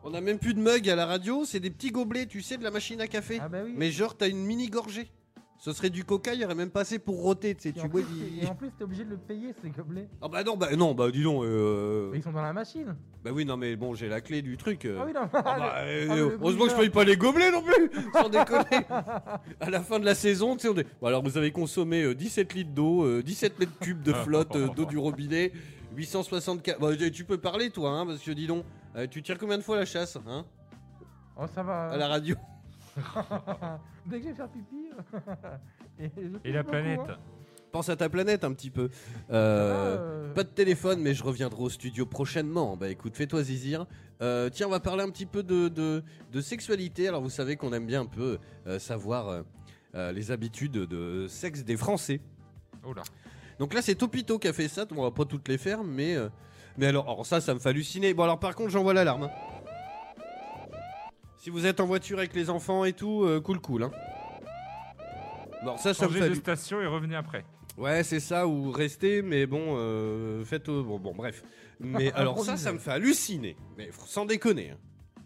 on 0.03 0.13
a 0.13 0.21
même 0.21 0.39
plus 0.39 0.53
de 0.53 0.59
mug 0.59 0.89
à 0.89 0.95
la 0.95 1.05
radio, 1.05 1.45
c'est 1.45 1.59
des 1.59 1.69
petits 1.69 1.91
gobelets, 1.91 2.25
tu 2.25 2.41
sais, 2.41 2.57
de 2.57 2.63
la 2.63 2.71
machine 2.71 2.99
à 3.01 3.07
café. 3.07 3.39
Ah 3.41 3.49
bah 3.49 3.59
oui. 3.65 3.73
Mais 3.75 3.91
genre, 3.91 4.15
t'as 4.17 4.29
une 4.29 4.43
mini 4.45 4.67
gorgée. 4.69 5.09
Ce 5.59 5.71
serait 5.71 5.89
du 5.89 6.03
coca, 6.03 6.33
il 6.33 6.41
y 6.41 6.43
aurait 6.45 6.55
même 6.55 6.71
pas 6.71 6.81
assez 6.81 6.99
pour 6.99 7.21
roter, 7.21 7.55
tu 7.55 7.61
sais, 7.61 7.69
Et 7.69 7.73
tu 7.73 7.87
bois. 7.87 8.01
et 8.41 8.45
en 8.47 8.53
plus, 8.53 8.69
t'es 8.77 8.83
obligé 8.83 9.05
de 9.05 9.11
le 9.11 9.15
payer, 9.17 9.53
ces 9.61 9.69
gobelets. 9.69 10.09
Ah 10.21 10.27
bah 10.27 10.43
non, 10.43 10.57
bah 10.57 10.75
non, 10.75 10.93
bah 10.93 11.09
dis 11.09 11.23
donc. 11.23 11.41
euh, 11.45 12.09
Mais 12.11 12.17
ils 12.17 12.21
sont 12.23 12.33
dans 12.33 12.41
la 12.41 12.51
machine. 12.51 12.93
Bah 13.23 13.31
oui, 13.33 13.45
non, 13.45 13.55
mais 13.55 13.77
bon, 13.77 13.93
j'ai 13.95 14.09
la 14.09 14.19
clé 14.19 14.41
du 14.41 14.57
truc. 14.57 14.83
euh. 14.83 14.97
Ah 14.99 15.05
oui, 15.05 15.13
non. 15.13 15.21
Ah 15.31 15.41
bah, 15.41 15.73
euh, 15.77 16.07
Ah, 16.09 16.15
le 16.17 16.21
heureusement 16.33 16.65
que 16.65 16.71
je 16.71 16.75
paye 16.75 16.89
pas 16.89 17.05
les 17.05 17.15
gobelets 17.15 17.49
non 17.49 17.61
plus, 17.61 17.89
sans 18.13 18.27
déconner. 18.27 18.85
À 19.61 19.69
la 19.69 19.79
fin 19.79 19.99
de 20.01 20.05
la 20.05 20.15
saison, 20.15 20.57
tu 20.57 20.63
sais, 20.63 20.67
on 20.67 20.75
est... 20.77 20.87
Bon, 20.99 21.07
alors 21.07 21.23
vous 21.23 21.37
avez 21.37 21.51
consommé 21.51 22.03
euh, 22.03 22.13
17 22.13 22.53
litres 22.55 22.71
d'eau, 22.71 23.05
euh, 23.05 23.23
17 23.23 23.57
mètres 23.57 23.79
cubes 23.79 24.03
de 24.03 24.11
flotte 24.11 24.57
euh, 24.57 24.67
d'eau 24.67 24.83
du 24.83 24.97
robinet, 24.97 25.53
864. 25.95 26.77
Bon, 26.79 26.93
tu- 26.97 27.09
tu 27.11 27.23
peux 27.23 27.37
parler 27.37 27.69
toi, 27.69 27.91
hein, 27.91 28.05
parce 28.05 28.19
que 28.21 28.31
dis 28.31 28.47
donc, 28.47 28.65
euh, 28.95 29.07
tu 29.07 29.21
tires 29.23 29.37
combien 29.37 29.57
de 29.57 29.63
fois 29.63 29.77
la 29.77 29.85
chasse, 29.85 30.17
hein, 30.27 30.45
Oh, 31.35 31.45
ça 31.53 31.63
va. 31.63 31.89
à 31.89 31.97
la 31.97 32.07
radio 32.07 32.35
Dès 34.05 34.19
que 34.19 34.23
je 34.25 34.29
vais 34.29 34.35
faire 34.35 34.49
pipi. 34.49 34.89
et, 35.99 36.11
je 36.15 36.37
Et 36.47 36.51
la 36.51 36.61
beaucoup, 36.61 36.71
planète 36.71 36.99
hein. 37.09 37.17
Pense 37.71 37.89
à 37.89 37.95
ta 37.95 38.07
planète 38.07 38.43
un 38.43 38.53
petit 38.53 38.69
peu. 38.69 38.89
Euh, 39.31 39.97
euh, 40.29 40.33
Pas 40.35 40.43
de 40.43 40.49
téléphone, 40.49 41.01
mais 41.01 41.15
je 41.15 41.23
reviendrai 41.23 41.63
au 41.63 41.69
studio 41.69 42.05
prochainement. 42.05 42.77
Bah 42.77 42.89
écoute, 42.89 43.15
fais-toi 43.15 43.41
zizir. 43.41 43.87
Euh, 44.21 44.51
tiens, 44.51 44.67
on 44.67 44.69
va 44.69 44.79
parler 44.79 45.01
un 45.01 45.09
petit 45.09 45.25
peu 45.25 45.41
de, 45.41 45.69
de, 45.69 46.03
de 46.31 46.41
sexualité. 46.41 47.07
Alors 47.07 47.23
vous 47.23 47.31
savez 47.31 47.55
qu'on 47.55 47.73
aime 47.73 47.87
bien 47.87 48.01
un 48.01 48.05
peu 48.05 48.37
euh, 48.67 48.77
savoir 48.77 49.27
euh, 49.27 49.41
euh, 49.95 50.11
les 50.11 50.29
habitudes 50.29 50.73
de 50.73 51.27
sexe 51.27 51.63
des 51.63 51.75
Français. 51.75 52.21
Oh 52.85 52.93
là. 52.93 53.01
Donc 53.57 53.73
là, 53.73 53.81
c'est 53.81 53.95
Topito 53.95 54.37
qui 54.37 54.47
a 54.47 54.53
fait 54.53 54.67
ça. 54.67 54.85
On 54.95 55.01
va 55.01 55.09
pas 55.09 55.25
toutes 55.25 55.47
les 55.47 55.57
faire, 55.57 55.83
mais, 55.83 56.15
euh, 56.15 56.29
mais 56.77 56.87
alors, 56.87 57.05
alors 57.05 57.25
ça, 57.25 57.41
ça 57.41 57.53
me 57.53 57.59
fait 57.59 57.69
halluciner. 57.69 58.13
Bon 58.13 58.23
alors 58.23 58.39
par 58.39 58.55
contre, 58.55 58.69
j'envoie 58.69 58.93
l'alarme. 58.93 59.23
hein. 59.23 59.31
Si 61.37 61.49
vous 61.49 61.65
êtes 61.65 61.79
en 61.79 61.85
voiture 61.85 62.19
avec 62.19 62.33
les 62.33 62.49
enfants 62.49 62.85
et 62.85 62.93
tout, 62.93 63.23
euh, 63.25 63.41
cool 63.41 63.59
cool. 63.59 63.83
Hein. 63.83 63.91
Bon, 65.65 65.77
ça, 65.77 65.93
ça 65.93 66.07
me 66.07 66.13
fait 66.13 66.19
de 66.21 66.25
hallu- 66.25 66.35
station 66.35 66.81
et 66.81 66.85
revenez 66.87 67.15
après. 67.15 67.43
Ouais, 67.77 68.03
c'est 68.03 68.19
ça, 68.19 68.47
ou 68.47 68.71
rester, 68.71 69.21
mais 69.21 69.45
bon, 69.45 69.75
euh, 69.77 70.43
faites. 70.45 70.69
euh, 70.69 70.83
bon, 70.83 70.99
bon, 70.99 71.13
bref. 71.15 71.43
Mais 71.79 72.11
alors, 72.15 72.39
ça, 72.43 72.55
ça 72.57 72.71
me 72.71 72.77
fait 72.79 72.91
halluciner. 72.91 73.55
Mais 73.77 73.89
sans 74.05 74.25
déconner. 74.25 74.71
hein. 74.71 74.77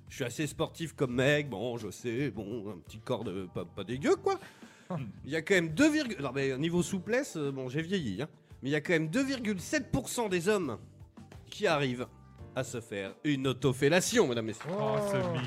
Je 0.10 0.16
suis 0.16 0.24
assez 0.24 0.48
sportif 0.48 0.94
comme 0.94 1.14
mec, 1.16 1.50
bon, 1.50 1.78
je 1.78 1.90
sais, 1.92 2.30
bon, 2.32 2.70
un 2.72 2.78
petit 2.80 3.00
corps 3.00 3.24
de. 3.24 3.48
pas, 3.54 3.66
pas 3.66 3.84
dégueu, 3.84 4.16
quoi. 4.16 4.40
Il 5.26 5.32
y 5.32 5.36
a 5.36 5.42
quand 5.42 5.56
même 5.56 5.70
2, 5.70 5.90
virg- 5.90 6.22
non, 6.22 6.32
mais 6.34 6.58
niveau 6.58 6.82
souplesse, 6.82 7.36
euh, 7.36 7.52
bon, 7.52 7.68
j'ai 7.70 7.82
vieilli, 7.82 8.22
hein. 8.22 8.30
Mais 8.64 8.70
il 8.70 8.72
y 8.72 8.76
a 8.76 8.82
quand 8.82 8.94
même 8.94 9.10
2,7% 9.10 10.30
des 10.30 10.50
hommes 10.50 10.78
qui 11.58 11.66
arrivent 11.68 12.06
à 12.56 12.64
se 12.64 12.80
faire 12.80 13.14
une 13.24 13.48
autofellation, 13.48 14.28
mesdames, 14.28 14.46
messieurs. 14.46 14.70
Oh, 14.72 14.96
ce 15.12 15.18
Oh. 15.18 15.32
mythe. 15.34 15.44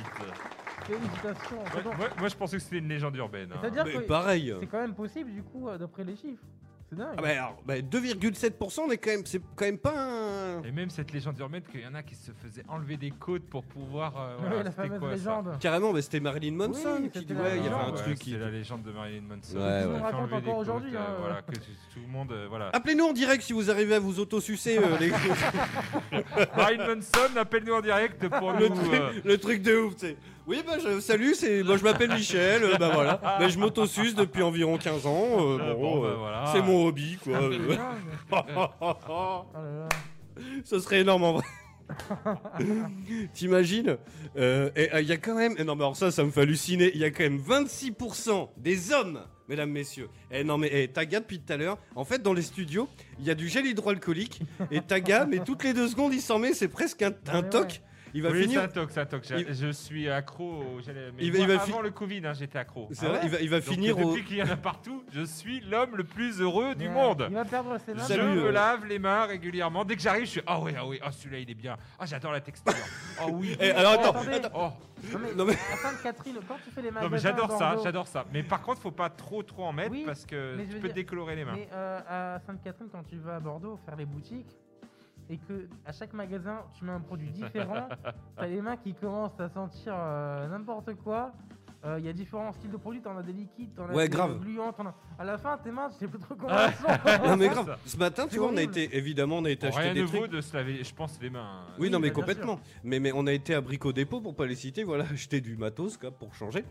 Félicitations. 0.85 1.57
Moi, 1.97 2.09
moi, 2.19 2.29
je 2.29 2.35
pensais 2.35 2.57
que 2.57 2.63
c'était 2.63 2.79
une 2.79 2.89
légende 2.89 3.15
urbaine. 3.17 3.53
hein. 3.53 3.59
C'est-à-dire 3.61 3.85
Mais 3.85 3.93
que 3.93 3.99
pareil. 4.01 4.55
c'est 4.59 4.67
quand 4.67 4.81
même 4.81 4.95
possible, 4.95 5.31
du 5.33 5.43
coup, 5.43 5.69
euh, 5.69 5.79
d'après 5.79 6.03
les 6.05 6.17
chiffres. 6.17 6.43
C'est 6.91 6.97
dingue. 6.97 7.15
Ah 7.19 7.23
bah, 7.23 7.29
alors, 7.29 7.57
bah, 7.65 7.79
2,7%, 7.81 8.81
on 8.81 8.91
est 8.91 8.99
quand 8.99 9.11
même, 9.11 9.25
c'est 9.25 9.41
quand 9.55 9.65
même 9.65 9.79
pas 9.79 9.95
un. 9.97 10.63
Et 10.65 10.73
même 10.73 10.91
cette 10.91 11.13
légende 11.13 11.39
urbaine 11.39 11.63
qu'il 11.63 11.81
y 11.83 11.87
en 11.87 11.95
a 11.95 12.03
qui 12.03 12.17
se 12.17 12.33
faisaient 12.33 12.65
enlever 12.69 12.97
des 12.97 13.13
côtes 13.13 13.45
pour 13.49 13.65
pouvoir. 13.65 14.13
euh, 14.19 14.35
Ouais, 14.37 14.41
voilà, 14.49 14.63
la 14.65 14.71
c'était 14.73 14.83
fameuse 14.83 14.99
quoi, 14.99 15.09
ça 15.11 15.15
légende. 15.15 15.57
Carrément, 15.61 15.93
bah, 15.93 16.03
c'était 16.03 16.19
Marilyn 16.21 16.53
Manson 16.57 16.99
Oui, 17.03 17.11
qui 17.11 17.21
c'était 17.21 17.35
ouais, 17.35 17.59
il 17.59 17.65
y 17.65 17.67
avait 17.69 17.77
un 17.77 17.79
légende. 17.83 17.97
truc 17.97 18.19
qui. 18.19 18.33
C'est 18.33 18.39
la 18.39 18.51
légende 18.51 18.83
de 18.83 18.91
Marilyn 18.91 19.23
Manson. 19.23 19.57
Ouais, 19.57 19.63
ouais. 19.63 19.85
On 19.87 19.95
fait 19.95 20.01
raconte 20.03 20.21
enlever 20.21 20.35
encore 20.35 20.41
des 20.41 20.51
côtes, 20.51 20.59
aujourd'hui, 20.61 20.97
euh, 20.97 20.99
hein. 20.99 21.17
Voilà, 21.21 21.43
que 21.43 21.53
tout 21.55 22.01
le 22.05 22.09
monde. 22.09 22.33
euh, 22.33 22.47
voilà. 22.49 22.71
Appelez-nous 22.73 23.05
en 23.07 23.13
direct 23.13 23.43
si 23.45 23.53
vous 23.53 23.71
arrivez 23.71 23.95
à 23.95 24.01
vous 24.01 24.19
autosucer 24.19 24.79
euh, 24.79 24.99
les... 24.99 25.11
Marilyn 26.57 26.95
Manson, 26.97 27.37
appelle-nous 27.37 27.75
en 27.75 27.81
direct 27.81 28.29
pour 28.29 28.53
le, 28.53 28.69
nous. 28.69 28.75
truc, 28.75 28.93
euh, 28.95 29.13
le 29.25 29.39
truc 29.39 29.63
de 29.63 29.77
ouf, 29.77 29.95
tu 29.95 30.07
sais. 30.07 30.17
Oui, 30.51 30.65
bah, 30.67 30.79
je, 30.83 30.99
salut, 30.99 31.37
c'est, 31.37 31.63
bah, 31.63 31.77
je 31.79 31.85
m'appelle 31.85 32.11
Michel, 32.13 32.65
euh, 32.65 32.77
bah 32.77 32.91
voilà. 32.93 33.21
Bah, 33.23 33.47
je 33.49 33.57
m'autosuce 33.57 34.17
depuis 34.17 34.43
environ 34.43 34.79
15 34.79 35.07
ans. 35.07 35.27
euh, 35.39 35.59
Ah, 35.61 35.75
bon, 35.75 35.81
bon, 35.81 36.03
bah, 36.03 36.09
euh, 36.09 36.15
voilà. 36.17 36.45
C'est 36.53 36.61
mon 36.61 36.87
hobby, 36.87 37.19
quoi. 37.23 37.39
Ah, 37.39 37.45
euh. 37.45 37.77
là. 39.87 39.89
Ce 40.65 40.81
serait 40.81 41.03
énorme 41.03 41.23
en 41.23 41.33
vrai. 41.35 41.45
T'imagines 43.33 43.97
Euh, 44.37 44.71
et, 44.75 44.93
euh, 44.93 45.01
Il 45.03 45.07
y 45.09 45.13
a 45.13 45.19
quand 45.19 45.37
même. 45.37 45.55
et 45.57 45.63
non, 45.63 45.77
mais 45.77 45.83
alors 45.85 45.97
ça, 45.97 46.11
ça 46.11 46.25
me 46.25 46.33
fait 46.33 46.41
halluciner. 46.41 46.91
Il 46.95 47.01
y 47.01 47.05
a 47.05 47.11
quand 47.13 47.23
même 47.23 47.39
26% 47.39 48.49
des 48.57 48.93
hommes, 48.93 49.21
mesdames, 49.49 49.71
messieurs. 49.71 50.09
Et 50.33 50.43
non, 50.43 50.59
mais 50.59 50.69
eh, 50.73 50.89
Taga, 50.89 51.21
depuis 51.21 51.39
tout 51.39 51.53
à 51.53 51.59
l'heure, 51.59 51.79
en 51.95 52.05
fait, 52.05 52.23
dans 52.23 52.33
les 52.33 52.43
studios, 52.43 52.89
il 53.21 53.25
y 53.25 53.31
a 53.31 53.37
du 53.37 53.49
gel 53.49 53.67
hydroalcoolique. 53.67 54.41
Et 54.73 54.81
Taga, 54.81 55.27
mais 55.27 55.39
toutes 55.45 55.63
les 55.63 55.75
deux 55.75 55.87
secondes, 55.87 56.13
il 56.13 56.21
s'en 56.21 56.41
met. 56.41 56.55
C'est 56.55 56.67
presque 56.67 57.03
un, 57.03 57.13
un 57.29 57.43
Ouais, 57.43 57.49
toc. 57.51 57.83
Ouais. 58.13 58.19
il 58.19 58.23
va 58.23 58.31
oui, 58.31 58.43
finir. 58.43 58.73
toc, 58.73 58.93
toc. 58.93 59.23
Je, 59.29 59.35
Il- 59.37 59.55
je 59.55 59.71
suis 59.73 60.09
accro. 60.09 60.45
au- 60.63 60.81
Mais 60.87 60.93
Il 61.21 61.33
va- 61.33 61.39
moi, 61.39 61.47
il 61.49 61.53
va 61.55 61.59
fi- 61.61 61.71
avant 61.73 61.83
le 61.83 61.91
Covid, 61.91 62.23
hein, 62.27 62.33
j'étais 62.35 62.59
accro. 62.59 62.89
C'est 62.93 63.07
vrai, 63.07 63.21
il 63.25 63.31
va, 63.31 63.41
il 63.41 63.51
va 63.51 63.61
Donc, 63.61 63.69
finir 63.69 63.99
au. 63.99 64.11
depuis 64.11 64.25
qu'il 64.25 64.37
y 64.37 64.43
en 64.43 64.49
a 64.51 64.57
partout, 64.57 65.05
je 65.13 65.23
suis 65.23 65.61
l'homme 65.61 65.97
le 65.97 66.05
plus 66.05 66.41
heureux 66.41 66.75
du 66.75 66.87
Ouais, 66.89 66.93
monde. 66.95 67.27
Il 67.29 67.35
va 67.35 67.45
perdre 67.45 67.77
ses 67.79 67.95
mains. 67.95 68.03
Je 68.03 68.07
Salut, 68.09 68.23
me 68.23 68.45
euh. 68.47 68.53
lave 68.53 68.87
les 68.87 68.99
mains 68.99 69.27
régulièrement. 69.27 69.85
Dès 69.85 69.97
que 69.97 70.03
j'arrive, 70.03 70.25
je 70.25 70.31
suis 70.31 70.43
ah 70.47 70.61
oui, 70.61 70.73
ah 70.79 70.87
oui, 70.87 70.99
ah 71.03 71.11
celui-là 71.13 71.39
il 71.41 71.51
est 71.51 71.55
bien. 71.55 71.77
Ah 71.99 72.07
j'adore 72.07 72.33
la 72.33 72.41
texture. 72.41 72.73
Oh 73.23 73.31
oui. 73.33 73.57
Eh, 73.61 73.71
alors 73.73 73.93
attends, 73.93 74.11
Attendez. 74.11 74.35
attends. 74.37 74.51
Oh. 74.55 74.87
Non 75.13 75.19
mais, 75.19 75.35
Non, 75.35 75.45
mais- 75.47 75.55
à 75.55 75.77
Sainte-Catherine, 75.77 76.37
quand 76.47 76.57
tu 76.63 76.71
fais 76.71 76.83
les 76.83 76.91
magasins 76.91 77.07
Non 77.07 77.11
mais 77.13 77.19
j'adore 77.19 77.53
ça, 77.59 77.77
j'adore 77.83 78.07
ça. 78.07 78.27
Mais 78.33 78.43
par 78.43 78.61
contre, 78.61 78.81
faut 78.83 78.91
pas 78.91 79.09
trop 79.09 79.43
trop 79.43 79.65
en 79.65 79.73
mettre 79.73 79.93
Oui, 79.93 80.03
parce 80.05 80.27
que 80.27 80.57
tu 80.61 80.67
peux 80.77 80.79
dire- 80.81 80.89
te 80.91 80.95
décolorer 80.95 81.37
les 81.37 81.45
mains. 81.45 81.55
Mais 81.57 81.69
euh, 81.73 82.01
à 82.37 82.39
Sainte-Catherine, 82.41 82.89
quand 82.93 83.03
tu 83.05 83.17
vas 83.17 83.37
à 83.37 83.41
Bordeaux 83.41 83.79
faire 83.87 83.97
les 83.97 84.05
boutiques 84.05 84.47
et 85.31 85.39
que 85.39 85.69
à 85.87 85.93
chaque 85.93 86.13
magasin 86.13 86.65
tu 86.75 86.85
mets 86.85 86.93
un 86.93 87.01
produit 87.01 87.31
différent, 87.31 87.89
t'as 88.37 88.47
les 88.47 88.61
mains 88.61 88.77
qui 88.77 88.93
commencent 88.95 89.39
à 89.41 89.49
sentir 89.49 89.95
euh, 89.97 90.47
n'importe 90.49 90.95
quoi. 90.97 91.33
Euh, 91.83 91.97
Il 91.99 92.05
y 92.05 92.11
a 92.11 92.13
différents 92.13 92.53
styles 92.53 92.71
de 92.71 92.77
produits, 92.77 93.01
t'en 93.01 93.17
as 93.17 93.23
des 93.23 93.33
liquides, 93.33 93.75
t'en 93.75 93.89
as 93.89 93.95
Ouais, 93.95 94.07
des 94.07 94.15
grave. 94.15 94.39
gluants, 94.39 94.71
t'en 94.71 94.85
as... 94.89 94.95
À 95.19 95.25
la 95.25 95.39
fin, 95.39 95.57
tes 95.57 95.71
mains, 95.71 95.89
tu 95.89 95.97
sais 95.97 96.09
plus 96.09 96.19
trop 96.19 96.35
comment 96.35 96.55
elles 96.55 96.75
sont. 96.75 96.87
Non 97.27 97.37
mais 97.39 97.49
grave. 97.49 97.79
Ce 97.87 97.97
matin, 97.97 98.27
tu 98.29 98.37
vois, 98.37 98.49
on 98.49 98.57
a 98.59 98.63
été 98.63 98.95
évidemment, 98.99 99.39
on 99.39 99.45
a 99.47 99.51
été 99.51 99.67
Bon, 99.67 99.73
acheter 99.73 99.85
rien 99.85 99.95
des 99.95 100.03
ne 100.03 100.07
trucs. 100.07 100.21
vaut 100.21 100.27
de 100.27 100.41
se 100.43 100.55
laver, 100.55 100.85
je 100.85 100.95
pense, 100.95 101.19
les 101.23 101.31
mains. 101.31 101.63
Oui, 101.79 101.87
Oui, 101.87 101.91
non, 101.91 101.99
mais 101.99 102.09
bah, 102.09 102.15
complètement. 102.17 102.61
Mais, 102.85 103.01
mais 103.01 103.13
on 103.15 103.27
a 103.27 103.33
été 103.33 103.55
à 103.55 103.63
Brico 103.63 103.95
Dépôt, 103.95 104.21
pour 104.21 104.35
pas 104.37 104.45
les 104.45 104.57
citer, 104.57 104.85
voilà, 104.85 105.05
acheter 105.11 105.41
du 105.41 105.57
matos, 105.57 105.97
quoi, 105.97 106.11
pour 106.11 106.35
changer. 106.35 106.67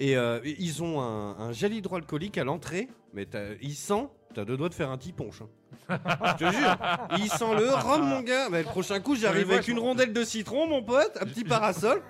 Et 0.00 0.16
euh, 0.16 0.40
ils 0.44 0.82
ont 0.82 1.02
un, 1.02 1.38
un 1.38 1.52
gel 1.52 1.74
hydroalcoolique 1.74 2.38
à 2.38 2.44
l'entrée, 2.44 2.88
mais 3.12 3.26
t'as- 3.26 3.54
il 3.60 3.74
sent, 3.74 4.08
t'as 4.34 4.46
deux 4.46 4.56
doigts 4.56 4.70
de 4.70 4.74
faire 4.74 4.90
un 4.90 4.96
petit 4.96 5.12
ponche. 5.12 5.42
hein. 5.42 5.48
Je 5.88 6.36
te 6.36 6.52
jure, 6.52 6.76
il 7.18 7.28
sent 7.30 7.54
le 7.58 7.72
rhum, 7.74 8.02
mon 8.08 8.20
gars. 8.22 8.48
Mais 8.50 8.62
le 8.62 8.68
prochain 8.68 9.00
coup, 9.00 9.14
j'arrive 9.16 9.50
avec 9.52 9.68
une 9.68 9.78
rondelle 9.78 10.12
de 10.12 10.24
citron, 10.24 10.66
mon 10.66 10.82
pote, 10.82 11.16
un 11.20 11.24
petit 11.26 11.44
parasol. 11.44 12.02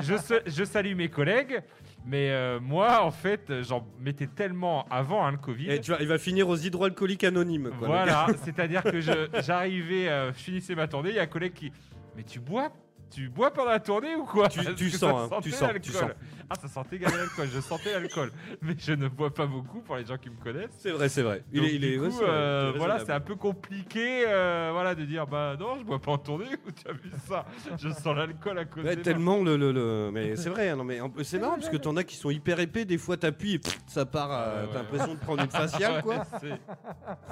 je, 0.00 0.16
sa- 0.16 0.40
je 0.46 0.64
salue 0.64 0.94
mes 0.96 1.08
collègues, 1.08 1.62
mais 2.06 2.30
euh, 2.30 2.58
moi, 2.60 3.02
en 3.04 3.10
fait, 3.10 3.62
j'en 3.62 3.86
mettais 4.00 4.26
tellement 4.26 4.86
avant 4.90 5.24
hein, 5.24 5.30
le 5.32 5.38
Covid. 5.38 5.70
Et 5.70 5.80
tu 5.80 5.90
vois, 5.92 6.00
il 6.00 6.08
va 6.08 6.18
finir 6.18 6.48
aux 6.48 6.56
hydroalcooliques 6.56 7.24
anonymes. 7.24 7.70
Quoi. 7.78 7.86
Voilà, 7.88 8.26
c'est-à-dire 8.44 8.82
que 8.82 9.00
je- 9.00 9.28
j'arrivais, 9.42 10.08
euh, 10.08 10.32
je 10.32 10.38
finissais 10.38 10.74
ma 10.74 10.86
tournée, 10.88 11.10
il 11.10 11.16
y 11.16 11.18
a 11.18 11.22
un 11.22 11.26
collègue 11.26 11.54
qui. 11.54 11.72
Mais 12.16 12.22
tu 12.22 12.38
bois 12.40 12.70
Tu 13.14 13.28
bois 13.28 13.52
pendant 13.52 13.70
la 13.70 13.78
tournée 13.80 14.14
ou 14.16 14.24
quoi 14.24 14.48
Tu- 14.48 14.74
tu 14.74 14.90
sens, 14.90 15.30
hein, 15.32 15.38
tu 15.42 15.50
sens, 15.52 15.68
tu 15.80 15.92
l'alcool. 15.92 15.92
sens. 15.92 16.10
Ah, 16.50 16.54
ça 16.60 16.68
sentait 16.68 16.96
également 16.96 17.16
l'alcool, 17.16 17.48
je 17.54 17.60
sentais 17.60 17.92
l'alcool. 17.92 18.32
Mais 18.62 18.74
je 18.76 18.92
ne 18.92 19.06
bois 19.08 19.32
pas 19.32 19.46
beaucoup 19.46 19.80
pour 19.80 19.96
les 19.96 20.04
gens 20.04 20.16
qui 20.18 20.28
me 20.30 20.36
connaissent. 20.36 20.74
C'est 20.78 20.90
vrai, 20.90 21.08
c'est 21.08 21.22
vrai. 21.22 21.44
Il 21.52 21.60
Donc, 21.60 21.70
est, 21.70 21.74
il 21.76 21.84
est, 21.84 21.96
coup, 21.96 22.04
ouais, 22.06 22.24
euh, 22.28 22.72
voilà, 22.76 22.98
c'est 22.98 23.12
un 23.12 23.20
peu 23.20 23.36
compliqué 23.36 24.24
euh, 24.26 24.70
voilà, 24.72 24.94
de 24.96 25.04
dire 25.04 25.26
bah 25.28 25.56
non, 25.58 25.78
je 25.78 25.84
bois 25.84 26.00
pas 26.00 26.10
en 26.12 26.18
tournée 26.18 26.46
ou 26.66 26.70
tu 26.72 26.88
as 26.88 26.92
vu 26.92 27.10
ça 27.26 27.44
Je 27.80 27.88
sens 27.90 28.16
l'alcool 28.16 28.58
à 28.58 28.64
cause 28.64 28.84
Ouais, 28.84 28.96
tellement 28.96 29.42
le, 29.42 29.56
le, 29.56 29.70
le- 29.72 30.10
mais 30.12 30.34
c'est 30.36 30.50
vrai 30.50 30.68
hein, 30.70 30.76
non 30.76 30.84
mais 30.84 30.98
c'est 31.22 31.38
marrant 31.38 31.54
parce 31.54 31.68
que 31.70 31.76
t'en 31.76 31.96
as 31.96 32.04
qui 32.04 32.16
sont 32.16 32.30
hyper 32.30 32.58
épais 32.60 32.84
des 32.84 32.98
fois 32.98 33.16
t'appuies 33.16 33.54
et 33.54 33.58
pff, 33.58 33.78
ça 33.86 34.04
part 34.04 34.30
euh, 34.32 34.64
ouais, 34.66 34.68
t'as 34.72 34.78
l'impression 34.80 35.14
de 35.14 35.18
prendre 35.20 35.42
une 35.44 35.50
faciale 35.50 36.02
quoi 36.02 36.24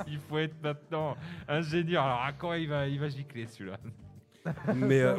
Il 0.07 0.19
faut 0.29 0.39
être 0.39 0.55
maintenant 0.63 1.17
ingénieur. 1.49 2.05
Alors, 2.05 2.23
à 2.23 2.33
quand 2.33 2.53
il 2.55 2.69
va, 2.69 2.87
il 2.87 2.99
va 3.01 3.09
gicler 3.09 3.47
celui-là? 3.47 3.79
mais 4.75 5.01
euh. 5.01 5.15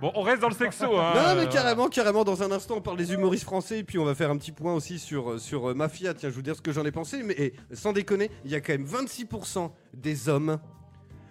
Bon, 0.00 0.12
on 0.14 0.22
reste 0.22 0.42
dans 0.42 0.48
le 0.48 0.54
sexo. 0.54 0.84
Hein, 0.96 1.12
non 1.14 1.34
mais 1.36 1.46
euh, 1.46 1.46
carrément 1.46 1.88
carrément 1.88 2.24
dans 2.24 2.42
un 2.42 2.50
instant 2.52 2.74
on 2.76 2.80
parle 2.80 2.98
des 2.98 3.12
humoristes 3.12 3.44
français 3.44 3.78
et 3.78 3.84
puis 3.84 3.98
on 3.98 4.04
va 4.04 4.14
faire 4.14 4.30
un 4.30 4.36
petit 4.36 4.52
point 4.52 4.74
aussi 4.74 4.98
sur 4.98 5.40
sur 5.40 5.70
euh, 5.70 5.74
Mafia. 5.74 6.12
Tiens 6.14 6.28
je 6.28 6.34
vais 6.34 6.36
vous 6.36 6.42
dire 6.42 6.56
ce 6.56 6.60
que 6.62 6.72
j'en 6.72 6.84
ai 6.84 6.92
pensé 6.92 7.22
mais 7.22 7.34
eh, 7.38 7.54
sans 7.72 7.92
déconner 7.92 8.30
il 8.44 8.50
y 8.50 8.54
a 8.54 8.60
quand 8.60 8.72
même 8.72 8.84
26% 8.86 9.70
des 9.94 10.28
hommes 10.28 10.58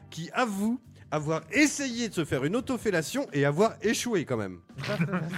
qui 0.09 0.29
avouent 0.33 0.79
avoir 1.09 1.41
essayé 1.51 2.09
de 2.09 2.13
se 2.13 2.25
faire 2.25 2.43
une 2.43 2.55
autofellation 2.57 3.27
et 3.31 3.45
avoir 3.45 3.75
échoué 3.81 4.25
quand 4.25 4.35
même. 4.37 4.59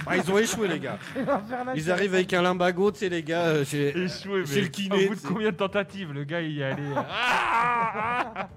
Ah, 0.06 0.16
ils 0.16 0.28
ont 0.32 0.38
échoué 0.38 0.66
les 0.66 0.80
gars. 0.80 0.98
Ils 1.76 1.90
arrivent 1.92 2.14
avec 2.14 2.32
un 2.32 2.42
limbago 2.42 2.90
tu 2.90 2.98
sais 3.00 3.08
les 3.08 3.22
gars 3.22 3.42
euh, 3.42 3.64
chez- 3.64 3.96
Échoué, 3.96 4.44
Chez 4.46 4.54
mais 4.56 4.60
le 4.62 4.68
kiné, 4.68 5.06
Au 5.06 5.08
bout 5.10 5.14
de 5.14 5.26
combien 5.26 5.50
de 5.50 5.56
tentatives 5.56 6.12
le 6.12 6.24
gars 6.24 6.40
il 6.40 6.52
y 6.52 6.60
est 6.60 6.64
allé 6.64 6.82
Ah, 6.96 8.32
ah 8.34 8.48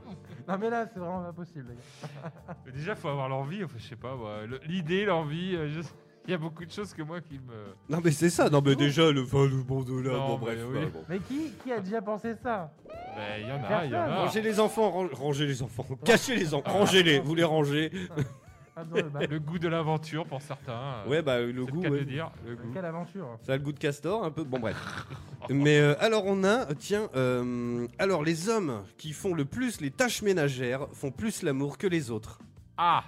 Non 0.47 0.57
mais 0.59 0.69
là, 0.69 0.85
c'est 0.93 0.99
vraiment 0.99 1.21
pas 1.23 1.33
possible. 1.33 1.67
les 1.69 1.75
gars. 1.75 2.31
Mais 2.65 2.71
Déjà, 2.71 2.95
faut 2.95 3.07
avoir 3.09 3.29
l'envie. 3.29 3.63
Enfin, 3.63 3.75
je 3.77 3.87
sais 3.87 3.95
pas, 3.95 4.15
moi, 4.15 4.45
le- 4.45 4.59
l'idée, 4.65 5.05
l'envie. 5.05 5.55
euh, 5.55 5.69
je- 5.69 5.81
Il 6.25 6.31
y 6.31 6.33
a 6.33 6.37
beaucoup 6.37 6.63
de 6.63 6.71
choses 6.71 6.93
que 6.93 7.01
moi 7.01 7.19
qui 7.19 7.33
me. 7.33 7.75
non 7.89 7.99
mais 8.01 8.11
c'est 8.11 8.29
ça 8.29 8.49
non 8.49 8.61
mais 8.65 8.75
déjà 8.77 9.11
le 9.11 9.25
fin 9.25 9.43
le 9.45 9.61
bon 9.61 9.81
de 9.83 9.99
là 9.99 10.13
Non, 10.13 10.37
bon 10.37 10.45
mais 10.47 10.55
bref 10.55 10.65
oui. 10.69 10.79
bah, 10.85 10.89
bon. 10.93 11.03
Mais 11.09 11.19
qui, 11.19 11.51
qui 11.61 11.69
a 11.69 11.81
déjà 11.81 12.01
pensé 12.01 12.33
ça? 12.41 12.71
Ben, 12.87 13.41
il 13.41 13.47
y 13.49 13.51
en 13.51 13.55
a, 13.55 13.67
Personne. 13.67 13.87
il 13.89 13.91
y 13.91 13.95
en 13.97 13.99
a. 14.03 14.15
Rangez 14.23 14.41
les 14.41 14.59
enfants, 14.61 14.89
ran- 14.89 15.09
rangez 15.11 15.45
les 15.45 15.61
enfants, 15.61 15.85
cachez 16.05 16.37
les 16.37 16.53
enfants, 16.53 16.71
rangez-les, 16.71 17.19
vous 17.19 17.35
les 17.35 17.43
rangez. 17.43 17.91
Le 18.75 19.37
goût 19.39 19.59
de 19.59 19.67
l'aventure 19.67 20.25
pour 20.25 20.41
certains. 20.41 20.73
euh, 21.05 21.07
Ouais, 21.07 21.21
bah 21.21 21.39
le 21.41 21.65
goût, 21.65 21.81
ouais. 21.83 22.03
dire. 22.05 22.31
Le 22.45 22.55
goût. 22.55 22.71
Quelle 22.73 22.85
aventure 22.85 23.37
ça 23.43 23.53
a 23.53 23.57
le 23.57 23.63
goût 23.63 23.71
de 23.71 23.79
castor 23.79 24.23
un 24.23 24.31
peu. 24.31 24.43
Bon 24.43 24.59
bref. 24.59 24.75
Mais 25.49 25.79
euh, 25.79 25.93
alors 25.99 26.23
on 26.25 26.43
a, 26.43 26.65
tiens, 26.75 27.09
euh, 27.15 27.87
alors 27.99 28.23
les 28.23 28.49
hommes 28.49 28.83
qui 28.97 29.11
font 29.13 29.33
le 29.33 29.45
plus 29.45 29.79
les 29.81 29.91
tâches 29.91 30.21
ménagères 30.21 30.87
font 30.93 31.11
plus 31.11 31.43
l'amour 31.43 31.77
que 31.77 31.85
les 31.87 32.09
autres. 32.11 32.39
Ah 32.77 33.03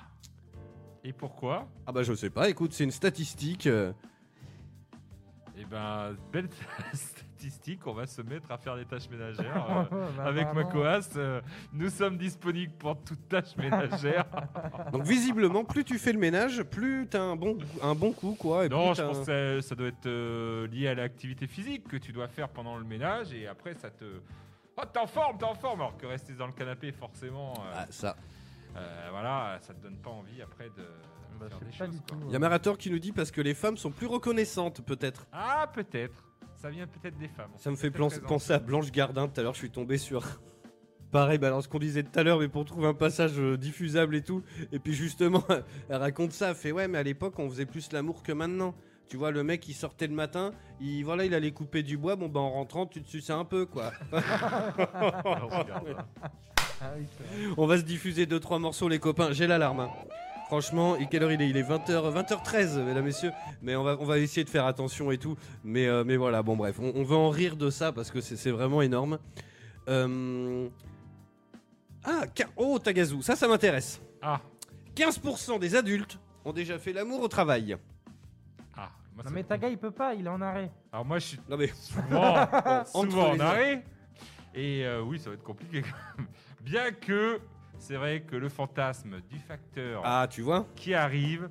Et 1.03 1.13
pourquoi? 1.13 1.67
Ah 1.87 1.91
bah 1.91 2.03
je 2.03 2.13
sais 2.13 2.29
pas, 2.29 2.49
écoute, 2.49 2.73
c'est 2.73 2.83
une 2.83 2.91
statistique. 2.91 3.65
euh, 3.67 3.91
Eh 5.57 5.65
ben, 5.65 6.15
belle 6.31 6.49
on 7.85 7.93
va 7.93 8.07
se 8.07 8.21
mettre 8.21 8.51
à 8.51 8.57
faire 8.57 8.75
des 8.75 8.85
tâches 8.85 9.09
ménagères. 9.09 9.87
euh, 9.91 10.07
Bah, 10.17 10.23
Avec 10.25 10.43
apparemment. 10.47 10.67
Macoas, 10.67 11.09
euh, 11.17 11.41
nous 11.73 11.89
sommes 11.89 12.17
disponibles 12.17 12.73
pour 12.73 12.97
toute 13.03 13.27
tâche 13.27 13.55
ménagère. 13.57 14.25
Donc 14.91 15.03
visiblement, 15.03 15.63
plus 15.63 15.83
tu 15.83 15.97
fais 15.99 16.13
le 16.13 16.19
ménage, 16.19 16.63
plus 16.63 17.07
t'as 17.09 17.21
un 17.21 17.35
bon, 17.35 17.57
un 17.81 17.95
bon 17.95 18.11
coup 18.11 18.35
quoi. 18.39 18.65
Et 18.65 18.69
non, 18.69 18.93
je 18.93 19.01
pense 19.03 19.19
que 19.19 19.61
ça, 19.61 19.67
ça 19.69 19.75
doit 19.75 19.87
être 19.87 20.05
euh, 20.05 20.67
lié 20.67 20.87
à 20.87 20.95
l'activité 20.95 21.47
physique 21.47 21.87
que 21.87 21.97
tu 21.97 22.11
dois 22.11 22.27
faire 22.27 22.49
pendant 22.49 22.77
le 22.77 22.83
ménage 22.85 23.33
et 23.33 23.47
après 23.47 23.73
ça 23.75 23.89
te. 23.89 24.05
Oh, 24.77 24.81
t'es 24.91 24.99
en 24.99 25.07
forme, 25.07 25.37
t'es 25.37 25.45
en 25.45 25.55
forme 25.55 25.79
Alors 25.81 25.97
que 25.97 26.05
rester 26.05 26.33
dans 26.33 26.47
le 26.47 26.53
canapé, 26.53 26.91
forcément, 26.91 27.53
euh, 27.59 27.71
Ah, 27.77 27.85
ça. 27.89 28.15
euh, 28.75 29.07
voilà, 29.11 29.57
ça 29.61 29.73
te 29.73 29.81
donne 29.81 29.95
pas 29.97 30.09
envie 30.09 30.41
après 30.41 30.65
de 30.65 30.85
Bah. 31.39 31.45
Il 32.27 32.31
y 32.31 32.35
a 32.35 32.39
Marator 32.39 32.77
qui 32.77 32.91
nous 32.91 32.99
dit 32.99 33.11
parce 33.13 33.31
que 33.31 33.39
les 33.41 33.53
femmes 33.53 33.77
sont 33.77 33.91
plus 33.91 34.07
reconnaissantes 34.07 34.81
peut-être. 34.81 35.27
Ah, 35.31 35.69
peut-être. 35.73 36.23
Ça 36.65 36.71
vient 36.71 36.87
peut-être 36.87 37.17
des 37.19 37.27
femmes. 37.27 37.51
Ça 37.57 37.69
me 37.69 37.75
fait 37.75 37.91
penser 37.91 38.51
à 38.51 38.57
Blanche 38.57 38.91
Gardin. 38.91 39.27
Tout 39.27 39.39
à 39.39 39.43
l'heure, 39.43 39.53
je 39.53 39.59
suis 39.59 39.69
tombé 39.69 39.99
sur. 39.99 40.23
Pareil, 41.11 41.37
bah 41.37 41.45
alors 41.45 41.61
ce 41.61 41.67
qu'on 41.67 41.77
disait 41.77 42.01
tout 42.01 42.19
à 42.19 42.23
l'heure, 42.23 42.39
mais 42.39 42.47
pour 42.47 42.65
trouver 42.65 42.87
un 42.87 42.95
passage 42.95 43.33
euh, 43.37 43.55
diffusable 43.55 44.15
et 44.15 44.23
tout. 44.23 44.41
Et 44.71 44.79
puis 44.79 44.93
justement, 44.93 45.43
elle 45.89 45.97
raconte 45.97 46.31
ça. 46.31 46.49
Elle 46.49 46.55
fait 46.55 46.71
ouais, 46.71 46.87
mais 46.87 46.97
à 46.97 47.03
l'époque, 47.03 47.37
on 47.37 47.47
faisait 47.51 47.67
plus 47.67 47.91
l'amour 47.91 48.23
que 48.23 48.31
maintenant. 48.31 48.73
Tu 49.07 49.15
vois, 49.15 49.29
le 49.29 49.43
mec, 49.43 49.67
il 49.67 49.75
sortait 49.75 50.07
le 50.07 50.15
matin, 50.15 50.53
il 50.81 51.03
voilà, 51.03 51.25
il 51.25 51.35
allait 51.35 51.51
couper 51.51 51.83
du 51.83 51.99
bois. 51.99 52.15
Bon, 52.15 52.29
bah 52.29 52.39
en 52.39 52.49
rentrant, 52.49 52.87
tu 52.87 53.03
te 53.03 53.07
suçais 53.07 53.33
un 53.33 53.45
peu, 53.45 53.67
quoi. 53.67 53.91
Hein. 54.11 54.23
Ah 56.81 56.91
vrai. 56.95 57.53
on 57.57 57.67
va 57.67 57.77
se 57.77 57.83
diffuser 57.83 58.25
deux 58.25 58.39
trois 58.39 58.57
morceaux, 58.57 58.89
les 58.89 58.99
copains. 58.99 59.31
J'ai 59.33 59.45
l'alarme. 59.45 59.81
hein. 59.81 59.89
Franchement, 60.47 60.95
et 60.97 61.07
quelle 61.07 61.23
heure 61.23 61.31
il 61.31 61.41
est 61.41 61.49
Il 61.49 61.57
est 61.57 61.63
20h, 61.63 62.13
20h13, 62.13 62.83
mesdames, 62.83 63.03
messieurs. 63.05 63.31
Mais 63.61 63.75
on 63.75 63.83
va, 63.83 63.97
on 63.99 64.05
va 64.05 64.19
essayer 64.19 64.43
de 64.43 64.49
faire 64.49 64.65
attention 64.65 65.09
et 65.11 65.17
tout. 65.17 65.35
Mais, 65.63 65.87
euh, 65.87 66.03
mais 66.05 66.17
voilà, 66.17 66.43
bon, 66.43 66.55
bref, 66.55 66.77
on, 66.79 66.91
on 66.95 67.03
va 67.03 67.15
en 67.15 67.29
rire 67.29 67.55
de 67.55 67.69
ça 67.71 67.91
parce 67.91 68.11
que 68.11 68.21
c'est 68.21 68.35
c'est 68.35 68.51
vraiment 68.51 68.81
énorme. 68.83 69.17
Euh, 69.89 70.67
Ah, 72.03 72.23
oh, 72.57 72.77
Tagazu, 72.77 73.21
ça, 73.23 73.35
ça 73.35 73.47
m'intéresse. 73.47 73.99
Ah, 74.21 74.39
15% 74.95 75.59
des 75.59 75.75
adultes 75.75 76.19
ont 76.45 76.53
déjà 76.53 76.77
fait 76.77 76.93
l'amour 76.93 77.21
au 77.21 77.27
travail. 77.27 77.75
ah. 78.77 78.89
moi, 79.15 79.23
Non 79.23 79.29
ça- 79.29 79.35
mais 79.35 79.43
Taga 79.43 79.67
il 79.69 79.77
peut 79.79 79.89
pas, 79.91 80.13
il 80.13 80.25
est 80.27 80.29
en 80.29 80.41
arrêt. 80.41 80.71
Alors 80.93 81.05
moi, 81.05 81.17
je 81.17 81.25
suis 81.25 81.39
Non 81.49 81.57
mais 81.57 81.67
souvent, 81.73 82.35
souvent 82.85 83.31
en 83.31 83.39
arrêt. 83.39 83.83
Et 84.53 84.85
euh, 84.85 85.01
oui, 85.01 85.19
ça 85.19 85.29
va 85.31 85.35
être 85.35 85.43
compliqué 85.43 85.81
quand 85.81 86.17
même. 86.19 86.27
Bien 86.61 86.91
que 86.91 87.39
c'est 87.79 87.95
vrai 87.95 88.21
que 88.21 88.35
le 88.35 88.49
fantasme 88.49 89.21
du 89.29 89.39
facteur 89.39 90.01
ah, 90.05 90.27
tu 90.29 90.41
vois 90.41 90.67
qui 90.75 90.93
arrive, 90.93 91.49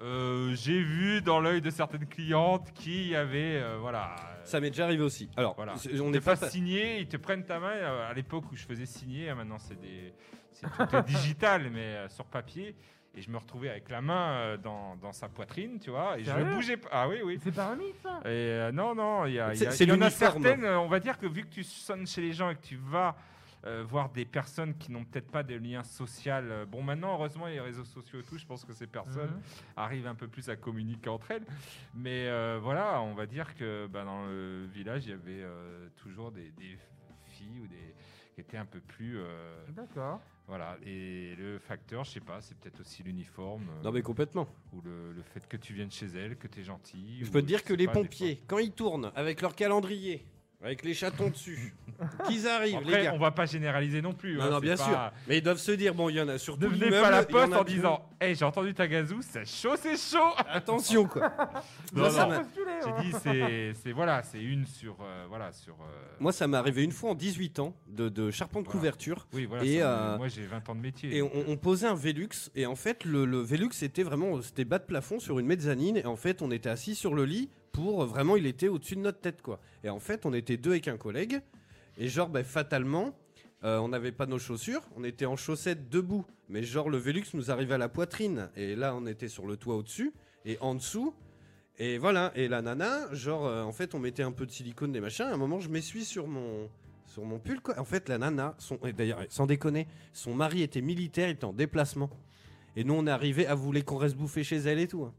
euh, 0.00 0.54
j'ai 0.54 0.80
vu 0.82 1.20
dans 1.22 1.40
l'œil 1.40 1.60
de 1.60 1.70
certaines 1.70 2.06
clientes 2.06 2.72
qui 2.74 3.14
avaient, 3.16 3.60
euh, 3.60 3.78
voilà, 3.80 4.14
Ça 4.44 4.60
m'est 4.60 4.70
déjà 4.70 4.84
arrivé 4.84 5.02
aussi. 5.02 5.28
Alors, 5.36 5.54
Voilà. 5.56 5.76
c'est- 5.76 6.00
on 6.00 6.10
n'est 6.10 6.20
pas. 6.20 6.36
pas 6.36 6.48
signé, 6.48 7.00
ils 7.00 7.08
te 7.08 7.16
prennent 7.18 7.44
ta 7.44 7.58
main. 7.58 7.68
euh, 7.72 8.08
À 8.10 8.14
l'époque 8.14 8.44
où 8.50 8.56
je 8.56 8.64
faisais 8.64 8.86
signer, 8.86 9.28
hein, 9.28 9.34
maintenant 9.34 9.58
c'est 9.58 9.78
des, 9.80 10.14
c'est 10.52 10.66
tout 10.70 10.96
est 10.96 11.02
digital, 11.36 11.68
mais 11.70 11.80
euh, 11.96 12.08
sur 12.08 12.24
papier. 12.24 12.74
Et 13.14 13.20
je 13.22 13.30
me 13.30 13.36
retrouvais 13.38 13.68
avec 13.70 13.88
la 13.90 14.00
main 14.00 14.30
euh, 14.34 14.56
dans, 14.56 14.94
dans 14.96 15.12
sa 15.12 15.28
poitrine, 15.28 15.80
tu 15.80 15.90
vois, 15.90 16.16
et 16.18 16.20
je 16.20 16.26
Sérieux 16.30 16.44
ne 16.44 16.54
bougeais 16.54 16.76
pas. 16.76 16.88
Ah 16.92 17.08
oui, 17.08 17.16
oui. 17.24 17.38
C'est 17.42 17.54
pas 17.54 17.66
un 17.66 17.76
mythe 17.76 17.96
ça 18.02 18.20
Et 18.24 18.28
euh, 18.28 18.70
non, 18.72 18.94
non, 18.94 19.26
il 19.26 19.32
y, 19.34 19.40
a, 19.40 19.52
il 19.54 19.60
y, 19.60 19.66
a- 19.66 19.70
C'est- 19.72 19.76
c'est 19.78 19.84
il 19.84 19.88
y 19.88 19.92
en 19.92 19.94
a 20.00 20.04
l'uniforme. 20.06 20.42
certaines, 20.42 20.64
euh, 20.64 20.78
on 20.78 20.86
va 20.88 21.00
dire 21.00 21.18
que 21.18 21.26
vu 21.26 21.42
que 21.42 21.48
tu 21.52 21.64
sonnes 21.64 22.06
chez 22.06 22.20
les 22.20 22.32
gens 22.32 22.50
et 22.50 22.54
que 22.54 22.62
tu 22.64 22.76
vas 22.76 23.16
euh, 23.64 23.84
voir 23.86 24.10
des 24.10 24.24
personnes 24.24 24.76
qui 24.78 24.92
n'ont 24.92 25.04
peut-être 25.04 25.30
pas 25.30 25.42
de 25.42 25.54
lien 25.56 25.82
social, 25.82 26.48
euh, 26.50 26.64
bon 26.66 26.82
maintenant 26.82 27.12
heureusement 27.14 27.46
les 27.46 27.60
réseaux 27.60 27.84
sociaux 27.84 28.20
et 28.20 28.22
tout, 28.22 28.38
je 28.38 28.46
pense 28.46 28.64
que 28.64 28.72
ces 28.72 28.86
personnes 28.86 29.30
Mhm. 29.30 29.40
arrivent 29.76 30.06
un 30.06 30.14
peu 30.14 30.28
plus 30.28 30.48
à 30.48 30.56
communiquer 30.56 31.10
entre 31.10 31.30
elles. 31.32 31.44
Mais 31.94 32.28
euh, 32.28 32.58
voilà, 32.62 33.00
on 33.02 33.14
va 33.14 33.26
dire 33.26 33.54
que 33.56 33.86
bah, 33.88 34.04
dans 34.04 34.26
le 34.26 34.66
village, 34.72 35.06
il 35.06 35.10
y 35.10 35.12
avait 35.12 35.42
euh, 35.42 35.88
toujours 35.96 36.30
des, 36.30 36.50
des 36.52 36.76
filles 37.26 37.60
ou 37.60 37.66
des 37.66 37.94
qui 38.34 38.42
étaient 38.42 38.56
un 38.56 38.66
peu 38.66 38.78
plus, 38.78 39.18
euh, 39.18 39.64
D'accord. 39.70 40.20
Voilà. 40.46 40.76
Et 40.86 41.34
le 41.36 41.58
facteur, 41.58 42.04
je 42.04 42.12
sais 42.12 42.20
pas, 42.20 42.40
c'est 42.40 42.56
peut-être 42.56 42.80
aussi 42.80 43.02
l'uniforme. 43.02 43.66
Non 43.82 43.90
mais 43.90 44.00
complètement. 44.00 44.46
Ou 44.72 44.80
le, 44.80 45.12
le 45.12 45.22
fait 45.22 45.44
que 45.48 45.56
tu 45.56 45.72
viennes 45.74 45.90
chez 45.90 46.06
elle, 46.06 46.36
que 46.36 46.46
tu 46.46 46.60
es 46.60 46.62
gentil. 46.62 47.18
Je 47.20 47.28
ou 47.28 47.32
peux 47.32 47.42
te 47.42 47.46
dire 47.46 47.64
que 47.64 47.74
les 47.74 47.88
pompiers, 47.88 48.40
quand 48.46 48.58
ils 48.58 48.70
tournent 48.70 49.10
avec 49.16 49.42
leur 49.42 49.56
calendrier, 49.56 50.24
avec 50.62 50.84
les 50.84 50.92
chatons 50.92 51.30
dessus, 51.30 51.72
qu'ils 52.26 52.48
arrivent, 52.48 52.78
Après, 52.78 52.98
les 52.98 53.04
gars. 53.04 53.12
on 53.14 53.18
va 53.18 53.30
pas 53.30 53.46
généraliser 53.46 54.02
non 54.02 54.12
plus. 54.12 54.36
Non, 54.36 54.44
hein, 54.44 54.50
non, 54.50 54.58
bien 54.58 54.76
pas- 54.76 54.84
sûr. 54.84 55.12
Mais 55.28 55.38
ils 55.38 55.42
doivent 55.42 55.58
se 55.58 55.70
dire, 55.70 55.94
bon, 55.94 56.08
il 56.08 56.16
y 56.16 56.20
en 56.20 56.28
a 56.28 56.36
surtout 56.36 56.62
Ne 56.64 56.68
venez 56.74 56.90
pas 56.90 57.06
à 57.06 57.10
la 57.12 57.20
en 57.20 57.24
poste 57.24 57.52
en 57.54 57.62
disant 57.64 58.04
Hey, 58.20 58.34
j'ai 58.34 58.44
entendu 58.44 58.74
ta 58.74 58.88
gazou, 58.88 59.20
c'est 59.22 59.46
chaud, 59.46 59.76
c'est 59.80 59.96
chaud 59.96 60.32
Attention, 60.48 61.06
quoi. 61.06 61.30
Non, 61.94 62.10
non, 62.10 62.28
m'a- 62.28 62.38
Postulé, 62.40 62.72
J'ai 62.82 62.90
hein. 62.90 62.96
dit, 63.02 63.12
c'est, 63.22 63.72
c'est 63.82 63.92
voilà, 63.92 64.22
c'est 64.24 64.42
une 64.42 64.66
sur. 64.66 64.96
euh, 65.00 65.26
voilà, 65.28 65.52
sur 65.52 65.74
euh, 65.74 66.16
Moi, 66.18 66.32
ça 66.32 66.48
m'est 66.48 66.56
arrivé 66.56 66.82
une 66.82 66.90
fois 66.92 67.10
en 67.10 67.14
18 67.14 67.60
ans 67.60 67.76
de, 67.86 68.08
de 68.08 68.30
charpente 68.32 68.64
Voilà. 68.64 68.78
couverture. 68.78 69.28
oui, 69.32 69.46
voilà. 69.46 69.64
et, 69.64 69.78
ça, 69.78 69.98
euh, 70.14 70.16
moi, 70.18 70.26
j'ai 70.28 70.42
20 70.42 70.68
ans 70.68 70.74
de 70.74 70.80
métier. 70.80 71.16
Et 71.16 71.22
on, 71.22 71.30
on 71.46 71.56
posait 71.56 71.86
un 71.86 71.94
Velux, 71.94 72.50
et 72.56 72.66
en 72.66 72.74
fait, 72.76 73.04
le, 73.04 73.24
le 73.24 73.38
Velux 73.38 73.70
était 73.82 74.02
vraiment, 74.02 74.42
c'était 74.42 74.64
bas 74.64 74.80
de 74.80 74.84
plafond 74.84 75.20
sur 75.20 75.38
une 75.38 75.46
mezzanine, 75.46 75.96
et 75.96 76.04
en 76.06 76.16
fait, 76.16 76.42
on 76.42 76.50
était 76.50 76.68
assis 76.68 76.96
sur 76.96 77.14
le 77.14 77.24
lit 77.24 77.48
pour 77.78 78.04
vraiment, 78.06 78.34
il 78.34 78.46
était 78.46 78.66
au-dessus 78.66 78.96
de 78.96 79.00
notre 79.00 79.20
tête, 79.20 79.40
quoi. 79.40 79.60
Et 79.84 79.88
en 79.88 80.00
fait, 80.00 80.26
on 80.26 80.32
était 80.32 80.56
deux 80.56 80.70
avec 80.72 80.88
un 80.88 80.96
collègue, 80.96 81.40
et 81.96 82.08
genre, 82.08 82.28
bah, 82.28 82.42
fatalement, 82.42 83.16
euh, 83.62 83.78
on 83.78 83.88
n'avait 83.88 84.10
pas 84.12 84.26
nos 84.26 84.38
chaussures, 84.38 84.82
on 84.96 85.04
était 85.04 85.26
en 85.26 85.36
chaussettes 85.36 85.88
debout, 85.88 86.24
mais 86.48 86.64
genre, 86.64 86.90
le 86.90 86.98
Velux 86.98 87.24
nous 87.34 87.50
arrivait 87.52 87.74
à 87.74 87.78
la 87.78 87.88
poitrine, 87.88 88.50
et 88.56 88.74
là, 88.74 88.96
on 88.96 89.06
était 89.06 89.28
sur 89.28 89.46
le 89.46 89.56
toit 89.56 89.76
au-dessus, 89.76 90.12
et 90.44 90.58
en 90.60 90.74
dessous. 90.74 91.14
Et 91.78 91.98
voilà, 91.98 92.32
et 92.34 92.48
la 92.48 92.62
nana, 92.62 93.06
genre, 93.12 93.46
euh, 93.46 93.62
en 93.62 93.70
fait, 93.70 93.94
on 93.94 94.00
mettait 94.00 94.24
un 94.24 94.32
peu 94.32 94.44
de 94.44 94.50
silicone, 94.50 94.90
des 94.90 95.00
machins. 95.00 95.26
À 95.26 95.34
un 95.34 95.36
moment, 95.36 95.60
je 95.60 95.68
m'essuie 95.68 96.04
sur 96.04 96.26
mon, 96.26 96.68
sur 97.06 97.24
mon 97.24 97.38
pull, 97.38 97.60
quoi. 97.60 97.78
En 97.78 97.84
fait, 97.84 98.08
la 98.08 98.18
nana, 98.18 98.56
son, 98.58 98.80
d'ailleurs, 98.96 99.20
sans 99.28 99.46
déconner, 99.46 99.86
son 100.12 100.34
mari 100.34 100.62
était 100.62 100.80
militaire, 100.80 101.28
il 101.28 101.34
était 101.34 101.44
en 101.44 101.52
déplacement. 101.52 102.10
Et 102.74 102.82
nous, 102.82 102.94
on 102.94 103.06
est 103.06 103.10
arrivé 103.10 103.46
à 103.46 103.54
vouloir 103.54 103.84
qu'on 103.84 103.98
reste 103.98 104.16
bouffer 104.16 104.42
chez 104.42 104.56
elle 104.56 104.80
et 104.80 104.88
tout. 104.88 105.04
hein. 105.04 105.14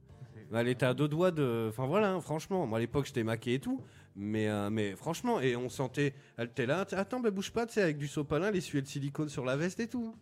Elle 0.53 0.67
était 0.67 0.85
à 0.85 0.93
deux 0.93 1.07
doigts 1.07 1.31
de. 1.31 1.67
Enfin 1.69 1.85
voilà, 1.85 2.11
hein, 2.11 2.21
franchement. 2.21 2.65
Moi, 2.65 2.77
à 2.79 2.81
l'époque, 2.81 3.05
j'étais 3.05 3.23
maqué 3.23 3.55
et 3.55 3.59
tout. 3.59 3.81
Mais, 4.15 4.49
euh, 4.49 4.69
mais 4.69 4.95
franchement, 4.95 5.39
et 5.39 5.55
on 5.55 5.69
sentait. 5.69 6.13
Elle 6.37 6.47
était 6.47 6.65
là, 6.65 6.85
attends, 6.91 7.19
bah, 7.19 7.31
bouge 7.31 7.51
pas, 7.51 7.65
tu 7.65 7.73
sais, 7.73 7.81
avec 7.81 7.97
du 7.97 8.07
sopalin, 8.07 8.51
l'essuyer 8.51 8.81
de 8.81 8.87
silicone 8.87 9.29
sur 9.29 9.45
la 9.45 9.55
veste 9.55 9.79
et 9.79 9.87
tout. 9.87 10.15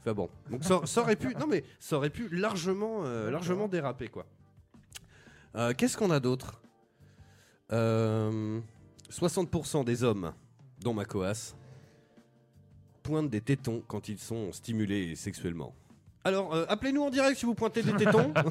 Enfin 0.00 0.14
bon. 0.14 0.28
Donc 0.50 0.64
ça, 0.64 0.80
ça 0.84 1.00
aurait 1.00 1.16
pu. 1.16 1.34
Non, 1.36 1.46
mais 1.46 1.64
ça 1.78 1.96
aurait 1.96 2.10
pu 2.10 2.28
largement, 2.28 3.04
euh, 3.04 3.30
largement 3.30 3.68
déraper, 3.68 4.08
quoi. 4.08 4.26
Euh, 5.54 5.72
Qu'est-ce 5.76 5.96
qu'on 5.96 6.10
a 6.10 6.20
d'autre? 6.20 6.60
Euh, 7.72 8.60
60% 9.10 9.84
des 9.84 10.04
hommes, 10.04 10.32
dont 10.80 10.94
ma 10.94 11.04
pointent 13.02 13.30
des 13.30 13.40
tétons 13.40 13.82
quand 13.86 14.08
ils 14.08 14.18
sont 14.18 14.52
stimulés 14.52 15.14
sexuellement. 15.14 15.74
Alors, 16.26 16.52
euh, 16.54 16.66
appelez-nous 16.68 17.02
en 17.04 17.10
direct 17.10 17.38
si 17.38 17.46
vous 17.46 17.54
pointez 17.54 17.82
des 17.82 17.92
tétons. 17.94 18.32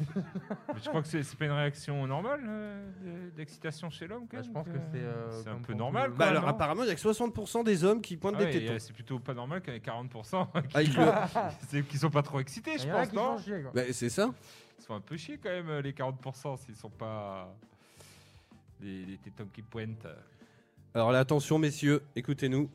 Mais 0.00 0.80
je 0.82 0.88
crois 0.88 1.02
que 1.02 1.06
c'est, 1.06 1.22
c'est 1.22 1.38
pas 1.38 1.44
une 1.44 1.52
réaction 1.52 2.04
normale 2.08 2.40
euh, 2.48 2.90
de- 3.28 3.30
d'excitation 3.36 3.90
chez 3.90 4.08
l'homme, 4.08 4.26
quand 4.28 4.38
Bah, 4.38 4.42
même. 4.42 4.44
je 4.44 4.50
pense 4.52 4.66
que 4.66 4.78
c'est. 4.92 4.98
euh, 4.98 5.30
c'est 5.30 5.48
un 5.48 5.52
comme 5.52 5.62
peu 5.62 5.72
pour 5.72 5.78
normal, 5.78 6.10
tout- 6.10 6.16
bah 6.16 6.26
alors, 6.26 6.42
non 6.42 6.48
apparemment, 6.48 6.82
il 6.82 6.88
y 6.88 6.90
a 6.90 6.94
que 6.96 7.00
60% 7.00 7.62
des 7.62 7.84
hommes 7.84 8.00
qui 8.02 8.16
pointent 8.16 8.34
Ah 8.38 8.40
des 8.40 8.44
ouais, 8.46 8.50
tétons. 8.52 8.72
euh, 8.72 8.78
c'est 8.80 8.92
plutôt 8.92 9.20
pas 9.20 9.34
normal 9.34 9.62
qu'il 9.62 9.72
y 9.72 9.76
ait 9.76 9.80
40% 9.80 10.48
Ah, 10.74 10.82
qui, 10.82 10.90
le- 10.90 11.04
c'est, 11.68 11.86
qui 11.86 11.96
sont 11.96 12.10
pas 12.10 12.22
trop 12.22 12.40
excités, 12.40 12.72
Il 12.74 12.80
je 12.80 12.88
y 12.88 12.90
en 12.92 12.96
a 12.96 13.06
pense, 13.06 13.44
qui 13.44 13.50
non 13.52 13.62
quoi. 13.62 13.70
Bah, 13.72 13.82
c'est 13.92 14.08
ça. 14.10 14.30
Ils 14.78 14.82
se 14.82 14.86
font 14.88 14.96
un 14.96 15.00
peu 15.00 15.16
chier 15.16 15.38
quand 15.40 15.50
même, 15.50 15.68
euh, 15.68 15.80
les 15.80 15.92
40%, 15.92 16.56
s'ils 16.56 16.74
sont 16.76 16.90
pas. 16.90 17.54
Les, 18.80 19.06
les 19.06 19.16
tétons 19.18 19.46
qui 19.52 19.62
pointent. 19.62 20.08
Alors 20.92 21.12
là, 21.12 21.20
attention, 21.20 21.56
messieurs, 21.58 22.02
écoutez-nous. 22.16 22.68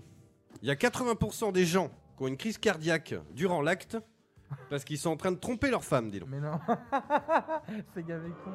Il 0.61 0.69
y 0.69 0.71
a 0.71 0.75
80% 0.75 1.51
des 1.51 1.65
gens 1.65 1.91
qui 2.19 2.23
ont 2.25 2.27
une 2.27 2.37
crise 2.37 2.57
cardiaque 2.57 3.15
durant 3.33 3.61
l'acte 3.61 3.97
parce 4.69 4.83
qu'ils 4.83 4.97
sont 4.97 5.09
en 5.09 5.15
train 5.17 5.31
de 5.31 5.37
tromper 5.37 5.69
leur 5.71 5.83
femme, 5.83 6.11
dis 6.11 6.19
donc. 6.19 6.29
Mais 6.29 6.39
non. 6.41 6.59
c'est 7.93 8.05
gavé 8.05 8.29
con. 8.43 8.51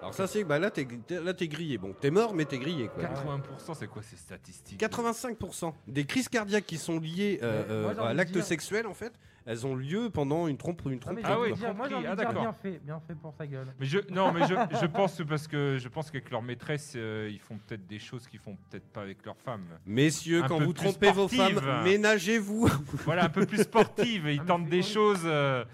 Alors 0.00 0.14
ça, 0.14 0.26
c'est 0.26 0.44
bah 0.44 0.58
là, 0.58 0.70
t'es 0.70 0.86
là, 1.10 1.34
t'es 1.34 1.48
grillé. 1.48 1.76
Bon, 1.78 1.92
t'es 1.92 2.10
mort, 2.10 2.34
mais 2.34 2.44
t'es 2.44 2.58
grillé. 2.58 2.88
Quoi. 2.88 3.04
80%, 3.04 3.74
c'est 3.74 3.88
quoi 3.88 4.02
ces 4.02 4.16
statistiques? 4.16 4.80
85% 4.80 5.72
des 5.88 6.04
crises 6.04 6.28
cardiaques 6.28 6.66
qui 6.66 6.76
sont 6.78 6.98
liées 7.00 7.40
euh, 7.42 7.64
euh, 7.92 8.00
à 8.04 8.14
l'acte 8.14 8.32
dire- 8.32 8.44
sexuel, 8.44 8.86
en 8.86 8.94
fait, 8.94 9.12
elles 9.50 9.66
ont 9.66 9.74
lieu 9.74 10.10
pendant 10.10 10.46
une 10.46 10.58
trompe, 10.58 10.82
une 10.84 10.92
Non, 10.92 10.98
trompe. 10.98 11.18
Ah 11.24 11.36
de 11.36 11.54
dire- 11.54 11.74
moi 11.74 11.88
j'ai 11.88 11.94
compris. 11.94 11.94
envie 11.94 12.04
de 12.04 12.10
Ah, 12.10 12.16
dire 12.16 12.16
d'accord. 12.16 12.42
bien 12.42 12.52
fait, 12.52 12.80
bien 12.84 13.00
fait 13.06 13.14
pour 13.14 13.32
sa 13.32 13.46
gueule. 13.46 13.66
Mais 13.80 13.86
je, 13.86 13.98
non, 14.10 14.30
mais 14.30 14.42
je, 14.46 14.54
je 14.82 14.86
pense 14.86 15.22
parce 15.26 15.48
que 15.48 15.78
je 15.78 15.88
pense 15.88 16.10
qu'avec 16.10 16.30
leur 16.30 16.42
maîtresse, 16.42 16.92
euh, 16.96 17.30
ils 17.32 17.40
font 17.40 17.56
peut-être 17.66 17.86
des 17.86 17.98
choses 17.98 18.26
qu'ils 18.28 18.40
font 18.40 18.56
peut-être 18.68 18.86
pas 18.92 19.00
avec 19.00 19.24
leur 19.24 19.38
femme. 19.38 19.64
Messieurs, 19.86 20.44
Un 20.44 20.48
quand 20.48 20.58
vous 20.60 20.74
trompez 20.74 21.10
vos 21.12 21.28
femmes, 21.28 21.60
ménagez-vous. 21.84 22.68
Voilà, 23.06 23.24
un 23.24 23.28
peu 23.30 23.46
plus 23.46 23.62
sportive. 23.62 24.26
Ils 24.28 24.38
Ah, 24.38 24.42
mais 24.42 24.46
tentent 24.46 24.68
des 24.68 24.82
choses 24.82 25.22
euh, 25.24 25.64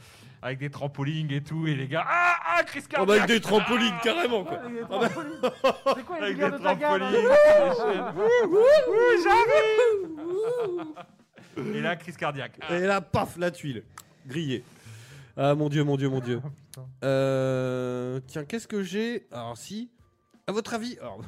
avec 0.41 0.59
des 0.59 0.71
trampolines 0.71 1.33
et 1.33 1.43
tout, 1.43 1.67
et 1.67 1.75
les 1.75 1.89
gars, 1.89 2.05
ah, 2.07 2.37
ah, 2.59 2.63
Chris 2.63 2.85
Oh, 2.97 3.05
bah, 3.05 3.15
avec 3.15 3.27
des 3.27 3.41
trampolines, 3.41 3.95
carrément, 4.05 4.45
quoi. 4.45 4.59
Ouais, 4.59 4.59
avec 4.67 4.75
des 4.75 4.81
Ah 4.89 4.99
bah- 5.01 5.09
trampolines. 5.09 5.41
C'est 5.97 6.05
quoi 6.05 6.17
les 6.21 6.25
Avec 6.27 6.37
des 6.39 6.45
de 6.45 6.63
ta 6.63 6.75
gamme 6.77 7.01
trampolines. 7.01 7.29
hein 7.29 8.15
Et 11.57 11.81
là, 11.81 11.97
crise 11.97 12.17
cardiaque. 12.17 12.59
Ah. 12.61 12.77
Et 12.77 12.81
là, 12.87 13.01
paf, 13.01 13.37
la 13.37 13.51
tuile. 13.51 13.85
Grillée. 14.27 14.65
Ah, 15.37 15.55
mon 15.55 15.69
Dieu, 15.69 15.85
mon 15.85 15.97
Dieu, 15.97 16.09
mon 16.09 16.21
Dieu. 16.21 16.41
Oh. 16.77 16.81
Euh, 17.05 18.19
tiens, 18.27 18.45
qu'est-ce 18.45 18.67
que 18.67 18.83
j'ai? 18.83 19.29
Alors, 19.31 19.57
si. 19.57 19.93
À 20.49 20.51
votre 20.51 20.75
avis. 20.75 20.99
Alors, 20.99 21.21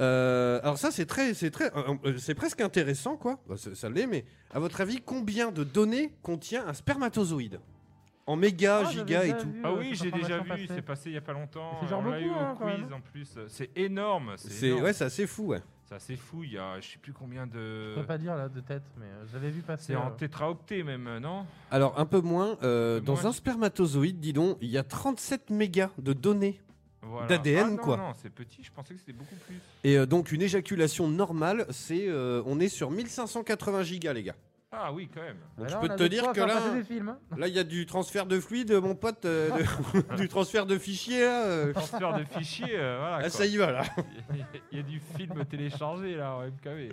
Euh, 0.00 0.60
alors 0.62 0.78
ça 0.78 0.92
c'est 0.92 1.06
très 1.06 1.34
c'est 1.34 1.50
très 1.50 1.72
euh, 1.76 2.16
c'est 2.18 2.36
presque 2.36 2.60
intéressant 2.60 3.16
quoi 3.16 3.40
Bah, 3.48 3.56
ça, 3.56 3.74
ça 3.74 3.88
l'est 3.90 4.06
mais 4.06 4.24
à 4.52 4.60
votre 4.60 4.80
avis 4.80 5.00
combien 5.04 5.50
de 5.50 5.64
données 5.64 6.14
contient 6.22 6.64
un 6.68 6.72
spermatozoïde? 6.72 7.58
En 8.24 8.36
méga 8.36 8.78
Ah, 8.78 8.84
j'avais 8.84 8.94
giga 9.08 9.24
et 9.24 9.32
déjà 9.32 9.38
tout 9.42 9.50
vu, 9.50 9.60
Ah 9.64 9.68
euh, 9.70 9.76
oui, 9.78 9.96
cette 9.96 10.04
j'ai 10.04 10.10
déjà 10.12 10.34
information 10.36 10.54
vu, 10.56 10.66
passer. 10.68 10.74
c'est 10.76 10.82
passé 10.86 11.10
il 11.10 11.14
y 11.14 11.18
a 11.18 11.20
pas 11.20 11.32
longtemps. 11.32 11.78
C'est 11.82 11.88
genre 11.88 12.02
On 12.06 12.10
l'a 12.10 12.20
eu 12.20 12.28
au 12.30 12.32
hein, 12.32 12.54
quand 12.56 12.66
quiz 12.66 12.78
même. 12.84 12.92
en 12.92 13.00
plus. 13.00 13.38
C'est 13.48 13.76
énorme. 13.76 14.34
C'est 14.36 14.50
c'est 14.50 14.66
énorme. 14.68 14.84
ouais 14.84 14.92
c'est 14.92 15.04
assez 15.04 15.26
fou 15.26 15.46
ouais 15.46 15.62
C'est 15.88 15.94
assez 15.94 16.16
fou. 16.16 16.44
Il 16.44 16.52
y 16.52 16.58
a, 16.58 16.78
je 16.80 16.86
sais 16.86 16.98
plus 16.98 17.14
combien 17.14 17.46
Je 17.46 17.58
de. 17.58 17.94
peux 17.94 18.04
pas 18.06 18.18
dire 18.18 18.36
là 18.36 18.48
de 18.50 18.60
tête, 18.60 18.82
mais 18.98 19.06
euh, 19.06 19.24
j'avais 19.32 19.48
vu 19.50 19.62
passer. 19.62 19.84
C'est 19.88 19.96
en 19.96 20.08
euh, 20.08 20.16
tétraoctets 20.16 20.82
même, 20.82 21.18
non? 21.18 21.46
Alors 21.70 21.98
un 21.98 22.04
peu 22.04 22.20
moins 22.20 22.58
euh, 22.62 23.00
dans 23.00 23.14
moins. 23.14 23.26
un 23.26 23.32
spermatozoïde 23.32 24.20
dis 24.20 24.32
donc 24.34 24.58
il 24.60 24.68
y 24.68 24.76
a 24.76 24.82
37 24.82 25.48
mégas 25.48 25.90
de 25.98 26.12
données 26.12 26.60
Voilà. 27.00 27.26
D'ADN, 27.28 27.64
Ah 27.64 27.70
non, 27.70 27.76
quoi. 27.78 27.96
Non, 27.96 28.12
c'est 28.20 28.28
petit. 28.28 28.62
Je 28.62 28.70
pensais 28.70 28.92
que 28.92 29.00
c'était 29.00 29.14
beaucoup 29.14 29.36
plus. 29.46 29.56
et 29.84 29.96
euh, 29.96 30.04
donc 30.04 30.30
une 30.30 30.42
éjaculation 30.42 31.08
normale 31.08 31.64
c'est 31.70 32.06
euh, 32.08 32.42
on 32.44 32.60
est 32.60 32.68
sur 32.68 32.90
1580 32.90 33.82
gigas 33.84 34.12
les 34.12 34.24
gars 34.24 34.36
Ah 34.70 34.92
oui, 34.92 35.08
quand 35.12 35.22
même. 35.22 35.38
donc 35.56 35.68
je 35.68 35.72
là, 35.74 35.80
peux 35.80 35.88
te 35.88 36.02
dire 36.04 36.30
que 36.32 36.40
là 36.40 36.58
hein. 36.58 37.16
là 37.38 37.48
il 37.48 37.54
y 37.54 37.58
a 37.58 37.64
du 37.64 37.86
transfert 37.86 38.26
de 38.26 38.38
fluide 38.38 38.70
mon 38.74 38.94
pote 38.94 39.24
euh, 39.24 39.48
de- 39.50 40.16
du 40.16 40.28
transfert 40.28 40.66
de 40.66 40.76
fichiers 40.76 41.22
là 41.24 41.44
euh. 41.46 41.72
Transfert 41.72 42.12
de 42.18 42.24
fichiers, 42.24 42.76
euh, 42.76 42.98
voilà. 43.00 43.16
ah, 43.16 43.20
quoi. 43.20 43.30
ça 43.30 43.46
y 43.46 43.56
va 43.56 43.72
là 43.72 43.82
Il 44.72 44.76
y 44.76 44.80
a 44.80 44.82
du 44.82 45.00
film 45.16 45.42
téléchargé 45.46 46.16
là 46.16 46.34
en 46.34 46.42
MKV. 46.46 46.90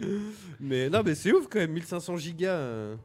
Mais 0.62 0.90
non, 0.90 1.02
mais 1.04 1.16
c'est 1.16 1.34
ouf 1.34 1.48
quand 1.50 1.60
même, 1.60 1.72
1500 1.74 2.16
gigas. 2.16 2.50
euh, 2.52 2.96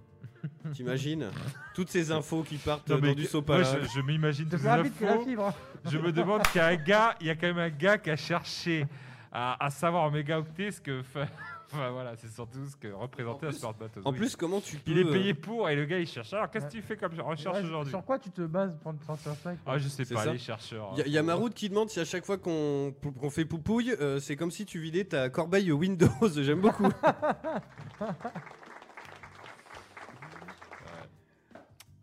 T'imagines 0.73 1.31
Toutes 1.75 1.91
ces 1.91 2.13
infos 2.13 2.43
qui 2.45 2.57
partent 2.57 2.89
euh, 2.93 3.01
dans 3.01 3.13
du 3.13 3.25
sopalin. 3.27 3.69
moi, 3.73 3.81
je, 3.83 3.89
je 3.99 4.01
m'imagine 4.01 4.47
C'est 4.49 4.51
toutes 4.57 4.61
plus 4.61 4.69
ces 4.69 4.69
rapide 4.77 4.93
que 4.99 5.05
la 5.05 5.13
infos. 5.15 5.25
fibre. 5.25 5.47
hein. 5.49 5.55
Je 5.91 5.99
me 5.99 6.13
demande 6.13 6.43
qu'il 6.45 6.61
y 6.61 6.65
a 6.65 6.69
un 6.69 6.77
gars, 6.77 7.17
il 7.21 7.27
y 7.27 7.31
a 7.31 7.35
quand 7.35 7.49
même 7.49 7.59
un 7.59 7.71
gars 7.71 7.99
qui 7.99 8.11
a 8.11 8.17
cherché 8.17 8.87
à, 9.33 9.63
à 9.65 9.69
savoir 9.71 10.05
en 10.05 10.11
mégaoctets 10.13 10.71
ce 10.71 10.81
que. 10.81 11.03
fa- 11.03 11.27
Enfin 11.73 11.91
voilà, 11.91 12.17
c'est 12.17 12.29
surtout 12.29 12.67
ce 12.67 12.75
que 12.77 12.89
représentait 12.89 13.47
un 13.47 13.53
spermatozoïde. 13.53 14.07
En 14.07 14.13
plus, 14.13 14.35
comment 14.35 14.61
tu 14.61 14.77
peux. 14.77 14.91
il 14.91 14.99
est 14.99 15.05
euh, 15.05 15.13
payé 15.13 15.35
pour 15.35 15.69
et 15.69 15.77
le 15.77 15.85
gars 15.85 15.99
il 16.01 16.07
cherche. 16.07 16.33
Alors 16.33 16.51
qu'est-ce 16.51 16.67
que 16.67 16.71
Ouais. 16.73 16.81
tu 16.81 16.83
fais 16.83 16.97
comme 16.97 17.13
recherche 17.21 17.57
Ouais, 17.59 17.63
aujourd'hui 17.65 17.91
Sur 17.91 18.05
quoi 18.05 18.19
tu 18.19 18.31
te 18.31 18.43
bases 18.43 18.77
pour 18.83 18.93
ça 19.19 19.33
quoi 19.43 19.53
Ah, 19.67 19.79
je 19.79 19.89
sais 19.89 20.05
pas, 20.05 20.25
ça. 20.25 20.33
les 20.33 20.39
chercheurs. 20.39 20.91
Il 20.97 20.99
y, 20.99 21.03
a- 21.03 21.07
y 21.07 21.19
a 21.19 21.23
Maroud 21.23 21.55
qui 21.55 21.69
demande 21.69 21.89
si 21.89 22.01
à 22.01 22.05
chaque 22.05 22.25
fois 22.25 22.39
qu'on 22.39 22.93
qu'on 23.21 23.31
fait 23.31 23.45
poupouille, 23.45 23.93
euh, 24.01 24.19
c'est 24.19 24.35
comme 24.37 24.51
si 24.51 24.67
tu 24.67 24.81
vidais 24.81 25.05
ta 25.05 25.31
corbeille 25.31 25.71
Windows. 25.71 26.09
J'aime 26.37 26.61
beaucoup. 26.61 26.89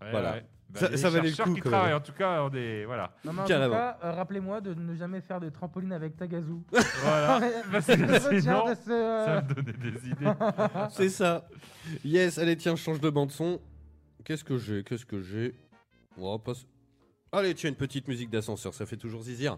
Ouais, 0.01 0.11
Voilà. 0.11 0.35
Bah, 0.69 0.79
Ça- 0.81 0.89
les 0.89 0.97
ça 0.97 1.09
valait 1.09 1.29
le 1.29 1.35
coup, 1.43 1.53
qui 1.55 1.69
même. 1.69 1.95
en 1.95 1.99
tout 2.01 2.11
cas, 2.11 2.43
on 2.43 2.53
est. 2.53 2.83
Voilà. 2.85 3.13
Non, 3.23 3.31
mais 3.33 3.41
en 3.41 3.43
tout 3.45 3.49
cas, 3.49 3.97
euh, 4.03 4.11
rappelez-moi 4.11 4.59
de 4.61 4.73
ne 4.73 4.95
jamais 4.95 5.21
faire 5.21 5.39
de 5.39 5.49
trampoline 5.49 5.93
avec 5.93 6.17
ta 6.17 6.27
gazou. 6.27 6.61
voilà. 7.03 7.39
Retiens 7.71 7.81
sinon, 8.41 8.65
de 8.65 8.75
ce, 8.75 8.91
euh, 8.91 9.25
ça 9.25 9.41
me 9.41 9.53
donnait 9.53 9.77
des 9.91 10.07
idées. 10.09 10.25
c'est 10.91 11.09
ça. 11.09 11.47
Yes, 12.03 12.37
allez, 12.37 12.57
tiens, 12.57 12.75
je 12.75 12.81
change 12.81 12.99
de 12.99 13.09
bande-son. 13.09 13.61
Qu'est-ce 14.25 14.43
que 14.43 14.57
j'ai 14.57 14.83
Qu'est-ce 14.83 15.05
que 15.05 15.21
j'ai? 15.21 15.55
On 16.17 16.31
va 16.31 16.37
pas 16.39 16.53
Allez, 17.31 17.53
tiens, 17.55 17.69
une 17.69 17.75
petite 17.75 18.07
musique 18.07 18.29
d'ascenseur, 18.29 18.73
ça 18.73 18.85
fait 18.85 18.97
toujours 18.97 19.21
zizir. 19.21 19.57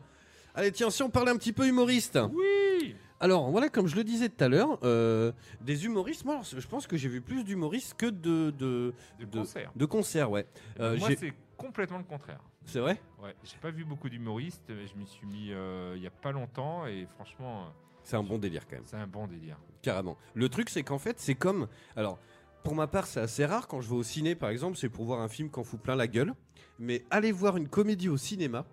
Allez, 0.54 0.72
tiens, 0.72 0.90
si 0.92 1.02
on 1.02 1.10
parlait 1.10 1.32
un 1.32 1.38
petit 1.38 1.54
peu 1.54 1.68
humoriste. 1.68 2.20
Oui 2.34 2.96
Alors 3.20 3.50
voilà, 3.52 3.70
comme 3.70 3.88
je 3.88 3.96
le 3.96 4.04
disais 4.04 4.30
tout 4.30 4.44
à 4.44 4.48
l'heure, 4.48 4.80
euh, 4.84 5.32
des 5.62 5.86
humoristes, 5.86 6.24
moi 6.26 6.36
alors, 6.36 6.46
je 6.46 6.68
pense 6.68 6.88
que 6.88 6.96
j'ai 6.96 7.10
vu 7.10 7.20
plus 7.22 7.44
d'humoristes 7.44 7.96
que 7.96 8.06
de, 8.06 8.52
de, 8.52 8.94
De 9.20 9.26
de- 9.26 9.40
concert. 9.40 9.72
de 9.76 9.86
concerts, 9.86 10.32
ouais. 10.32 10.46
Euh, 10.80 10.98
Moi, 10.98 11.10
c'est 11.20 11.34
complètement 11.58 11.98
le 11.98 12.06
contraire. 12.06 12.40
C'est 12.66 12.80
vrai? 12.80 13.02
Ouais, 13.22 13.36
j'ai 13.44 13.58
pas 13.58 13.72
vu 13.72 13.84
beaucoup 13.84 14.10
d'humoristes, 14.10 14.64
mais 14.70 14.88
je 14.88 14.96
m'y 14.96 15.06
suis 15.08 15.26
mis 15.28 15.52
euh, 15.52 15.94
il 15.98 16.02
y 16.04 16.08
a 16.08 16.12
pas 16.12 16.32
longtemps 16.32 16.86
et 16.86 17.08
franchement, 17.16 17.74
C'est 18.04 18.16
un 18.16 18.24
bon 18.24 18.38
délire 18.38 18.66
quand 18.68 18.76
même. 18.78 18.86
C'est 18.86 18.96
un 18.98 19.08
bon 19.08 19.28
délire. 19.28 19.58
Carrément. 19.82 20.18
Le 20.34 20.48
truc, 20.50 20.70
c'est 20.70 20.84
qu'en 20.84 21.00
fait, 21.00 21.20
c'est 21.20 21.36
comme. 21.36 21.68
Alors, 21.98 22.20
pour 22.64 22.76
ma 22.76 22.88
part, 22.88 23.06
c'est 23.08 23.20
assez 23.20 23.46
rare 23.46 23.68
quand 23.68 23.82
je 23.82 23.90
vais 23.90 23.96
au 23.96 24.04
ciné, 24.04 24.36
par 24.36 24.50
exemple, 24.50 24.78
c'est 24.78 24.90
pour 24.90 25.04
voir 25.06 25.20
un 25.22 25.28
film 25.30 25.50
qu'on 25.50 25.64
fout 25.64 25.80
plein 25.82 25.96
la 25.96 26.08
gueule. 26.08 26.34
Mais 26.78 27.04
aller 27.10 27.32
voir 27.34 27.58
une 27.58 27.68
comédie 27.68 28.08
au 28.08 28.18
cinéma, 28.18 28.66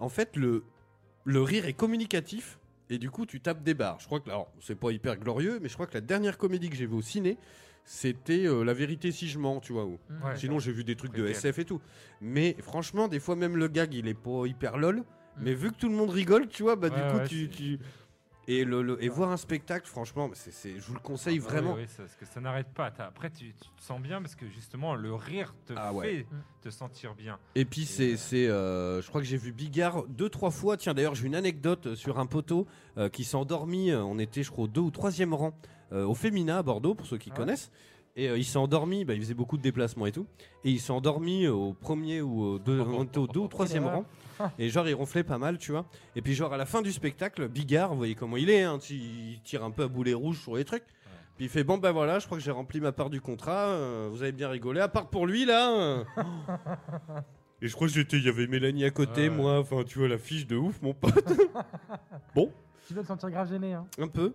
en 0.00 0.08
fait, 0.10 0.36
le, 0.36 0.64
le 1.24 1.40
rire 1.40 1.64
est 1.66 1.72
communicatif. 1.72 2.58
Et 2.90 2.98
du 2.98 3.10
coup, 3.10 3.26
tu 3.26 3.40
tapes 3.40 3.62
des 3.62 3.74
barres. 3.74 3.98
Je 4.00 4.06
crois 4.06 4.20
que, 4.20 4.30
alors, 4.30 4.50
c'est 4.60 4.76
pas 4.76 4.90
hyper 4.92 5.16
glorieux, 5.16 5.58
mais 5.60 5.68
je 5.68 5.74
crois 5.74 5.86
que 5.86 5.94
la 5.94 6.00
dernière 6.00 6.38
comédie 6.38 6.70
que 6.70 6.76
j'ai 6.76 6.86
vue 6.86 6.94
au 6.94 7.02
ciné, 7.02 7.36
c'était 7.84 8.46
euh, 8.46 8.64
La 8.64 8.74
vérité 8.74 9.12
si 9.12 9.28
je 9.28 9.38
mens, 9.38 9.60
tu 9.60 9.72
vois. 9.72 9.84
où- 9.84 9.98
Mm. 10.10 10.24
Ouais. 10.24 10.36
Sinon, 10.36 10.58
j'ai 10.58 10.72
vu 10.72 10.84
des 10.84 10.96
trucs 10.96 11.12
de. 11.12 11.26
SF 11.32 11.58
et 11.60 11.64
tout. 11.64 11.80
Mais 12.20 12.56
franchement, 12.60 13.08
des 13.08 13.20
fois, 13.20 13.36
même 13.36 13.56
le 13.56 13.68
gag, 13.68 13.92
il 13.94 14.06
est 14.08 14.14
pas 14.14 14.46
hyper 14.46 14.76
lol. 14.78 15.02
Mais 15.38 15.52
vu 15.52 15.70
que 15.70 15.76
tout 15.76 15.88
le 15.90 15.94
monde 15.94 16.08
rigole, 16.10 16.48
tu 16.48 16.62
vois, 16.62 16.76
bah, 16.76 16.88
du 16.88 16.94
coup, 16.96 17.18
ouais, 17.18 17.28
tu. 17.28 17.42
c'est- 17.44 17.48
tu- 17.50 17.78
Et, 18.48 18.64
le, 18.64 18.80
le- 18.82 19.02
et 19.02 19.08
voir 19.08 19.30
un 19.32 19.36
spectacle, 19.36 19.86
franchement, 19.88 20.30
c'est, 20.34 20.52
c'est- 20.52 20.78
je 20.78 20.86
vous 20.86 20.94
le 20.94 21.00
conseille 21.00 21.38
Ah 21.40 21.44
bah 21.44 21.50
vraiment. 21.52 21.74
Oui, 21.74 21.86
parce 21.96 22.14
que 22.14 22.24
ça 22.24 22.40
n'arrête 22.40 22.68
pas. 22.72 22.90
T'as- 22.92 23.06
Après, 23.06 23.28
tu, 23.30 23.46
tu 23.54 23.68
te 23.76 23.82
sens 23.82 24.00
bien 24.00 24.22
parce 24.22 24.36
que 24.36 24.48
justement, 24.48 24.94
le 24.94 25.12
rire 25.14 25.54
te 25.66 25.72
Ah 25.76 25.92
ouais. 25.92 26.06
fait 26.06 26.26
te 26.62 26.70
sentir 26.70 27.14
bien. 27.16 27.38
Et 27.56 27.64
puis 27.64 27.84
c'est, 27.86 28.12
euh, 28.12 28.16
c'est, 28.16 28.46
euh, 28.46 29.02
je 29.02 29.08
crois 29.08 29.20
que 29.20 29.26
j'ai 29.26 29.36
vu 29.36 29.50
Bigard 29.52 30.04
deux 30.08 30.28
trois 30.28 30.50
fois. 30.52 30.76
Tiens 30.76 30.94
d'ailleurs 30.94 31.14
j'ai 31.16 31.26
une 31.26 31.34
anecdote 31.34 31.94
sur 31.96 32.18
un 32.20 32.26
poteau 32.26 32.66
euh, 32.98 33.08
qui 33.08 33.24
s'est 33.24 33.36
endormi. 33.36 33.90
euh, 33.90 34.02
On 34.04 34.18
était 34.20 34.42
je 34.44 34.50
crois 34.52 34.64
au 34.64 34.68
deux 34.68 34.80
ou 34.80 34.90
troisième 34.92 35.34
rang 35.34 35.52
euh, 35.92 36.04
au 36.04 36.14
Femina 36.14 36.58
à 36.58 36.62
Bordeaux 36.62 36.94
pour 36.94 37.06
ceux 37.06 37.18
qui 37.18 37.30
Ah 37.30 37.32
ouais. 37.34 37.38
connaissent. 37.46 37.70
Et 38.14 38.28
euh, 38.28 38.38
il 38.38 38.44
s'est 38.44 38.58
endormi. 38.58 39.04
Bah, 39.04 39.14
il 39.14 39.20
faisait 39.20 39.34
beaucoup 39.34 39.56
de 39.56 39.62
déplacements 39.62 40.06
et 40.06 40.12
tout. 40.12 40.26
Et 40.64 40.70
il 40.70 40.80
s'est 40.80 40.92
endormi 40.92 41.48
au 41.48 41.72
premier 41.74 42.22
ou 42.22 42.42
au 42.42 42.58
deux, 42.60 42.80
on 42.80 43.02
était 43.04 43.18
au 43.18 43.26
deux 43.26 43.40
ou 43.40 43.48
troisième 43.48 43.86
rang. 43.86 44.04
Et 44.58 44.68
genre 44.68 44.88
il 44.88 44.94
ronflait 44.94 45.24
pas 45.24 45.38
mal, 45.38 45.58
tu 45.58 45.72
vois. 45.72 45.86
Et 46.14 46.22
puis 46.22 46.34
genre 46.34 46.52
à 46.52 46.56
la 46.56 46.66
fin 46.66 46.82
du 46.82 46.92
spectacle, 46.92 47.48
Bigard, 47.48 47.90
vous 47.90 47.96
voyez 47.96 48.14
comment 48.14 48.36
il 48.36 48.50
est, 48.50 48.62
hein, 48.62 48.78
il 48.90 49.40
tire 49.44 49.64
un 49.64 49.70
peu 49.70 49.84
à 49.84 49.88
boulet 49.88 50.14
rouge 50.14 50.40
sur 50.40 50.56
les 50.56 50.64
trucs. 50.64 50.84
Puis 51.36 51.44
il 51.46 51.48
fait 51.50 51.64
bon 51.64 51.76
bah 51.78 51.92
voilà, 51.92 52.18
je 52.18 52.26
crois 52.26 52.38
que 52.38 52.44
j'ai 52.44 52.50
rempli 52.50 52.80
ma 52.80 52.92
part 52.92 53.10
du 53.10 53.20
contrat. 53.20 53.66
euh, 53.68 54.08
vous 54.10 54.22
avez 54.22 54.32
bien 54.32 54.48
rigolé, 54.48 54.80
à 54.80 54.88
part 54.88 55.08
pour 55.08 55.26
lui 55.26 55.44
là. 55.44 55.70
euh. 55.72 56.04
Et 57.62 57.68
je 57.68 57.74
crois 57.74 57.88
que 57.88 57.94
j'étais, 57.94 58.18
il 58.18 58.24
y 58.24 58.28
avait 58.28 58.46
Mélanie 58.46 58.84
à 58.84 58.90
côté, 58.90 59.28
Ouais. 59.28 59.34
moi. 59.34 59.58
Enfin 59.60 59.82
tu 59.86 59.98
vois 59.98 60.08
la 60.08 60.18
fiche 60.18 60.46
de 60.46 60.56
ouf, 60.56 60.80
mon 60.82 60.92
pote. 60.94 61.12
Tu 62.86 62.94
dois 62.94 63.02
te 63.02 63.08
sentir 63.08 63.30
grave 63.30 63.48
gêné. 63.48 63.72
Hein. 63.72 63.84
un 63.98 64.06
peu. 64.08 64.32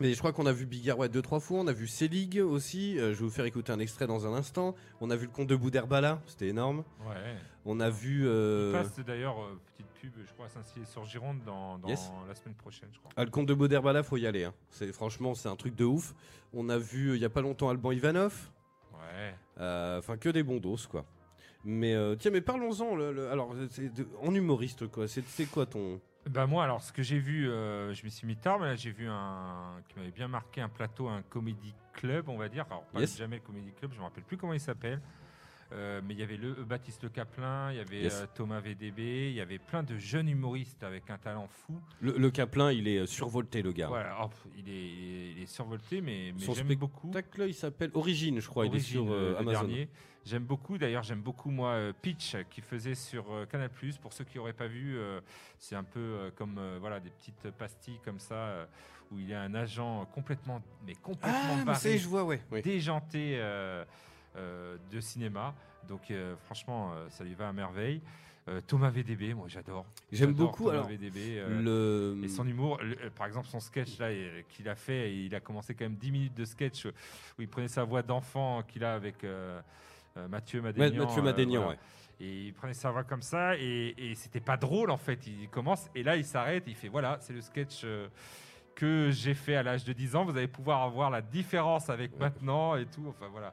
Mais 0.00 0.12
je 0.12 0.18
crois 0.18 0.32
qu'on 0.32 0.46
a 0.46 0.52
vu 0.52 0.64
Bigard 0.64 0.98
ouais, 0.98 1.08
deux 1.08 1.22
trois 1.22 1.40
fois. 1.40 1.58
On 1.60 1.66
a 1.66 1.72
vu 1.72 1.86
Selig 1.88 2.40
aussi. 2.40 2.98
euh, 2.98 3.12
je 3.14 3.18
vais 3.18 3.24
vous 3.24 3.30
faire 3.30 3.44
écouter 3.46 3.72
un 3.72 3.80
extrait 3.80 4.06
dans 4.06 4.26
un 4.26 4.32
instant. 4.34 4.74
On 5.00 5.10
a 5.10 5.16
vu 5.16 5.26
le 5.26 5.32
conte 5.32 5.48
de 5.48 5.56
Boudherbala, 5.56 6.20
c'était 6.26 6.48
énorme. 6.48 6.84
Ouais. 7.06 7.34
On 7.64 7.80
a 7.80 7.90
vu. 7.90 8.22
euh, 8.26 8.72
Il 8.74 8.78
passe 8.80 9.04
d'ailleurs, 9.04 9.40
euh, 9.42 9.58
petite 9.76 9.86
pub, 10.00 10.12
je 10.24 10.32
crois, 10.34 10.46
à 10.46 10.48
Saint-Cyr-sur-Gironde 10.50 11.40
dans, 11.44 11.78
dans 11.78 11.88
Yes. 11.88 12.12
la 12.28 12.34
semaine 12.36 12.54
prochaine, 12.54 12.88
je 12.92 12.98
crois. 13.00 13.10
Ah, 13.16 13.24
le 13.24 13.30
comte 13.30 13.46
de 13.46 13.54
Boderbala, 13.54 14.02
faut 14.04 14.16
y 14.16 14.26
aller. 14.26 14.44
hein. 14.44 14.54
C'est 14.70 14.92
franchement, 14.92 15.34
c'est 15.34 15.48
un 15.48 15.56
truc 15.56 15.74
de 15.74 15.84
ouf. 15.84 16.14
On 16.54 16.68
a 16.68 16.78
vu 16.78 17.10
euh, 17.10 17.16
il 17.16 17.20
y 17.22 17.24
a 17.24 17.30
pas 17.30 17.40
longtemps 17.42 17.68
Alban 17.68 17.90
Ivanov. 17.90 18.50
Ouais. 18.94 19.34
Euh, 19.60 19.98
Enfin, 19.98 20.16
que 20.16 20.28
des 20.28 20.44
bons 20.44 20.58
dos, 20.60 20.76
quoi. 20.88 21.04
Mais 21.64 21.96
tiens, 22.20 22.30
mais 22.30 22.40
parlons-en. 22.40 22.94
le- 22.94 23.12
le- 23.12 23.30
alors, 23.30 23.52
c'est 23.70 23.92
de- 23.92 24.06
en 24.22 24.32
humoriste, 24.32 24.86
quoi. 24.86 25.08
C'est 25.08 25.24
c'est 25.26 25.46
quoi 25.46 25.66
ton 25.66 26.00
Bah 26.30 26.46
moi, 26.46 26.64
alors 26.64 26.82
ce 26.82 26.92
que 26.92 27.02
j'ai 27.02 27.18
vu, 27.18 27.48
euh, 27.48 27.94
je 27.94 28.04
me 28.04 28.10
suis 28.10 28.26
mis 28.26 28.36
tard, 28.36 28.58
mais 28.58 28.66
là 28.66 28.76
j'ai 28.76 28.90
vu 28.90 29.08
un 29.08 29.80
qui 29.88 29.98
m'avait 29.98 30.10
bien 30.10 30.28
marqué 30.28 30.60
un 30.60 30.68
plateau, 30.68 31.08
un 31.08 31.22
comédie 31.22 31.74
club, 31.92 32.28
on 32.28 32.36
va 32.36 32.48
dire. 32.48 32.66
Alors 32.70 32.84
pas 32.86 33.00
Yes. 33.00 33.16
jamais 33.16 33.36
le 33.36 33.42
comédie 33.42 33.72
club, 33.72 33.92
je 33.92 33.98
me 33.98 34.04
rappelle 34.04 34.24
plus 34.24 34.36
comment 34.36 34.52
il 34.52 34.60
s'appelle. 34.60 35.00
Euh, 35.70 36.00
mais 36.02 36.14
il 36.14 36.20
y 36.20 36.22
avait 36.22 36.38
le 36.38 36.54
Baptiste 36.54 37.02
Le 37.02 37.10
Caplin, 37.10 37.70
il 37.72 37.76
y 37.76 37.80
avait 37.80 38.00
Yes. 38.02 38.22
euh, 38.22 38.26
Thomas 38.34 38.58
VDB, 38.60 39.28
il 39.28 39.34
y 39.34 39.40
avait 39.42 39.58
plein 39.58 39.82
de 39.82 39.98
jeunes 39.98 40.28
humoristes 40.30 40.82
avec 40.82 41.10
un 41.10 41.18
talent 41.18 41.46
fou. 41.46 41.78
le, 42.00 42.12
le 42.16 42.30
Caplin, 42.30 42.72
il 42.72 42.88
est 42.88 43.00
euh, 43.00 43.06
survolté, 43.06 43.60
le 43.60 43.72
gars. 43.72 43.88
Voilà, 43.88 44.16
oh, 44.24 44.30
il, 44.56 44.66
est, 44.68 45.32
il 45.42 45.46
survolté, 45.46 46.00
mais, 46.00 46.32
mais 46.34 46.40
Son 46.44 46.54
j'aime 46.54 46.64
spectacle, 46.66 46.78
beaucoup. 46.78 47.12
là, 47.36 47.46
il 47.46 47.54
s'appelle 47.54 47.90
Origine, 47.92 48.40
je 48.40 48.48
crois. 48.48 48.64
il 48.66 48.74
est 48.74 48.80
sur 48.80 49.10
euh, 49.10 49.36
Amazon. 49.38 49.60
dernier. 49.66 49.88
J'aime 50.24 50.44
beaucoup, 50.44 50.78
d'ailleurs, 50.78 51.02
j'aime 51.02 51.20
beaucoup, 51.22 51.50
moi, 51.50 51.70
euh, 51.72 51.92
Pitch, 52.02 52.36
qui 52.50 52.60
faisait 52.62 52.94
sur 52.94 53.30
euh, 53.32 53.44
Canal+. 53.46 53.70
Pour 54.00 54.12
ceux 54.14 54.24
qui 54.24 54.38
n'auraient 54.38 54.52
pas 54.54 54.66
vu, 54.68 54.96
euh, 54.96 55.20
c'est 55.58 55.76
un 55.76 55.84
peu 55.84 56.00
euh, 56.00 56.30
comme 56.34 56.56
euh, 56.58 56.78
voilà, 56.80 56.98
des 57.00 57.10
petites 57.10 57.50
pastilles 57.58 58.00
comme 58.04 58.18
ça, 58.20 58.34
euh, 58.34 58.66
où 59.10 59.18
il 59.18 59.28
y 59.28 59.34
a 59.34 59.40
un 59.42 59.54
agent 59.54 60.06
complètement, 60.14 60.62
mais 60.86 60.94
complètement 60.94 61.38
Ah, 61.50 61.56
mais 61.58 61.64
barré, 61.64 61.94
est, 61.94 61.98
je 61.98 62.08
vois, 62.08 62.24
ouais. 62.24 62.40
déjanté 62.62 63.36
euh, 63.38 63.40
euh, 63.40 63.84
de 64.90 65.00
cinéma. 65.00 65.54
Donc, 65.88 66.10
euh, 66.10 66.34
franchement, 66.44 66.92
euh, 66.94 67.06
ça 67.10 67.24
lui 67.24 67.34
va 67.34 67.48
à 67.48 67.52
merveille. 67.52 68.00
Euh, 68.48 68.60
Thomas 68.66 68.88
VDB, 68.90 69.34
moi, 69.34 69.46
j'adore. 69.48 69.84
J'aime 70.10 70.32
beaucoup. 70.32 70.64
Thomas 70.64 70.76
Alors, 70.78 70.88
VDB. 70.88 71.38
euh, 71.38 72.14
le. 72.16 72.24
et 72.24 72.28
son 72.28 72.46
humour, 72.48 72.78
le- 72.82 72.96
euh, 73.04 73.10
par 73.10 73.26
exemple 73.26 73.46
son 73.46 73.60
sketch 73.60 73.98
là 73.98 74.06
euh, 74.06 74.40
qu'il 74.48 74.68
a 74.70 74.74
fait, 74.74 75.14
il 75.14 75.34
a 75.34 75.40
commencé 75.40 75.74
quand 75.74 75.84
même 75.84 75.96
10 75.96 76.10
minutes 76.10 76.34
de 76.34 76.46
sketch 76.46 76.86
euh, 76.86 76.92
où 77.38 77.42
il 77.42 77.48
prenait 77.48 77.68
sa 77.68 77.84
voix 77.84 78.02
d'enfant 78.02 78.62
qu'il 78.66 78.84
a 78.84 78.94
avec 78.94 79.22
euh, 79.24 79.60
euh, 80.16 80.28
Mathieu 80.28 80.62
Ma- 80.62 80.68
Madénian. 80.72 81.04
Mathieu 81.04 81.20
euh, 81.20 81.24
Madénian, 81.24 81.62
voilà. 81.62 81.68
ouais. 81.76 81.78
Et 82.20 82.46
il 82.46 82.54
prenait 82.54 82.72
sa 82.74 82.90
voix 82.90 83.04
comme 83.04 83.20
ça 83.22 83.54
et, 83.58 83.94
et 83.98 84.14
c'était 84.14 84.40
pas 84.40 84.56
drôle 84.56 84.90
en 84.90 84.96
fait. 84.96 85.26
Il 85.26 85.48
commence 85.50 85.88
et 85.94 86.02
là 86.02 86.16
il 86.16 86.24
s'arrête, 86.24 86.64
il 86.66 86.74
fait 86.74 86.88
voilà, 86.88 87.18
c'est 87.20 87.34
le 87.34 87.42
sketch 87.42 87.82
euh, 87.84 88.08
que 88.74 89.10
j'ai 89.10 89.34
fait 89.34 89.56
à 89.56 89.62
l'âge 89.62 89.84
de 89.84 89.92
10 89.92 90.16
ans. 90.16 90.24
Vous 90.24 90.36
allez 90.36 90.48
pouvoir 90.48 90.82
avoir 90.84 91.10
la 91.10 91.20
différence 91.20 91.90
avec 91.90 92.18
maintenant 92.18 92.76
et 92.76 92.86
tout. 92.86 93.04
Enfin 93.08 93.28
voilà, 93.30 93.52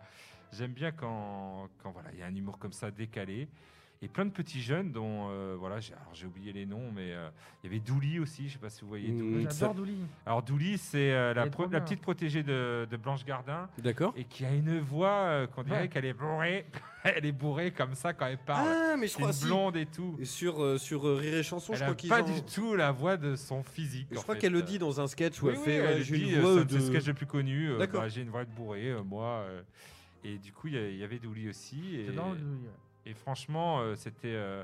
j'aime 0.57 0.71
bien 0.73 0.91
quand, 0.91 1.67
quand 1.81 1.91
voilà, 1.91 2.09
il 2.13 2.19
y 2.19 2.23
a 2.23 2.25
un 2.27 2.35
humour 2.35 2.57
comme 2.59 2.73
ça 2.73 2.91
décalé. 2.91 3.47
Et 4.01 4.09
plein 4.09 4.25
de 4.25 4.29
petits 4.31 4.61
jeunes 4.61 4.91
dont 4.91 5.29
euh, 5.29 5.55
voilà, 5.57 5.79
j'ai 5.79 5.93
alors, 5.93 6.13
j'ai 6.13 6.27
oublié 6.27 6.51
les 6.51 6.65
noms, 6.65 6.91
mais 6.93 7.13
euh, 7.13 7.29
il 7.63 7.67
y 7.67 7.69
avait 7.73 7.79
Douli 7.79 8.19
aussi. 8.19 8.47
Je 8.49 8.53
sais 8.53 8.59
pas 8.59 8.69
si 8.69 8.81
vous 8.81 8.89
voyez 8.89 9.07
Mm, 9.09 9.17
Douli. 9.17 9.47
J'adore 9.49 9.73
Douli. 9.73 9.97
Alors 10.25 10.43
Douli, 10.43 10.77
c'est 10.77 11.13
euh, 11.13 11.33
la, 11.33 11.47
pro- 11.47 11.67
petite 11.69 12.01
protégée 12.01 12.43
de, 12.43 12.85
de 12.91 12.97
Blanche 12.97 13.23
Gardin 13.23 13.69
D'accord. 13.81 14.13
et 14.17 14.25
qui 14.25 14.45
a 14.45 14.51
une 14.53 14.79
voix 14.79 15.07
euh, 15.09 15.47
qu'on 15.47 15.63
dirait 15.63 15.83
Ouais. 15.83 15.87
qu'elle 15.87 16.03
est 16.05 16.13
bourrée. 16.13 16.65
elle 17.05 17.25
est 17.25 17.31
bourrée 17.31 17.71
comme 17.71 17.95
ça 17.95 18.13
quand 18.13 18.25
elle 18.27 18.37
parle. 18.37 18.67
Ah, 18.69 18.95
mais 18.97 19.07
je 19.07 19.13
c'est 19.13 19.17
crois 19.19 19.27
une 19.29 19.33
si. 19.33 19.45
blonde 19.45 19.77
et 19.77 19.85
tout. 19.85 20.17
Et 20.19 20.25
Sur, 20.25 20.61
euh, 20.61 20.77
sur 20.77 21.07
euh, 21.07 21.15
Rire 21.15 21.35
et 21.37 21.43
Chanson, 21.43 21.71
Elle 21.73 21.79
je 21.79 21.83
a 21.83 21.85
crois 21.87 21.95
qu'ils 21.95 22.09
pas 22.09 22.21
ont- 22.21 22.33
du 22.35 22.43
tout 22.43 22.75
la 22.75 22.91
voix 22.91 23.15
de 23.15 23.37
son 23.37 23.63
physique. 23.63 24.09
Je 24.11 24.17
crois 24.19 24.35
fait. 24.35 24.41
qu'elle 24.41 24.53
le 24.53 24.61
dit 24.61 24.77
dans 24.77 24.99
un 24.99 25.07
sketch 25.07 25.41
où 25.41 25.45
Oui, 25.47 25.53
elle 25.53 25.57
oui, 25.59 25.63
fait 25.65 25.81
ouais, 25.81 25.87
elle 25.93 26.03
j'ai 26.03 26.17
dit, 26.17 26.33
une 26.33 26.41
voix 26.41 26.63
de. 26.65 26.79
sketchs 26.79 27.07
le 27.07 27.13
plus 27.13 27.25
connu. 27.27 27.69
D'accord. 27.79 28.01
bah, 28.01 28.09
j'ai 28.09 28.21
une 28.23 28.29
voix 28.29 28.43
de 28.43 28.51
bourrée, 28.51 28.91
euh, 28.91 29.01
moi. 29.03 29.45
Et 30.25 30.37
du 30.37 30.51
coup, 30.51 30.67
il 30.67 30.97
y 30.97 31.03
avait 31.03 31.19
Douli 31.19 31.49
aussi. 31.49 31.95
Et, 31.95 32.05
J'adore 32.07 32.35
Douli. 32.35 32.43
ouais. 32.43 33.11
et 33.11 33.13
franchement, 33.13 33.79
euh, 33.81 33.95
c'était. 33.95 34.33
euh, 34.35 34.63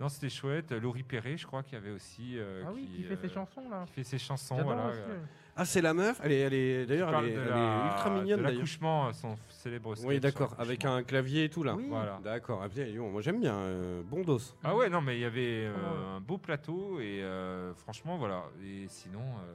non, 0.00 0.08
c'était 0.08 0.28
chouette. 0.30 0.70
Laurie 0.70 1.02
Perret, 1.02 1.36
je 1.36 1.44
crois 1.46 1.62
qu'il 1.64 1.74
y 1.74 1.76
avait 1.76 1.90
aussi. 1.90 2.34
euh, 2.38 2.62
Ah 2.66 2.70
oui, 2.72 2.88
qui 2.94 3.02
fait 3.02 3.14
euh, 3.14 3.20
ses 3.20 3.28
chansons 3.28 3.68
là. 3.68 3.84
qui 3.86 3.92
fait 3.94 4.04
ses 4.04 4.18
chansons. 4.18 4.62
Voilà, 4.62 4.86
aussi. 4.90 4.98
ouais. 5.00 5.18
Ah, 5.60 5.64
c'est 5.64 5.80
la 5.82 5.92
meuf 5.92 6.20
Elle 6.22 6.30
est, 6.30 6.38
elle 6.38 6.54
est 6.54 6.80
qui 6.82 6.86
d'ailleurs, 6.86 7.12
elle, 7.18 7.30
elle 7.30 7.36
est 7.36 7.86
ultra 7.86 8.10
mignonne 8.10 8.42
l'accouchement, 8.42 9.12
son 9.12 9.36
célèbre 9.48 9.96
sketch. 9.96 10.08
Oui, 10.08 10.20
d'accord, 10.20 10.50
sur 10.50 10.60
avec 10.60 10.84
un 10.84 11.02
clavier 11.02 11.44
et 11.44 11.48
tout 11.48 11.64
là. 11.64 11.74
Oui. 11.74 11.86
Voilà. 11.88 12.20
D'accord, 12.22 12.62
ah, 12.62 12.68
moi 13.10 13.22
j'aime 13.22 13.40
bien, 13.40 13.54
euh, 13.56 14.02
bon 14.04 14.22
dos. 14.22 14.38
Ah 14.62 14.76
ouais, 14.76 14.88
non, 14.88 15.00
mais 15.00 15.16
il 15.16 15.20
y 15.22 15.24
avait 15.24 15.66
euh, 15.66 15.74
Oh. 15.82 16.16
un 16.16 16.20
beau 16.20 16.38
plateau 16.38 17.00
et 17.00 17.20
euh, 17.24 17.74
franchement, 17.74 18.18
voilà. 18.18 18.44
Et 18.64 18.86
sinon, 18.86 19.18
euh, 19.18 19.54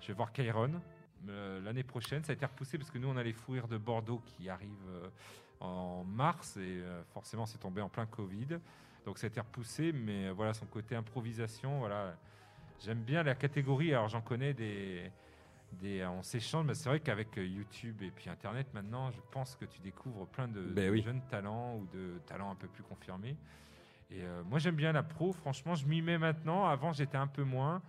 je 0.00 0.08
vais 0.08 0.14
voir 0.14 0.32
Kairon 0.32 0.64
euh, 0.74 0.78
l'année 1.62 1.82
prochaine. 1.82 2.24
Ça 2.24 2.32
a 2.32 2.34
été 2.34 2.46
repoussé 2.46 2.78
parce 2.78 2.90
que 2.90 2.98
nous, 2.98 3.08
on 3.08 3.16
a 3.16 3.22
les 3.22 3.32
de 3.68 3.78
Bordeaux 3.78 4.22
qui 4.24 4.48
arrivent 4.48 4.88
euh, 4.88 5.08
en 5.60 6.04
mars 6.04 6.56
et 6.56 6.60
euh, 6.60 7.02
forcément, 7.12 7.46
c'est 7.46 7.58
tombé 7.58 7.80
en 7.80 7.88
plein 7.88 8.06
Covid. 8.06 8.58
Donc, 9.04 9.18
ça 9.18 9.26
a 9.26 9.28
été 9.28 9.40
repoussé, 9.40 9.92
mais 9.92 10.26
euh, 10.26 10.32
voilà, 10.32 10.54
son 10.54 10.66
côté 10.66 10.96
improvisation, 10.96 11.78
voilà. 11.78 12.16
J'aime 12.84 13.02
bien 13.02 13.22
la 13.22 13.34
catégorie. 13.34 13.92
Alors, 13.92 14.08
j'en 14.08 14.20
connais 14.20 14.54
des. 14.54 15.10
Des, 15.72 16.06
on 16.06 16.22
s'échange, 16.22 16.64
mais 16.64 16.74
c'est 16.74 16.88
vrai 16.88 17.00
qu'avec 17.00 17.36
euh, 17.36 17.44
YouTube 17.44 18.00
et 18.02 18.12
puis 18.12 18.30
Internet 18.30 18.72
maintenant, 18.74 19.10
je 19.10 19.18
pense 19.32 19.56
que 19.56 19.64
tu 19.64 19.80
découvres 19.80 20.24
plein 20.28 20.46
de, 20.46 20.60
Ben 20.62 20.86
de 20.86 20.90
oui. 20.92 21.02
jeunes 21.02 21.20
talents 21.28 21.74
ou 21.78 21.88
de 21.92 22.20
talents 22.26 22.52
un 22.52 22.54
peu 22.54 22.68
plus 22.68 22.84
confirmés. 22.84 23.36
Et 24.08 24.22
euh, 24.22 24.44
moi 24.44 24.60
j'aime 24.60 24.76
bien 24.76 24.92
la 24.92 25.02
pro, 25.02 25.32
franchement 25.32 25.74
je 25.74 25.84
m'y 25.86 26.00
mets 26.00 26.16
maintenant. 26.16 26.66
Avant 26.66 26.92
j'étais 26.92 27.16
un 27.16 27.26
peu 27.26 27.42
moins. 27.42 27.82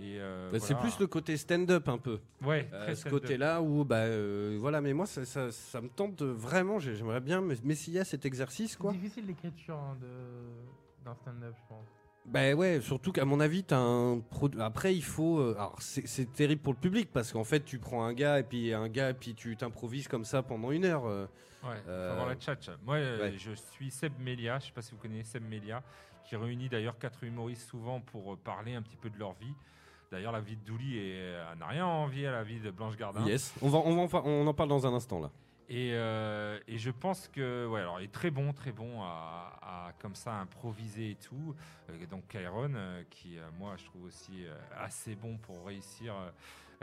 Et 0.00 0.18
euh, 0.20 0.50
Bah, 0.52 0.58
C'est 0.60 0.76
plus 0.76 0.98
le 1.00 1.06
côté 1.06 1.36
stand-up 1.36 1.88
un 1.88 1.98
peu. 1.98 2.20
ouais, 2.42 2.68
Euh, 2.72 2.94
ce 2.94 3.08
côté-là 3.08 3.60
où, 3.62 3.84
bah 3.84 3.96
euh, 4.04 4.56
voilà, 4.60 4.80
mais 4.80 4.92
moi 4.92 5.06
ça, 5.06 5.24
ça, 5.24 5.50
ça 5.50 5.80
me 5.80 5.88
tente 5.88 6.16
de- 6.16 6.26
vraiment, 6.26 6.78
j'ai- 6.78 6.94
j'aimerais 6.94 7.20
bien 7.20 7.40
m'essayer 7.40 8.00
à 8.00 8.04
cet 8.04 8.24
exercice 8.26 8.76
quoi. 8.76 8.92
C'est 8.92 8.98
difficile 8.98 9.26
l'écriture 9.26 9.76
hein, 9.76 9.96
de- 10.00 11.04
d'un 11.04 11.14
stand-up, 11.14 11.54
je 11.56 11.68
pense. 11.68 11.86
Bah 12.26 12.52
ouais, 12.52 12.80
surtout 12.82 13.10
qu'à 13.10 13.24
mon 13.24 13.40
avis, 13.40 13.64
t'as 13.64 13.78
un 13.78 14.20
pro- 14.20 14.50
après 14.60 14.94
il 14.94 15.02
faut. 15.02 15.38
euh, 15.40 15.54
alors 15.56 15.76
c'est 15.80 16.30
terrible 16.32 16.60
pour 16.60 16.74
le 16.74 16.78
public 16.78 17.08
parce 17.10 17.32
qu'en 17.32 17.44
fait 17.44 17.64
tu 17.64 17.78
prends 17.78 18.04
un 18.04 18.12
gars 18.12 18.38
et 18.38 18.42
puis 18.42 18.74
un 18.74 18.88
gars 18.88 19.10
et 19.10 19.14
puis 19.14 19.34
tu 19.34 19.56
t'improvises 19.56 20.08
comme 20.08 20.24
ça 20.26 20.42
pendant 20.42 20.70
une 20.70 20.84
heure. 20.84 21.06
euh. 21.06 21.26
Ouais, 21.64 21.74
faut 21.84 21.90
Euh, 21.90 22.12
avoir 22.12 22.28
la 22.28 22.36
tchatch. 22.36 22.68
Moi 22.84 22.96
ouais. 22.98 23.34
je 23.36 23.52
suis 23.52 23.90
Seb 23.90 24.12
Melia, 24.20 24.58
je 24.60 24.66
sais 24.66 24.72
pas 24.72 24.82
si 24.82 24.92
vous 24.92 24.98
connaissez 24.98 25.30
Seb 25.32 25.48
Melia, 25.48 25.82
qui 26.28 26.36
réunit 26.36 26.68
d'ailleurs 26.68 26.98
quatre 26.98 27.24
humoristes 27.24 27.66
souvent 27.68 28.00
pour 28.00 28.36
parler 28.38 28.74
un 28.74 28.82
petit 28.82 28.96
peu 28.96 29.08
de 29.08 29.18
leur 29.18 29.32
vie. 29.40 29.54
D'ailleurs 30.10 30.32
la 30.32 30.40
vie 30.40 30.56
de 30.56 30.64
Douli 30.64 30.96
est- 30.98 31.16
euh, 31.18 31.54
n'a 31.56 31.66
rien 31.66 31.84
à 31.84 31.88
envier 31.88 32.26
à 32.26 32.32
la 32.32 32.42
vie 32.42 32.60
de 32.60 32.70
Blanche 32.70 32.96
Gardin. 32.96 33.24
Yes, 33.26 33.54
on 33.62 33.68
va, 33.68 33.78
on 33.78 34.06
va 34.06 34.22
on 34.24 34.46
en 34.46 34.54
parle 34.54 34.68
dans 34.70 34.86
un 34.86 34.94
instant 34.94 35.20
là. 35.20 35.30
Et, 35.70 35.90
euh, 35.92 36.58
et 36.66 36.78
je 36.78 36.90
pense 36.90 37.28
que, 37.28 37.66
ouais, 37.66 37.80
alors 37.80 38.00
il 38.00 38.04
est 38.04 38.12
très 38.12 38.30
bon, 38.30 38.54
très 38.54 38.72
bon 38.72 39.02
à, 39.02 39.52
à 39.60 39.92
comme 40.00 40.14
ça 40.14 40.32
improviser 40.40 41.10
et 41.10 41.14
tout. 41.16 41.54
Euh, 41.90 42.06
donc 42.10 42.26
Kyron, 42.28 42.72
euh, 42.74 43.02
qui 43.10 43.36
moi 43.58 43.74
je 43.76 43.84
trouve 43.84 44.04
aussi 44.04 44.44
assez 44.78 45.14
bon 45.14 45.36
pour 45.36 45.66
réussir, 45.66 46.14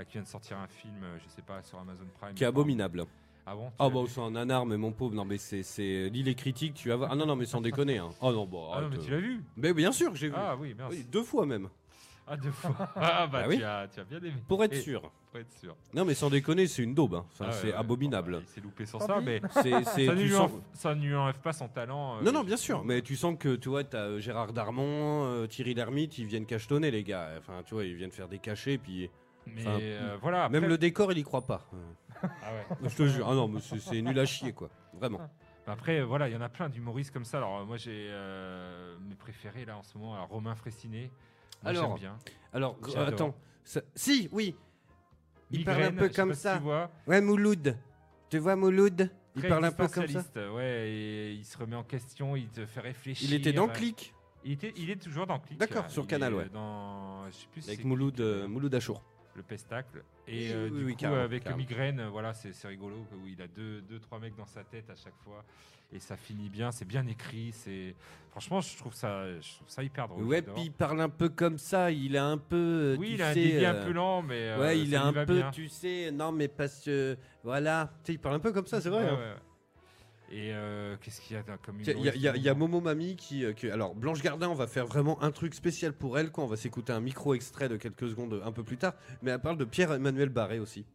qui 0.06 0.12
vient 0.14 0.22
de 0.22 0.28
sortir 0.28 0.58
un 0.58 0.68
film, 0.68 1.04
je 1.24 1.28
sais 1.30 1.42
pas, 1.42 1.64
sur 1.64 1.80
Amazon 1.80 2.06
Prime. 2.20 2.36
Qui 2.36 2.44
est 2.44 2.48
abominable. 2.48 3.06
Ah 3.48 3.56
bon 3.56 3.72
Ah 3.80 3.90
bah 3.90 4.00
c'est 4.08 4.22
un 4.22 4.32
nanar 4.32 4.66
mais 4.66 4.76
mon 4.76 4.92
pauvre 4.92 5.14
non 5.14 5.24
mais 5.24 5.38
c'est 5.38 5.62
c'est 5.62 6.10
lis 6.10 6.24
les 6.24 6.34
critiques 6.34 6.74
tu 6.74 6.90
vas 6.90 6.96
voir 6.96 7.12
ah 7.12 7.16
non 7.16 7.28
non 7.28 7.36
mais 7.36 7.46
sans 7.46 7.62
déconner 7.70 8.00
hein. 8.00 8.10
oh 8.20 8.32
non 8.32 8.48
bon 8.48 8.72
Ah 8.74 8.82
non, 8.82 8.90
mais 8.90 8.98
tu 8.98 9.12
l'as 9.12 9.20
vu 9.20 9.44
mais 9.56 9.72
bien 9.72 9.92
sûr 9.92 10.10
que 10.12 10.18
j'ai 10.18 10.30
vu 10.30 10.34
Ah 10.36 10.56
oui, 10.60 10.74
merci. 10.76 10.98
Oui, 10.98 11.06
deux 11.12 11.22
fois 11.22 11.46
même 11.46 11.70
Ah 12.28 12.38
deux 12.38 12.52
fois. 12.52 12.76
Ah 12.96 13.28
bah, 13.28 13.42
Bah 13.42 13.46
oui. 13.48 13.58
tu, 13.58 13.64
as, 13.64 13.88
tu 13.88 14.00
as 14.00 14.04
bien 14.04 14.18
aimé. 14.18 14.34
pour 14.48 14.64
être 14.64 14.74
Et- 14.74 14.82
sûr 14.82 15.12
Pour 15.32 15.40
être 15.40 15.52
sûr. 15.60 15.76
non 15.94 16.06
mais 16.06 16.16
sans 16.16 16.30
déconner 16.32 16.66
c'est 16.66 16.82
une 16.82 16.96
daube 16.96 17.14
hein. 17.16 17.26
Enfin, 17.32 17.46
Ah 17.48 17.52
ouais, 17.52 17.58
c'est 17.62 17.68
ouais, 17.68 17.74
abominable 17.74 18.32
bon, 18.32 18.38
bah, 18.40 18.44
il 18.48 18.52
s'est 18.52 18.62
loupé 18.62 18.86
sur 18.88 19.02
ça, 19.02 19.22
mais 19.22 19.42
c'est 19.52 19.84
c'est 19.84 20.06
ça 20.08 20.14
ne 20.14 20.18
tu 20.18 20.24
lui 20.24 20.32
sens 20.32 20.52
enlève- 20.52 20.62
ça 20.74 20.96
ne 20.96 21.02
lui 21.06 21.16
enlève 21.16 21.40
pas 21.40 21.54
son 21.54 21.68
talent. 21.68 22.18
euh, 22.18 22.22
non 22.24 22.32
non 22.32 22.44
bien 22.44 22.58
sûr 22.58 22.84
mais 22.84 23.02
tu 23.04 23.16
sens 23.16 23.36
que 23.38 23.56
tu 23.56 23.70
vois 23.70 23.84
t'as 23.84 24.00
euh, 24.06 24.20
Gérard 24.20 24.54
Darmon 24.54 25.26
euh, 25.26 25.46
Thierry 25.48 25.74
Lhermitte 25.76 26.18
ils 26.18 26.26
viennent 26.26 26.46
cachetonner 26.48 26.90
les 26.90 27.04
gars 27.04 27.30
enfin 27.38 27.62
tu 27.66 27.76
vois 27.76 27.84
ils 27.86 27.96
viennent 27.96 28.12
faire 28.12 28.28
des 28.28 28.40
cachets 28.40 28.78
puis 28.80 29.10
Mais 29.46 29.62
Enfin, 29.62 29.78
euh, 29.82 30.18
voilà. 30.22 30.50
même 30.50 30.64
après- 30.64 30.68
le 30.70 30.78
décor 30.80 31.12
il 31.12 31.20
y 31.20 31.24
croit 31.24 31.46
pas 31.46 31.62
Ah 32.24 32.28
ouais. 32.54 32.76
je 32.90 32.96
te 32.96 33.06
jure 33.06 33.28
ah 33.30 33.36
non 33.36 33.48
mais 33.48 33.60
c'est- 33.60 33.78
c'est 33.80 34.02
nul 34.02 34.18
à 34.18 34.26
chier 34.26 34.52
quoi 34.54 34.70
vraiment 34.94 35.22
Après, 35.68 36.00
euh, 36.00 36.06
voilà, 36.06 36.28
il 36.30 36.34
y 36.34 36.38
en 36.38 36.42
a 36.42 36.48
plein 36.50 36.70
d'humoristes 36.70 37.12
comme 37.12 37.26
ça. 37.26 37.38
Alors, 37.40 37.58
euh, 37.62 37.66
moi, 37.66 37.76
j'ai 37.78 38.06
euh, 38.12 38.96
mes 39.10 39.16
préférés 39.16 39.66
là 39.66 39.76
en 39.78 39.82
ce 39.82 39.98
moment. 39.98 40.14
Alors, 40.14 40.28
Romain 40.28 40.54
Fressinet. 40.54 41.10
Moi, 41.66 41.72
Alors, 41.72 42.00
bien. 42.00 42.18
alors 42.54 42.80
attends 42.96 43.36
ça- 43.64 43.82
si 43.96 44.30
oui 44.32 44.56
il 45.52 45.64
parle 45.64 45.84
un 45.84 45.92
peu 45.94 46.10
comme 46.10 46.34
si 46.34 46.42
ça. 46.42 46.58
Tu 46.58 46.64
vois, 46.64 46.92
ouais 47.08 47.22
Mouloud 47.22 47.76
tu 48.30 48.38
vois 48.40 48.56
Mouloud? 48.56 49.10
Il 49.36 49.42
très 49.42 49.50
parle 49.50 49.66
un 49.66 49.72
peu 49.72 49.88
comme 49.88 50.08
ça 50.08 50.24
Ouais, 50.54 50.90
et 50.90 51.32
il 51.34 51.44
se 51.46 51.58
remet 51.58 51.76
en 51.76 51.84
question, 51.84 52.36
il 52.36 52.48
te 52.48 52.66
fait 52.66 52.80
réfléchir. 52.80 53.28
il 53.30 53.34
était 53.36 53.54
dans 53.54 53.68
Click? 53.68 54.14
Il, 54.44 54.54
était, 54.54 54.74
il 54.78 54.90
est 54.90 55.02
toujours 55.02 55.28
dans 55.28 55.40
Click. 55.40 55.60
D'accord, 55.60 55.90
sur 55.90 56.04
il 56.04 56.08
Canal, 56.08 56.34
ouais. 56.34 56.50
Dans, 56.50 57.26
je 57.28 57.32
sais 57.36 57.48
plus 57.52 57.62
si 57.62 57.70
avec 57.72 57.84
Mouloud 57.84 58.20
euh, 58.22 58.48
Mouloud 58.48 58.74
Achour 58.74 59.04
le 59.36 59.44
pestacle. 59.44 60.04
Et 60.28 60.52
euh, 60.54 60.70
oui, 60.72 60.80
du 60.80 60.86
oui, 60.86 60.92
coup, 60.94 61.00
carrément, 61.00 61.22
avec 61.22 61.44
carrément. 61.44 61.58
migraine, 61.60 62.00
euh, 62.00 62.10
voilà, 62.10 62.34
c'est 62.34 62.54
rigolo 62.68 62.96
où 63.14 63.28
il 63.28 63.42
a 63.42 63.48
deux, 63.48 63.82
deux, 63.82 64.00
trois 64.00 64.20
mecs 64.20 64.36
dans 64.36 64.46
sa 64.46 64.64
tête 64.64 64.90
à 64.90 64.96
chaque 64.96 65.18
fois. 65.24 65.44
Et 65.94 66.00
ça 66.00 66.18
finit 66.18 66.50
bien, 66.50 66.72
c'est 66.72 66.86
bien 66.86 67.06
écrit. 67.08 67.52
C'est 67.54 67.96
Franchement, 68.32 68.60
je 68.60 68.76
trouve 68.78 68.94
ça, 68.94 69.28
je 69.40 69.56
trouve 69.56 69.70
ça 69.70 69.84
hyper 69.84 70.08
drôle. 70.10 70.24
Ouais, 70.24 70.42
puis 70.42 70.64
il 70.64 70.72
parle 70.72 71.00
un 71.00 71.10
peu 71.10 71.30
comme 71.30 71.58
ça, 71.58 71.92
il 71.92 72.18
a 72.18 72.26
un 72.26 72.38
peu. 72.38 72.56
euh, 72.56 72.98
Oui, 72.98 73.10
tu 73.18 73.40
il 73.40 73.64
a 73.66 73.70
un 73.72 73.76
euh, 73.76 73.86
peu 73.86 73.92
lent, 73.94 74.22
mais. 74.24 74.50
euh, 74.50 74.60
ouais, 74.60 74.80
il 74.80 74.90
lui 74.90 74.96
un 74.96 75.14
peu, 75.14 75.26
bien. 75.26 75.52
tu 75.52 75.70
sais, 75.70 76.12
non, 76.12 76.32
mais 76.32 76.48
parce 76.48 76.84
que. 76.84 77.18
Voilà, 77.44 77.94
tu 78.04 78.08
sais, 78.08 78.14
il 78.16 78.20
parle 78.20 78.36
un 78.36 78.40
peu 78.40 78.52
comme 78.52 78.66
ça, 78.68 78.82
c'est 78.82 78.90
vrai. 78.90 79.04
Ouais, 79.04 79.10
hein. 79.10 79.14
ouais, 79.16 79.20
ouais. 79.20 79.36
Et 80.38 80.52
euh, 80.52 80.98
qu'est-ce 81.00 81.22
qu'il 81.22 81.38
y 81.38 81.40
a 81.40 81.44
comme 81.44 81.80
Il 81.80 81.88
y, 81.88 81.90
a- 81.90 81.94
il 81.94 82.04
y 82.04 82.10
a- 82.10 82.16
il 82.16 82.22
y 82.22 82.28
a 82.28 82.52
humoriste 82.52 82.58
Momo 82.58 82.82
Mami 82.82 83.16
qui, 83.16 83.46
euh, 83.46 83.54
qui- 83.54 83.70
Alors, 83.70 83.96
Blanche 83.96 84.22
Gardin, 84.22 84.50
on 84.50 84.54
va 84.54 84.68
faire 84.68 84.86
vraiment 84.86 85.22
un 85.24 85.32
truc 85.32 85.54
spécial 85.56 85.94
pour 85.94 86.20
elle, 86.20 86.30
quoi. 86.30 86.44
On 86.44 86.48
va 86.48 86.58
s'écouter 86.58 86.92
un 86.92 87.00
micro-extrait 87.00 87.70
de 87.70 87.78
quelques 87.78 88.10
secondes 88.10 88.42
un 88.44 88.52
peu 88.52 88.64
plus 88.64 88.76
tard. 88.76 88.96
Mais 89.22 89.32
elle 89.32 89.40
parle 89.40 89.58
de 89.58 89.64
Pierre-Emmanuel 89.64 90.28
Barré 90.28 90.60
aussi. 90.60 90.86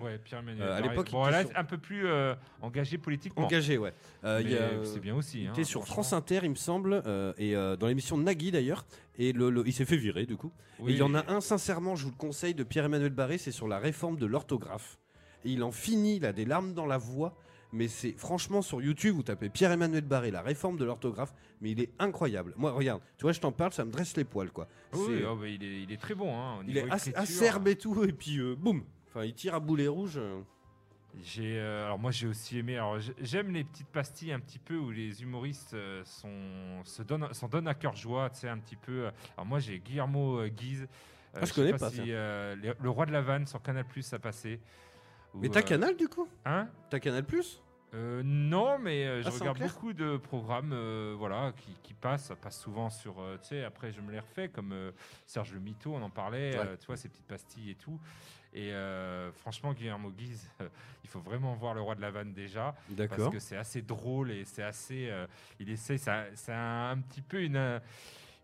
Ouais, 0.00 0.18
Pierre-Emmanuel. 0.18 0.62
Euh, 0.66 0.76
à 0.76 0.80
l'époque, 0.80 1.08
il 1.10 1.12
bon, 1.12 1.26
là, 1.26 1.44
sur- 1.44 1.56
un 1.58 1.64
peu 1.64 1.76
plus 1.76 2.06
euh, 2.06 2.34
engagé 2.62 2.96
politiquement. 2.96 3.44
Engagé, 3.44 3.76
ouais. 3.76 3.92
Euh, 4.24 4.40
il 4.42 4.86
c'est 4.86 5.00
bien 5.00 5.14
aussi. 5.14 5.42
Il 5.42 5.46
hein, 5.48 5.52
était 5.52 5.64
sur. 5.64 5.84
France 5.84 6.14
Inter, 6.14 6.40
il 6.44 6.50
me 6.50 6.54
semble, 6.54 7.02
et 7.36 7.52
dans 7.54 7.86
l'émission 7.86 8.16
de 8.16 8.22
Nagui 8.22 8.50
d'ailleurs. 8.50 8.86
Et 9.18 9.32
le, 9.34 9.50
le- 9.50 9.62
il 9.66 9.72
s'est 9.74 9.84
fait 9.86 9.96
virer, 9.98 10.24
du 10.24 10.36
coup. 10.36 10.52
Oui, 10.78 10.92
Et 10.92 10.94
il 10.94 10.98
y 10.98 11.02
en 11.02 11.14
a 11.14 11.30
un, 11.32 11.40
sincèrement, 11.42 11.96
je 11.96 12.04
vous 12.04 12.10
le 12.12 12.16
conseille, 12.16 12.54
de 12.54 12.64
Pierre-Emmanuel 12.64 13.10
Barré, 13.12 13.36
c'est 13.38 13.50
sur 13.52 13.68
la 13.68 13.78
réforme 13.78 14.16
de 14.18 14.26
l'orthographe. 14.26 14.98
Et 15.44 15.50
il 15.50 15.62
en 15.62 15.70
finit, 15.70 16.16
il 16.16 16.26
a 16.26 16.32
des 16.32 16.44
larmes 16.46 16.72
dans 16.74 16.86
la 16.86 16.98
voix. 16.98 17.36
Mais 17.76 17.88
c'est 17.88 18.12
franchement 18.12 18.62
sur 18.62 18.80
YouTube, 18.80 19.14
vous 19.16 19.22
tapez 19.22 19.50
Pierre-Emmanuel 19.50 20.04
Barré, 20.04 20.30
la 20.30 20.40
réforme 20.40 20.78
de 20.78 20.84
l'orthographe, 20.84 21.34
mais 21.60 21.70
il 21.72 21.80
est 21.80 21.90
incroyable. 21.98 22.54
Moi, 22.56 22.72
regarde, 22.72 23.02
tu 23.18 23.22
vois, 23.22 23.32
je 23.32 23.40
t'en 23.40 23.52
parle, 23.52 23.72
ça 23.72 23.84
me 23.84 23.90
dresse 23.90 24.16
les 24.16 24.24
poils, 24.24 24.50
quoi. 24.50 24.66
Oui, 24.94 25.22
oh, 25.28 25.36
bah, 25.36 25.46
il, 25.46 25.62
est, 25.62 25.82
il 25.82 25.92
est 25.92 26.00
très 26.00 26.14
bon. 26.14 26.34
Hein, 26.34 26.62
il 26.66 26.78
est 26.78 26.90
assez 26.90 27.10
écriture. 27.10 27.22
acerbe 27.36 27.68
et 27.68 27.76
tout, 27.76 28.02
et 28.04 28.12
puis 28.12 28.38
euh, 28.38 28.54
boum 28.56 28.82
Enfin, 29.08 29.24
il 29.24 29.34
tire 29.34 29.54
à 29.54 29.60
boulet 29.60 29.88
rouge. 29.88 30.14
euh. 30.16 30.40
J'ai, 31.22 31.58
euh, 31.58 31.86
alors 31.86 31.98
moi 31.98 32.10
j'ai 32.10 32.26
aussi 32.26 32.58
aimé. 32.58 32.76
Alors 32.76 32.98
j'ai- 33.00 33.14
j'aime 33.20 33.50
les 33.50 33.64
petites 33.64 33.88
pastilles 33.88 34.32
un 34.32 34.40
petit 34.40 34.58
peu 34.58 34.76
où 34.76 34.90
les 34.90 35.22
humoristes 35.22 35.72
euh, 35.72 36.02
sont, 36.04 36.82
se 36.84 37.02
donnent, 37.02 37.32
s'en 37.32 37.48
donnent 37.48 37.68
à 37.68 37.74
cœur 37.74 37.96
joie, 37.96 38.28
tu 38.30 38.40
sais 38.40 38.48
un 38.50 38.58
petit 38.58 38.76
peu. 38.76 39.06
Alors 39.36 39.46
moi 39.46 39.58
j'ai 39.58 39.78
Guillermo 39.78 40.40
euh, 40.40 40.48
Guise. 40.48 40.86
Ah, 41.34 41.44
je 41.46 41.52
connais 41.54 41.72
pas, 41.74 41.90
si, 41.90 42.02
le, 42.06 42.74
le 42.78 42.90
roi 42.90 43.04
de 43.06 43.12
la 43.12 43.20
vanne 43.22 43.46
sur 43.46 43.62
Canal 43.62 43.84
Plus 43.86 44.10
a 44.12 44.18
passé. 44.18 44.60
Mais 45.34 45.48
t'as 45.50 45.60
Canal, 45.62 45.94
du 45.96 46.08
coup? 46.08 46.26
Hein? 46.46 46.68
T'as 46.88 46.98
Canal 46.98 47.24
Plus? 47.24 47.62
Euh, 47.96 48.22
Non, 48.24 48.78
mais 48.78 49.06
euh, 49.06 49.22
je 49.22 49.28
Ah, 49.28 49.30
regarde 49.30 49.58
beaucoup 49.58 49.92
de 49.92 50.16
programmes, 50.18 50.72
euh, 50.72 51.14
voilà, 51.18 51.52
qui, 51.56 51.72
qui 51.82 51.94
passent. 51.94 52.26
Ça 52.26 52.36
passe 52.36 52.60
souvent 52.60 52.90
sur, 52.90 53.14
tu 53.42 53.48
sais. 53.48 53.64
Après 53.64 53.90
je 53.92 54.00
me 54.00 54.12
les 54.12 54.20
refais 54.20 54.48
comme 54.48 54.74
Serge 55.26 55.52
le 55.52 55.60
Mito, 55.60 55.94
on 55.94 56.02
en 56.02 56.10
parlait. 56.10 56.58
Ouais. 56.58 56.76
tu 56.78 56.86
vois 56.86 56.96
ces 56.96 57.08
petites 57.08 57.26
pastilles 57.26 57.70
et 57.70 57.74
tout. 57.74 57.98
Et 58.52 58.72
franchement 59.34 59.72
Guillermo 59.72 60.10
Guise, 60.10 60.48
il 61.04 61.10
faut 61.10 61.20
vraiment 61.20 61.54
voir 61.54 61.74
le 61.74 61.80
roi 61.82 61.94
de 61.94 62.00
la 62.00 62.10
vanne 62.10 62.32
déjà. 62.32 62.74
Parce 63.08 63.22
que 63.30 63.38
c'est 63.38 63.56
assez 63.56 63.82
drôle 63.82 64.30
et 64.30 64.44
c'est 64.44 64.62
assez. 64.62 65.10
il 65.58 65.68
essaie, 65.70 65.98
ça- 65.98 66.26
c'est 66.34 66.52
un, 66.52 66.90
un 66.90 66.98
petit 66.98 67.22
peu 67.22 67.42
une. 67.42 67.80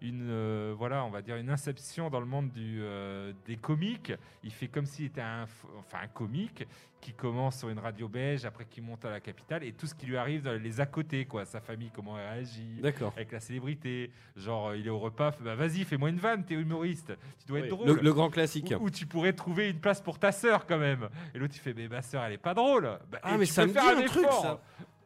Euh, 0.02 0.08
Une, 0.08 0.28
euh, 0.30 0.74
voilà, 0.76 1.04
on 1.04 1.10
va 1.10 1.22
dire 1.22 1.36
une 1.36 1.50
inception 1.50 2.10
dans 2.10 2.20
le 2.20 2.26
monde 2.26 2.50
du, 2.50 2.78
euh, 2.82 3.32
des 3.46 3.56
comiques. 3.56 4.12
Il 4.42 4.52
fait 4.52 4.68
comme 4.68 4.86
s'il 4.86 5.06
était 5.06 5.20
un, 5.20 5.46
enfin, 5.78 5.98
un 6.02 6.08
comique 6.08 6.66
qui 7.00 7.12
commence 7.12 7.58
sur 7.58 7.68
une 7.68 7.80
radio 7.80 8.06
belge, 8.08 8.44
après 8.44 8.64
qui 8.64 8.80
monte 8.80 9.04
à 9.04 9.10
la 9.10 9.18
capitale, 9.18 9.64
et 9.64 9.72
tout 9.72 9.86
ce 9.88 9.94
qui 9.94 10.06
lui 10.06 10.16
arrive 10.16 10.42
dans 10.42 10.52
les 10.52 10.80
à 10.80 10.86
côté, 10.86 11.24
quoi. 11.24 11.44
Sa 11.44 11.60
famille, 11.60 11.90
comment 11.92 12.16
elle 12.16 12.28
réagit, 12.34 12.78
D'accord. 12.80 13.12
avec 13.16 13.32
la 13.32 13.40
célébrité. 13.40 14.12
Genre, 14.36 14.68
euh, 14.68 14.76
il 14.76 14.86
est 14.86 14.90
au 14.90 15.00
repas, 15.00 15.32
bah 15.40 15.56
vas-y, 15.56 15.82
fais-moi 15.84 16.10
une 16.10 16.18
vanne, 16.18 16.44
t'es 16.44 16.54
humoriste, 16.54 17.12
tu 17.40 17.46
dois 17.48 17.58
être 17.60 17.68
drôle. 17.70 17.86
Le, 17.88 17.94
le 17.94 18.12
grand 18.12 18.30
classique. 18.30 18.72
Où, 18.78 18.84
où 18.84 18.90
tu 18.90 19.06
pourrais 19.06 19.32
trouver 19.32 19.70
une 19.70 19.80
place 19.80 20.00
pour 20.00 20.18
ta 20.20 20.30
sœur 20.30 20.64
quand 20.64 20.78
même. 20.78 21.08
Et 21.34 21.38
l'autre 21.38 21.54
il 21.56 21.60
fait 21.60 21.74
mais 21.74 21.88
ma 21.88 22.02
sœur 22.02 22.22
elle 22.22 22.34
est 22.34 22.38
pas 22.38 22.54
drôle. 22.54 22.84
Bah, 23.10 23.18
Ah, 23.22 23.36
mais 23.36 23.46
tu 23.46 23.52
ça 23.52 23.62
peux 23.62 23.68
me 23.68 23.72
faire 23.74 23.96
dit 23.96 24.02
un 24.04 24.06
truc, 24.06 24.24
effort. 24.24 24.42
ça. 24.42 24.60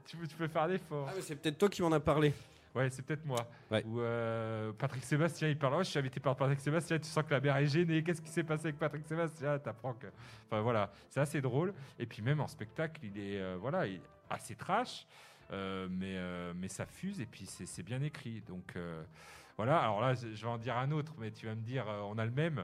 Tu 0.07 0.16
peux, 0.18 0.26
tu 0.26 0.36
peux 0.36 0.49
faire 0.49 0.62
un 0.64 0.70
effort. 0.72 1.07
Ah, 1.09 1.12
mais 1.16 1.22
c'est 1.22 1.34
peut-être 1.36 1.57
toi 1.59 1.68
qui 1.70 1.80
m'en 1.82 1.92
as 1.92 2.01
parlé. 2.01 2.34
Ouais, 2.76 2.90
c'est 2.90 3.02
peut-être 3.02 3.24
moi. 3.24 3.38
Ouais. 3.70 3.82
Ou 3.86 4.00
euh, 4.00 4.70
Patrick 4.72 5.02
Sébastien, 5.02 5.48
il 5.48 5.58
parle. 5.58 5.74
Oh, 5.76 5.82
je 5.82 5.88
suis 5.88 5.98
invité 5.98 6.20
par 6.20 6.36
Patrick 6.36 6.60
Sébastien. 6.60 6.98
Tu 6.98 7.08
sens 7.08 7.24
que 7.24 7.30
la 7.32 7.40
mère 7.40 7.56
est 7.56 7.66
gênée. 7.66 8.02
Qu'est-ce 8.02 8.20
qui 8.20 8.28
s'est 8.28 8.44
passé 8.44 8.66
avec 8.66 8.78
Patrick 8.78 9.06
Sébastien 9.06 9.58
T'apprends 9.58 9.94
que. 9.94 10.06
Enfin 10.46 10.60
voilà, 10.60 10.92
c'est 11.08 11.20
assez 11.20 11.40
drôle. 11.40 11.72
Et 11.98 12.04
puis 12.04 12.20
même 12.22 12.40
en 12.40 12.46
spectacle, 12.48 13.00
il 13.02 13.18
est 13.18 13.40
euh, 13.40 13.56
voilà, 13.58 13.86
il 13.86 13.94
est 13.94 14.00
assez 14.28 14.54
trash, 14.54 15.06
euh, 15.52 15.88
mais 15.90 16.16
mais 16.54 16.68
ça 16.68 16.84
fuse 16.84 17.20
et 17.20 17.26
puis 17.26 17.46
c'est 17.46 17.82
bien 17.82 18.02
écrit. 18.02 18.42
Donc 18.42 18.74
voilà. 19.56 19.78
Alors 19.78 20.00
là, 20.02 20.14
je 20.14 20.26
vais 20.26 20.46
en 20.50 20.58
dire 20.58 20.76
un 20.76 20.90
autre, 20.90 21.14
mais 21.18 21.30
tu 21.30 21.46
vas 21.46 21.54
me 21.54 21.62
dire, 21.62 21.86
on 22.10 22.18
a 22.18 22.24
le 22.26 22.32
même. 22.32 22.62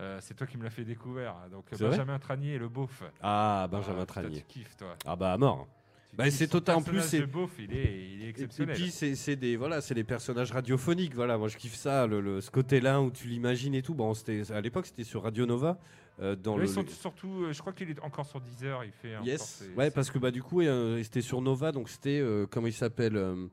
Euh, 0.00 0.18
c'est 0.20 0.34
toi 0.34 0.46
qui 0.46 0.56
me 0.56 0.62
l'as 0.62 0.70
fait 0.70 0.84
découvrir. 0.84 1.34
Donc 1.50 1.64
Benjamin 1.76 2.18
Tranier 2.20 2.58
le 2.58 2.68
beauf. 2.68 3.02
Ah, 3.20 3.66
Benjamin 3.68 4.02
Ah, 4.02 4.06
Tranier. 4.06 4.42
Tu 4.42 4.44
kiffes 4.44 4.76
toi. 4.76 4.94
Ah 5.04 5.16
bah 5.16 5.32
à 5.32 5.36
mort. 5.36 5.66
Bah, 6.14 6.30
c'est 6.30 6.46
son 6.46 6.52
total- 6.52 6.76
en 6.76 6.82
plus, 6.82 7.00
c'est- 7.02 7.22
beauf, 7.26 7.50
il 7.58 7.72
est, 7.72 7.76
il 7.76 8.22
est 8.22 8.24
Et, 8.24 8.26
et 8.26 8.28
exceptionnel. 8.30 8.74
puis 8.76 8.90
c'est 8.90 9.14
c'est 9.14 9.36
des 9.36 9.56
voilà, 9.56 9.80
c'est 9.80 9.94
des 9.94 10.04
personnages 10.04 10.50
radiophoniques. 10.50 11.14
Voilà, 11.14 11.38
moi 11.38 11.48
je 11.48 11.56
kiffe 11.56 11.74
ça, 11.76 12.06
le, 12.06 12.20
le- 12.20 12.40
ce 12.40 12.50
côté-là 12.50 13.00
où 13.00 13.10
tu 13.10 13.28
l'imagines 13.28 13.74
et 13.74 13.82
tout. 13.82 13.94
Bon, 13.94 14.12
c'était 14.14 14.42
à 14.50 14.60
l'époque 14.60 14.86
c'était 14.86 15.04
sur 15.04 15.22
Radio 15.22 15.46
Nova 15.46 15.78
euh, 16.20 16.34
dans 16.34 16.54
Ouais, 16.56 16.62
le. 16.62 16.66
sont 16.66 16.84
surtout, 16.88 17.44
euh, 17.44 17.52
je 17.52 17.60
crois 17.60 17.72
qu'il 17.72 17.88
est 17.90 18.00
encore 18.00 18.26
sur 18.26 18.40
Deezer. 18.40 18.84
Il 18.84 18.90
fait. 18.90 19.14
Yes. 19.24 19.42
ses- 19.68 19.74
Ouais, 19.76 19.90
parce 19.92 20.10
que 20.10 20.18
bah 20.18 20.32
du 20.32 20.42
coup 20.42 20.60
euh, 20.62 21.00
c'était 21.04 21.20
sur 21.20 21.40
Nova, 21.40 21.70
donc 21.70 21.88
c'était 21.88 22.18
euh, 22.18 22.46
comment 22.50 22.66
il 22.66 22.72
s'appelle 22.72 23.16
euh, 23.16 23.46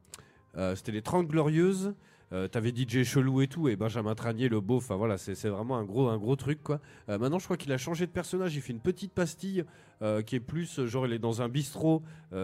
euh, 0.58 0.76
C'était 0.76 0.92
les 0.94 1.02
30 1.04 1.28
glorieuses. 1.28 1.94
Euh, 2.36 2.48
T'avais 2.50 2.74
DJ 2.76 3.04
Chelou 3.04 3.42
et 3.42 3.48
tout, 3.48 3.70
et 3.70 3.76
Benjamin 3.78 4.14
Tranier, 4.14 4.50
le 4.50 4.60
beau. 4.60 4.78
Enfin 4.78 4.96
voilà, 4.96 5.18
c'est 5.18 5.48
vraiment 5.48 5.78
un 5.78 5.84
gros, 5.86 6.10
un 6.10 6.18
gros 6.18 6.36
truc 6.36 6.62
quoi. 6.62 6.80
Euh, 7.08 7.18
maintenant, 7.18 7.40
je 7.40 7.46
crois 7.46 7.56
qu'il 7.56 7.72
a 7.72 7.78
changé 7.78 8.06
de 8.06 8.12
personnage. 8.12 8.56
Il 8.56 8.62
fait 8.62 8.74
une 8.74 8.82
petite 8.82 9.14
pastille 9.14 9.64
euh, 10.02 10.22
qui 10.22 10.36
est 10.36 10.40
plus 10.42 10.80
euh, 10.80 10.86
genre 10.88 11.08
il 11.08 11.14
est 11.14 11.20
dans 11.20 11.42
un 11.42 11.48
bistrot. 11.48 12.04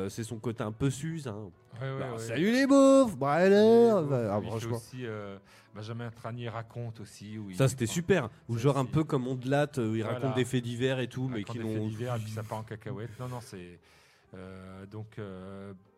c'est 0.09 0.23
son 0.23 0.37
côté 0.37 0.63
un 0.63 0.71
peu 0.71 0.89
suze. 0.89 1.27
hein. 1.27 1.49
Ouais, 1.81 1.91
ouais, 1.91 1.99
Bah, 1.99 2.11
ouais. 2.13 2.19
Salut 2.19 2.51
les 2.51 2.65
beaufs, 2.67 3.11
Il 3.13 3.19
bah, 3.19 3.37
ah, 3.37 4.41
franchement. 4.41 4.77
aussi, 4.77 5.03
Benjamin 5.75 6.09
Tranier 6.11 6.47
raconte 6.49 6.99
aussi. 7.01 7.37
Où 7.37 7.49
il- 7.49 7.55
Ça 7.57 7.67
c'était 7.67 7.85
super. 7.85 8.29
Ou 8.49 8.57
genre 8.57 8.77
un 8.77 8.85
peu 8.85 9.03
comme 9.03 9.27
Ondelat, 9.27 9.67
euh, 9.77 9.93
il 9.95 10.03
Voilà. 10.03 10.19
raconte 10.19 10.35
des 10.35 10.45
faits 10.45 10.63
divers 10.63 10.99
et 10.99 11.07
tout, 11.07 11.27
mais 11.27 11.43
qui 11.43 11.57
des 11.57 11.63
faits 11.65 11.77
n'ont. 11.77 11.87
divers 11.87 12.15
et 12.15 12.19
puis 12.19 12.31
ça 12.31 12.43
part 12.43 12.59
en 12.59 12.63
cacahuète. 12.63 13.09
Non, 13.19 13.27
non, 13.27 13.39
c'est. 13.41 13.79
donc, 14.91 15.17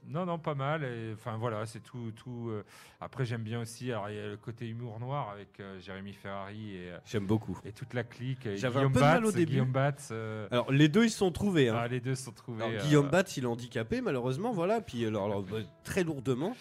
non, 0.07 0.25
non, 0.25 0.37
pas 0.39 0.55
mal. 0.55 0.83
et, 0.83 1.13
Enfin, 1.13 1.37
voilà, 1.37 1.65
c'est 1.65 1.79
tout. 1.81 2.11
tout 2.15 2.49
euh, 2.49 2.63
Après, 3.01 3.25
j'aime 3.25 3.43
bien 3.43 3.61
aussi. 3.61 3.91
Alors, 3.91 4.09
il 4.09 4.15
y 4.15 4.19
a 4.19 4.27
le 4.27 4.37
côté 4.37 4.67
humour 4.67 4.99
noir 4.99 5.29
avec 5.31 5.59
euh, 5.59 5.79
Jérémy 5.79 6.13
Ferrari 6.13 6.75
et, 6.75 6.91
euh, 6.91 6.97
J'aime 7.05 7.25
beaucoup. 7.25 7.57
et 7.65 7.71
toute 7.71 7.93
la 7.93 8.03
clique. 8.03 8.45
et 8.45 8.57
J'avais 8.57 8.77
un 8.77 8.89
Guillaume 8.89 8.93
peu 8.93 8.99
de 8.99 9.03
mal 9.05 9.21
Batz, 9.23 9.29
au 9.29 9.35
début. 9.35 9.51
Guillaume 9.51 9.71
Batz, 9.71 10.09
euh, 10.11 10.47
Alors 10.51 10.71
les 10.71 10.87
deux 10.89 11.05
ils 11.05 11.09
se 11.11 11.17
sont 11.17 11.31
trouvés. 11.31 11.69
Hein. 11.69 11.75
ah, 11.79 11.87
les 11.87 11.99
deux 11.99 12.15
sont 12.15 12.31
trouvés. 12.31 12.63
Alors, 12.63 12.79
euh, 12.81 12.83
Guillaume 12.85 13.09
Batz, 13.09 13.37
il 13.37 13.43
est 13.43 13.47
handicapé 13.47 14.01
malheureusement, 14.01 14.51
voilà. 14.51 14.81
Puis 14.81 15.05
alors, 15.05 15.25
alors, 15.25 15.43
bah, 15.43 15.57
très 15.83 16.03
lourdement. 16.03 16.55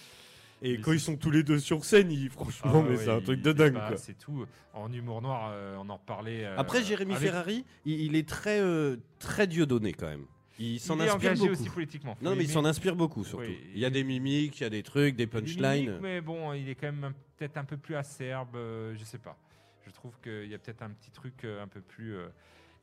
Et 0.65 0.77
Mais 0.77 0.81
quand 0.81 0.93
c'est- 0.93 0.97
ils 0.99 1.01
sont 1.01 1.17
tous 1.17 1.33
les 1.33 1.43
deux 1.43 1.59
sur 1.59 1.85
scène, 1.85 2.13
il, 2.13 2.29
ah, 2.31 2.35
franchement, 2.35 2.83
mais 2.85 2.91
ouais, 2.91 2.97
c'est 2.99 3.11
un 3.11 3.21
truc 3.21 3.43
de 3.43 3.51
il- 3.51 3.55
dingue. 3.57 3.75
bah, 3.75 3.87
quoi. 3.89 3.97
C'est 3.97 4.17
tout. 4.17 4.47
En 4.75 4.93
humour 4.93 5.21
noir, 5.21 5.51
euh, 5.53 5.77
on 5.81 5.89
en 5.89 5.99
parlait. 5.99 6.45
euh, 6.45 6.55
Après, 6.57 6.85
Jérémy 6.85 7.15
avec- 7.15 7.29
Ferrari, 7.31 7.65
il, 7.85 8.01
il 8.01 8.15
est 8.15 8.29
très, 8.29 8.61
euh, 8.61 8.97
très 9.19 9.49
Dieu 9.49 9.67
donné 9.67 9.93
quand 9.93 10.07
même. 10.07 10.25
Il 10.65 10.79
s'en 10.81 10.97
il 10.97 11.03
est 11.03 11.09
inspire 11.09 11.31
engagé 11.31 11.41
beaucoup. 11.49 11.53
aussi 11.61 11.71
politiquement. 11.71 12.15
Faut 12.15 12.25
Non, 12.25 12.31
mais 12.33 12.37
il 12.39 12.45
aimer. 12.45 12.53
s'en 12.53 12.65
inspire 12.65 12.95
beaucoup 12.97 13.25
surtout. 13.25 13.45
Oui, 13.47 13.59
il 13.75 13.79
y 13.81 13.85
a 13.85 13.91
des 13.91 14.05
mimiques, 14.05 14.61
il 14.61 14.63
y 14.63 14.67
a 14.67 14.71
des 14.71 14.83
trucs, 14.83 15.17
des 15.17 15.25
Il 15.25 15.27
est 15.27 15.27
punchlines. 15.41 15.99
mais 16.01 16.21
bon, 16.21 16.53
il 16.53 16.69
est 16.69 16.75
quand 16.75 16.87
même 16.93 17.05
un- 17.05 17.13
peut-être 17.37 17.57
un 17.57 17.65
peu 17.65 17.77
plus 17.77 17.95
acerbe, 17.97 18.55
euh, 18.57 18.95
je 18.97 19.05
sais 19.05 19.19
pas. 19.19 19.37
Je 19.85 19.91
trouve 19.91 20.19
qu'il 20.21 20.47
y 20.49 20.55
a 20.55 20.59
peut-être 20.59 20.83
un 20.83 20.91
petit 20.91 21.11
truc 21.11 21.45
euh, 21.45 21.63
un 21.63 21.69
peu 21.69 21.81
plus. 21.81 22.15
euh, 22.15 22.29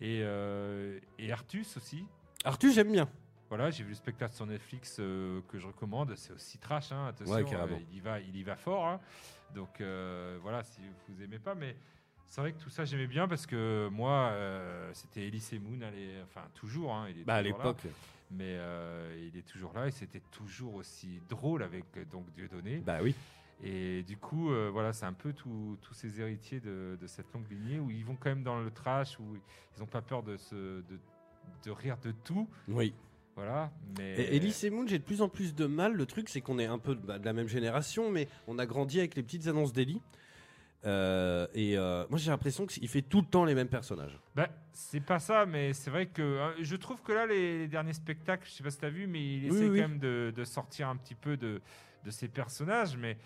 et, 0.01 0.19
euh, 0.23 0.99
et 1.17 1.31
Artus 1.31 1.77
aussi. 1.77 2.05
Arthur, 2.43 2.71
j'aime 2.73 2.91
bien. 2.91 3.09
Voilà, 3.49 3.71
j'ai 3.71 3.83
vu 3.83 3.89
le 3.89 3.95
spectacle 3.95 4.33
sur 4.35 4.45
Netflix 4.45 4.97
euh, 4.99 5.41
que 5.47 5.57
je 5.57 5.65
recommande. 5.67 6.13
C'est 6.15 6.31
aussi 6.33 6.57
trash, 6.57 6.91
hein, 6.91 7.07
attention. 7.07 7.33
Ouais, 7.33 7.43
carrément. 7.43 7.77
euh, 7.77 7.81
il 7.91 7.97
y 7.97 7.99
va, 7.99 8.19
il 8.19 8.35
y 8.35 8.43
va 8.43 8.55
fort. 8.55 8.85
hein. 8.87 8.99
Donc 9.55 9.81
euh, 9.81 10.37
voilà, 10.41 10.63
si 10.63 10.81
vous 11.07 11.21
aimez 11.23 11.39
pas, 11.39 11.55
mais 11.55 11.75
c'est 12.29 12.41
vrai 12.41 12.53
que 12.53 12.59
tout 12.59 12.69
ça 12.69 12.85
j'aimais 12.85 13.07
bien 13.07 13.27
parce 13.27 13.45
que 13.45 13.89
moi, 13.91 14.29
euh, 14.31 14.89
c'était 14.93 15.27
Elise 15.27 15.51
Moon, 15.61 15.79
enfin 16.23 16.47
toujours. 16.53 16.93
hein, 16.93 17.07
il 17.09 17.19
est 17.21 17.23
Bah, 17.23 17.35
à 17.35 17.41
l'époque. 17.41 17.81
mais 18.31 18.55
euh, 18.57 19.27
il 19.27 19.37
est 19.37 19.43
toujours 19.47 19.73
là 19.73 19.87
et 19.87 19.91
c'était 19.91 20.21
toujours 20.31 20.75
aussi 20.75 21.19
drôle 21.27 21.63
avec 21.63 21.85
donc 22.09 22.31
Dieudonné. 22.33 22.77
Bah 22.85 22.99
oui. 23.01 23.13
Et 23.61 24.03
du 24.03 24.15
coup, 24.15 24.51
euh, 24.51 24.69
voilà, 24.71 24.93
c'est 24.93 25.05
un 25.05 25.11
peu 25.13 25.33
tous 25.33 25.77
ces 25.91 26.21
héritiers 26.21 26.61
de, 26.61 26.97
de 27.01 27.07
cette 27.07 27.33
longue 27.33 27.49
lignée 27.51 27.79
où 27.79 27.89
ils 27.91 28.05
vont 28.05 28.15
quand 28.15 28.29
même 28.29 28.43
dans 28.43 28.57
le 28.61 28.71
trash, 28.71 29.19
où 29.19 29.35
ils 29.75 29.79
n'ont 29.81 29.85
pas 29.85 30.01
peur 30.01 30.23
de, 30.23 30.37
se, 30.37 30.55
de, 30.55 30.99
de 31.65 31.71
rire 31.71 31.97
de 32.01 32.11
tout. 32.23 32.47
Oui. 32.69 32.93
Voilà. 33.35 33.69
Mais 33.97 34.15
Et 34.15 34.35
Elise 34.37 34.63
et 34.63 34.69
Moon, 34.69 34.85
j'ai 34.87 34.97
de 34.99 35.03
plus 35.03 35.21
en 35.21 35.27
plus 35.29 35.55
de 35.55 35.65
mal. 35.65 35.93
Le 35.93 36.05
truc, 36.05 36.29
c'est 36.29 36.39
qu'on 36.41 36.57
est 36.59 36.65
un 36.67 36.77
peu 36.79 36.95
de, 36.95 37.01
bah, 37.01 37.19
de 37.19 37.25
la 37.25 37.33
même 37.33 37.47
génération, 37.49 38.09
mais 38.11 38.29
on 38.47 38.59
a 38.59 38.65
grandi 38.65 38.99
avec 38.99 39.15
les 39.15 39.23
petites 39.23 39.47
annonces 39.47 39.73
d'Eli. 39.73 40.01
Euh, 40.85 41.45
et 41.53 41.77
euh, 41.77 42.05
moi, 42.09 42.17
j'ai 42.17 42.31
l'impression 42.31 42.65
qu'il 42.65 42.87
fait 42.87 43.01
tout 43.01 43.19
le 43.21 43.27
temps 43.27 43.43
les 43.45 43.55
mêmes 43.55 43.67
personnages. 43.67 44.17
Ben, 44.35 44.47
c'est 44.71 45.01
pas 45.01 45.19
ça, 45.19 45.45
mais 45.45 45.73
c'est 45.73 45.89
vrai 45.89 46.05
que 46.07 46.21
euh, 46.21 46.51
je 46.61 46.75
trouve 46.77 47.01
que 47.01 47.11
là, 47.11 47.25
les, 47.25 47.59
les 47.59 47.67
derniers 47.67 47.93
spectacles, 47.93 48.47
je 48.47 48.51
sais 48.53 48.63
pas 48.63 48.71
si 48.71 48.77
tu 48.79 48.85
as 48.85 48.89
vu, 48.89 49.05
mais 49.07 49.19
il 49.37 49.45
essaie 49.47 49.67
oui. 49.67 49.81
quand 49.81 49.89
même 49.89 49.99
de, 49.99 50.31
de 50.35 50.43
sortir 50.45 50.87
un 50.87 50.95
petit 50.95 51.15
peu 51.15 51.35
de, 51.35 51.61
de 52.05 52.11
ses 52.11 52.29
personnages. 52.29 52.95
Mais, 52.95 53.17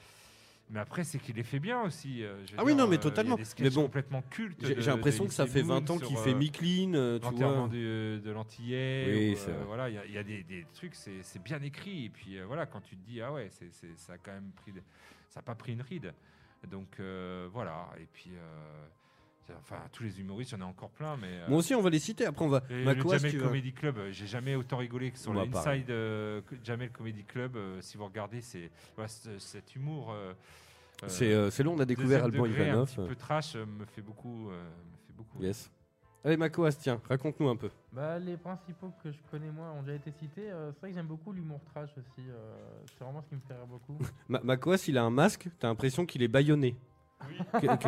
mais 0.72 0.80
après, 0.80 1.04
c'est 1.04 1.20
qu'il 1.20 1.36
les 1.36 1.44
fait 1.44 1.60
bien 1.60 1.82
aussi. 1.84 2.24
euh, 2.24 2.44
Ah 2.58 2.64
oui, 2.64 2.74
dire, 2.74 2.84
non, 2.86 2.90
mais 2.90 2.98
totalement. 2.98 3.38
Mais 3.60 3.70
bon, 3.70 3.84
complètement 3.84 4.24
cultes. 4.32 4.66
J'ai 4.66 4.74
l'impression 4.90 5.28
que 5.28 5.34
ça 5.34 5.46
fait 5.46 5.62
Moon 5.62 5.76
20 5.82 5.90
ans 5.92 5.98
qu'il 6.00 6.18
fait 6.18 6.34
Micheline, 6.34 6.96
euh, 6.96 7.20
tu 7.20 7.36
vois. 7.36 7.68
de, 7.68 8.20
de 8.24 8.32
l'antillais. 8.32 9.36
Voilà, 9.68 9.90
il 9.90 9.96
y 9.96 9.98
a- 10.00 10.06
il 10.06 10.12
y, 10.14 10.18
a 10.18 10.24
des, 10.24 10.42
des 10.42 10.66
trucs, 10.74 10.96
c'est 10.96 11.44
bien 11.44 11.62
écrit. 11.62 12.06
Et 12.06 12.10
puis 12.10 12.40
voilà, 12.48 12.66
quand 12.66 12.82
tu 12.82 12.96
te 12.98 13.06
dis, 13.08 13.22
ah 13.22 13.32
ouais, 13.32 13.50
c'est 13.52 13.72
c'est- 13.72 13.96
ça 13.98 14.14
a 14.14 14.18
quand 14.18 14.32
même 14.32 14.50
pris, 14.56 14.74
ça 15.30 15.42
a 15.42 15.44
pas 15.44 15.54
pris 15.54 15.74
une 15.74 15.82
ride. 15.84 16.14
Donc 16.69 16.99
euh, 16.99 17.48
voilà. 17.52 17.90
Et 17.99 18.07
puis, 18.11 18.31
euh, 18.35 19.53
enfin, 19.60 19.77
tous 19.91 20.03
les 20.03 20.19
humoristes, 20.19 20.52
il 20.52 20.60
y 20.60 20.61
en 20.61 20.65
a 20.65 20.69
encore 20.69 20.90
plein, 20.91 21.18
mais. 21.18 21.27
euh, 21.27 21.48
Moi 21.49 21.60
aussi, 21.60 21.76
on 21.76 21.81
va 21.81 21.90
les 21.90 21.99
citer. 21.99 22.26
Après, 22.26 22.44
on 22.45 22.49
va. 22.49 22.64
et 22.69 22.84
Makoas, 22.84 23.14
le 23.15 23.19
Jamel 23.19 23.38
vas- 23.38 23.48
Comedy 23.48 23.73
Club, 23.73 23.99
j'ai 24.11 24.27
jamais 24.27 24.56
autant 24.56 24.77
rigolé 24.77 25.11
que 25.11 25.18
sur 25.19 25.31
On 25.31 25.34
le 25.34 25.40
va 25.41 25.45
parler. 25.48 25.80
Inside 25.81 25.88
que- 25.88 26.56
Jamel 26.64 26.91
Comedy 26.91 27.23
Club. 27.23 27.57
si 27.81 27.98
vous 27.98 28.06
regardez, 28.06 28.41
c'est 28.41 28.69
voilà, 28.95 29.07
ce- 29.10 29.40
cet 29.40 29.76
humour. 29.76 30.15
C'est 31.07 31.34
où 31.65 31.69
on 31.72 31.80
a 31.80 31.85
découvert 31.85 32.23
Alban 32.26 32.45
Ivanov. 32.45 32.81
Un 32.81 32.85
petit 32.85 33.07
peu 33.10 33.15
trash 33.15 33.56
me 33.56 33.85
fait 33.85 34.02
beaucoup. 34.02 34.49
me 34.49 34.98
fait 35.07 35.14
beaucoup. 35.15 35.41
Yes. 35.44 35.69
Allez, 36.26 36.38
Makoas, 36.38 36.72
tiens, 36.80 37.02
raconte-nous 37.10 37.50
un 37.50 37.56
peu. 37.58 37.70
Bah, 37.91 38.18
les 38.18 38.38
principaux 38.38 38.91
que 39.04 39.12
je 39.12 39.18
connais 39.30 39.52
moi 39.52 39.68
ont 39.78 39.82
déjà 39.84 39.95
été 39.95 40.12
cités. 40.12 40.50
Euh, 40.50 40.72
c'est 40.72 40.80
vrai 40.80 40.90
que 40.91 40.95
j'aime 40.95 41.08
beaucoup 41.08 41.34
l'humour 41.34 41.60
trash 41.66 41.90
aussi. 41.98 42.30
euh, 42.30 42.56
c'est 42.98 43.04
vraiment 43.04 43.22
ce 43.22 43.28
qui 43.28 43.36
me 43.36 43.41
fait 43.41 43.54
rire 43.54 43.68
beaucoup. 43.68 43.98
Ma 44.30 44.40
Makoas, 44.41 44.86
il 44.88 44.98
a 44.98 45.04
un 45.04 45.10
masque, 45.10 45.50
t'as 45.60 45.68
l'impression 45.68 46.06
qu'il 46.06 46.24
est 46.24 46.30
baïonné. 46.30 46.78
Ok, 47.54 47.64
ok. 47.70 47.86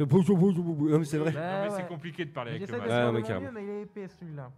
Non, 0.00 0.98
mais 0.98 1.04
c'est 1.04 1.18
vrai. 1.18 1.32
Non, 1.32 1.38
Bah, 1.38 1.60
mais 1.62 1.70
c'est 1.70 1.76
ouais. 1.82 1.88
compliqué 1.88 2.24
de 2.26 2.30
parler 2.30 2.50
Mais 2.52 2.56
avec 2.56 2.68
J'essaie 2.68 2.78
le 2.80 2.86
masque. 2.86 2.90
Ouais, 2.90 2.96
faire 2.98 3.12
mais 3.12 3.18
de 3.18 3.22
mon 3.22 3.28
carrément. 3.28 3.46
mieux, 3.46 3.52
mais 3.54 3.64
il 3.64 3.70
est 3.70 3.82
épais 3.82 4.08
celui-là. 4.08 4.50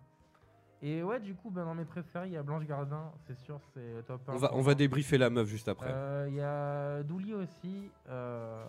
Et 0.83 1.03
ouais, 1.03 1.21
du 1.21 1.35
coup, 1.35 1.51
bah, 1.51 1.63
dans 1.65 1.75
mes 1.75 1.85
préférés, 1.85 2.27
il 2.29 2.33
y 2.33 2.37
a 2.37 2.43
Blanche 2.43 2.65
Gardin, 2.65 3.13
c'est 3.27 3.37
sûr, 3.39 3.61
c'est 3.75 4.05
top 4.07 4.23
1. 4.29 4.33
On 4.33 4.37
va, 4.39 4.51
on 4.55 4.61
va 4.63 4.75
débriefer 4.75 5.19
la 5.19 5.29
meuf 5.31 5.47
juste 5.47 5.69
après. 5.69 5.91
Euh, 5.93 6.27
Il 6.29 6.35
y 6.35 6.41
a 6.41 7.03
Douli 7.03 7.35
aussi. 7.35 7.91
euh, 8.09 8.65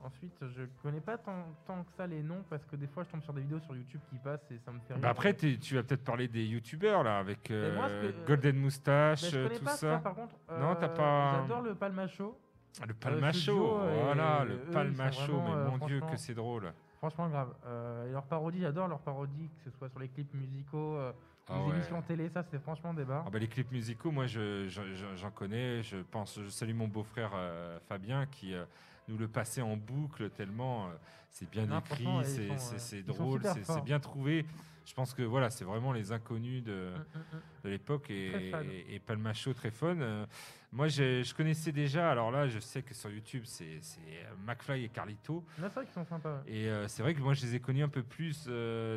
Ensuite, 0.00 0.32
je 0.56 0.62
connais 0.82 1.00
pas 1.00 1.18
tant, 1.18 1.44
tant 1.66 1.82
que 1.82 1.92
ça 1.96 2.06
les 2.06 2.22
noms 2.22 2.44
parce 2.48 2.64
que 2.66 2.76
des 2.76 2.86
fois 2.86 3.02
je 3.02 3.10
tombe 3.10 3.22
sur 3.22 3.32
des 3.32 3.40
vidéos 3.40 3.58
sur 3.58 3.74
YouTube 3.74 4.00
qui 4.08 4.16
passent 4.18 4.48
et 4.50 4.58
ça 4.64 4.70
me 4.70 4.78
fait 4.80 4.94
rire. 4.94 5.02
Bah 5.02 5.08
après, 5.10 5.34
t'es- 5.34 5.56
tu 5.58 5.74
vas 5.74 5.82
peut-être 5.82 6.04
parler 6.04 6.28
des 6.28 6.44
youtubeurs 6.46 7.02
là, 7.02 7.18
avec 7.18 7.50
euh, 7.50 7.74
moi, 7.74 7.88
ce 7.88 8.12
que- 8.12 8.26
Golden 8.26 8.56
Moustache, 8.58 9.34
euh, 9.34 9.48
tout 9.48 9.64
pas 9.64 9.70
ça. 9.72 9.98
par 9.98 10.14
contre. 10.14 10.34
Non, 10.50 10.76
t'as 10.76 10.86
Euh, 10.88 10.96
pas- 10.96 11.40
J'adore 11.42 11.62
le 11.62 11.74
palmacho. 11.74 12.38
Le 12.86 12.94
palmacho, 12.94 13.38
studio, 13.38 13.80
et 13.90 14.02
voilà, 14.04 14.44
le 14.44 14.58
palmacho, 14.70 15.32
mais 15.42 15.50
euh, 15.50 15.68
mon 15.68 15.86
dieu, 15.86 16.00
que 16.00 16.16
c'est 16.16 16.34
drôle. 16.34 16.72
Franchement 16.98 17.28
grave. 17.28 17.52
Euh, 17.66 18.08
et 18.08 18.12
leurs 18.12 18.26
parodies, 18.26 18.60
j'adore 18.60 18.86
leurs 18.86 19.00
parodies, 19.00 19.48
que 19.64 19.70
ce 19.70 19.76
soit 19.76 19.88
sur 19.88 19.98
les 19.98 20.08
clips 20.08 20.32
musicaux, 20.34 20.96
euh, 20.96 21.12
Ah 21.48 21.54
les 21.56 21.64
ouais. 21.64 21.70
émissions 21.76 22.02
télé, 22.02 22.28
ça 22.28 22.44
c'est 22.44 22.60
franchement 22.60 22.94
des. 22.94 23.04
Ah 23.10 23.24
bah, 23.32 23.38
les 23.38 23.48
clips 23.48 23.72
musicaux, 23.72 24.10
moi 24.12 24.26
je- 24.26 24.68
je- 24.68 24.94
je- 24.94 25.16
j'en 25.16 25.30
connais, 25.30 25.82
je 25.82 25.96
pense, 26.10 26.38
je 26.40 26.48
salue 26.50 26.74
mon 26.74 26.86
beau-frère 26.88 27.30
euh, 27.34 27.78
Fabien 27.88 28.26
qui 28.26 28.54
euh, 28.54 28.64
nous 29.08 29.18
le 29.18 29.28
passait 29.28 29.62
en 29.62 29.76
boucle 29.76 30.30
tellement 30.30 30.86
euh, 30.86 30.90
c'est 31.30 31.48
bien 31.50 31.66
Non, 31.66 31.80
écrit, 31.80 32.06
c'est- 32.24 32.48
c'est 32.58 32.74
euh, 32.74 32.78
c'est 32.78 33.02
drôle, 33.02 33.40
c'est 33.44 33.64
c'est 33.64 33.84
bien 33.84 34.00
trouvé. 34.00 34.44
Je 34.86 34.94
pense 34.94 35.12
que 35.12 35.22
voilà, 35.22 35.50
c'est 35.50 35.64
vraiment 35.66 35.92
les 35.92 36.12
inconnus 36.12 36.62
de, 36.64 36.72
Mm, 36.96 37.18
mm, 37.18 37.36
mm. 37.36 37.40
de 37.64 37.68
l'époque 37.68 38.10
et, 38.10 38.50
et, 38.72 38.94
et 38.94 38.98
Palmacho 39.00 39.52
très 39.52 39.70
fun. 39.70 39.98
Euh, 40.00 40.24
moi 40.72 40.88
je 40.88 41.34
connaissais 41.34 41.72
déjà, 41.72 42.10
alors 42.10 42.30
là 42.30 42.48
je 42.48 42.58
sais 42.58 42.82
que 42.82 42.94
sur 42.94 43.10
YouTube 43.10 43.42
c'est 43.44 43.78
c'est, 43.82 44.00
McFly 44.46 44.84
et 44.84 44.88
Carlito. 44.88 45.44
C'est 45.56 45.68
vrai 45.68 45.84
qu'ils 45.84 45.92
sont 45.92 46.06
sympas. 46.06 46.42
Et 46.46 46.68
euh, 46.68 46.88
c'est 46.88 47.02
vrai 47.02 47.14
que 47.14 47.20
moi, 47.20 47.34
je 47.34 47.42
les 47.42 47.54
ai 47.56 47.60
connus 47.60 47.82
un 47.82 47.88
peu 47.90 48.02
plus 48.02 48.46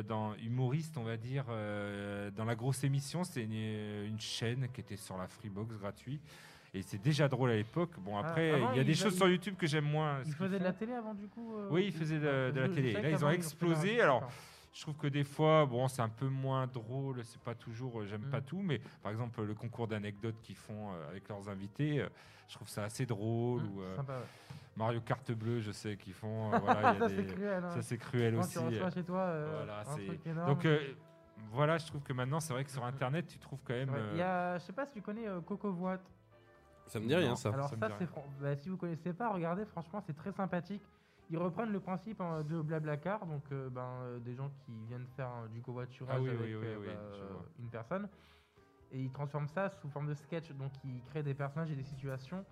dans 0.08 0.34
humoriste, 0.36 0.96
on 0.96 1.04
va 1.04 1.18
dire, 1.18 1.44
dans 1.46 2.44
la 2.46 2.54
grosse 2.54 2.84
émission. 2.84 3.22
C'était 3.24 3.44
une, 3.44 4.06
une 4.06 4.20
chaîne 4.20 4.68
qui 4.72 4.80
était 4.80 4.96
sur 4.96 5.18
la 5.18 5.28
Freebox 5.28 5.76
gratuit. 5.76 6.20
Et 6.74 6.80
c'est 6.82 6.98
déjà 7.00 7.28
drôle 7.28 7.50
à 7.50 7.56
l'époque. 7.56 7.90
Bon, 7.98 8.16
après, 8.16 8.52
avant, 8.52 8.72
il 8.72 8.78
y 8.78 8.80
a 8.80 8.84
des 8.84 8.94
choses 8.94 9.14
sur 9.16 9.28
YouTube 9.28 9.56
que 9.58 9.66
j'aime 9.66 9.84
moins. 9.84 10.20
Ils 10.24 10.32
faisaient 10.32 10.58
de 10.58 10.64
la 10.64 10.72
télé 10.72 10.94
avant 10.94 11.12
du 11.14 11.28
coup 11.28 11.54
euh, 11.56 11.68
Oui, 11.70 11.84
ils 11.88 11.92
faisaient 11.92 12.18
de- 12.18 12.52
la 12.58 12.68
télé. 12.68 12.92
Là, 12.94 13.10
ils 13.10 13.24
ont 13.24 13.30
explosé. 13.30 14.00
Alors. 14.00 14.28
Je 14.74 14.80
trouve 14.80 14.96
que 14.96 15.06
des 15.06 15.22
fois, 15.24 15.66
bon, 15.66 15.86
c'est 15.86 16.00
un 16.00 16.08
peu 16.08 16.28
moins 16.28 16.66
drôle. 16.66 17.22
C'est 17.24 17.42
pas 17.42 17.54
toujours, 17.54 18.00
euh, 18.00 18.06
j'aime 18.06 18.22
Mm. 18.28 18.30
pas 18.30 18.40
tout, 18.40 18.62
mais 18.62 18.80
par 19.02 19.12
exemple, 19.12 19.42
le 19.42 19.52
concours 19.52 19.86
d'anecdotes 19.86 20.40
qu'ils 20.40 20.56
font 20.56 20.92
euh, 20.94 21.10
avec 21.10 21.28
leurs 21.28 21.46
invités, 21.50 22.02
je 22.48 22.54
trouve 22.54 22.68
ça 22.70 22.84
assez 22.84 23.04
drôle. 23.04 23.64
Mm, 23.64 23.76
Ou 23.76 23.82
euh, 23.82 23.96
sympa, 23.96 24.14
ouais. 24.14 24.54
Mario 24.74 25.02
Carte 25.02 25.30
Bleue, 25.32 25.60
je 25.60 25.72
sais 25.72 25.98
qu'ils 25.98 26.14
font. 26.14 26.48
voilà, 26.58 26.94
ça 27.00 27.08
c'est 27.10 27.26
cruel. 27.26 27.62
hein. 27.64 27.68
ça 27.70 27.82
c'est 27.82 27.98
cruel 27.98 28.34
aussi. 28.36 28.58
tu 28.70 28.94
chez 28.94 29.04
toi 29.04 29.18
euh, 29.18 29.52
voilà, 29.58 29.80
un 29.80 29.84
truc 29.94 30.46
donc 30.46 30.64
euh, 30.64 30.78
voilà, 31.50 31.76
je 31.76 31.86
trouve 31.88 32.02
que 32.02 32.14
maintenant, 32.14 32.40
c'est 32.40 32.54
vrai 32.54 32.64
que 32.64 32.70
sur 32.70 32.82
Internet, 32.82 33.26
tu 33.26 33.38
trouves 33.38 33.60
quand 33.66 33.74
même. 33.74 33.94
Il 34.12 34.18
y 34.20 34.22
a, 34.22 34.56
je 34.56 34.64
sais 34.64 34.72
pas 34.72 34.86
si 34.86 34.94
tu 34.94 35.02
connais 35.02 35.26
Coco 35.44 35.70
Voit. 35.70 35.98
Ça 36.86 37.00
me 37.00 37.06
dit 37.06 37.14
rien, 37.14 37.36
ça. 37.36 37.50
Alors 37.50 37.68
ça 37.70 37.76
c'est 37.98 38.06
fran- 38.06 38.24
bah, 38.40 38.56
si 38.56 38.68
vous 38.68 38.76
connaissez 38.76 39.12
pas, 39.12 39.32
regardez, 39.32 39.64
franchement, 39.64 40.02
c'est 40.06 40.14
très 40.16 40.32
sympathique. 40.32 40.82
Ils 41.30 41.38
reprennent 41.38 41.72
le 41.72 41.80
principe 41.80 42.20
hein, 42.20 42.42
de 42.42 42.60
Blablacar, 42.60 43.24
donc 43.26 43.44
euh, 43.52 43.70
ben, 43.70 43.88
euh, 44.02 44.18
des 44.18 44.34
gens 44.34 44.50
qui 44.66 44.72
viennent 44.88 45.06
faire 45.16 45.28
hein, 45.28 45.48
du 45.52 45.62
covoiturage 45.62 46.16
Ah 46.18 46.20
oui, 46.20 46.28
avec 46.28 46.40
oui, 46.40 46.54
oui, 46.54 46.66
euh, 46.66 46.76
oui, 46.80 46.86
bah, 46.88 46.92
euh, 47.00 47.28
une 47.60 47.68
personne. 47.70 48.08
Et 48.90 48.98
ils 49.00 49.10
transforment 49.10 49.48
ça 49.48 49.70
sous 49.80 49.88
forme 49.88 50.08
de 50.08 50.14
sketch, 50.14 50.50
donc 50.52 50.72
ils 50.84 51.00
créent 51.04 51.22
des 51.22 51.32
personnages 51.32 51.70
et 51.70 51.74
des 51.76 51.84
situations 51.84 52.44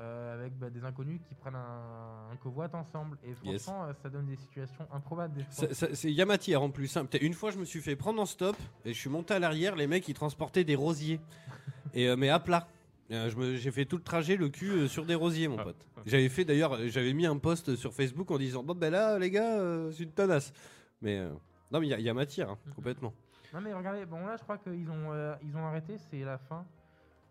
euh, 0.00 0.34
avec 0.34 0.58
bah, 0.58 0.68
des 0.68 0.84
inconnus 0.84 1.20
qui 1.26 1.34
prennent 1.34 1.54
un, 1.54 2.30
un 2.32 2.36
covoit 2.36 2.68
ensemble. 2.74 3.16
Et 3.24 3.32
franchement, 3.34 3.84
euh, 3.84 3.92
ça 4.02 4.10
donne 4.10 4.26
des 4.26 4.36
situations 4.36 4.86
improbables. 4.92 5.46
Ça- 5.48 5.72
ça- 5.72 5.94
C'est 5.94 6.12
Yamatière 6.12 6.60
en 6.62 6.68
plus. 6.70 6.94
hein. 6.98 7.06
Putain, 7.06 7.24
Une 7.24 7.32
fois, 7.34 7.50
je 7.50 7.58
me 7.58 7.64
suis 7.64 7.80
fait 7.80 7.96
prendre 7.96 8.20
en 8.20 8.26
stop 8.26 8.56
et 8.84 8.92
je 8.92 8.98
suis 8.98 9.08
monté 9.10 9.32
à 9.32 9.38
l'arrière. 9.38 9.74
Les 9.76 9.86
mecs, 9.86 10.06
ils 10.08 10.14
transportaient 10.14 10.64
des 10.64 10.74
rosiers. 10.74 11.20
et, 11.94 12.08
euh, 12.08 12.16
mais 12.16 12.28
à 12.28 12.38
plat. 12.40 12.66
Je 13.12 13.36
me- 13.36 13.56
J'ai 13.56 13.70
fait 13.70 13.84
tout 13.84 13.96
le 13.96 14.02
trajet, 14.02 14.36
le 14.36 14.48
cul 14.48 14.70
euh, 14.70 14.88
sur 14.88 15.04
des 15.04 15.14
rosiers, 15.14 15.48
mon 15.48 15.58
Ah. 15.58 15.64
pote. 15.64 15.86
J'avais 16.06 16.28
fait 16.28 16.44
d'ailleurs, 16.44 16.74
euh, 16.74 16.88
j'avais 16.88 17.12
mis 17.12 17.26
un 17.26 17.36
post 17.38 17.76
sur 17.76 17.92
Facebook 17.92 18.30
en 18.30 18.38
disant 18.38 18.62
Bon, 18.62 18.74
ben 18.74 18.90
là, 18.90 19.18
les 19.18 19.30
gars, 19.30 19.58
euh, 19.58 19.92
c'est 19.92 20.04
une 20.04 20.12
tonnasse. 20.12 20.52
Mais 21.02 21.18
euh, 21.18 21.30
non, 21.70 21.80
mais 21.80 21.86
il 21.86 21.90
y 21.90 21.94
a- 21.94 21.98
il 21.98 22.04
y, 22.04 22.08
a 22.08 22.14
matière, 22.14 22.50
hein, 22.50 22.58
Mhm. 22.66 22.72
complètement. 22.74 23.12
Non 23.52 23.60
mais 23.60 23.74
regardez, 23.74 24.06
bon 24.06 24.24
là 24.24 24.36
je 24.38 24.42
crois 24.42 24.56
qu'ils 24.56 24.88
ont, 24.90 25.12
euh, 25.12 25.34
ils 25.42 25.54
ont 25.56 25.66
arrêté, 25.66 25.96
c'est 26.10 26.20
la 26.24 26.38
fin. 26.38 26.64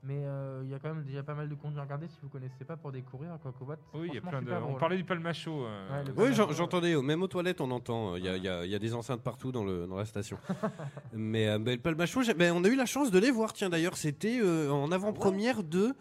Mais 0.03 0.17
euh, 0.23 0.61
il 0.63 0.69
y 0.71 0.73
a 0.73 0.79
quand 0.79 0.93
même 0.95 1.03
déjà 1.03 1.21
pas 1.21 1.35
mal 1.35 1.47
de 1.47 1.53
contenu 1.53 1.77
à 1.77 1.83
regarder 1.83 2.07
si 2.07 2.17
vous 2.23 2.29
connaissez 2.29 2.65
pas 2.65 2.75
pour 2.75 2.91
découvrir 2.91 3.37
Coco 3.43 3.65
Voit. 3.65 3.75
c'est 3.93 3.99
Oui, 3.99 4.07
il 4.09 4.15
y 4.15 4.17
a 4.17 4.21
plein 4.21 4.41
de. 4.41 4.51
On 4.51 4.73
parlait 4.73 4.97
du 4.97 5.03
palmacho. 5.03 5.63
euh. 5.63 6.03
Oui, 6.17 6.29
j'entendais, 6.33 6.95
euh, 6.95 7.01
même 7.03 7.21
aux 7.21 7.27
toilettes, 7.27 7.61
on 7.61 7.69
entend. 7.69 8.15
Il 8.15 8.25
y, 8.25 8.27
a, 8.27 8.35
il 8.35 8.43
y 8.43 8.47
a- 8.49 8.65
il 8.65 8.71
y 8.71 8.75
a 8.75 8.79
des 8.79 8.95
enceintes 8.95 9.21
partout 9.21 9.51
dans, 9.51 9.63
le, 9.63 9.85
dans 9.85 9.97
la 9.97 10.05
station. 10.05 10.39
mais 11.13 11.47
euh, 11.49 11.59
ben, 11.59 11.75
le 11.75 11.81
Palmacho, 11.81 12.21
ben, 12.35 12.51
on 12.55 12.63
a 12.63 12.67
eu 12.67 12.75
la 12.75 12.87
chance 12.87 13.11
de 13.11 13.19
les 13.19 13.29
voir. 13.29 13.53
Tiens, 13.53 13.69
d'ailleurs, 13.69 13.95
c'était 13.95 14.39
euh, 14.41 14.71
en 14.71 14.91
avant-première 14.91 15.61
de. 15.63 15.93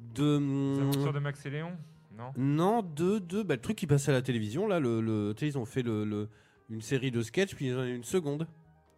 de 0.00 0.36
hum, 0.36 0.78
aventures 0.80 1.12
de 1.12 1.18
Max 1.20 1.46
et 1.46 1.50
Léon 1.50 1.72
Non? 2.18 2.32
Non, 2.36 2.82
de, 2.82 3.20
de 3.20 3.44
bah, 3.44 3.54
le 3.54 3.60
truc 3.60 3.76
qui 3.76 3.86
passait 3.86 4.10
à 4.10 4.14
la 4.14 4.22
télévision, 4.22 4.66
là, 4.66 4.80
le, 4.80 5.32
ils 5.40 5.58
ont 5.58 5.64
fait 5.64 5.82
le, 5.82 6.04
le- 6.04 6.28
une 6.70 6.80
série 6.82 7.12
de 7.12 7.22
sketchs, 7.22 7.54
puis 7.54 7.66
ils 7.68 7.74
en 7.76 7.82
ont 7.82 7.84
eu 7.84 7.94
une 7.94 8.02
seconde. 8.04 8.48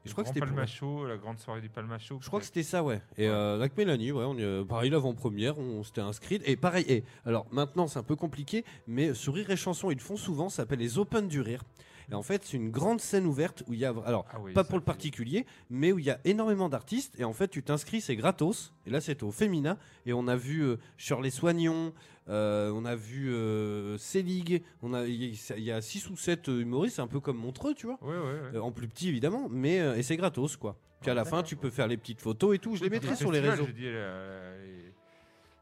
Je 0.07 0.13
crois 0.13 0.25
que 0.25 0.29
c'était 0.29 0.41
pour- 0.41 0.49
Palmacho, 0.49 1.07
la 1.07 1.17
grande 1.17 1.39
soirée 1.39 1.61
du 1.61 1.69
Palmacho. 1.69 2.19
Je 2.21 2.27
crois 2.27 2.41
que 2.41 2.47
c'était 2.47 2.63
ça, 2.63 2.83
ouais. 2.83 3.01
Et 3.17 3.27
euh, 3.29 3.55
avec 3.57 3.77
Mélanie, 3.77 4.13
ouais, 4.13 4.25
on 4.25 4.37
y 4.37 4.45
a- 4.45 4.65
pareil, 4.65 4.91
l'avant-première, 4.91 5.59
on 5.59 5.83
s'était 5.83 6.01
inscrite. 6.01 6.43
Et 6.47 6.57
pareil, 6.57 6.85
et 6.89 7.05
alors 7.25 7.47
maintenant 7.53 7.87
c'est 7.87 7.99
un 7.99 8.03
peu 8.05 8.17
compliqué, 8.17 8.65
mais 8.87 9.15
sur 9.15 9.35
Rire 9.35 9.51
et 9.51 9.57
Chanson, 9.57 9.91
ils 9.91 9.97
le 9.97 10.01
font 10.03 10.17
souvent, 10.17 10.49
ça 10.49 10.59
s'appelle 10.63 10.79
les 10.79 10.99
Open 10.99 11.29
du 11.29 11.41
Rire. 11.41 11.63
Et 12.09 12.15
en 12.15 12.23
fait, 12.23 12.45
c'est 12.45 12.57
une 12.57 12.71
grande 12.71 13.01
scène 13.01 13.27
ouverte 13.27 13.65
où 13.67 13.73
il 13.75 13.81
y 13.81 13.85
a. 13.85 13.93
Alors, 14.05 14.27
Ah 14.31 14.37
oui, 14.41 14.53
pas 14.53 14.63
pour 14.63 14.79
le 14.79 14.85
particulier, 14.85 15.45
mais 15.71 15.91
où 15.91 15.99
il 15.99 16.05
y 16.05 16.11
a 16.11 16.21
énormément 16.25 16.69
d'artistes. 16.69 17.19
Et 17.19 17.25
en 17.25 17.33
fait, 17.33 17.49
tu 17.49 17.65
t'inscris, 17.65 18.01
c'est 18.01 18.15
gratos. 18.15 18.73
Et 18.87 18.91
là, 18.91 19.01
c'était 19.01 19.25
au 19.25 19.33
Femina. 19.33 19.77
Et 20.07 20.13
on 20.13 20.29
a 20.29 20.37
vu 20.37 20.61
euh, 20.63 20.77
Shirley 20.99 21.31
Soignon, 21.31 21.93
euh, 22.29 22.71
on 22.75 22.85
a 22.85 22.95
vu 22.97 23.33
euh, 23.33 23.97
Selig, 23.99 24.63
on 24.83 24.93
a- 24.95 25.05
il 25.07 25.25
y, 25.25 25.53
a- 25.53 25.57
il 25.57 25.63
y 25.65 25.73
a 25.73 25.81
6 25.81 26.11
ou 26.11 26.17
7 26.17 26.49
humoristes, 26.49 26.99
un 27.01 27.07
peu 27.07 27.21
comme 27.21 27.37
Montreux, 27.39 27.75
tu 27.75 27.87
vois. 27.87 27.99
Ouais, 28.03 28.17
ouais, 28.17 28.19
ouais. 28.19 28.57
Euh, 28.57 28.61
en 28.61 28.73
plus 28.73 28.89
petit, 28.89 29.09
évidemment, 29.09 29.49
mais 29.51 29.81
euh, 29.81 29.97
et 29.97 30.03
c'est 30.03 30.17
gratos, 30.17 30.57
quoi. 30.57 30.77
Puis 31.01 31.11
à 31.11 31.15
la 31.15 31.25
fin, 31.25 31.43
tu 31.43 31.57
peux 31.57 31.71
faire 31.71 31.87
les 31.87 31.97
petites 31.97 32.21
photos 32.21 32.55
et 32.57 32.59
tout. 32.59 32.75
Je 32.77 32.83
les 32.83 32.91
mettrai 32.91 33.15
sur 33.17 33.31
les 33.31 33.41
réseaux. 33.41 33.67
Je 33.67 33.73
dis, 33.73 33.83
euh, 33.87 34.93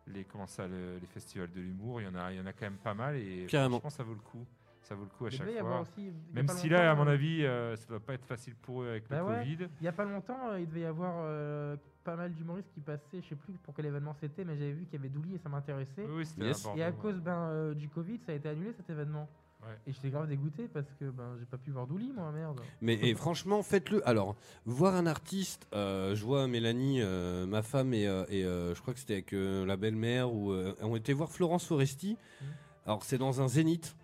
les, 0.07 0.13
les- 0.15 0.25
comment 0.25 0.47
ça, 0.47 0.67
le- 0.67 0.99
les 1.01 1.07
festivals 1.07 1.51
de 1.51 1.61
l'humour, 1.61 2.01
il 2.01 2.05
y 2.05 2.09
en 2.09 2.15
a, 2.15 2.33
il 2.33 2.39
y 2.39 2.41
en 2.41 2.47
a 2.47 2.53
quand 2.53 2.67
même 2.67 2.79
pas 2.83 2.95
mal 2.95 3.17
et 3.17 3.47
Carrément. 3.49 3.81
franchement, 3.81 3.97
ça 3.97 4.03
vaut 4.05 4.15
le 4.15 4.21
coup. 4.21 4.47
Ça 4.83 4.95
vaut 4.95 5.05
le 5.05 5.09
coup 5.09 5.25
à 5.27 5.31
chaque 5.31 5.49
fois. 5.61 5.81
aussi. 5.81 6.11
Même 6.35 6.47
si 6.49 6.69
là, 6.69 6.91
à 6.91 6.95
mon 6.95 7.07
euh, 7.07 7.13
avis, 7.13 7.43
euh, 7.45 7.75
ça 7.75 7.87
doit 7.89 8.01
pas 8.01 8.13
être 8.15 8.27
facile 8.27 8.55
pour 8.55 8.83
eux 8.83 8.89
avec 8.91 9.09
Bah 9.09 9.21
le 9.21 9.25
ouais. 9.25 9.39
Covid. 9.39 9.69
Il 9.81 9.83
n'y 9.83 9.89
a 9.89 9.93
pas 9.93 10.05
longtemps, 10.05 10.51
euh, 10.51 10.61
il 10.61 10.67
devait 10.69 10.81
y 10.81 10.85
avoir 10.85 11.15
euh, 11.21 11.75
pas 12.05 12.17
mal 12.17 12.33
d'humoristes 12.35 12.69
qui 12.75 12.81
passaient, 12.81 13.21
je 13.23 13.29
sais 13.29 13.35
plus 13.35 13.55
pour 13.63 13.75
quel 13.75 13.87
événement 13.87 14.15
c'était, 14.21 14.45
mais 14.45 14.57
j'avais 14.57 14.73
vu 14.73 14.85
qu'il 14.85 14.95
y 14.95 14.97
avait 14.97 15.09
Douli 15.09 15.35
et 15.35 15.39
ça 15.39 15.49
m'intéressait. 15.49 16.05
Oui, 16.07 16.19
oui, 16.19 16.27
c'était 16.27 16.47
Yes. 16.47 16.67
à 16.67 16.77
Et 16.77 16.83
à 16.83 16.93
cause 16.93 17.17
ben, 17.17 17.33
euh, 17.51 17.75
du 17.75 17.89
Covid, 17.89 18.21
ça 18.27 18.33
a 18.33 18.35
été 18.35 18.49
annulé 18.49 18.73
cet 18.77 18.89
événement. 18.91 19.29
Ouais. 19.63 19.71
Et 19.87 19.93
j'étais 19.93 20.11
grave 20.11 20.29
dégoûté 20.29 20.69
parce 20.69 20.87
que 21.01 21.07
ben, 21.11 21.37
j'ai 21.39 21.47
pas 21.47 21.57
pu 21.57 21.71
voir 21.71 21.87
Douli, 21.87 22.13
moi, 22.15 22.31
merde. 22.33 22.61
Mais 22.83 22.95
et 23.03 23.15
franchement, 23.15 23.63
faites-le. 23.63 24.07
Alors, 24.07 24.37
voir 24.67 24.95
un 24.95 25.07
artiste, 25.07 25.67
euh, 25.75 26.15
je 26.15 26.23
vois 26.23 26.47
Mélanie, 26.47 27.01
euh, 27.01 27.47
ma 27.47 27.63
femme, 27.63 27.95
et, 27.95 28.07
euh, 28.07 28.27
et, 28.29 28.45
euh, 28.45 28.75
je 28.75 28.83
crois 28.83 28.93
que 28.93 29.01
c'était 29.01 29.15
avec 29.15 29.33
euh, 29.33 29.65
la 29.65 29.77
belle-mère, 29.79 30.31
ou 30.33 30.53
euh, 30.53 30.75
on 30.83 30.95
était 30.97 31.15
voir 31.15 31.31
Florence 31.31 31.67
Foresti. 31.67 32.19
Mhm. 32.43 32.47
Alors, 32.87 33.05
c'est 33.05 33.17
dans 33.17 33.41
un 33.41 33.49
zénith. 33.49 33.97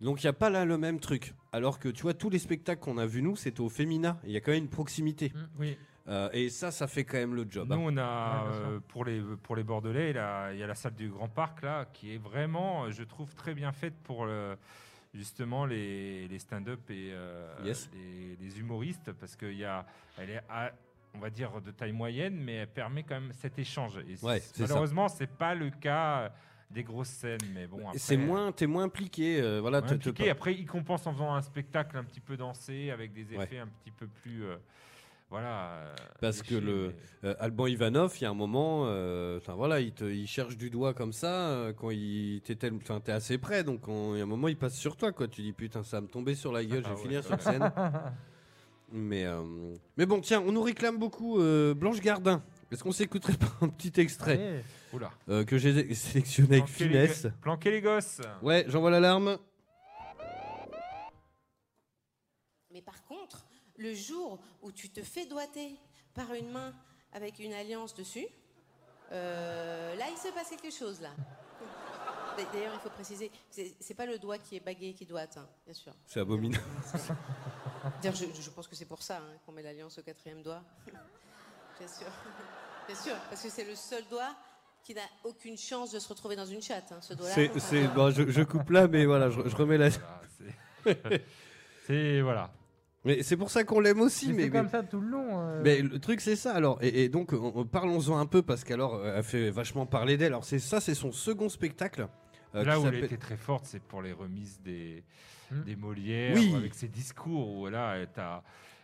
Donc, 0.00 0.22
il 0.22 0.26
n'y 0.26 0.30
a 0.30 0.32
pas 0.32 0.48
là 0.48 0.64
le 0.64 0.78
même 0.78 1.00
truc. 1.00 1.34
Alors 1.52 1.78
que, 1.78 1.88
tu 1.90 2.02
vois, 2.02 2.14
tous 2.14 2.30
les 2.30 2.38
spectacles 2.38 2.80
qu'on 2.80 2.96
a 2.98 3.04
vus, 3.04 3.20
nous, 3.20 3.36
c'était 3.36 3.60
au 3.60 3.68
Femina. 3.68 4.18
Il 4.24 4.30
y 4.30 4.36
a 4.36 4.40
quand 4.40 4.52
même 4.52 4.62
une 4.64 4.70
proximité. 4.70 5.32
Oui. 5.58 5.76
Euh, 6.08 6.30
et 6.32 6.48
ça, 6.48 6.70
ça 6.70 6.86
fait 6.86 7.04
quand 7.04 7.18
même 7.18 7.34
le 7.34 7.46
job. 7.48 7.68
Nous, 7.68 7.74
hein. 7.74 7.92
on 7.92 7.96
a 7.98 8.44
Ouais, 8.44 8.50
euh, 8.54 8.80
pour 8.88 9.04
les 9.04 9.20
pour 9.42 9.56
les 9.56 9.62
Bordelais, 9.62 10.12
là, 10.14 10.52
il 10.52 10.58
y 10.58 10.62
a 10.62 10.66
la 10.66 10.74
salle 10.74 10.94
du 10.94 11.08
Grand 11.10 11.28
Parc 11.28 11.62
là, 11.62 11.84
qui 11.92 12.14
est 12.14 12.18
vraiment, 12.18 12.84
euh, 12.84 12.90
je 12.90 13.02
trouve, 13.02 13.34
très 13.34 13.54
bien 13.54 13.72
faite 13.72 13.94
pour 14.04 14.24
le- 14.24 14.56
justement 15.14 15.66
les, 15.66 16.26
les 16.28 16.38
stand-up 16.38 16.80
et 16.90 17.10
euh, 17.12 17.46
Yes. 17.64 17.90
les, 17.94 18.36
les 18.40 18.58
humoristes, 18.60 19.12
parce 19.12 19.36
qu'il 19.36 19.54
y 19.56 19.64
a, 19.64 19.84
elle 20.18 20.30
est, 20.30 20.40
à- 20.48 20.72
on 21.14 21.18
va 21.18 21.30
dire 21.30 21.60
de 21.60 21.70
taille 21.72 21.92
moyenne, 21.92 22.36
mais 22.36 22.54
elle 22.56 22.68
permet 22.68 23.02
quand 23.02 23.20
même 23.20 23.32
cet 23.32 23.58
échange. 23.58 23.98
Et 24.08 24.16
Ouais, 24.24 24.42
malheureusement, 24.58 25.08
c'est 25.08 25.26
pas 25.30 25.54
le 25.54 25.70
cas 25.70 26.30
des 26.70 26.84
grosses 26.84 27.08
scènes, 27.08 27.38
mais 27.54 27.66
bon. 27.66 27.86
après, 27.86 27.98
c'est 27.98 28.18
moins, 28.18 28.52
t'es 28.52 28.66
moins 28.66 28.84
impliqué. 28.84 29.40
euh, 29.40 29.58
voilà, 29.60 29.80
moins 29.80 29.92
impliqué. 29.92 30.28
Après, 30.30 30.54
il 30.54 30.66
compense 30.66 31.06
en 31.06 31.12
faisant 31.12 31.34
un 31.34 31.40
spectacle 31.42 31.96
un 31.96 32.04
petit 32.04 32.20
peu 32.20 32.36
dansé 32.36 32.90
avec 32.90 33.12
des 33.14 33.24
Ouais. 33.36 33.44
effets 33.44 33.58
un 33.58 33.66
petit 33.68 33.90
peu 33.90 34.06
plus, 34.06 34.44
euh, 34.44 34.56
voilà. 35.30 35.72
euh, 35.72 35.94
Parce 36.20 36.42
que 36.42 36.54
le- 36.54 36.94
Euh, 37.24 37.34
Alban 37.40 37.66
Ivanov, 37.66 38.14
il 38.18 38.22
y 38.22 38.26
a 38.26 38.30
un 38.30 38.34
moment, 38.34 38.84
euh, 38.86 39.40
voilà, 39.56 39.80
il, 39.80 39.92
te, 39.92 40.04
il 40.04 40.26
cherche 40.28 40.56
du 40.56 40.70
doigt 40.70 40.94
comme 40.94 41.12
ça 41.12 41.48
euh, 41.48 41.72
quand 41.72 41.90
il 41.90 42.40
t'es 43.00 43.10
assez 43.12 43.38
près, 43.38 43.64
donc 43.64 43.88
on- 43.88 44.14
il 44.14 44.18
y 44.18 44.20
a 44.20 44.24
un 44.24 44.26
moment 44.26 44.46
il 44.48 44.56
passe 44.56 44.74
sur 44.76 44.96
toi 44.96 45.10
quoi. 45.12 45.26
Tu 45.26 45.42
dis 45.42 45.52
putain 45.52 45.82
ça 45.82 45.96
va 45.96 46.02
me 46.02 46.06
tomber 46.08 46.34
sur 46.36 46.52
la 46.52 46.64
gueule, 46.64 46.84
je 46.84 46.88
Ah 46.88 46.90
vais 46.90 46.96
ouais, 46.96 47.02
finir 47.02 47.24
sur 47.24 47.40
scène. 47.42 47.72
mais 48.92 49.26
mais 49.96 50.06
bon 50.06 50.20
tiens, 50.20 50.40
on 50.46 50.52
nous 50.52 50.62
réclame 50.62 50.96
beaucoup 50.98 51.38
Blanche 51.74 52.00
Gardin. 52.00 52.42
Est-ce 52.70 52.84
qu'on 52.84 52.92
s'écouterait 52.92 53.36
pas 53.36 53.52
un 53.62 53.68
petit 53.68 54.00
extrait. 54.00 54.62
Oula. 54.92 55.10
que 55.44 55.58
j'ai 55.58 55.92
sélectionné 55.94 56.56
avec 56.58 56.66
Planquer 56.66 56.84
finesse 56.84 57.26
Planquer 57.42 57.70
les 57.72 57.80
gosses. 57.82 58.20
Ouais, 58.42 58.64
j'envoie 58.68 58.90
l'alarme. 58.90 59.38
Le 63.78 63.94
jour 63.94 64.38
où 64.62 64.70
tu 64.72 64.90
te 64.90 65.02
fais 65.02 65.24
doigter 65.26 65.76
par 66.14 66.34
une 66.34 66.50
main 66.50 66.74
avec 67.12 67.38
une 67.38 67.52
alliance 67.54 67.94
dessus, 67.94 68.26
euh, 69.12 69.94
là, 69.96 70.04
il 70.10 70.18
se 70.18 70.32
passe 70.34 70.50
quelque 70.50 70.70
chose, 70.70 71.00
là. 71.00 71.10
D'ailleurs, 72.52 72.72
il 72.74 72.80
faut 72.80 72.90
préciser, 72.90 73.32
c'est 73.50 73.94
pas 73.94 74.06
le 74.06 74.16
doigt 74.18 74.38
qui 74.38 74.54
est 74.56 74.60
bagué 74.60 74.92
qui 74.94 75.04
doite, 75.04 75.36
hein, 75.38 75.48
bien 75.64 75.74
sûr. 75.74 75.92
C'est 76.06 76.20
abominable. 76.20 76.62
D'ailleurs, 78.00 78.14
je, 78.14 78.26
je 78.40 78.50
pense 78.50 78.68
que 78.68 78.76
c'est 78.76 78.84
pour 78.84 79.02
ça 79.02 79.16
hein, 79.16 79.38
qu'on 79.44 79.50
met 79.50 79.62
l'alliance 79.62 79.98
au 79.98 80.02
quatrième 80.02 80.42
doigt. 80.42 80.62
bien 80.86 81.88
sûr. 81.88 82.06
Bien 82.86 82.96
sûr, 82.96 83.14
parce 83.28 83.42
que 83.42 83.48
c'est 83.50 83.64
le 83.64 83.74
seul 83.74 84.04
doigt 84.08 84.36
qui 84.84 84.94
n'a 84.94 85.02
aucune 85.24 85.58
chance 85.58 85.90
de 85.90 85.98
se 85.98 86.08
retrouver 86.08 86.36
dans 86.36 86.46
une 86.46 86.62
chatte, 86.62 86.92
hein, 86.92 87.00
ce 87.00 87.14
doigt-là. 87.14 87.88
Bon, 87.94 88.10
je, 88.10 88.30
je 88.30 88.42
coupe 88.42 88.70
là, 88.70 88.86
mais 88.86 89.04
voilà, 89.04 89.30
je, 89.30 89.40
je 89.48 89.56
remets 89.56 89.76
la. 89.76 89.88
Voilà, 90.84 91.18
c'est 91.86 92.20
voilà. 92.22 92.52
Mais 93.08 93.22
c'est 93.24 93.36
pour 93.36 93.50
ça 93.50 93.64
qu'on 93.64 93.80
l'aime 93.80 94.00
aussi. 94.00 94.28
Mais 94.28 94.32
Mais, 94.34 94.42
c'est 94.44 94.48
mais- 94.50 94.58
comme 94.58 94.68
ça 94.68 94.82
tout 94.84 95.00
le 95.00 95.08
long. 95.08 95.40
euh. 95.40 95.60
Mais 95.64 95.82
le 95.82 95.98
truc 95.98 96.20
c'est 96.20 96.36
ça 96.36 96.54
alors 96.54 96.78
et, 96.82 97.04
et 97.04 97.08
donc 97.08 97.32
on- 97.32 97.52
on- 97.54 97.64
parlons-en 97.64 98.16
un 98.18 98.26
peu 98.26 98.42
parce 98.42 98.62
qu'alors 98.62 98.94
euh, 98.94 99.14
elle 99.16 99.24
fait 99.24 99.50
vachement 99.50 99.86
parler 99.86 100.16
d'elle. 100.16 100.28
Alors 100.32 100.44
c'est 100.44 100.58
ça 100.60 100.80
c'est 100.80 100.94
son 100.94 101.10
second 101.10 101.48
spectacle. 101.48 102.06
euh, 102.54 102.62
Là 102.64 102.78
où 102.78 102.86
elle 102.86 103.02
était 103.04 103.16
très 103.16 103.36
forte, 103.36 103.64
c'est 103.66 103.82
pour 103.82 104.00
les 104.02 104.12
remises 104.12 104.60
des, 104.62 105.02
Hmm. 105.50 105.62
des 105.64 105.76
Molières, 105.76 106.34
Oui. 106.36 106.54
avec 106.54 106.74
ses 106.74 106.88
discours 106.88 107.56
où 107.56 107.68
là, 107.68 107.94
elle, 107.96 108.08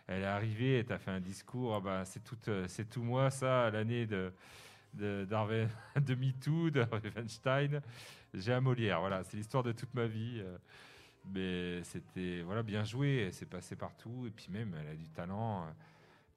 elle 0.07 0.21
est 0.23 0.25
arrivée, 0.25 0.79
elle 0.79 0.85
t'a 0.85 0.97
fait 0.97 1.11
un 1.11 1.19
discours, 1.19 1.75
ah 1.75 1.79
bah, 1.79 2.01
c'est 2.05 2.23
tout, 2.23 2.37
c'est 2.67 2.89
tout 2.89 3.03
moi 3.03 3.29
ça, 3.29 3.69
l'année 3.69 4.07
de, 4.07 4.31
de, 4.95 5.25
d'Harvey- 5.25 5.67
de 6.03 6.15
MeToo, 6.15 6.71
de 6.71 6.81
Harvey 6.81 7.11
Weinstein. 7.15 7.81
J'ai 8.33 8.51
un 8.53 8.61
Molière, 8.61 8.99
voilà, 8.99 9.23
c'est 9.23 9.37
l'histoire 9.37 9.61
de 9.61 9.71
toute 9.73 9.93
ma 9.93 10.07
vie. 10.07 10.41
Mais 11.33 11.83
c'était 11.83 12.41
voilà, 12.43 12.63
bien 12.63 12.83
joué, 12.83 13.23
elle 13.27 13.33
s'est 13.33 13.45
passée 13.45 13.75
partout, 13.75 14.25
et 14.27 14.29
puis 14.31 14.47
même, 14.51 14.75
elle 14.79 14.91
a 14.93 14.95
du 14.95 15.07
talent. 15.09 15.63
euh, 15.63 15.71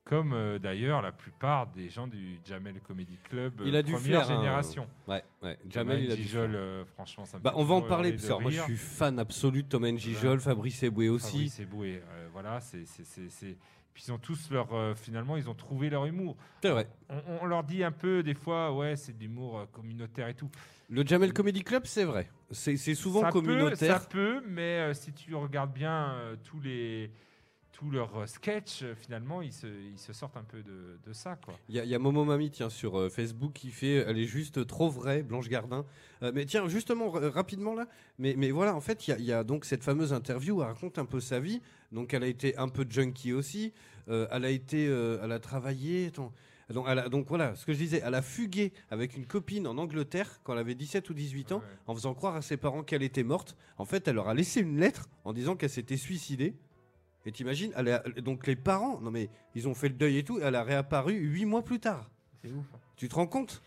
Comme 0.04 0.32
euh, 0.32 0.58
d'ailleurs 0.58 1.02
la 1.02 1.12
plupart 1.12 1.66
des 1.66 1.90
gens 1.90 2.06
du 2.06 2.38
Jamel 2.46 2.80
Comedy 2.80 3.18
Club, 3.28 3.60
Il 3.66 3.76
a 3.76 3.80
euh, 3.80 3.82
du 3.82 3.92
première 3.92 4.24
flair, 4.24 4.30
hein. 4.30 4.40
génération. 4.40 4.88
Ouais 5.06 5.22
ouais. 5.42 5.58
Jamel 5.68 6.02
il 6.04 6.10
a 6.12 6.16
du 6.16 6.22
Gijol, 6.22 6.54
euh, 6.54 6.84
franchement, 6.86 7.26
ça 7.26 7.36
me 7.38 7.42
Bah 7.42 7.52
on 7.56 7.64
va 7.64 7.74
en 7.74 7.82
parler 7.82 8.12
parce 8.12 8.26
que 8.26 8.42
moi 8.42 8.50
je 8.50 8.62
suis 8.62 8.76
fan 8.76 9.18
absolu 9.18 9.62
de 9.64 9.68
Tom 9.68 9.84
and 9.84 9.98
Gijol, 9.98 10.40
Fabrice 10.40 10.82
Eboué 10.82 11.10
aussi. 11.10 11.30
Fabrice 11.32 11.60
Eboué, 11.60 12.02
euh, 12.10 12.28
voilà, 12.32 12.60
c'est- 12.60 12.84
Puis 13.92 14.04
ils 14.06 14.12
ont 14.12 14.18
tous 14.18 14.50
leur, 14.52 14.72
euh, 14.72 14.94
finalement, 14.94 15.36
ils 15.36 15.50
ont 15.50 15.54
trouvé 15.54 15.90
leur 15.90 16.06
humour. 16.06 16.36
C'est 16.62 16.70
vrai. 16.70 16.88
On, 17.10 17.20
on 17.42 17.46
leur 17.46 17.64
dit 17.64 17.82
un 17.84 17.90
peu 17.92 18.22
des 18.22 18.34
fois, 18.34 18.72
ouais, 18.72 18.94
c'est 18.96 19.12
de 19.12 19.20
l'humour 19.20 19.58
euh, 19.58 19.66
communautaire 19.72 20.28
et 20.28 20.34
tout. 20.34 20.48
Le 20.88 21.04
Jamel 21.04 21.32
Comedy 21.34 21.62
Club 21.64 21.82
c'est 21.84 22.04
vrai. 22.04 22.30
C'est, 22.50 22.76
souvent 22.94 23.20
ça 23.20 23.30
communautaire. 23.30 23.76
Peut, 24.08 24.36
ça 24.36 24.40
peut, 24.40 24.42
mais 24.48 24.78
euh, 24.80 24.94
si 24.94 25.12
tu 25.12 25.34
regardes 25.34 25.72
bien 25.72 26.12
euh, 26.14 26.36
tous 26.44 26.60
les 26.60 27.10
tous 27.72 27.90
leurs 27.92 28.16
euh, 28.16 28.26
sketchs, 28.26 28.82
finalement, 28.96 29.40
ils 29.40 29.52
se, 29.52 29.68
ils 29.68 29.98
se 29.98 30.12
sortent 30.12 30.36
un 30.36 30.42
peu 30.42 30.62
de, 30.64 30.98
de 31.06 31.12
ça. 31.12 31.38
Il 31.68 31.76
y, 31.76 31.78
a- 31.78 31.84
il 31.84 31.90
y 31.90 31.94
a 31.94 31.98
Momo 32.00 32.24
Mami 32.24 32.50
tiens 32.50 32.70
sur 32.70 32.98
euh, 32.98 33.08
Facebook 33.08 33.52
qui 33.52 33.70
fait 33.70 33.96
elle 33.96 34.18
est 34.18 34.24
juste 34.26 34.66
trop 34.66 34.90
vraie 34.90 35.22
Blanche 35.22 35.48
Gardin. 35.48 35.84
Euh, 36.22 36.32
mais 36.34 36.44
tiens 36.44 36.66
justement 36.68 37.08
rapidement 37.10 37.74
là. 37.74 37.86
Mais, 38.18 38.34
mais 38.36 38.50
voilà 38.50 38.74
en 38.74 38.80
fait 38.80 39.06
il 39.06 39.10
y 39.10 39.14
a- 39.14 39.18
il 39.18 39.24
y, 39.26 39.32
a 39.32 39.44
donc 39.44 39.64
cette 39.64 39.84
fameuse 39.84 40.12
interview 40.12 40.56
où 40.56 40.62
elle 40.62 40.68
raconte 40.68 40.98
un 40.98 41.04
peu 41.06 41.20
sa 41.20 41.38
vie. 41.38 41.60
Donc 41.92 42.14
elle 42.14 42.24
a 42.24 42.26
été 42.28 42.56
un 42.56 42.68
peu 42.68 42.84
junkie 42.88 43.32
aussi. 43.32 43.72
Euh, 44.08 44.26
elle 44.32 44.44
a 44.44 44.50
été 44.50 44.86
elle 44.86 45.30
a 45.32 45.38
travaillé. 45.38 46.06
attends. 46.08 46.32
Donc, 46.74 46.86
elle 46.88 46.98
a- 46.98 47.08
donc 47.08 47.26
voilà 47.28 47.54
ce 47.56 47.64
que 47.64 47.72
je 47.72 47.78
disais. 47.78 48.02
Elle 48.04 48.14
a 48.14 48.20
fugué 48.22 48.72
avec 48.90 49.16
une 49.16 49.24
copine 49.26 49.66
en 49.66 49.78
Angleterre 49.78 50.40
quand 50.44 50.52
elle 50.52 50.58
avait 50.58 50.74
17 50.74 51.08
ou 51.08 51.14
18 51.14 51.52
ans 51.52 51.58
Ouais. 51.58 51.64
en 51.86 51.94
faisant 51.94 52.12
croire 52.14 52.36
à 52.36 52.42
ses 52.42 52.56
parents 52.58 52.82
qu'elle 52.82 53.02
était 53.02 53.22
morte. 53.24 53.56
En 53.78 53.84
fait 53.86 54.06
elle 54.06 54.16
leur 54.16 54.28
a 54.28 54.34
laissé 54.34 54.60
une 54.60 54.78
lettre 54.78 55.08
en 55.24 55.32
disant 55.32 55.56
qu'elle 55.56 55.70
s'était 55.70 55.96
suicidée. 55.96 56.54
Et 57.26 57.32
t'imagines, 57.32 57.72
elle 57.76 57.88
a- 57.88 58.02
donc 58.20 58.46
les 58.46 58.56
parents, 58.56 59.00
non 59.00 59.10
mais 59.10 59.28
ils 59.54 59.66
ont 59.68 59.74
fait 59.74 59.88
le 59.88 59.94
deuil 59.94 60.18
et 60.18 60.24
tout, 60.24 60.40
elle 60.42 60.54
a 60.54 60.62
réapparu 60.62 61.14
huit 61.14 61.44
mois 61.46 61.62
plus 61.62 61.80
tard. 61.80 62.10
C'est 62.42 62.52
ouf. 62.52 62.66
Tu 62.96 63.08
te 63.08 63.14
rends 63.14 63.26
compte? 63.26 63.62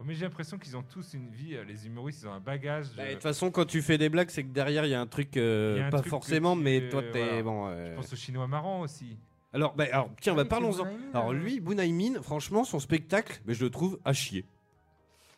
Oh, 0.00 0.04
Mais 0.04 0.14
j'ai 0.14 0.24
l'impression 0.24 0.58
qu'ils 0.58 0.76
ont 0.76 0.82
tous 0.82 1.14
une 1.14 1.30
vie, 1.30 1.54
euh, 1.54 1.62
les 1.64 1.86
humoristes, 1.86 2.22
ils 2.22 2.26
ont 2.28 2.32
un 2.32 2.40
bagage. 2.40 2.86
Bah, 2.96 3.04
De 3.04 3.08
euh, 3.10 3.12
toute 3.14 3.22
façon, 3.22 3.50
quand 3.52 3.64
tu 3.64 3.80
fais 3.82 3.98
des 3.98 4.08
blagues, 4.08 4.30
c'est 4.30 4.42
que 4.42 4.48
derrière 4.48 4.84
il 4.86 4.90
y 4.90 4.94
a 4.94 5.00
un 5.00 5.06
truc, 5.06 5.36
euh, 5.36 5.82
a 5.82 5.86
un 5.86 5.90
pas 5.90 5.98
truc 5.98 6.10
forcément, 6.10 6.56
mais 6.56 6.88
toi 6.88 7.02
t'es 7.12 7.24
voilà. 7.24 7.42
bon. 7.42 7.70
Je 7.70 7.94
pense 7.94 8.12
aux 8.12 8.16
Chinois 8.16 8.46
marrants 8.48 8.80
aussi. 8.80 9.16
Alors, 9.54 9.74
bah, 9.74 9.84
alors 9.90 10.10
tiens, 10.20 10.32
Ah 10.34 10.36
bah, 10.36 10.42
c'est 10.42 10.48
parlons-en. 10.48 10.86
Alors 11.14 11.32
lui, 11.32 11.60
Bounaïmin, 11.60 12.20
franchement, 12.22 12.64
son 12.64 12.80
spectacle, 12.80 13.40
mais 13.46 13.54
je 13.54 13.64
le 13.64 13.70
trouve 13.70 13.98
à 14.04 14.12
chier. 14.12 14.44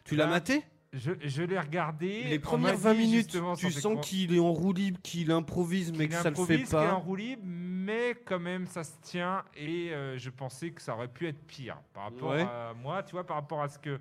Tu 0.05 0.17
l'as 0.17 0.25
Bah, 0.25 0.31
maté? 0.33 0.65
Je, 0.93 1.13
je 1.23 1.43
l'ai 1.43 1.59
regardé. 1.61 2.23
Les 2.25 2.39
premières 2.39 2.73
m'a 2.75 2.93
20 2.93 2.95
dit 2.95 2.99
minutes, 3.01 3.37
tu 3.59 3.71
sens 3.71 4.01
qu'il 4.07 4.35
est 4.35 4.39
en 4.39 4.53
roue 4.53 4.73
libre, 4.73 4.99
qu'il 5.03 5.31
improvise, 5.31 5.93
mais 5.93 6.09
que 6.09 6.15
ça 6.15 6.31
le 6.31 6.35
fait 6.37 6.41
improvise, 6.41 6.65
qu'il 6.69 6.75
est 6.75 6.81
en 6.81 6.85
pas. 6.87 6.93
roue 6.95 7.17
libre, 7.17 7.43
mais 7.45 8.17
quand 8.25 8.39
même 8.39 8.67
ça 8.67 8.83
se 8.85 8.93
tient 9.03 9.45
et 9.55 9.91
euh, 9.93 10.17
je 10.17 10.31
pensais 10.31 10.71
que 10.71 10.81
ça 10.81 10.95
aurait 10.95 11.09
pu 11.09 11.27
être 11.29 11.43
pire 11.47 11.77
par 11.93 12.05
rapport 12.05 12.31
Ouais. 12.31 12.41
à 12.41 12.73
moi, 12.83 13.03
tu 13.03 13.13
vois, 13.13 13.25
par 13.27 13.37
rapport 13.37 13.63
à 13.63 13.69
ce 13.69 13.79
que 13.79 14.01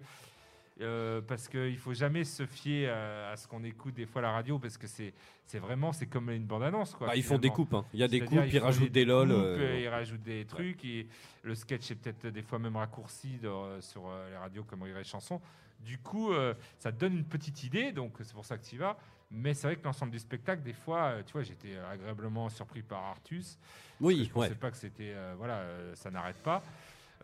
euh, 0.82 1.22
parce 1.22 1.48
qu'il 1.48 1.78
faut 1.78 1.94
jamais 1.94 2.24
se 2.26 2.46
fier 2.46 2.90
à, 2.90 3.30
à 3.32 3.38
ce 3.38 3.48
qu'on 3.48 3.64
écoute 3.64 3.94
des 3.94 4.06
fois 4.06 4.20
à 4.20 4.24
la 4.24 4.32
radio, 4.32 4.60
parce 4.60 4.78
que 4.78 4.88
c'est 4.88 5.14
c'est 5.46 5.60
vraiment 5.60 5.94
c'est 5.94 6.08
comme 6.08 6.30
une 6.32 6.46
bande-annonce. 6.46 6.96
quoi, 6.96 7.08
Bah, 7.08 7.16
ils 7.16 7.24
font 7.24 7.38
des 7.38 7.50
coupes. 7.50 7.74
hein. 7.74 7.86
Il 7.94 8.00
y 8.00 8.04
a 8.04 8.08
des 8.08 8.20
coupes, 8.22 8.40
ils 8.52 8.60
rajoutent 8.60 8.92
des 8.92 9.06
LOL. 9.06 9.28
coupes, 9.30 9.38
euh, 9.38 9.80
Ils 9.82 9.88
rajoutent 9.88 10.24
des 10.24 10.44
trucs. 10.46 10.84
Et 10.84 11.08
le 11.44 11.56
sketch 11.56 11.92
est 11.92 11.96
peut-être 11.96 12.28
des 12.28 12.42
fois 12.42 12.60
même 12.60 12.76
raccourci 12.76 13.38
dans- 13.38 13.80
sur 13.82 14.08
euh, 14.10 14.30
les 14.32 14.38
radios 14.38 14.64
comme 14.64 14.82
Rire 14.84 14.98
et 14.98 15.04
Chanson. 15.04 15.40
Du 15.80 15.98
coup, 16.00 16.34
euh, 16.34 16.54
ça 16.80 16.92
te 16.92 16.98
donne 17.00 17.14
une 17.18 17.26
petite 17.26 17.64
idée, 17.64 17.92
donc 17.92 18.14
c'est 18.24 18.34
pour 18.34 18.44
ça 18.46 18.58
que 18.58 18.66
tu 18.66 18.76
y 18.76 18.78
vas. 18.78 18.98
Mais 19.32 19.54
c'est 19.54 19.68
vrai 19.68 19.76
que 19.76 19.84
l'ensemble 19.84 20.12
du 20.12 20.20
spectacle, 20.20 20.62
des 20.64 20.74
fois, 20.74 21.04
euh, 21.06 21.24
tu 21.26 21.34
vois, 21.34 21.44
j'étais 21.44 21.78
agréablement 21.78 22.50
surpris 22.50 22.82
par 22.82 23.04
Artus. 23.04 23.58
Oui, 24.02 24.18
Je 24.18 24.30
ne 24.30 24.34
pensais 24.34 24.50
ouais. 24.50 24.56
pas 24.56 24.72
que 24.72 24.78
c'était. 24.78 25.14
euh, 25.16 25.36
voilà, 25.38 25.58
euh, 25.60 25.96
ça 25.96 26.10
n'arrête 26.12 26.38
pas. 26.44 26.64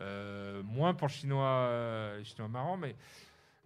Euh, 0.00 0.62
moins 0.64 0.94
pour 0.94 1.08
le 1.08 1.12
chinois, 1.12 1.46
euh, 1.46 2.22
chinois 2.24 2.48
marrant, 2.48 2.76
mais 2.76 2.94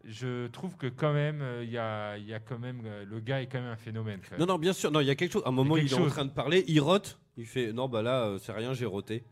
je 0.09 0.47
trouve 0.49 0.77
que 0.77 0.87
quand 0.87 1.12
même, 1.12 1.41
euh, 1.43 1.65
il 1.65 1.70
y, 1.70 1.78
a, 1.78 2.16
y 2.19 2.33
a 2.35 2.41
quand 2.41 2.59
même. 2.59 2.81
euh, 2.85 3.05
le 3.05 3.20
gars 3.20 3.43
est 3.43 3.47
quand 3.47 3.61
même 3.61 3.70
un 3.73 3.77
phénomène. 3.77 4.20
quand 4.23 4.33
même. 4.39 4.41
Non, 4.47 4.55
non, 4.55 4.59
bien 4.59 4.73
sûr. 4.73 4.91
Non, 4.91 5.01
il 5.01 5.07
y 5.07 5.11
a 5.11 5.15
quelque 5.15 5.33
chose. 5.33 5.43
À 5.45 5.49
un 5.49 5.53
moment, 5.53 5.77
il 5.77 5.91
est 5.93 5.95
en 5.95 6.07
train 6.07 6.24
de 6.24 6.31
parler, 6.31 6.65
il 6.69 6.81
rote. 6.81 7.19
Il 7.37 7.47
fait 7.47 7.73
Non, 7.73 7.89
bah 7.89 8.03
là, 8.03 8.24
euh, 8.24 8.39
c'est 8.39 8.53
rien, 8.53 8.73
j'ai 8.73 8.87
roté. 8.87 9.24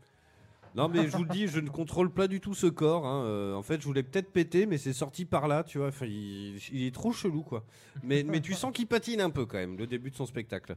Non, 0.75 0.89
mais 0.89 1.07
je 1.07 1.15
vous 1.15 1.23
le 1.23 1.29
dis, 1.29 1.47
je 1.47 1.61
ne 1.61 1.69
contrôle 1.69 2.11
pas 2.11 2.27
du 2.27 2.41
tout 2.41 2.53
ce 2.53 2.67
corps. 2.67 3.05
hein. 3.07 3.23
Euh, 3.23 3.53
en 3.53 3.63
fait, 3.63 3.79
je 3.79 3.85
voulais 3.85 4.03
peut-être 4.03 4.31
péter, 4.33 4.65
mais 4.65 4.77
c'est 4.77 4.91
sorti 4.91 5.23
par 5.23 5.47
là, 5.47 5.63
tu 5.63 5.77
vois. 5.77 5.87
Enfin, 5.87 6.05
il, 6.05 6.57
il 6.73 6.83
est 6.85 6.93
trop 6.93 7.13
chelou, 7.13 7.43
quoi. 7.43 7.63
Mais, 8.03 8.23
mais 8.23 8.41
tu 8.41 8.53
sens 8.53 8.73
qu'il 8.73 8.85
patine 8.85 9.21
un 9.21 9.29
peu, 9.29 9.45
quand 9.45 9.57
même, 9.57 9.77
le 9.77 9.87
début 9.87 10.09
de 10.11 10.15
son 10.15 10.25
spectacle. 10.25 10.75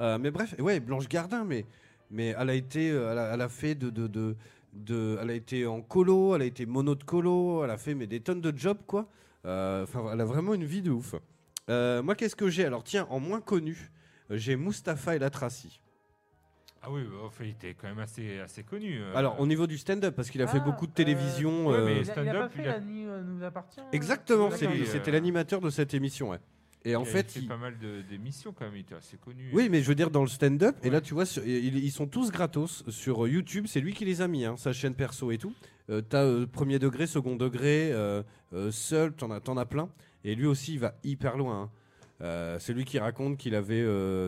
Euh, 0.00 0.18
mais 0.18 0.32
bref, 0.32 0.56
ouais, 0.58 0.80
Blanche 0.80 1.08
Gardin, 1.08 1.44
mais, 1.44 1.64
mais 2.10 2.34
elle 2.36 2.50
a 2.50 2.54
été. 2.54 2.88
Elle 2.88 3.18
a, 3.18 3.34
elle 3.34 3.40
a 3.40 3.48
fait 3.48 3.76
de, 3.76 3.88
de, 3.88 4.08
de, 4.08 4.36
de- 4.72 5.16
Elle 5.22 5.30
a 5.30 5.34
été 5.34 5.64
en 5.64 5.80
colo, 5.80 6.34
elle 6.34 6.42
a 6.42 6.46
été 6.46 6.66
mono 6.66 6.96
de 6.96 7.04
colo, 7.04 7.62
elle 7.62 7.70
a 7.70 7.78
fait 7.78 7.94
mais, 7.94 8.08
des 8.08 8.18
tonnes 8.20 8.40
de 8.40 8.52
jobs, 8.56 8.82
quoi. 8.84 9.08
Euh, 9.46 9.82
Enfin, 9.84 10.04
elle 10.12 10.20
a 10.20 10.24
vraiment 10.24 10.54
une 10.54 10.64
vie 10.64 10.82
de 10.82 10.90
ouf. 10.90 11.14
Euh, 11.68 12.02
moi, 12.02 12.14
qu'est-ce 12.14 12.36
que 12.36 12.48
j'ai? 12.48 12.64
Alors, 12.64 12.84
tiens, 12.84 13.06
en 13.10 13.20
moins 13.20 13.40
connu, 13.40 13.90
euh, 14.30 14.36
j'ai 14.36 14.56
Mustapha 14.56 15.16
et 15.16 15.18
la 15.18 15.30
Tracy. 15.30 15.80
Ah 16.82 16.88
oui, 16.90 17.02
bah, 17.04 17.16
enfin, 17.24 17.44
il 17.44 17.50
était 17.50 17.74
quand 17.74 17.88
même 17.88 17.98
assez, 17.98 18.38
assez 18.38 18.62
connu. 18.62 19.00
euh. 19.00 19.16
Alors, 19.16 19.40
au 19.40 19.46
niveau 19.46 19.66
du 19.66 19.76
stand-up, 19.76 20.14
parce 20.14 20.30
qu'il 20.30 20.42
a 20.42 20.46
fait 20.46 20.58
Ah, 20.60 20.64
beaucoup 20.64 20.86
de 20.86 20.92
euh, 20.92 20.94
télévision. 20.94 21.66
ouais, 21.68 21.84
mais 21.84 22.00
Il 22.02 22.10
a, 22.10 22.22
il 22.22 22.28
a 22.28 22.32
pas 22.32 22.48
stand-up, 22.48 22.52
fait 22.52 22.62
il 22.62 22.68
a- 22.68 22.72
La 22.72 22.80
nuit 22.80 23.06
euh, 23.06 23.22
nous 23.24 23.42
appartient 23.42 23.80
euh 23.80 23.84
Exactement, 23.92 24.50
c'était 24.50 25.10
l'animateur 25.10 25.60
de 25.60 25.70
cette 25.70 25.94
émission. 25.94 26.30
Ouais. 26.30 26.38
Et 26.84 26.94
en 26.94 27.02
il 27.02 27.08
a 27.08 27.10
fait, 27.10 27.30
fait 27.32 27.40
il- 27.40 27.48
pas 27.48 27.56
mal 27.56 27.76
de- 27.80 28.02
d'émissions 28.02 28.52
quand 28.52 28.64
même. 28.66 28.76
Il 28.76 28.80
était 28.82 28.94
assez 28.94 29.16
connu. 29.16 29.50
oui, 29.52 29.68
mais 29.68 29.82
je 29.82 29.88
veux 29.88 29.96
dire 29.96 30.10
dans 30.10 30.22
le 30.22 30.28
stand-up, 30.28 30.76
et 30.84 30.90
là 30.90 31.00
tu 31.00 31.14
vois, 31.14 31.26
sur- 31.26 31.44
ils, 31.44 31.76
ils 31.78 31.90
sont 31.90 32.06
tous 32.06 32.30
gratos 32.30 32.84
sur 32.88 33.26
YouTube. 33.26 33.66
C'est 33.66 33.80
lui 33.80 33.92
qui 33.92 34.04
les 34.04 34.20
a 34.22 34.28
mis, 34.28 34.44
hein, 34.44 34.56
sa 34.56 34.72
chaîne 34.72 34.94
perso 34.94 35.32
et 35.32 35.38
tout. 35.38 35.52
Euh, 35.90 36.00
T'as 36.02 36.24
euh, 36.24 36.46
premier 36.46 36.78
degré, 36.78 37.06
second 37.06 37.36
degré, 37.36 37.90
euh, 37.92 38.22
seul, 38.70 39.12
t'en 39.12 39.30
as, 39.30 39.40
t'en 39.40 39.56
as 39.56 39.66
plein. 39.66 39.88
Et 40.24 40.34
lui 40.34 40.46
aussi, 40.46 40.74
il 40.74 40.80
va 40.80 40.94
hyper 41.04 41.36
loin. 41.36 41.70
hein. 42.20 42.56
C'est 42.58 42.72
lui 42.72 42.84
qui 42.84 42.98
raconte 42.98 43.36
qu'il 43.36 43.54
avait 43.54 43.82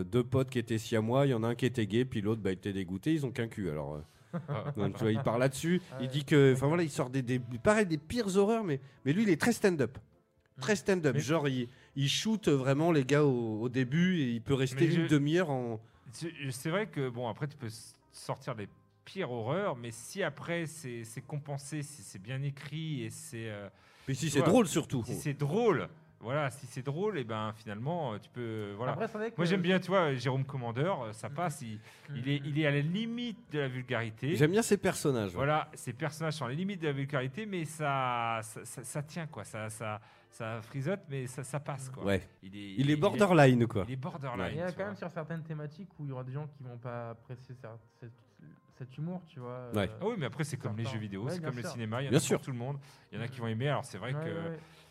deux 0.04 0.22
potes 0.22 0.50
qui 0.50 0.58
étaient 0.58 0.78
siamois, 0.78 1.26
il 1.26 1.30
y 1.30 1.34
en 1.34 1.42
a 1.42 1.48
un 1.48 1.54
qui 1.54 1.64
était 1.66 1.86
gay, 1.86 2.04
puis 2.04 2.20
l'autre 2.20 2.40
bah, 2.42 2.50
il 2.50 2.54
était 2.54 2.72
dégoûté, 2.72 3.14
ils 3.14 3.24
ont 3.24 3.30
qu'un 3.32 3.48
cul. 3.48 3.70
Alors, 3.70 4.00
donc, 4.76 4.94
tu 4.96 5.02
vois, 5.04 5.10
il 5.12 5.20
parle 5.22 5.40
là-dessus. 5.40 5.80
Ah 5.92 5.96
il 6.02 6.08
dit 6.08 6.24
que, 6.24 6.52
enfin 6.52 6.66
voilà, 6.66 6.82
il 6.82 6.90
sort 6.90 7.08
des, 7.10 7.22
des, 7.22 7.38
pareil, 7.38 7.86
des 7.86 7.96
pires 7.98 8.36
horreurs, 8.36 8.62
mais, 8.62 8.78
mais 9.06 9.12
lui 9.14 9.22
il 9.22 9.30
est 9.30 9.40
très 9.40 9.52
stand-up. 9.52 9.96
Très 10.60 10.76
stand-up. 10.76 11.14
Mais- 11.14 11.20
Genre, 11.20 11.48
il, 11.48 11.68
il 11.96 12.08
shoot 12.08 12.46
vraiment 12.48 12.92
les 12.92 13.04
gars 13.04 13.24
au, 13.24 13.62
au 13.62 13.68
début 13.70 14.18
et 14.20 14.32
il 14.32 14.42
peut 14.42 14.54
rester 14.54 14.86
Mais 14.86 14.94
une 14.94 15.04
je- 15.04 15.08
demi-heure 15.08 15.50
en. 15.50 15.80
C'est 16.12 16.70
vrai 16.70 16.86
que, 16.88 17.08
bon, 17.08 17.26
après, 17.28 17.46
tu 17.48 17.56
peux 17.56 17.68
sortir 18.12 18.54
des 18.54 18.68
pires 19.08 19.30
horreurs, 19.32 19.74
mais 19.74 19.90
si 19.90 20.22
après 20.22 20.66
c'est 20.66 21.02
compensé, 21.26 21.82
si 21.82 22.02
c'est 22.02 22.18
bien 22.20 22.42
écrit 22.42 23.04
et 23.04 23.10
c'est. 23.10 23.48
euh, 23.48 23.68
Mais 24.06 24.12
si 24.14 24.28
c'est 24.28 24.42
drôle 24.42 24.66
surtout. 24.68 25.02
si 25.06 25.14
c'est 25.14 25.32
drôle, 25.32 25.88
voilà, 26.20 26.50
si 26.50 26.66
c'est 26.66 26.82
drôle, 26.82 27.18
et 27.18 27.24
ben 27.24 27.54
finalement, 27.56 28.12
euh, 28.12 28.18
tu 28.18 28.28
peux. 28.28 28.74
Voilà. 28.76 28.92
Après, 28.92 29.06
vrai 29.06 29.30
que- 29.30 29.36
Moi 29.38 29.46
j'aime 29.46 29.62
bien, 29.62 29.78
tu 29.80 29.86
vois, 29.88 30.12
Jérôme 30.14 30.44
Commandeur, 30.44 31.02
euh, 31.04 31.12
ça 31.12 31.30
passe, 31.30 31.62
il, 31.62 31.78
il 32.14 32.28
est, 32.28 32.42
il 32.44 32.58
est 32.60 32.66
à 32.66 32.70
la 32.70 32.80
limite 32.82 33.38
de 33.52 33.60
la 33.60 33.68
vulgarité. 33.68 34.36
J'aime 34.36 34.50
bien 34.50 34.62
ces 34.62 34.76
personnages. 34.76 35.32
Voilà, 35.32 35.70
ces 35.74 35.94
personnages 35.94 36.34
sont 36.34 36.44
à 36.44 36.48
la 36.48 36.54
limite 36.54 36.80
de 36.82 36.86
la 36.88 36.92
vulgarité, 36.92 37.46
mais 37.46 37.64
ça, 37.64 38.40
ça, 38.42 38.62
ça- 38.64 38.84
ça 38.84 39.02
tient, 39.02 39.26
quoi. 39.26 39.44
Ça, 39.44 39.70
ça, 39.70 40.00
ça 40.30 40.60
frisote, 40.60 41.00
mais 41.08 41.26
ça, 41.28 41.44
ça 41.44 41.60
passe, 41.60 41.88
quoi. 41.88 42.04
Ouais. 42.04 42.28
Il 42.42 42.54
est, 42.54 42.74
Il 42.76 42.90
est 42.90 42.96
borderline, 42.96 43.66
quoi. 43.66 43.84
Il 43.88 43.92
est 43.94 43.96
borderline. 43.96 44.40
Ouais. 44.44 44.52
Il 44.52 44.58
y 44.58 44.60
a 44.60 44.66
quand 44.72 44.76
vois. 44.76 44.86
même 44.86 44.96
sur 44.96 45.10
certaines 45.10 45.42
thématiques 45.44 45.88
où 45.98 46.04
il 46.04 46.08
y 46.10 46.12
aura 46.12 46.24
des 46.24 46.32
gens 46.32 46.46
qui 46.46 46.62
vont 46.62 46.76
pas 46.78 47.10
apprécier 47.10 47.54
cer- 47.54 48.08
cet, 48.78 48.96
humour, 48.98 49.22
tu 49.28 49.40
vois. 49.40 49.70
Ouais. 49.74 49.90
Ah 50.00 50.04
oui, 50.06 50.14
mais 50.18 50.26
après, 50.26 50.44
c'est 50.44 50.56
comme 50.56 50.76
les 50.76 50.84
jeux 50.84 50.98
vidéo, 50.98 51.24
Ouais, 51.24 51.32
c'est 51.32 51.40
bien 51.40 51.48
comme 51.48 51.56
le 51.56 51.62
sûr. 51.62 51.72
cinéma, 51.72 52.02
il 52.02 52.04
y 52.04 52.08
en 52.08 52.10
Bien 52.10 52.18
a 52.18 52.20
sûr. 52.20 52.38
pour 52.38 52.44
tout 52.46 52.52
le 52.52 52.58
monde. 52.58 52.78
Il 53.12 53.18
y 53.18 53.20
en 53.20 53.24
a 53.24 53.28
qui 53.28 53.40
vont 53.40 53.46
aimer, 53.48 53.68
alors 53.68 53.84
c'est 53.84 53.98
vrai 53.98 54.14
Ouais, 54.14 54.24
que. 54.24 54.30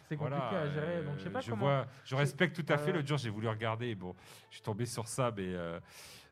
C'est 0.10 0.16
compliqué 0.16 0.40
Voilà, 0.40 0.62
à 0.62 0.70
gérer, 0.72 1.04
donc 1.04 1.16
je 1.18 1.24
sais 1.24 1.30
pas 1.30 1.40
euh, 1.40 1.42
je 1.42 1.50
comment. 1.50 1.66
vois, 1.66 1.88
je 2.06 2.16
respecte 2.16 2.56
tout 2.56 2.72
à 2.74 2.78
fait. 2.78 2.94
L'autre 2.94 3.08
jour, 3.08 3.18
j'ai 3.18 3.30
voulu 3.30 3.50
regarder. 3.50 3.94
Bon, 3.94 4.16
je 4.50 4.56
suis 4.56 4.64
tombé 4.64 4.86
sur 4.86 5.06
ça, 5.06 5.34
mais 5.36 5.44
euh, 5.48 5.82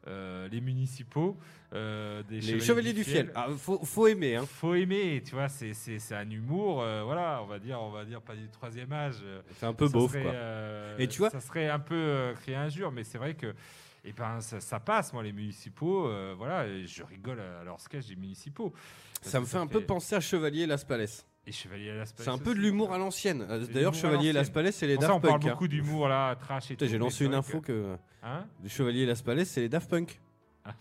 euh, 0.08 0.48
les 0.48 0.62
municipaux, 0.62 1.38
euh, 1.74 2.24
des 2.24 2.40
Les 2.40 2.60
Chevaliers 2.62 2.94
du 2.94 3.04
Fiel. 3.04 3.32
Ah, 3.36 3.48
faut, 3.58 3.84
faut 3.84 4.08
aimer, 4.08 4.38
hein. 4.38 4.46
Faut 4.46 4.76
aimer, 4.76 5.22
tu 5.26 5.36
vois. 5.36 5.50
C'est 5.50 5.74
c'est 5.74 6.00
c'est 6.00 6.16
un 6.16 6.30
humour, 6.30 6.82
euh, 6.84 7.04
voilà. 7.04 7.42
On 7.44 7.48
va 7.48 7.60
dire, 7.60 7.82
on 7.82 7.90
va 7.92 8.06
dire 8.06 8.22
pas 8.22 8.36
du 8.36 8.48
troisième 8.48 8.94
âge. 8.94 9.18
euh, 9.24 9.42
C'est 9.56 9.66
un 9.66 9.74
peu 9.74 9.88
euh, 9.94 10.96
Et 10.98 11.10
tu 11.10 11.18
vois- 11.20 11.30
ça 11.32 11.42
serait 11.42 11.68
un 11.68 11.80
peu 11.80 11.96
euh, 11.96 12.34
crier 12.36 12.56
injure, 12.56 12.94
mais 12.94 13.04
c'est 13.04 13.18
vrai 13.18 13.34
que. 13.34 13.54
Et 14.08 14.14
ben 14.14 14.40
ça, 14.40 14.60
ça 14.62 14.80
passe 14.80 15.12
moi 15.14 15.24
les 15.24 15.32
municipaux 15.34 16.08
euh, 16.08 16.36
voilà 16.38 16.68
et 16.68 16.86
je 16.86 17.02
rigole 17.04 17.40
à 17.40 17.64
leur 17.64 17.80
sketch 17.80 18.06
des 18.08 18.16
municipaux 18.16 18.72
Ça 19.24 19.40
me 19.40 19.46
fait 19.46 19.58
un 19.58 19.66
peu 19.68 19.82
penser 19.82 20.14
à 20.16 20.20
Chevalier 20.20 20.68
Las 20.68 20.84
Palais. 20.84 21.08
et 21.48 21.52
Chevalier 21.52 21.90
à 21.90 21.96
la 21.96 22.06
C'est 22.06 22.28
un 22.30 22.38
peu 22.38 22.54
de 22.54 22.60
l'humour 22.60 22.94
à 22.94 23.00
l'ancienne. 23.00 23.46
Euh, 23.50 23.66
D'ailleurs, 23.66 23.96
Chevalier 23.96 24.32
Las. 24.32 24.52
Palais, 24.52 24.72
c'est 24.72 24.86
les 24.86 24.98
Daft 24.98 25.12
on 25.12 25.20
parle 25.20 25.40
Punk. 25.40 25.46
hein. 25.46 25.52
beaucoup 25.54 25.68
d'humour 25.68 26.08
là 26.08 26.36
trash 26.36 26.70
et 26.70 26.76
tout 26.76 26.86
J'ai 26.86 27.00
lancé 27.00 27.26
une 27.26 27.34
info 27.34 27.62
que- 27.62 27.96
hein 28.22 28.46
Chevalier 28.68 29.08
Las 29.08 29.24
Palais, 29.24 29.44
c'est 29.44 29.62
les 29.62 29.70
Daft 29.70 29.90
Punk. 29.90 30.20
Ah. 30.66 30.76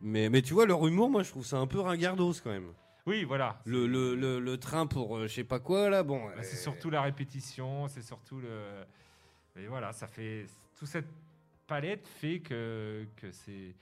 Mais, 0.00 0.28
mais 0.28 0.42
tu 0.42 0.54
vois, 0.54 0.64
leur 0.66 0.86
humour, 0.86 1.10
moi, 1.10 1.22
je 1.24 1.30
trouve 1.30 1.44
ça 1.44 1.58
un 1.58 1.66
peu 1.66 1.80
ringardos 1.80 2.34
quand 2.42 2.50
même. 2.50 2.72
oui 3.06 3.24
voilà 3.24 3.60
Le, 3.64 3.86
le, 3.88 4.14
le, 4.14 4.38
le 4.40 4.56
train 4.58 4.86
pour 4.86 5.16
euh, 5.16 5.26
je 5.26 5.34
sais 5.34 5.44
pas 5.44 5.58
quoi, 5.58 5.90
là, 5.90 6.02
bon. 6.04 6.24
Bah, 6.26 6.42
c'est 6.42 6.56
euh, 6.56 6.60
surtout 6.60 6.90
la 6.90 7.02
répétition, 7.02 7.88
c'est 7.88 8.02
surtout 8.02 8.38
le. 8.40 8.60
Mais 9.56 9.66
voilà, 9.66 9.92
ça 9.92 10.06
fait. 10.06 10.46
Toute 10.78 10.88
cette 10.88 11.06
palette 11.72 12.06
fait 12.06 12.40
que, 12.40 13.06
que 13.16 13.30
c'est. 13.32 13.74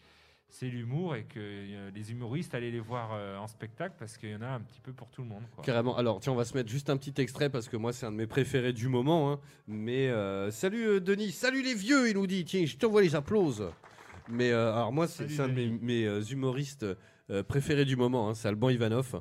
C'est 0.52 0.66
l'humour 0.66 1.14
et 1.14 1.22
que 1.26 1.38
euh, 1.38 1.92
les 1.94 2.10
humoristes 2.10 2.56
allaient 2.56 2.72
les 2.72 2.80
voir 2.80 3.10
euh, 3.12 3.36
en 3.36 3.46
spectacle 3.46 3.94
parce 3.96 4.16
qu'il 4.16 4.30
y 4.30 4.34
en 4.34 4.42
a 4.42 4.48
un 4.48 4.60
petit 4.60 4.80
peu 4.80 4.92
pour 4.92 5.08
tout 5.08 5.22
le 5.22 5.28
monde. 5.28 5.44
Quoi. 5.54 5.62
Carrément. 5.62 5.96
Alors, 5.96 6.18
tiens, 6.18 6.32
on 6.32 6.34
va 6.34 6.44
se 6.44 6.56
mettre 6.56 6.68
juste 6.68 6.90
un 6.90 6.96
petit 6.96 7.14
extrait 7.22 7.48
parce 7.50 7.68
que 7.68 7.76
moi, 7.76 7.92
c'est 7.92 8.04
un 8.06 8.10
de 8.10 8.16
mes 8.16 8.26
préférés 8.26 8.72
du 8.72 8.88
moment. 8.88 9.30
hein. 9.30 9.40
Mais 9.68 10.08
euh, 10.08 10.50
salut 10.50 10.84
euh, 10.88 11.00
Denis, 11.00 11.30
salut 11.30 11.62
les 11.62 11.74
vieux, 11.76 12.08
il 12.08 12.14
nous 12.14 12.26
dit. 12.26 12.44
Tiens, 12.44 12.66
je 12.66 12.76
t'envoie 12.76 13.00
les 13.02 13.14
applauses. 13.14 13.70
Mais 14.28 14.50
euh, 14.50 14.72
alors, 14.72 14.90
moi, 14.92 15.06
c'est 15.06 15.38
un 15.38 15.46
de 15.48 15.68
mes, 15.80 16.04
euh, 16.04 16.20
humoristes 16.20 16.84
euh, 17.30 17.44
préférés 17.44 17.84
du 17.84 17.94
moment. 17.94 18.28
hein. 18.28 18.34
C'est 18.34 18.48
Alban 18.48 18.70
Ivanov. 18.70 19.20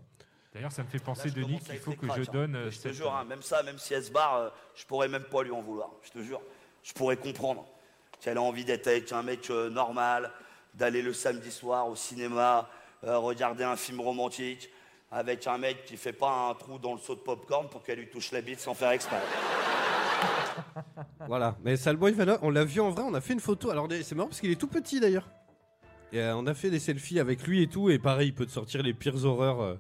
D'ailleurs, 0.56 0.72
ça 0.72 0.82
me 0.82 0.88
fait 0.88 0.98
penser, 0.98 1.28
Là, 1.28 1.36
Denis, 1.36 1.60
qu'il 1.60 1.78
faut 1.78 1.92
que 1.94 2.08
je 2.08 2.22
hein. 2.22 2.34
donne. 2.34 2.58
Je 2.72 2.76
te 2.78 2.82
cette- 2.82 2.94
jure, 2.94 3.14
hein, 3.16 3.24
même 3.26 3.44
ça, 3.44 3.62
même 3.62 3.78
si 3.78 3.94
elle 3.94 4.04
se 4.04 4.12
barre, 4.12 4.36
euh, 4.36 4.50
je 4.74 4.84
pourrais 4.88 5.08
même 5.10 5.26
pas 5.26 5.44
lui 5.44 5.52
en 5.52 5.62
vouloir. 5.62 5.92
Je 6.02 6.10
te 6.10 6.24
jure. 6.24 6.42
Je 6.82 6.92
pourrais 6.94 7.18
comprendre 7.18 7.68
qu'elle 8.20 8.38
a 8.38 8.42
envie 8.42 8.66
d'être 8.66 8.88
avec 8.88 9.12
un 9.12 9.24
mec 9.24 9.50
euh, 9.50 9.70
normal, 9.70 10.32
d'aller 10.74 11.02
le 11.02 11.14
samedi 11.14 11.52
soir 11.52 11.88
au 11.88 11.96
cinéma, 11.96 12.70
euh, 13.04 13.18
regarder 13.18 13.64
un 13.64 13.76
film 13.76 14.02
romantique, 14.02 14.70
avec 15.12 15.48
un 15.48 15.58
mec 15.58 15.86
qui 15.86 15.98
fait 15.98 16.14
pas 16.14 16.50
un 16.50 16.54
trou 16.54 16.78
dans 16.78 16.94
le 16.94 17.00
seau 17.00 17.16
de 17.16 17.22
popcorn 17.22 17.68
pour 17.70 17.84
qu'elle 17.84 18.00
lui 18.00 18.10
touche 18.10 18.32
la 18.32 18.42
bite 18.42 18.60
sans 18.60 18.74
faire 18.74 18.92
exprès. 18.92 19.22
Voilà. 21.28 21.56
Mais 21.64 21.76
Ivanov, 21.76 22.40
on 22.42 22.50
l'a 22.50 22.66
vu 22.66 22.82
en 22.82 22.90
vrai, 22.90 23.04
on 23.06 23.14
a 23.14 23.22
fait 23.22 23.34
une 23.34 23.40
photo. 23.40 23.70
Alors, 23.70 23.88
c'est 23.90 24.16
marrant 24.16 24.28
parce 24.28 24.42
qu'il 24.42 24.52
est 24.52 24.60
tout 24.60 24.68
petit 24.68 25.00
d'ailleurs. 25.00 25.30
Et 26.12 26.20
euh, 26.20 26.36
on 26.36 26.48
a 26.48 26.54
fait 26.54 26.70
des 26.70 26.80
selfies 26.80 27.20
avec 27.20 27.46
lui 27.46 27.64
et 27.64 27.68
tout. 27.68 27.90
Et 27.90 28.00
pareil, 28.00 28.30
il 28.30 28.34
peut 28.34 28.46
te 28.46 28.52
sortir 28.52 28.84
les 28.84 28.94
pires 28.94 29.26
horreurs. 29.26 29.78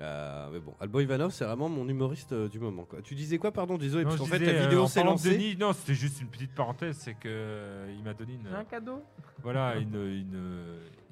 Euh. 0.00 0.48
Mais 0.52 0.60
bon, 0.60 0.74
Alban 0.80 1.00
Ivanov, 1.00 1.32
c'est 1.32 1.44
vraiment 1.44 1.68
mon 1.68 1.88
humoriste 1.88 2.32
euh, 2.32 2.48
du 2.48 2.58
moment. 2.58 2.84
Quoi. 2.84 3.02
Tu 3.02 3.14
disais 3.14 3.38
quoi, 3.38 3.52
pardon? 3.52 3.76
Désolé, 3.78 4.04
parce 4.04 4.16
qu'en 4.16 4.24
fait, 4.26 4.38
la 4.38 4.52
euh, 4.52 4.62
vidéo 4.62 4.86
s'est 4.86 5.04
lancée. 5.04 5.32
Denis, 5.32 5.56
non, 5.56 5.72
c'était 5.72 5.94
juste 5.94 6.20
une 6.20 6.28
petite 6.28 6.54
parenthèse, 6.54 6.96
c'est 6.98 7.14
que 7.14 7.28
euh, 7.28 7.94
il 7.96 8.02
m'a 8.02 8.14
donné 8.14 8.34
une, 8.34 8.46
Un 8.54 8.64
cadeau 8.64 9.02
voilà, 9.42 9.76
une, 9.76 9.94
une, 9.94 10.34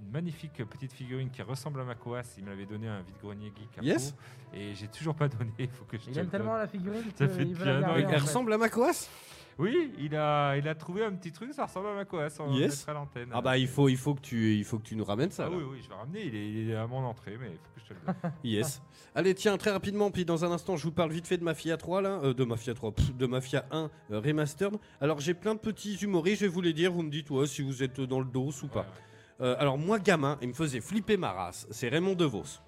une 0.02 0.10
magnifique 0.12 0.64
petite 0.64 0.92
figurine 0.92 1.30
qui 1.30 1.42
ressemble 1.42 1.80
à 1.80 1.84
Macoas. 1.84 2.22
Il 2.38 2.44
me 2.44 2.50
l'avait 2.50 2.66
donné 2.66 2.88
un 2.88 3.00
vide-grenier 3.02 3.52
geek. 3.56 3.78
à 3.78 3.82
Yes. 3.82 4.14
Et 4.54 4.74
j'ai 4.74 4.88
toujours 4.88 5.14
pas 5.14 5.28
donné. 5.28 5.52
Il 5.58 5.68
faut 5.72 5.84
que 5.84 5.98
je 5.98 6.10
Il 6.10 6.18
aime 6.18 6.24
le 6.26 6.30
tellement 6.30 6.56
la 6.56 6.66
figurine 6.68 7.02
Ça 7.16 7.26
qu'il 7.26 7.28
fait 7.36 7.44
veut 7.44 7.50
depuis 7.50 7.64
la 7.64 7.72
un 7.72 7.78
an, 7.78 7.80
garder. 7.82 8.00
il 8.00 8.06
en 8.06 8.08
Elle 8.10 8.14
fait. 8.16 8.22
ressemble 8.22 8.52
à 8.52 8.58
Macoas 8.58 9.08
Oui, 9.58 9.92
il 9.98 10.14
a, 10.16 10.56
il 10.56 10.66
a 10.68 10.74
trouvé 10.74 11.04
un 11.04 11.12
petit 11.12 11.32
truc, 11.32 11.52
ça 11.52 11.66
ressemble 11.66 11.88
à 11.88 11.94
Macoas. 11.94 12.28
On 12.38 12.46
va 12.52 12.56
Yes. 12.58 12.88
à 12.88 12.92
l'antenne. 12.94 13.28
Ah 13.32 13.40
bah 13.42 13.58
il 13.58 13.68
faut, 13.68 13.88
il 13.88 13.96
faut 13.96 14.14
que 14.14 14.20
tu, 14.20 14.54
il 14.56 14.64
faut 14.64 14.78
que 14.78 14.84
tu 14.86 14.96
nous 14.96 15.04
ramènes 15.04 15.30
ça. 15.30 15.44
Ah 15.46 15.50
là. 15.50 15.56
oui, 15.56 15.64
oui, 15.72 15.78
je 15.82 15.88
vais 15.88 15.94
ramener. 15.94 16.22
Il 16.24 16.34
est, 16.34 16.48
il 16.50 16.70
est 16.70 16.76
à 16.76 16.86
mon 16.86 16.98
entrée, 17.04 17.36
mais 17.38 17.48
il 17.48 17.58
faut 17.58 17.70
que 17.74 17.80
je 17.82 17.86
te 17.88 17.94
le 17.94 18.00
donne. 18.22 18.32
Yes. 18.44 18.80
Allez, 19.14 19.34
tiens, 19.34 19.56
très 19.58 19.70
rapidement, 19.70 20.10
puis 20.10 20.24
dans 20.24 20.44
un 20.44 20.52
instant, 20.52 20.76
je 20.76 20.84
vous 20.84 20.92
parle 20.92 21.10
vite 21.10 21.26
fait 21.26 21.36
de 21.36 21.44
Mafia 21.44 21.76
3, 21.76 22.00
là, 22.00 22.20
euh, 22.22 22.32
de 22.32 22.44
Mafia 22.44 22.74
3, 22.74 22.92
pff, 22.92 23.14
de 23.16 23.26
Mafia 23.26 23.66
1 23.70 23.90
euh, 24.12 24.20
Remastered. 24.20 24.74
Alors, 25.00 25.20
j'ai 25.20 25.34
plein 25.34 25.54
de 25.54 25.60
petits 25.60 25.96
humoristes, 25.96 26.40
je 26.40 26.46
vais 26.46 26.52
vous 26.52 26.60
les 26.62 26.72
dire, 26.72 26.92
vous 26.92 27.02
me 27.02 27.10
dites 27.10 27.28
ouais, 27.30 27.46
si 27.46 27.62
vous 27.62 27.82
êtes 27.82 28.00
dans 28.00 28.20
le 28.20 28.26
dos 28.26 28.50
ou 28.62 28.68
pas. 28.68 28.80
Ouais, 28.80 28.86
ouais. 28.86 29.46
Euh, 29.48 29.56
alors, 29.58 29.76
moi, 29.78 29.98
gamin, 29.98 30.38
il 30.42 30.48
me 30.48 30.52
faisait 30.54 30.80
flipper 30.80 31.16
ma 31.16 31.32
race, 31.32 31.66
c'est 31.70 31.88
Raymond 31.88 32.14
DeVos. 32.14 32.60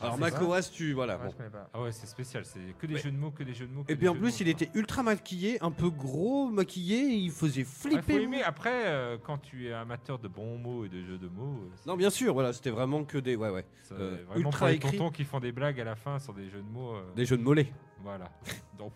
Alors 0.00 0.14
c'est 0.16 0.20
ça. 0.22 0.30
Makoas, 0.30 0.70
tu 0.72 0.92
voilà. 0.92 1.16
Ouais, 1.18 1.24
bon. 1.24 1.30
je 1.32 1.36
connais 1.36 1.50
pas. 1.50 1.68
Ah 1.74 1.82
ouais, 1.82 1.92
c'est 1.92 2.06
spécial, 2.06 2.44
c'est 2.46 2.58
que 2.78 2.86
des 2.86 2.94
Ouais. 2.94 3.00
jeux 3.00 3.10
de 3.10 3.16
mots, 3.18 3.30
que 3.30 3.42
des 3.42 3.52
jeux 3.54 3.66
de 3.66 3.72
mots. 3.72 3.84
que 3.84 3.92
Et 3.92 3.94
des 3.94 3.98
puis 3.98 4.08
en 4.08 4.12
jeux 4.14 4.18
de 4.20 4.24
plus, 4.24 4.30
mots, 4.32 4.36
il 4.40 4.54
quoi. 4.54 4.62
était 4.62 4.78
ultra 4.78 5.02
maquillé, 5.02 5.58
un 5.62 5.70
peu 5.70 5.90
gros 5.90 6.48
maquillé, 6.48 6.98
il 7.00 7.30
faisait 7.30 7.60
Ouais, 7.60 7.64
faut 7.66 7.88
flipper. 7.88 8.22
aimer. 8.22 8.42
Après, 8.42 8.86
euh, 8.86 9.18
quand 9.22 9.38
tu 9.38 9.68
es 9.68 9.72
amateur 9.72 10.18
de 10.18 10.28
bons 10.28 10.56
mots 10.58 10.84
et 10.84 10.88
de 10.88 11.02
jeux 11.04 11.18
de 11.18 11.28
mots, 11.28 11.60
euh, 11.64 11.70
non, 11.86 11.96
bien 11.96 12.10
sûr, 12.10 12.32
voilà, 12.32 12.52
c'était 12.52 12.70
vraiment 12.70 13.04
que 13.04 13.18
des, 13.18 13.36
ouais, 13.36 13.50
ouais, 13.50 13.64
euh, 13.92 14.16
vraiment 14.28 14.48
ultra 14.48 14.58
pour 14.58 14.68
les 14.68 14.74
écrit. 14.74 14.96
tontons 14.96 15.10
qui 15.10 15.24
font 15.24 15.40
des 15.40 15.52
blagues 15.52 15.80
à 15.80 15.84
la 15.84 15.96
fin 15.96 16.18
sur 16.18 16.32
des 16.34 16.48
jeux 16.48 16.62
de 16.62 16.68
mots. 16.72 16.94
euh, 16.94 17.02
des 17.14 17.26
jeux 17.26 17.36
de 17.36 17.42
mollets. 17.42 17.72
Voilà. 18.02 18.30
Donc, 18.78 18.92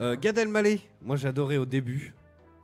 Euh, 0.00 0.14
Gad 0.14 0.38
Elmaleh, 0.38 0.80
moi 1.02 1.16
j'adorais 1.16 1.56
au 1.56 1.64
début. 1.66 2.14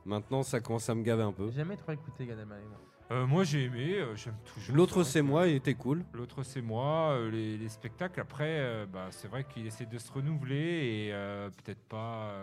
Maintenant, 0.05 0.41
ça 0.43 0.59
commence 0.61 0.87
à 0.89 0.95
me 0.95 1.01
gaver 1.03 1.23
un 1.23 1.33
peu. 1.33 1.47
J'ai 1.49 1.57
jamais 1.57 1.75
trop 1.75 1.91
écouté 1.91 2.25
Gad 2.27 2.39
Elmaleh. 2.39 2.63
moi. 2.69 2.79
Euh, 3.11 3.27
moi 3.27 3.43
j'ai 3.43 3.65
aimé, 3.65 3.95
euh, 3.99 4.15
j'aime 4.15 4.37
toujours. 4.53 4.75
L'autre, 4.75 5.03
c'est 5.03 5.21
moi, 5.21 5.47
il 5.47 5.55
était 5.55 5.75
cool. 5.75 6.03
L'autre 6.13 6.41
c'est 6.43 6.61
moi, 6.61 7.11
euh, 7.11 7.29
les, 7.29 7.57
les 7.57 7.69
spectacles 7.69 8.19
après, 8.19 8.85
bah, 8.91 9.07
c'est 9.11 9.27
vrai 9.27 9.43
qu'il 9.43 9.67
essaie 9.67 9.85
de 9.85 9.97
se 9.97 10.11
renouveler 10.11 11.09
et 11.09 11.11
peut-être 11.63 11.83
pas. 11.83 12.33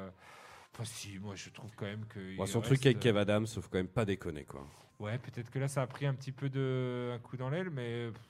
Enfin 0.74 0.84
si, 0.84 1.18
moi 1.18 1.34
je 1.34 1.51
trouve 1.51 1.70
quand 1.76 1.86
même 1.86 2.06
que. 2.06 2.36
Bon, 2.36 2.47
son 2.47 2.60
reste, 2.60 2.72
truc 2.72 2.86
avec 2.86 3.01
Kev 3.01 3.18
Adams, 3.18 3.47
sauf 3.47 3.68
quand 3.68 3.78
même 3.78 3.89
pas 3.89 4.05
déconner 4.05 4.44
quoi. 4.44 4.66
Ouais, 5.01 5.18
peut-être 5.18 5.51
que 5.51 5.59
là 5.59 5.68
ça 5.68 5.82
a 5.82 5.86
pris 5.86 6.06
un 6.06 6.14
petit 6.14 6.32
peu 6.32 6.48
de 6.48 7.10
un 7.12 7.18
coup 7.18 7.36
dans 7.36 7.51
l'aile, 7.51 7.68
mais 7.70 8.06
pff, 8.06 8.22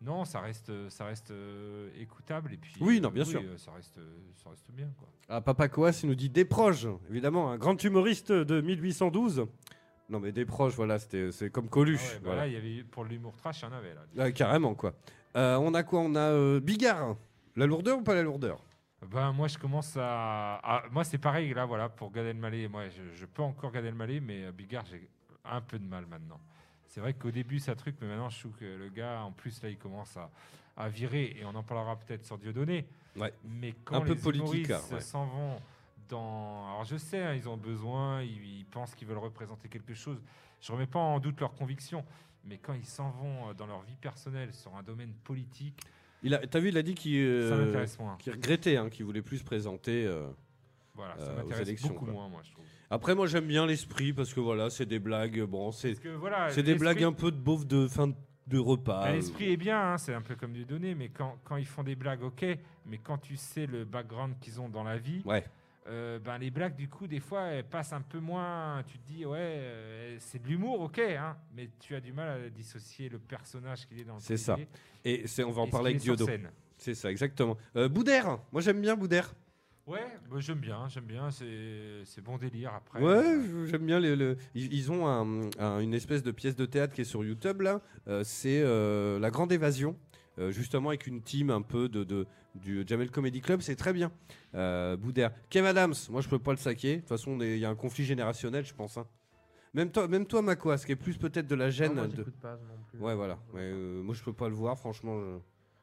non, 0.00 0.24
ça 0.24 0.40
reste, 0.40 0.72
ça 0.88 1.04
reste 1.04 1.32
écoutable 2.00 2.54
et 2.54 2.56
puis. 2.56 2.74
Oui, 2.80 3.00
non, 3.00 3.10
bien 3.10 3.24
sûr. 3.24 3.42
ça 3.58 3.72
reste, 3.72 4.00
ça 4.42 4.50
reste 4.50 4.70
bien 4.72 4.88
quoi. 4.98 5.08
Ah, 5.28 5.40
Papa 5.42 5.68
Coas, 5.68 6.00
il 6.02 6.08
nous 6.08 6.14
dit 6.14 6.30
des 6.30 6.46
proches, 6.46 6.86
évidemment, 7.10 7.50
un 7.52 7.58
grand 7.58 7.80
humoriste 7.84 8.32
de 8.32 8.60
1812. 8.62 9.46
Non, 10.10 10.18
mais 10.20 10.32
des 10.32 10.44
proches, 10.44 10.74
voilà, 10.74 10.98
c'était, 10.98 11.30
c'est 11.32 11.50
comme 11.50 11.66
Ah 11.68 11.70
Coluche. 11.70 12.00
ouais, 12.14 12.14
bah 12.16 12.20
voilà. 12.24 12.40
là, 12.42 12.48
y 12.48 12.56
avait 12.56 12.82
pour 12.82 13.04
l'humour 13.04 13.34
trash, 13.36 13.60
il 13.62 13.64
y 13.64 13.68
en 13.68 13.72
avait 13.72 13.94
là. 13.94 14.00
Ah, 14.18 14.32
carrément, 14.32 14.74
quoi. 14.74 14.92
Euh, 15.36 15.56
on 15.56 15.72
a 15.74 15.82
quoi? 15.84 16.00
On 16.00 16.14
a 16.16 16.20
euh, 16.32 16.60
Bigard. 16.60 17.16
La 17.56 17.66
lourdeur 17.66 17.98
ou 17.98 18.02
pas 18.02 18.14
la 18.14 18.22
lourdeur? 18.22 18.60
Ben, 19.10 19.32
moi, 19.32 19.46
je 19.48 19.56
commence 19.56 19.96
à. 19.96 20.56
à- 20.56 20.82
moi, 20.90 21.04
c'est 21.04 21.18
pareil, 21.18 21.54
là, 21.54 21.64
voilà, 21.64 21.88
pour 21.88 22.10
Gad 22.10 22.26
Elmaleh. 22.26 22.68
Moi, 22.68 22.88
je, 22.88 23.02
je 23.18 23.24
peux 23.26 23.42
encore 23.42 23.70
Gad 23.72 23.84
Elmaleh, 23.84 24.20
mais 24.20 24.44
euh, 24.46 24.52
Bigard, 24.52 24.84
j'ai 24.86 25.08
un 25.44 25.60
peu 25.60 25.78
de 25.78 25.84
mal 25.86 26.04
maintenant. 26.06 26.40
C'est 26.86 27.00
vrai 27.00 27.14
qu'au 27.14 27.30
début, 27.30 27.60
ça 27.60 27.76
truc, 27.76 27.94
mais 28.00 28.08
maintenant, 28.08 28.28
je 28.30 28.40
trouve 28.40 28.52
que 28.56 28.64
le 28.64 28.88
gars, 28.88 29.22
en 29.22 29.30
plus, 29.30 29.62
là, 29.62 29.68
il 29.68 29.78
commence 29.78 30.16
à, 30.16 30.28
à 30.76 30.88
virer, 30.88 31.36
et 31.40 31.44
on 31.44 31.54
en 31.54 31.62
parlera 31.62 31.96
peut-être 31.96 32.24
sur 32.26 32.36
Dieudonné. 32.36 32.84
Ouais. 33.16 33.32
Mais 33.44 33.74
quand 33.84 33.96
Un 33.96 34.00
peu 34.00 34.14
les 34.14 34.18
politique, 34.20 34.68
ouais. 34.92 35.00
s'en 35.00 35.24
vont 35.26 35.56
dans. 36.10 36.66
Alors, 36.68 36.84
je 36.84 36.96
sais, 36.96 37.22
hein, 37.22 37.34
ils 37.34 37.48
ont 37.48 37.56
besoin, 37.56 38.22
ils, 38.22 38.58
ils 38.60 38.66
pensent 38.66 38.94
qu'ils 38.94 39.08
veulent 39.08 39.18
représenter 39.18 39.68
quelque 39.68 39.94
chose. 39.94 40.20
Je 40.60 40.72
remets 40.72 40.86
pas 40.86 40.98
en 40.98 41.18
doute 41.20 41.40
leurs 41.40 41.54
convictions. 41.54 42.04
Mais 42.44 42.58
quand 42.58 42.72
ils 42.74 42.86
s'en 42.86 43.10
vont 43.10 43.48
euh, 43.50 43.54
dans 43.54 43.66
leur 43.66 43.82
vie 43.82 43.96
personnelle 44.00 44.52
sur 44.54 44.74
un 44.74 44.82
domaine 44.82 45.12
politique, 45.24 45.78
il 46.22 46.34
a, 46.34 46.38
T'as 46.46 46.58
vu, 46.58 46.68
il 46.68 46.76
a 46.76 46.82
dit 46.82 46.94
qu'il, 46.94 47.16
euh, 47.16 47.86
qu'il 48.18 48.32
regrettait, 48.32 48.76
hein, 48.76 48.90
qu'il 48.90 49.04
voulait 49.06 49.22
plus 49.22 49.38
se 49.38 49.44
présenter. 49.44 50.04
euh. 50.06 50.28
Voilà, 50.94 51.14
euh, 51.18 51.26
ça 51.26 51.32
m'intéresse 51.32 51.68
élections, 51.68 51.88
beaucoup 51.88 52.04
quoi. 52.06 52.14
moins, 52.14 52.28
moi, 52.28 52.40
je 52.44 52.52
trouve. 52.52 52.64
Après, 52.90 53.14
moi, 53.14 53.26
j'aime 53.26 53.46
bien 53.46 53.66
l'esprit 53.66 54.12
parce 54.12 54.34
que 54.34 54.40
voilà, 54.40 54.68
c'est 54.68 54.84
des 54.86 54.98
blagues. 54.98 55.40
Bon, 55.44 55.70
c'est, 55.70 55.90
Parce 55.90 56.00
que 56.00 56.08
voilà, 56.10 56.50
c'est 56.50 56.62
des 56.62 56.74
blagues 56.74 57.02
un 57.04 57.12
peu 57.12 57.30
de 57.30 57.36
beauf 57.38 57.66
de 57.66 57.86
fin 57.88 58.08
de, 58.08 58.14
de 58.48 58.58
repas. 58.58 59.06
Euh. 59.08 59.12
L'esprit 59.12 59.52
est 59.52 59.56
bien, 59.56 59.92
hein, 59.92 59.98
c'est 59.98 60.12
un 60.14 60.22
peu 60.22 60.34
comme 60.34 60.52
du 60.52 60.64
donné, 60.64 60.94
mais 60.94 61.08
quand, 61.08 61.36
quand 61.44 61.56
ils 61.56 61.66
font 61.66 61.84
des 61.84 61.94
blagues, 61.94 62.22
ok, 62.22 62.44
mais 62.86 62.98
quand 62.98 63.18
tu 63.18 63.36
sais 63.36 63.66
le 63.66 63.84
background 63.84 64.34
qu'ils 64.40 64.60
ont 64.60 64.68
dans 64.68 64.82
la 64.82 64.98
vie, 64.98 65.22
Ouais. 65.24 65.44
Euh, 65.86 66.18
ben 66.18 66.38
les 66.38 66.50
blagues, 66.50 66.76
du 66.76 66.88
coup, 66.88 67.06
des 67.06 67.20
fois, 67.20 67.42
elles 67.46 67.64
passent 67.64 67.92
un 67.92 68.00
peu 68.02 68.18
moins. 68.20 68.82
Tu 68.86 68.98
te 68.98 69.06
dis, 69.06 69.24
ouais, 69.26 69.38
euh, 69.40 70.16
c'est 70.20 70.42
de 70.42 70.46
l'humour, 70.48 70.80
ok, 70.80 70.98
hein, 70.98 71.36
mais 71.54 71.70
tu 71.80 71.94
as 71.94 72.00
du 72.00 72.12
mal 72.12 72.28
à 72.28 72.48
dissocier 72.50 73.08
le 73.08 73.18
personnage 73.18 73.86
qu'il 73.88 73.98
est 74.00 74.04
dans 74.04 74.14
le 74.16 74.20
C'est 74.20 74.36
ça. 74.36 74.56
Et 75.04 75.26
c'est, 75.26 75.42
on 75.44 75.50
va 75.50 75.62
en 75.62 75.68
parler 75.68 75.90
avec 75.90 76.02
Diodo. 76.02 76.26
C'est 76.76 76.94
ça, 76.94 77.10
exactement. 77.10 77.56
Euh, 77.76 77.88
Boudère. 77.88 78.38
Moi, 78.52 78.60
j'aime 78.62 78.80
bien 78.80 78.96
Boudère. 78.96 79.34
Ouais, 79.86 80.06
bah, 80.30 80.36
j'aime 80.38 80.60
bien, 80.60 80.86
j'aime 80.88 81.04
bien, 81.06 81.30
c'est 81.30 82.20
bon 82.22 82.36
délire 82.38 82.72
après. 82.74 83.00
Ouais, 83.02 83.40
j'aime 83.66 83.86
bien. 83.86 83.98
les- 83.98 84.14
le- 84.14 84.36
Ils, 84.54 84.92
ont 84.92 85.06
un- 85.08 85.50
un- 85.58 85.80
une 85.80 85.94
espèce 85.94 86.22
de 86.22 86.30
pièce 86.30 86.54
de 86.54 86.64
théâtre 86.66 86.94
qui 86.94 87.00
est 87.00 87.04
sur 87.04 87.24
YouTube 87.24 87.62
là. 87.62 87.80
Euh, 88.06 88.22
c'est 88.22 88.62
La 89.18 89.30
Grande 89.30 89.50
Évasion, 89.50 89.96
euh, 90.38 90.52
justement 90.52 90.90
avec 90.90 91.06
une 91.08 91.22
team 91.22 91.50
un 91.50 91.62
peu 91.62 91.88
de, 91.88 92.04
de- 92.04 92.26
du 92.54 92.84
Jamel 92.86 93.10
Comedy 93.10 93.40
Club. 93.40 93.60
C'est 93.60 93.76
très 93.76 93.92
bien. 93.92 94.10
Euh, 94.54 94.96
Boudère. 94.96 95.30
Kev 95.48 95.66
Adams, 95.66 95.94
moi 96.10 96.20
je 96.20 96.28
peux 96.28 96.38
pas 96.38 96.52
le 96.52 96.56
saquer. 96.58 96.96
De 96.96 97.00
toute 97.00 97.08
façon, 97.08 97.38
il 97.40 97.58
y 97.58 97.64
a 97.64 97.70
un 97.70 97.74
conflit 97.74 98.04
générationnel, 98.04 98.64
je 98.64 98.74
pense. 98.74 98.96
hein. 98.96 99.06
Même 99.72 99.90
toi, 99.92 100.08
même 100.08 100.26
toi, 100.26 100.42
Makoas, 100.42 100.78
qui 100.84 100.92
est 100.92 100.96
plus 100.96 101.16
peut-être 101.16 101.46
de 101.46 101.54
la 101.54 101.70
gêne. 101.70 101.94
Non, 101.94 102.06
moi, 102.06 102.08
de... 102.08 102.22
pas 102.24 102.52
non 102.56 102.82
plus. 102.88 102.98
Ouais, 102.98 103.14
voilà. 103.14 103.38
Euh, 103.54 104.02
moi, 104.02 104.14
je 104.16 104.22
peux 104.22 104.32
pas 104.32 104.48
le 104.48 104.54
voir, 104.54 104.76
franchement. 104.76 105.16
je- 105.20 105.38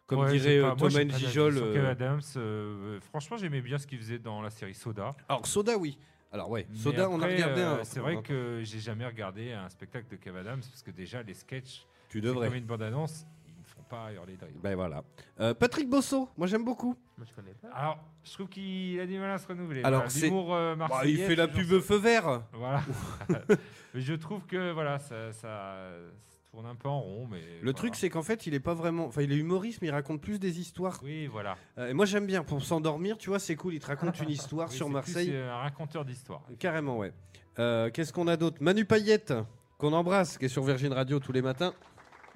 Comme 0.07 0.19
ouais, 0.19 0.31
dirait 0.33 0.39
j'ai 0.43 0.57
euh, 0.59 0.69
pas- 0.69 0.75
moi, 0.75 0.89
Thomas 0.89 1.03
Njijol. 1.05 1.55
sur 1.55 1.63
euh, 1.65 1.73
Kev 1.73 1.85
Adams, 1.87 2.21
euh, 2.35 2.99
franchement, 2.99 3.37
j'aimais 3.37 3.61
bien 3.61 3.77
ce 3.77 3.87
qu'il 3.87 3.97
faisait 3.99 4.19
dans 4.19 4.41
la 4.41 4.49
série 4.49 4.73
Soda. 4.73 5.15
Alors, 5.29 5.47
Soda, 5.47 5.77
oui. 5.77 5.97
Alors, 6.33 6.49
ouais, 6.49 6.67
Mais 6.69 6.77
Soda, 6.77 7.09
on 7.09 7.21
a 7.21 7.25
regardé 7.27 7.61
euh, 7.61 7.79
un. 7.79 7.83
C'est 7.85 8.01
vrai 8.01 8.17
un- 8.17 8.21
que 8.21 8.59
j'ai 8.61 8.79
jamais 8.79 9.05
regardé 9.05 9.53
un 9.53 9.69
spectacle 9.69 10.07
de 10.11 10.17
Kev 10.17 10.37
Adams 10.37 10.59
parce 10.59 10.83
que 10.83 10.91
déjà 10.91 11.23
les 11.23 11.33
sketchs, 11.33 11.85
Tu 12.09 12.19
devrais. 12.19 12.47
comme 12.49 12.57
une 12.57 12.65
bande 12.65 12.81
annonce, 12.81 13.25
pas. 13.87 14.09
Ben 14.63 14.75
voilà. 14.75 15.03
Euh, 15.39 15.53
Patrick 15.53 15.89
Bosso, 15.89 16.29
moi 16.37 16.47
j'aime 16.47 16.63
beaucoup. 16.63 16.95
Moi, 17.17 17.25
je 17.29 17.33
connais 17.33 17.53
pas. 17.53 17.69
Alors, 17.69 17.97
je 18.23 18.31
trouve 18.33 18.47
qu'il 18.47 18.99
a 18.99 19.05
du 19.07 19.17
mal 19.17 19.31
à 19.31 19.37
se 19.37 19.47
renouveler. 19.47 19.81
Alors, 19.83 20.01
Voilà, 20.01 20.09
c'est- 20.09 20.25
l'humour, 20.27 20.53
euh, 20.53 20.75
Bah, 20.75 20.85
il 20.87 20.89
marseillais, 20.93 21.25
fait 21.27 21.35
la 21.35 21.47
toujours 21.47 21.79
pub 21.79 21.81
ça- 21.81 21.87
feu 21.87 21.95
vert. 21.97 22.41
Voilà. 22.53 22.81
Mais 23.93 24.01
je 24.01 24.13
trouve 24.13 24.45
que 24.45 24.71
voilà, 24.71 24.99
ça, 24.99 25.31
ça, 25.31 25.41
ça 26.29 26.37
tourne 26.51 26.65
un 26.67 26.75
peu 26.75 26.87
en 26.89 26.99
rond, 26.99 27.27
mais 27.29 27.39
Le 27.39 27.57
voilà. 27.61 27.73
truc, 27.73 27.95
c'est 27.95 28.09
qu'en 28.09 28.21
fait, 28.21 28.45
il 28.45 28.53
est 28.53 28.59
pas 28.59 28.73
vraiment. 28.75 29.05
Enfin, 29.07 29.21
il 29.23 29.31
est 29.31 29.37
humoriste, 29.37 29.81
mais 29.81 29.87
il 29.87 29.91
raconte 29.91 30.21
plus 30.21 30.39
des 30.39 30.59
histoires. 30.59 30.99
oui, 31.03 31.25
voilà. 31.27 31.55
Euh, 31.79 31.89
et 31.89 31.93
moi, 31.93 32.05
j'aime 32.05 32.27
bien. 32.27 32.43
Pour 32.43 32.61
s'endormir, 32.61 33.17
tu 33.17 33.29
vois, 33.29 33.39
c'est 33.39 33.55
cool. 33.55 33.73
Il 33.73 33.79
te 33.79 33.87
raconte 33.87 34.19
une 34.19 34.29
histoire 34.29 34.69
Oui, 34.69 34.75
sur 34.75 34.87
c'est 34.87 34.93
Marseille. 34.93 35.27
plus, 35.29 35.35
euh, 35.37 35.51
un 35.53 35.57
raconteur 35.57 36.05
d'histoire. 36.05 36.41
Carrément, 36.59 36.97
ouais. 36.99 37.13
Euh, 37.59 37.89
Qu'est-ce 37.91 38.13
qu'on 38.13 38.27
a 38.27 38.37
d'autre? 38.37 38.57
Manu 38.61 38.85
Payette, 38.85 39.33
qu'on 39.79 39.93
embrasse, 39.93 40.37
qui 40.37 40.45
est 40.45 40.49
sur 40.49 40.63
Virgin 40.63 40.93
Radio 40.93 41.19
tous 41.19 41.31
les 41.31 41.41
matins. 41.41 41.73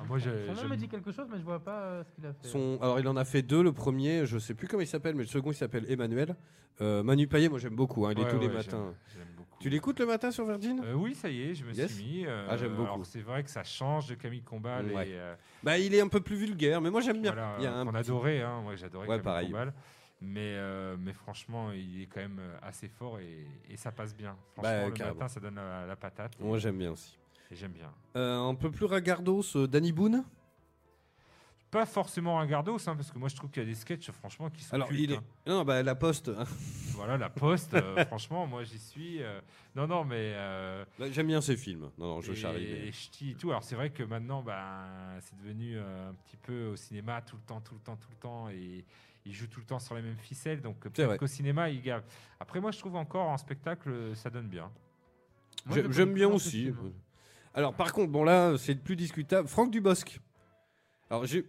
Ah, 0.01 0.05
moi, 0.07 0.17
j'ai- 0.17 0.45
Son 0.47 0.53
nom 0.53 0.59
j'aime- 0.61 0.69
me 0.71 0.75
dit 0.77 0.87
quelque 0.87 1.11
chose, 1.11 1.27
mais 1.31 1.37
je 1.37 1.43
vois 1.43 1.59
pas 1.59 1.81
euh, 1.81 2.03
ce 2.03 2.11
qu'il 2.11 2.25
a 2.25 2.33
fait. 2.33 2.47
Son... 2.47 2.77
Alors, 2.81 2.99
il 2.99 3.07
en 3.07 3.15
a 3.17 3.25
fait 3.25 3.41
deux. 3.41 3.61
Le 3.63 3.71
premier, 3.71 4.25
je 4.25 4.37
sais 4.39 4.53
plus 4.53 4.67
comment 4.67 4.81
il 4.81 4.87
s'appelle, 4.87 5.15
mais 5.15 5.23
le 5.23 5.27
second, 5.29 5.51
il 5.51 5.55
s'appelle 5.55 5.85
Emmanuel. 5.91 6.35
Euh, 6.79 7.03
Manu 7.03 7.27
Payet, 7.27 7.49
moi, 7.49 7.59
j'aime 7.59 7.75
beaucoup. 7.75 8.05
hein, 8.07 8.13
il 8.13 8.19
est 8.19 8.23
Ouais, 8.23 8.29
tous 8.31 8.39
les 8.39 8.47
ouais, 8.47 8.53
matins. 8.53 8.93
j'aime- 9.13 9.19
j'aime 9.25 9.27
beaucoup. 9.37 9.57
Tu 9.59 9.69
l'écoutes 9.69 9.99
le 9.99 10.07
matin 10.07 10.31
sur 10.31 10.45
Virgin 10.45 10.81
Euh, 10.83 10.93
Oui, 10.95 11.13
ça 11.13 11.29
y 11.29 11.41
est, 11.43 11.53
je 11.53 11.63
me 11.63 11.73
Yes. 11.73 11.93
suis 11.93 12.03
mis. 12.03 12.25
euh, 12.25 12.47
Ah, 12.49 12.57
j'aime 12.57 12.71
beaucoup. 12.71 12.83
alors, 12.93 13.05
C'est 13.05 13.19
vrai 13.21 13.43
que 13.43 13.49
ça 13.51 13.63
change 13.63 14.07
de 14.07 14.15
Camille 14.15 14.41
Combal 14.41 14.85
Ouais. 14.87 15.09
et. 15.09 15.13
euh, 15.19 15.35
Bah, 15.61 15.77
il 15.77 15.93
est 15.93 16.01
un 16.01 16.07
peu 16.07 16.21
plus 16.21 16.35
vulgaire, 16.37 16.81
mais 16.81 16.89
moi, 16.89 17.01
j'aime 17.01 17.21
bien. 17.21 17.31
Voilà, 17.33 17.55
il 17.59 17.63
y 17.63 17.67
a 17.67 17.75
un 17.75 17.85
qu'on 17.85 17.91
petit- 17.91 17.97
adorait, 18.09 18.41
hein, 18.41 18.61
moi 18.61 18.75
j'adorais 18.75 19.03
Ouais, 19.07 19.09
Camille 19.17 19.23
pareil. 19.23 19.47
Combal. 19.47 19.73
Mais, 20.23 20.53
euh, 20.55 20.95
mais 20.99 21.13
franchement, 21.13 21.71
il 21.71 22.03
est 22.03 22.05
quand 22.05 22.21
même 22.21 22.39
assez 22.61 22.87
fort 22.87 23.19
et, 23.19 23.45
et 23.69 23.75
ça 23.77 23.91
passe 23.91 24.15
bien. 24.15 24.35
Franchement, 24.53 24.71
Bah, 24.71 24.85
le 24.85 24.91
carrément. 24.91 25.15
matin, 25.17 25.27
ça 25.27 25.39
donne 25.39 25.55
la, 25.55 25.85
la 25.87 25.95
patate. 25.95 26.39
Moi, 26.39 26.57
j'aime 26.59 26.77
bien 26.77 26.91
aussi. 26.91 27.17
J'aime 27.55 27.71
bien. 27.73 27.91
Euh, 28.15 28.39
un 28.39 28.55
peu 28.55 28.71
plus 28.71 28.85
ragardos, 28.85 29.43
euh, 29.55 29.67
Danny 29.67 29.91
Boone. 29.91 30.23
Pas 31.69 31.85
forcément 31.85 32.37
un 32.37 32.45
gardos, 32.45 32.77
hein, 32.89 32.95
parce 32.97 33.11
que 33.11 33.17
moi 33.17 33.29
je 33.29 33.35
trouve 33.37 33.49
qu'il 33.49 33.63
y 33.63 33.65
a 33.65 33.69
des 33.69 33.75
sketchs, 33.75 34.11
franchement, 34.11 34.49
qui 34.49 34.61
sont 34.61 34.75
Alors, 34.75 34.89
cultes, 34.89 34.99
il 35.01 35.11
est. 35.13 35.15
hein. 35.15 35.23
Non, 35.47 35.63
bah, 35.63 35.81
la 35.83 35.95
poste. 35.95 36.29
Voilà, 37.01 37.17
la 37.17 37.29
poste, 37.31 37.73
euh, 37.73 38.05
franchement, 38.07 38.45
moi 38.45 38.63
j'y 38.63 38.77
suis. 38.77 39.23
euh, 39.23 39.39
Non, 39.75 39.87
non, 39.87 40.03
mais. 40.03 40.33
euh, 40.35 40.83
Bah, 40.99 41.09
J'aime 41.09 41.27
bien 41.27 41.39
ces 41.41 41.55
films. 41.55 41.89
Non, 41.97 42.15
non, 42.15 42.21
je 42.21 42.33
et- 42.33 42.35
charrie. 42.35 42.67
mais- 42.69 42.87
et 42.89 42.91
ch'ti 42.91 43.31
et 43.31 43.33
tout. 43.35 43.49
Alors 43.49 43.63
c'est 43.63 43.75
vrai 43.75 43.89
que 43.89 44.03
maintenant, 44.03 44.43
ben, 44.43 44.85
c'est 45.21 45.35
devenu 45.37 45.79
un 45.79 46.13
petit 46.25 46.37
peu 46.37 46.67
au 46.67 46.75
cinéma 46.75 47.21
tout 47.21 47.37
le 47.37 47.41
temps, 47.43 47.61
tout 47.61 47.73
le 47.73 47.79
temps, 47.79 47.95
tout 47.95 48.09
le 48.11 48.17
temps, 48.17 48.49
et 48.49 48.83
il 49.25 49.33
joue 49.33 49.47
tout 49.47 49.61
le 49.61 49.65
temps 49.65 49.79
sur 49.79 49.95
les 49.95 50.01
mêmes 50.01 50.17
ficelles. 50.17 50.61
Donc 50.61 50.77
peut-être 50.79 51.17
qu'au 51.17 51.25
cinéma, 51.27 51.69
il 51.69 51.81
gave. 51.81 52.03
Après, 52.39 52.59
moi, 52.59 52.71
je 52.71 52.79
trouve 52.79 52.97
encore 52.97 53.29
en 53.29 53.37
spectacle, 53.37 54.13
ça 54.15 54.29
donne 54.29 54.47
bien. 54.49 54.69
J'aime 55.89 56.13
bien 56.13 56.27
aussi. 56.27 56.71
Alors, 57.53 57.73
par 57.73 57.93
contre, 57.93 58.11
bon, 58.11 58.23
là, 58.23 58.57
c'est 58.57 58.75
plus 58.75 58.95
discutable. 58.95 59.47
Franck 59.47 59.71
Dubosc. 59.71 60.19
Alors, 61.09 61.25
j'ai. 61.25 61.45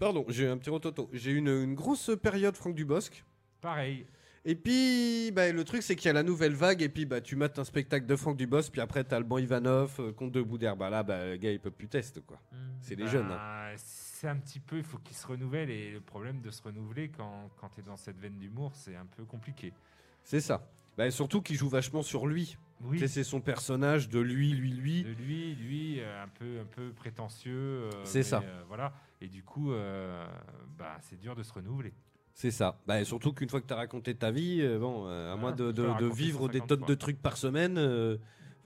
Pardon, 0.00 0.24
j'ai 0.28 0.48
un 0.48 0.56
petit 0.56 0.70
rototo. 0.70 1.08
J'ai 1.12 1.32
une, 1.32 1.48
une 1.48 1.74
grosse 1.74 2.10
période 2.22 2.56
Franck 2.56 2.74
Dubosc. 2.74 3.24
Pareil. 3.60 4.06
Et 4.46 4.54
puis, 4.56 5.30
bah, 5.32 5.50
le 5.52 5.64
truc, 5.64 5.82
c'est 5.82 5.96
qu'il 5.96 6.06
y 6.06 6.10
a 6.10 6.12
la 6.12 6.22
nouvelle 6.22 6.52
vague. 6.54 6.82
Et 6.82 6.88
puis, 6.88 7.06
bah, 7.06 7.20
tu 7.20 7.36
mates 7.36 7.58
un 7.58 7.64
spectacle 7.64 8.06
de 8.06 8.16
Franck 8.16 8.36
Dubosc. 8.36 8.72
Puis 8.72 8.80
après, 8.80 9.04
t'as 9.04 9.20
bon 9.20 9.38
Ivanov, 9.38 9.96
euh, 10.00 10.12
Comte 10.12 10.32
de 10.32 10.42
Boudère. 10.42 10.76
Bah 10.76 10.90
là, 10.90 11.02
bah, 11.02 11.26
le 11.26 11.36
gars, 11.36 11.50
il 11.52 11.60
peut 11.60 11.70
plus 11.70 11.88
tester, 11.88 12.20
quoi. 12.20 12.38
Hmm. 12.52 12.56
C'est 12.80 12.94
les 12.94 13.06
jeunes. 13.06 13.30
hein. 13.30 13.72
C'est 13.76 14.28
un 14.28 14.36
petit 14.36 14.60
peu, 14.60 14.78
il 14.78 14.84
faut 14.84 14.98
qu'il 14.98 15.16
se 15.16 15.26
renouvelle. 15.26 15.70
Et 15.70 15.90
le 15.92 16.00
problème 16.00 16.40
de 16.40 16.50
se 16.50 16.62
renouveler 16.62 17.10
quand, 17.10 17.50
quand 17.60 17.68
tu 17.68 17.80
es 17.80 17.82
dans 17.82 17.96
cette 17.96 18.18
veine 18.18 18.38
d'humour, 18.38 18.72
c'est 18.74 18.96
un 18.96 19.06
peu 19.06 19.24
compliqué. 19.24 19.72
C'est 20.24 20.40
ça. 20.40 20.66
Bah, 20.96 21.10
surtout 21.10 21.40
qu'il 21.40 21.56
joue 21.56 21.68
vachement 21.68 22.02
sur 22.02 22.26
lui. 22.26 22.56
Oui. 22.80 22.98
Tu 22.98 23.06
sais, 23.06 23.08
C'est 23.08 23.24
son 23.24 23.40
personnage 23.40 24.08
de 24.08 24.20
lui, 24.20 24.52
lui, 24.52 24.70
lui. 24.72 25.04
De 25.04 25.10
lui, 25.12 25.54
lui, 25.54 26.00
euh, 26.00 26.22
un 26.24 26.28
peu, 26.28 26.60
un 26.60 26.64
peu 26.66 26.90
prétentieux. 26.92 27.52
euh, 27.84 27.90
C'est 28.04 28.22
ça. 28.22 28.40
euh, 28.44 28.62
voilà. 28.68 28.92
Et 29.20 29.28
du 29.28 29.42
coup, 29.42 29.70
bah, 30.78 30.98
c'est 31.00 31.18
dur 31.18 31.34
de 31.34 31.42
se 31.42 31.52
renouveler. 31.52 31.92
C'est 32.32 32.50
ça. 32.50 32.80
Bah, 32.86 33.00
et 33.00 33.04
surtout 33.04 33.32
qu'une 33.32 33.48
fois 33.48 33.60
que 33.60 33.66
tu 33.66 33.72
as 33.72 33.76
raconté 33.76 34.14
ta 34.14 34.30
vie, 34.32 34.60
euh, 34.60 34.78
bon, 34.78 35.06
euh, 35.06 35.32
à 35.32 35.36
moins 35.36 35.52
de, 35.52 35.64
vivre 36.12 36.48
des 36.48 36.58
150 36.58 36.68
tonnes 36.68 36.78
fois. 36.80 36.88
de 36.88 36.94
trucs 36.96 37.22
par 37.22 37.36
semaine, 37.36 37.78
euh, 37.78 38.16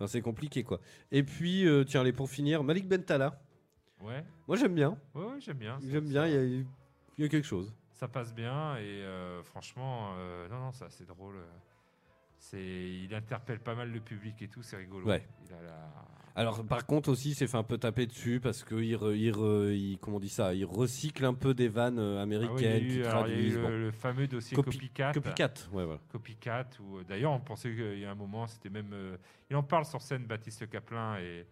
c'est 0.06 0.22
compliqué 0.22 0.64
quoi. 0.64 0.80
Et 1.12 1.22
puis, 1.22 1.66
tiens, 1.86 2.00
allez, 2.00 2.12
pour 2.12 2.30
finir, 2.30 2.64
Malik 2.64 2.88
Bentala. 2.88 3.40
Ouais, 4.00 4.24
Moi 4.46 4.56
j'aime 4.56 4.74
bien. 4.74 4.96
ouais, 5.14 5.22
ouais, 5.24 5.40
j'aime 5.40 5.58
bien. 5.58 5.78
J'aime 5.86 6.08
bien. 6.08 6.26
il 6.26 6.32
y 6.32 6.36
a- 6.36 6.64
Il 7.18 7.22
y 7.22 7.24
a 7.24 7.28
quelque 7.28 7.46
chose. 7.46 7.74
Ça 7.92 8.06
passe 8.08 8.32
bien 8.32 8.76
et 8.78 9.04
franchement, 9.44 10.14
non, 10.50 10.58
non, 10.60 10.72
c'est 10.72 10.84
assez 10.84 11.04
drôle. 11.04 11.36
Il 12.52 13.12
interpelle 13.14 13.60
pas 13.60 13.74
mal 13.74 13.90
le 13.92 14.00
public 14.00 14.40
et 14.42 14.48
tout, 14.48 14.62
c'est 14.62 14.76
rigolo. 14.76 15.06
Ouais. 15.06 15.26
Il 15.46 15.52
a 15.54 15.60
la- 15.62 15.92
Alors, 16.34 16.64
par 16.64 16.86
contre, 16.86 17.08
aussi, 17.10 17.30
il 17.30 17.34
s'est 17.34 17.48
fait 17.48 17.56
un 17.56 17.64
peu 17.64 17.78
taper 17.78 18.06
dessus 18.06 18.38
parce 18.40 18.62
que 18.62 18.76
il, 18.76 18.94
re- 18.96 19.16
il 19.16 19.32
re- 19.32 19.72
il- 19.74 19.98
comment 19.98 20.18
on 20.18 20.20
dit 20.20 20.28
ça, 20.28 20.54
il 20.54 20.64
recycle 20.64 21.24
un 21.24 21.34
peu 21.34 21.52
des 21.52 21.66
vannes 21.68 21.98
euh, 21.98 22.20
Ah 22.22 22.24
oui, 22.24 22.34
il 22.58 22.62
y 22.62 22.66
a 22.66 22.70
américaines 22.72 22.84
eu- 22.84 22.88
qui 22.88 22.94
il 22.94 23.00
y 23.02 23.06
a 23.06 23.26
eu 23.28 23.50
le, 23.80 23.90
fameux 23.90 24.28
dossier 24.28 24.54
Copy- 24.56 24.76
Copycat. 24.78 25.12
Copycat, 25.12 25.54
ouais, 25.72 25.84
voilà. 25.84 26.00
Copycat, 26.12 26.68
où 26.80 26.98
euh, 26.98 27.04
d'ailleurs 27.08 27.32
on 27.32 27.40
pensait 27.40 27.74
qu'il 27.74 27.98
y 27.98 28.04
a 28.04 28.10
un 28.12 28.14
moment, 28.14 28.46
c'était 28.46 28.70
même. 28.70 28.92
euh, 28.92 29.16
il 29.50 29.56
en 29.56 29.64
parle 29.64 29.84
sur 29.84 30.00
scène, 30.00 30.26
Baptiste 30.26 30.68
Caplin, 30.70 31.18
et, 31.18 31.44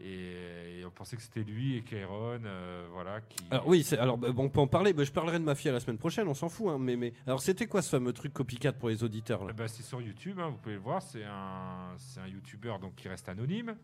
et, 0.00 0.78
et 0.80 0.84
on 0.84 0.90
pensait 0.90 1.16
que 1.16 1.22
c'était 1.22 1.42
lui 1.44 1.76
et 1.76 1.82
Kairon, 1.82 2.40
euh, 2.44 2.86
voilà. 2.92 3.20
Qui, 3.20 3.36
Alors 3.50 3.68
oui, 3.68 3.86
alors 3.98 4.18
bah, 4.18 4.32
bon, 4.32 4.44
on 4.44 4.48
peut 4.48 4.60
en 4.60 4.66
parler. 4.66 4.92
bah, 4.92 5.04
je 5.04 5.12
parlerai 5.12 5.38
de 5.38 5.44
Mafia 5.44 5.70
la 5.72 5.80
semaine 5.80 5.98
prochaine, 5.98 6.26
on 6.28 6.34
s'en 6.34 6.48
fout. 6.48 6.68
hein, 6.70 6.78
mais, 6.80 6.96
mais 6.96 7.12
alors 7.26 7.40
c'était 7.40 7.66
quoi 7.66 7.82
ce 7.82 7.90
fameux 7.90 8.12
truc 8.12 8.32
copycat 8.32 8.72
pour 8.72 8.88
les 8.88 9.04
auditeurs 9.04 9.44
là? 9.44 9.50
Eh 9.54 9.56
ben, 9.56 9.68
c'est 9.68 9.82
sur 9.82 10.00
YouTube, 10.00 10.38
hein, 10.40 10.48
vous 10.48 10.56
pouvez 10.56 10.74
le 10.76 10.80
voir. 10.80 11.02
C'est 11.02 11.24
un, 11.24 11.94
c'est 11.98 12.20
un 12.20 12.26
YouTuber 12.26 12.74
donc 12.80 12.94
qui 12.96 13.08
reste 13.08 13.28
anonyme, 13.28 13.76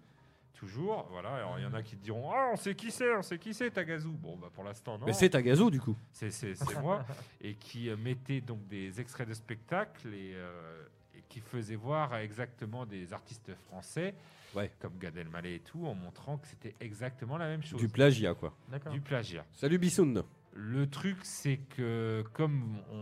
toujours. 0.54 1.06
Voilà. 1.12 1.34
Alors 1.36 1.58
il 1.58 1.62
y 1.62 1.66
en 1.66 1.74
a 1.74 1.82
qui 1.82 1.96
te 1.96 2.02
diront, 2.02 2.30
ah, 2.32 2.50
on 2.52 2.56
sait 2.56 2.74
qui 2.74 2.90
c'est, 2.90 3.14
on 3.14 3.22
sait 3.22 3.38
qui 3.38 3.54
c'est, 3.54 3.70
Tagazu. 3.70 4.08
Bon, 4.08 4.36
bah 4.36 4.48
pour 4.52 4.64
l'instant 4.64 4.98
non. 4.98 5.06
Mais 5.06 5.12
c'est 5.12 5.30
Tagazo 5.30 5.70
du 5.70 5.80
coup. 5.80 5.96
C'est, 6.12 6.30
c'est- 6.30 6.54
c'est 6.54 6.80
moi. 6.80 7.04
Et 7.40 7.54
qui 7.54 7.88
euh, 7.90 7.96
mettait 7.96 8.40
donc 8.40 8.66
des 8.66 9.00
extraits 9.00 9.28
de 9.28 9.34
spectacles 9.34 10.08
et, 10.14 10.32
euh, 10.34 10.82
et 11.16 11.22
qui 11.28 11.40
faisait 11.40 11.76
voir 11.76 12.16
exactement 12.16 12.86
des 12.86 13.12
artistes 13.12 13.54
français, 13.68 14.14
Ouais. 14.54 14.70
comme 14.78 14.96
Gad 14.98 15.16
Elmaleh 15.16 15.54
et 15.56 15.60
tout, 15.60 15.86
en 15.86 15.94
montrant 15.94 16.38
que 16.38 16.46
c'était 16.48 16.74
exactement 16.80 17.36
la 17.36 17.46
même 17.48 17.62
chose. 17.62 17.78
Du 17.80 17.88
plagiat 17.88 18.34
quoi. 18.34 18.54
Du 18.90 19.00
plagiat. 19.00 19.44
Salut 19.52 19.78
Bissoun. 19.78 20.22
Le 20.54 20.88
truc, 20.88 21.18
c'est 21.22 21.58
que, 21.76 22.24
comme 22.32 22.78
on, 22.90 22.96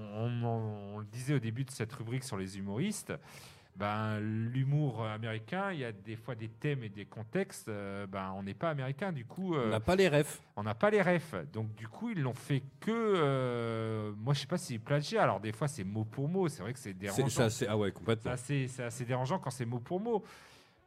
on- 0.44 0.94
on 0.94 0.98
le 0.98 1.06
disait 1.06 1.34
au 1.34 1.38
début 1.38 1.64
de 1.64 1.70
cette 1.70 1.92
rubrique 1.92 2.24
sur 2.24 2.36
les 2.36 2.58
humoristes, 2.58 3.12
ben, 3.76 4.18
l'humour 4.20 5.04
américain, 5.06 5.70
il 5.72 5.80
y 5.80 5.84
a 5.84 5.92
des 5.92 6.16
fois 6.16 6.34
des 6.34 6.48
thèmes 6.48 6.82
et 6.82 6.88
des 6.88 7.04
contextes, 7.04 7.68
euh, 7.68 8.06
ben, 8.06 8.32
on 8.36 8.42
n'est 8.42 8.54
pas 8.54 8.70
américain, 8.70 9.12
du 9.12 9.24
coup, 9.26 9.54
On 9.54 9.58
euh, 9.58 9.70
n'a 9.70 9.80
pas 9.80 9.96
les 9.96 10.08
refs. 10.08 10.40
on 10.56 10.62
n'a 10.64 10.74
pas 10.74 10.90
les 10.90 11.00
refs. 11.02 11.34
Donc, 11.52 11.74
du 11.74 11.86
coup, 11.86 12.10
ils 12.10 12.20
l'ont 12.20 12.34
fait 12.34 12.62
que. 12.80 12.90
euh, 12.90 14.12
moi, 14.16 14.34
je 14.34 14.40
sais 14.40 14.46
pas 14.46 14.58
si 14.58 14.74
c'est 14.74 14.78
plagiat. 14.78 15.22
Alors, 15.22 15.40
des 15.40 15.52
fois, 15.52 15.68
c'est 15.68 15.84
mot 15.84 16.04
pour 16.04 16.28
mot. 16.28 16.48
C'est 16.48 16.62
vrai 16.62 16.72
que 16.72 16.78
c'est 16.78 16.94
dérangeant. 16.94 17.48
c'est 17.50 17.66
ah 17.68 17.76
ouais 17.76 17.88
C'est 17.88 17.94
complètement. 17.94 18.32
assez, 18.32 18.66
c'est 18.68 18.82
assez 18.84 19.04
dérangeant 19.04 19.38
quand 19.38 19.50
c'est 19.50 19.66
mot 19.66 19.78
pour 19.78 20.00
mot. 20.00 20.24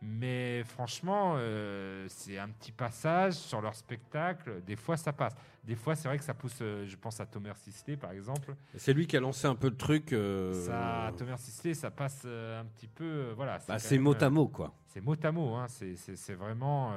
Mais 0.01 0.63
franchement, 0.63 1.33
euh, 1.35 2.05
c'est 2.07 2.37
un 2.37 2.47
petit 2.49 2.71
passage 2.71 3.33
sur 3.33 3.59
leur 3.61 3.75
spectacle. 3.75 4.61
Des 4.65 4.77
fois, 4.77 4.95
ça 4.95 5.11
passe. 5.11 5.33
Des 5.65 5.75
fois, 5.75 5.93
c'est 5.95 6.07
vrai 6.07 6.17
que 6.17 6.23
ça 6.23 6.33
pousse. 6.33 6.59
euh, 6.61 6.85
je 6.87 6.95
pense 6.95 7.19
à 7.19 7.25
Thomas 7.25 7.53
Sisley, 7.55 7.97
par 7.97 8.11
exemple. 8.11 8.55
C'est 8.77 8.93
lui 8.93 9.07
qui 9.07 9.17
a 9.17 9.19
lancé 9.19 9.45
un 9.45 9.55
peu 9.55 9.67
le 9.69 9.75
truc. 9.75 10.13
euh, 10.13 10.53
Ça, 10.65 11.11
Thomas 11.17 11.37
Sisley, 11.37 11.73
ça 11.73 11.91
passe 11.91 12.21
euh, 12.25 12.61
un 12.61 12.65
petit 12.65 12.87
peu. 12.87 13.33
voilà. 13.35 13.59
bah, 13.67 13.77
c'est 13.77 13.97
mot 13.97 14.15
à 14.21 14.29
mot 14.29 14.47
quoi. 14.47 14.73
c'est 14.87 15.01
mot 15.01 15.15
à 15.21 15.31
mot. 15.33 15.55
Hein. 15.55 15.67
C'est 15.67 16.33
vraiment. 16.33 16.93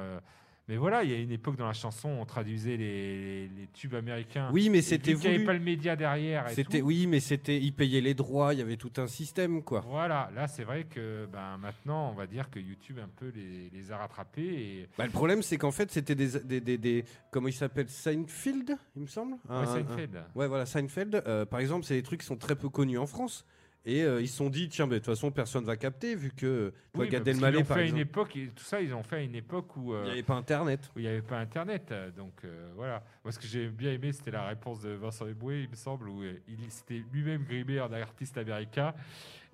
Mais 0.69 0.77
voilà, 0.77 1.03
il 1.03 1.11
y 1.11 1.13
a 1.13 1.17
une 1.17 1.31
époque 1.31 1.57
dans 1.57 1.67
la 1.67 1.73
chanson, 1.73 2.07
on 2.07 2.23
traduisait 2.25 2.77
les, 2.77 3.47
les- 3.47 3.47
les 3.49 3.67
tubes 3.73 3.95
américains. 3.95 4.49
Oui, 4.53 4.69
mais 4.69 4.81
c'était 4.81 5.11
vu 5.13 5.19
qu'il 5.19 5.29
n'y 5.29 5.35
avait 5.35 5.37
voulu. 5.39 5.45
pas 5.45 5.53
le 5.53 5.59
média 5.59 5.95
derrière. 5.97 6.49
C'était 6.51 6.81
oui, 6.81 7.05
mais 7.05 7.19
c'était 7.19 7.59
ils 7.59 7.73
payaient 7.73 7.99
les 7.99 8.13
droits, 8.13 8.53
il 8.53 8.59
y 8.59 8.61
avait 8.61 8.77
tout 8.77 8.91
un 8.95 9.07
système 9.07 9.61
quoi. 9.61 9.81
Voilà, 9.85 10.31
là 10.33 10.47
c'est 10.47 10.63
vrai 10.63 10.85
que 10.85 11.27
ben, 11.31 11.57
maintenant 11.57 12.11
on 12.11 12.13
va 12.13 12.27
dire 12.27 12.49
que 12.49 12.59
YouTube 12.59 12.97
un 13.03 13.09
peu 13.09 13.29
les, 13.35 13.69
les 13.73 13.91
a 13.91 13.97
rattrapés 13.97 14.41
et 14.41 14.89
Bah, 14.97 15.05
le 15.05 15.11
problème 15.11 15.41
c'est 15.43 15.57
qu'en 15.57 15.71
fait 15.71 15.91
c'était 15.91 16.15
des, 16.15 16.39
des, 16.39 16.61
des, 16.61 16.77
des- 16.77 17.05
comment 17.29 17.49
il 17.49 17.53
s'appelle 17.53 17.89
Seinfeld, 17.89 18.77
il 18.95 19.01
me 19.01 19.07
semble? 19.07 19.35
Un- 19.49 19.63
Ouais, 19.63 19.67
un- 19.67 19.73
Seinfeld. 19.73 20.23
Ouais, 20.33 20.47
voilà, 20.47 20.65
Seinfeld, 20.65 21.23
euh, 21.27 21.45
par 21.45 21.59
exemple, 21.59 21.85
c'est 21.85 21.95
des 21.95 22.03
trucs 22.03 22.21
qui 22.21 22.25
sont 22.25 22.37
très 22.37 22.55
peu 22.55 22.69
connus 22.69 22.97
en 22.97 23.05
France. 23.05 23.45
Et 23.85 24.03
euh, 24.03 24.21
ils 24.21 24.29
se 24.29 24.37
sont 24.37 24.49
dit, 24.49 24.69
tiens, 24.69 24.85
mais 24.85 24.93
de 24.93 24.99
toute 24.99 25.07
façon, 25.07 25.29
personne 25.29 25.65
va 25.65 25.75
capter, 25.75 26.15
vu 26.15 26.31
que 26.31 26.69
toi, 26.93 27.03
Oui, 27.03 27.09
Gad 27.09 27.27
Elmaleh, 27.27 27.63
par 27.65 27.75
fait 27.77 27.81
une 27.83 27.97
exemple, 27.97 28.01
époque, 28.01 28.35
et 28.37 28.47
tout 28.55 28.63
ça 28.63 28.79
ils 28.81 28.93
ont 28.93 29.03
fait 29.03 29.17
à 29.17 29.21
une 29.21 29.35
époque 29.35 29.75
où 29.75 29.93
euh, 29.93 30.03
il 30.03 30.05
n'y 30.05 30.11
avait 30.11 30.23
pas 30.23 30.35
Internet. 30.35 30.89
où 30.95 30.99
il 30.99 31.01
n'y 31.01 31.09
avait 31.09 31.21
pas 31.21 31.37
Internet. 31.39 31.91
euh, 31.91 32.09
Donc 32.11 32.33
euh, 32.45 32.71
voilà. 32.75 33.03
Moi, 33.25 33.33
ce 33.33 33.39
que 33.39 33.45
j'ai 33.47 33.67
bien 33.67 33.91
aimé, 33.91 34.13
c'était 34.13 34.31
la 34.31 34.47
réponse 34.47 34.81
de 34.81 34.91
Vincent 34.91 35.27
Eboué, 35.27 35.63
il 35.63 35.69
me 35.69 35.75
semble, 35.75 36.07
où 36.07 36.23
euh, 36.23 36.33
il 36.47 36.71
s'était 36.71 37.03
lui-même 37.11 37.43
grimé 37.43 37.81
en 37.81 37.91
artiste 37.91 38.37
américain. 38.37 38.93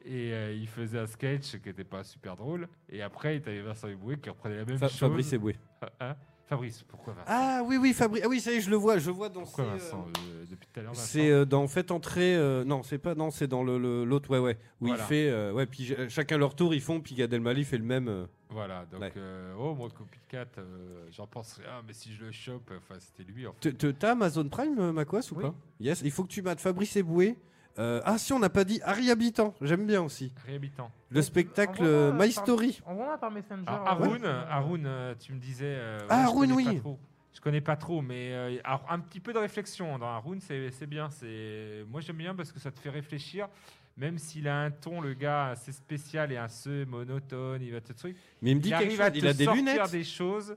Et 0.05 0.31
euh, 0.31 0.53
il 0.53 0.67
faisait 0.67 0.99
un 0.99 1.07
sketch 1.07 1.57
qui 1.57 1.67
n'était 1.67 1.83
pas 1.83 2.03
super 2.03 2.35
drôle. 2.37 2.67
Et 2.89 3.01
après, 3.01 3.37
il 3.37 3.49
avait 3.49 3.61
Vincent 3.61 3.87
Eboué 3.87 4.17
qui 4.19 4.29
reprenait 4.29 4.57
la 4.57 4.65
même 4.65 4.77
Fa- 4.77 4.87
chose. 4.87 4.99
Fabrice 4.99 5.33
Eboué. 5.33 5.55
Hein? 5.99 6.15
Fabrice, 6.49 6.83
pourquoi 6.87 7.13
Vincent 7.13 7.25
Ah 7.27 7.61
oui, 7.63 7.77
oui, 7.77 7.93
Fabrice. 7.93 8.23
Ah 8.25 8.27
oui, 8.27 8.39
ça 8.41 8.51
y 8.51 8.55
est, 8.55 8.61
je 8.61 8.71
le 8.71 8.75
vois, 8.75 8.97
je 8.97 9.11
vois 9.11 9.29
dans 9.29 9.41
Pourquoi 9.41 9.65
ces, 9.65 9.69
Vincent 9.71 10.07
euh, 10.17 10.45
Depuis 10.49 10.67
tout 10.73 10.79
à 10.79 10.83
l'heure, 10.83 10.91
euh, 10.93 10.95
C'est 10.97 11.29
euh, 11.29 11.45
dans 11.45 11.67
Faites 11.67 11.91
entrer. 11.91 12.35
euh, 12.35 12.63
non, 12.63 12.81
c'est 12.81 12.97
pas. 12.97 13.13
Non, 13.13 13.29
c'est 13.29 13.47
dans 13.47 13.63
le 13.63 13.77
le- 13.77 14.03
l'autre, 14.03 14.31
ouais, 14.31 14.39
ouais. 14.39 14.57
Où 14.81 14.87
Voilà. 14.87 15.03
il 15.03 15.05
fait. 15.07 15.29
euh, 15.29 15.53
ouais, 15.53 15.67
puis 15.67 15.93
euh, 15.93 16.09
chacun 16.09 16.37
leur 16.39 16.55
tour, 16.55 16.73
ils 16.73 16.81
font, 16.81 17.01
puis 17.01 17.13
Gad 17.13 17.31
Elmaleh 17.31 17.63
fait 17.63 17.77
le 17.77 17.83
même. 17.83 18.07
euh. 18.07 18.25
Voilà, 18.49 18.85
donc, 18.91 19.01
Ouais. 19.01 19.13
euh, 19.17 19.53
oh, 19.59 19.75
moi, 19.75 19.89
Copycat, 19.95 20.45
euh, 20.57 21.05
j'en 21.11 21.27
pense 21.27 21.53
rien, 21.53 21.83
mais 21.85 21.93
si 21.93 22.11
je 22.15 22.25
le 22.25 22.31
chope, 22.31 22.71
enfin, 22.75 22.99
c'était 22.99 23.31
lui, 23.31 23.45
en 23.45 23.53
fait. 23.61 23.93
T'as 23.99 24.11
Amazon 24.13 24.49
Prime, 24.49 24.79
euh, 24.79 24.91
Macquas, 24.91 25.29
ou 25.31 25.35
Oui. 25.35 25.43
pas? 25.43 25.53
Yes, 25.79 26.01
il 26.03 26.09
faut 26.09 26.23
que 26.23 26.29
tu 26.29 26.41
mates 26.41 26.59
Fabrice 26.59 26.95
Eboué. 26.95 27.37
Euh, 27.79 28.01
ah, 28.03 28.17
si, 28.17 28.33
on 28.33 28.39
n'a 28.39 28.49
pas 28.49 28.63
dit 28.65 28.81
Harry 28.83 29.09
Habitant, 29.09 29.53
j'aime 29.61 29.85
bien 29.87 30.01
aussi. 30.01 30.33
Réhabitant. 30.45 30.91
Le 31.09 31.21
spectacle 31.21 31.81
Envoie-moi 31.81 31.89
euh, 31.97 32.11
My 32.27 32.33
par- 32.33 32.43
Story. 32.43 32.81
Envoie-moi 32.85 33.17
par 33.17 33.31
Messenger. 33.31 33.63
Euh, 33.69 33.85
Haroun, 33.85 34.11
ouais. 34.11 34.19
euh, 34.25 34.43
Haroun, 34.49 34.83
euh, 34.85 35.15
tu 35.19 35.31
me 35.33 35.39
disais. 35.39 35.75
euh, 35.79 35.97
Ah, 36.09 36.23
je 36.23 36.27
Haroun, 36.27 36.49
connais 36.49 36.63
pas 36.65 36.69
oui. 36.71 36.79
trop. 36.79 36.99
Je 37.33 37.39
connais 37.41 37.61
pas 37.61 37.75
trop, 37.77 38.01
mais 38.01 38.33
euh, 38.33 38.57
alors, 38.65 38.85
un 38.89 38.99
petit 38.99 39.21
peu 39.21 39.31
de 39.31 39.37
réflexion 39.37 39.97
dans 39.97 40.07
Haroun, 40.07 40.39
c'est 40.41 40.71
c'est 40.71 40.87
bien. 40.87 41.09
c'est- 41.09 41.85
Moi, 41.89 42.01
j'aime 42.01 42.17
bien 42.17 42.35
parce 42.35 42.51
que 42.51 42.59
ça 42.59 42.69
te 42.71 42.79
fait 42.79 42.89
réfléchir. 42.89 43.47
Même 43.95 44.17
s'il 44.17 44.47
a 44.47 44.57
un 44.61 44.71
ton, 44.71 44.99
le 45.01 45.13
gars, 45.13 45.47
assez 45.47 45.71
spécial 45.71 46.31
et 46.31 46.37
un 46.37 46.47
peu 46.63 46.85
monotone, 46.85 47.61
il 47.61 47.71
va 47.71 47.81
te 47.81 47.91
truc. 47.93 48.15
Mais 48.41 48.51
il 48.51 48.55
me 48.57 48.61
dit 48.61 48.69
il 48.69 48.71
quelque 48.71 48.81
arrive 48.83 48.97
chose, 48.97 49.05
à 49.05 49.11
te 49.11 49.17
il 49.17 49.27
a 49.27 49.33
des 49.33 49.43
sortir 49.45 49.63
lunettes. 49.65 49.91
des 49.91 50.03
choses, 50.03 50.55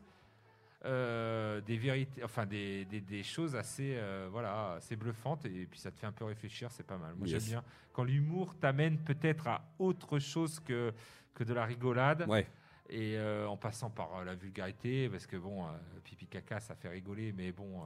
euh, 0.85 1.61
des 1.61 1.77
vérités, 1.77 2.25
enfin 2.25 2.45
des, 2.47 2.85
des- 2.87 3.01
des 3.01 3.23
choses 3.23 3.55
assez, 3.57 3.95
euh, 3.97 4.29
voilà, 4.31 4.75
assez 4.75 4.97
bluffantes 4.97 5.45
et 5.47 5.67
puis 5.71 5.79
ça 5.79 5.91
te 5.91 5.99
fait 5.99 6.07
un 6.07 6.13
peu 6.13 6.25
réfléchir, 6.25 6.71
c'est 6.73 6.87
pas 6.87 6.97
mal. 6.99 7.15
Moi 7.17 7.29
Yes. 7.29 7.43
j'aime 7.45 7.51
bien 7.53 7.65
quand 7.93 8.05
l'humour 8.05 8.55
t'amène 8.59 8.99
peut-être 8.99 9.47
à 9.49 9.63
autre 9.79 10.19
chose 10.19 10.59
que 10.61 10.93
que 11.35 11.45
de 11.45 11.55
la 11.55 11.65
rigolade. 11.65 12.27
Ouais. 12.29 12.47
Et 12.91 13.17
euh, 13.17 13.47
en 13.47 13.57
passant 13.57 13.89
par 13.89 14.23
la 14.25 14.35
vulgarité, 14.35 15.09
parce 15.09 15.27
que 15.27 15.37
bon, 15.37 15.65
pipi 16.05 16.27
caca, 16.27 16.61
ça 16.61 16.75
fait 16.75 16.89
rigoler, 16.89 17.33
mais 17.33 17.51
bon, 17.53 17.85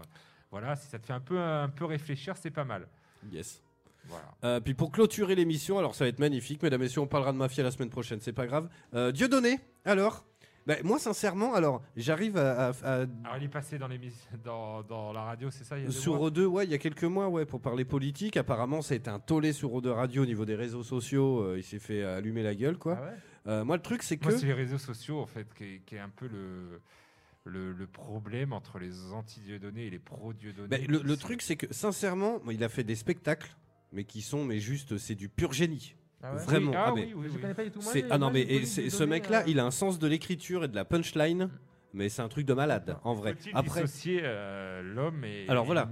voilà, 0.50 0.74
si 0.74 0.88
ça 0.88 0.98
te 0.98 1.06
fait 1.06 1.12
un 1.12 1.20
peu, 1.20 1.38
un 1.38 1.68
peu 1.68 1.84
réfléchir, 1.84 2.36
c'est 2.36 2.50
pas 2.50 2.64
mal. 2.64 2.88
Yes. 3.30 3.62
Voilà. 4.06 4.24
Euh, 4.42 4.58
puis 4.60 4.74
pour 4.74 4.90
clôturer 4.90 5.34
l'émission, 5.36 5.78
alors 5.78 5.94
ça 5.94 6.04
va 6.04 6.08
être 6.08 6.18
magnifique, 6.18 6.60
mesdames 6.62 6.80
et 6.80 6.84
messieurs, 6.86 7.02
on 7.02 7.06
parlera 7.06 7.32
de 7.32 7.36
mafia 7.38 7.62
la 7.62 7.70
semaine 7.70 7.90
prochaine, 7.90 8.20
c'est 8.20 8.32
pas 8.32 8.46
grave. 8.46 8.68
Euh, 8.94 9.12
Dieudonné, 9.12 9.60
alors? 9.84 10.24
Ben, 10.66 10.78
Moi, 10.82 10.98
sincèrement, 10.98 11.54
alors 11.54 11.82
j'arrive 11.96 12.36
à, 12.36 12.68
à- 12.68 12.70
à- 12.82 12.94
Alors 13.24 13.36
il 13.38 13.44
est 13.44 13.48
passé 13.48 13.78
dans, 13.78 13.86
l'émission- 13.88 14.28
dans, 14.44 14.82
dans 14.82 15.12
la 15.12 15.22
radio, 15.22 15.48
c'est 15.50 15.62
ça 15.64 15.76
il 15.78 15.82
y 15.82 15.84
a 15.84 15.86
deux 15.88 15.92
sur 15.92 16.16
mois 16.16 16.28
O2, 16.30 16.44
ouais, 16.44 16.64
il 16.64 16.70
y 16.70 16.74
a 16.74 16.78
quelques 16.78 17.04
mois, 17.04 17.28
ouais, 17.28 17.46
pour 17.46 17.60
parler 17.60 17.84
politique. 17.84 18.36
Apparemment, 18.36 18.82
ça 18.82 18.94
a 18.94 18.96
été 18.96 19.08
un 19.08 19.20
tollé 19.20 19.52
sur 19.52 19.70
O2 19.70 19.88
Radio 19.90 20.22
au 20.22 20.26
niveau 20.26 20.44
des 20.44 20.56
réseaux 20.56 20.82
sociaux. 20.82 21.40
euh, 21.42 21.58
il 21.58 21.62
s'est 21.62 21.78
fait 21.78 22.02
allumer 22.02 22.42
la 22.42 22.54
gueule, 22.54 22.78
quoi. 22.78 22.98
Ah 23.00 23.04
ouais? 23.04 23.16
Euh, 23.48 23.64
moi, 23.64 23.76
le 23.76 23.82
truc, 23.82 24.02
c'est 24.02 24.16
que 24.16 24.28
Moi, 24.28 24.36
c'est 24.38 24.46
les 24.46 24.52
réseaux 24.54 24.78
sociaux, 24.78 25.20
en 25.20 25.26
fait, 25.26 25.46
qui 25.54 25.64
est, 25.64 25.82
qui 25.86 25.94
est 25.94 26.00
un 26.00 26.08
peu 26.08 26.26
le, 26.26 26.80
le, 27.44 27.72
le 27.72 27.86
problème 27.86 28.52
entre 28.52 28.80
les 28.80 29.12
anti-Dieudonné 29.12 29.86
et 29.86 29.90
les 29.90 30.00
pro-Dieudonné. 30.00 30.66
Ben, 30.68 30.84
le, 30.88 31.00
le 31.00 31.16
truc, 31.16 31.42
c'est 31.42 31.54
que 31.54 31.72
sincèrement, 31.72 32.40
il 32.50 32.64
a 32.64 32.68
fait 32.68 32.82
des 32.82 32.96
spectacles, 32.96 33.54
mais 33.92 34.02
qui 34.02 34.20
sont, 34.20 34.44
mais 34.44 34.58
juste, 34.58 34.98
c'est 34.98 35.14
du 35.14 35.28
pur 35.28 35.52
génie. 35.52 35.94
Ah 36.28 36.34
ouais 36.34 36.42
Vraiment. 36.44 36.70
Oui, 36.70 36.76
ah, 36.76 36.84
ah, 36.88 36.92
mais 36.94 37.02
oui, 37.02 37.12
oui, 37.16 37.28
Je 37.32 37.38
connais 37.38 37.54
pas 37.54 37.64
du 37.64 37.70
tout. 37.70 37.80
Moi, 37.80 37.92
c'est- 37.92 38.04
ah 38.10 38.18
non, 38.18 38.30
mais 38.30 38.42
et 38.42 38.64
c'est- 38.64 38.90
ce 38.90 39.04
mec-là, 39.04 39.40
euh, 39.40 39.44
il 39.46 39.60
a 39.60 39.64
un 39.66 39.70
sens 39.70 39.98
de 39.98 40.06
l'écriture 40.06 40.64
et 40.64 40.68
de 40.68 40.74
la 40.74 40.84
punchline, 40.84 41.48
mais 41.96 42.08
c'est 42.08 42.22
un 42.22 42.28
truc 42.28 42.46
de 42.46 42.54
malade, 42.54 42.96
en 43.02 43.14
vrai. 43.14 43.34
Après, 43.54 43.82
dissocier 43.82 44.20
euh, 44.22 44.82
l'homme 44.82 45.24
et, 45.24 45.46
Alors 45.48 45.64
voilà. 45.64 45.88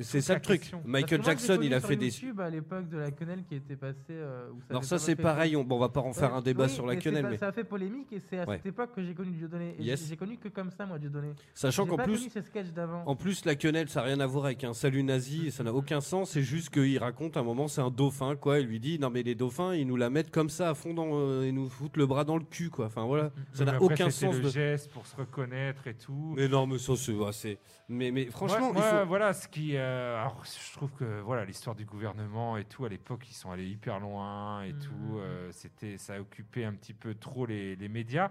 c'est 0.00 0.20
ça 0.20 0.34
le 0.34 0.40
truc. 0.40 0.60
question. 0.60 0.80
Michael 0.86 1.22
Jackson, 1.24 1.58
il 1.62 1.74
a 1.74 1.80
fait 1.80 1.96
des. 1.96 2.10
À 2.38 2.48
l'époque 2.50 2.88
de 2.88 2.96
la 2.98 3.10
quenelle 3.10 3.42
qui 3.44 3.56
était 3.56 3.76
passée. 3.76 3.96
euh, 4.10 4.48
où 4.52 4.60
ça 4.60 4.66
Alors 4.70 4.84
ça, 4.84 4.96
pas 4.96 5.00
c'est 5.00 5.16
pareil. 5.16 5.56
On, 5.56 5.64
bon, 5.64 5.76
on 5.76 5.80
va 5.80 5.88
pas 5.88 6.00
en 6.00 6.12
faire 6.12 6.30
Ouais, 6.32 6.38
un 6.38 6.40
débat 6.42 6.64
oui, 6.64 6.70
sur 6.70 6.86
la 6.86 6.96
quenelle, 6.96 7.26
mais 7.28 7.36
Ça 7.36 7.48
a 7.48 7.52
fait 7.52 7.64
polémique 7.64 8.12
et 8.12 8.20
c'est 8.20 8.38
à 8.38 8.48
Ouais. 8.48 8.56
cette 8.56 8.66
époque 8.66 8.94
que 8.94 9.02
j'ai 9.02 9.14
connu 9.14 9.32
Dieudonné. 9.32 9.74
Et 9.78 9.82
Yes. 9.82 10.06
j'ai- 10.08 10.16
connu 10.16 10.36
que 10.38 10.48
comme 10.48 10.70
ça, 10.70 10.86
moi, 10.86 10.98
Dieudonné. 10.98 11.32
sachant 11.54 11.84
J'ai 11.84 11.90
qu'en 11.90 11.96
pas 11.96 12.04
plus, 12.04 12.18
connu 12.18 12.30
ces 12.30 12.42
sketchs 12.42 12.68
d'avant. 12.72 13.02
En 13.06 13.16
plus, 13.16 13.44
la 13.44 13.54
quenelle, 13.56 13.88
ça 13.88 14.00
n'a 14.00 14.06
rien 14.06 14.20
à 14.20 14.26
voir 14.26 14.44
avec 14.46 14.62
un 14.64 14.72
salut 14.74 15.02
nazi, 15.02 15.48
et 15.48 15.50
ça 15.50 15.64
n'a 15.64 15.72
aucun 15.74 16.00
sens. 16.00 16.30
C'est 16.30 16.42
juste 16.42 16.70
qu'il 16.70 16.98
raconte 16.98 17.36
un 17.36 17.42
moment, 17.42 17.66
c'est 17.68 17.80
un 17.80 17.90
dauphin, 17.90 18.36
quoi. 18.36 18.60
Il 18.60 18.66
lui 18.66 18.78
dit, 18.80 18.98
non 18.98 19.10
mais 19.10 19.22
les 19.22 19.34
dauphins, 19.34 19.74
ils 19.74 19.86
nous 19.86 19.96
la 19.96 20.10
mettent 20.10 20.30
comme 20.30 20.48
ça 20.50 20.70
à 20.70 20.74
fond 20.74 20.94
dans, 20.94 21.08
euh, 21.12 21.44
ils 21.46 21.54
nous 21.54 21.68
foutent 21.68 21.96
le 21.96 22.06
bras 22.06 22.24
dans 22.24 22.36
le 22.36 22.44
cul, 22.44 22.70
quoi. 22.70 22.86
Enfin 22.86 23.04
voilà, 23.04 23.30
ça 23.52 23.64
Oui, 23.64 23.70
n'a 23.72 23.82
aucun 23.82 24.10
sens. 24.10 24.34
le 24.36 24.42
De... 24.42 24.48
geste 24.48 24.90
pour 24.92 25.06
se 25.06 25.16
reconnaître 25.16 25.47
et 25.52 25.94
tout. 25.94 26.34
Mais 26.36 26.48
non, 26.48 26.66
mais 26.66 26.78
ça, 26.78 26.94
c'est, 26.96 27.58
mais, 27.88 28.10
mais 28.10 28.26
franchement, 28.26 28.72
moi, 28.72 29.00
faut. 29.00 29.06
voilà 29.06 29.32
ce 29.32 29.48
qui. 29.48 29.76
euh, 29.76 30.18
alors, 30.20 30.44
je 30.44 30.72
trouve 30.72 30.90
que 30.92 31.20
voilà 31.20 31.44
l'histoire 31.44 31.74
du 31.76 31.84
gouvernement 31.84 32.56
et 32.56 32.64
tout 32.64 32.84
à 32.84 32.88
l'époque 32.88 33.28
ils 33.30 33.34
sont 33.34 33.50
allés 33.50 33.68
hyper 33.68 34.00
loin 34.00 34.62
et 34.62 34.72
Mhm. 34.72 34.78
tout. 34.80 35.18
euh, 35.18 35.48
c'était 35.52 35.98
ça 35.98 36.14
a 36.14 36.20
occupé 36.20 36.64
un 36.64 36.72
petit 36.74 36.94
peu 36.94 37.14
trop 37.14 37.46
les, 37.46 37.76
les 37.76 37.88
médias. 37.88 38.30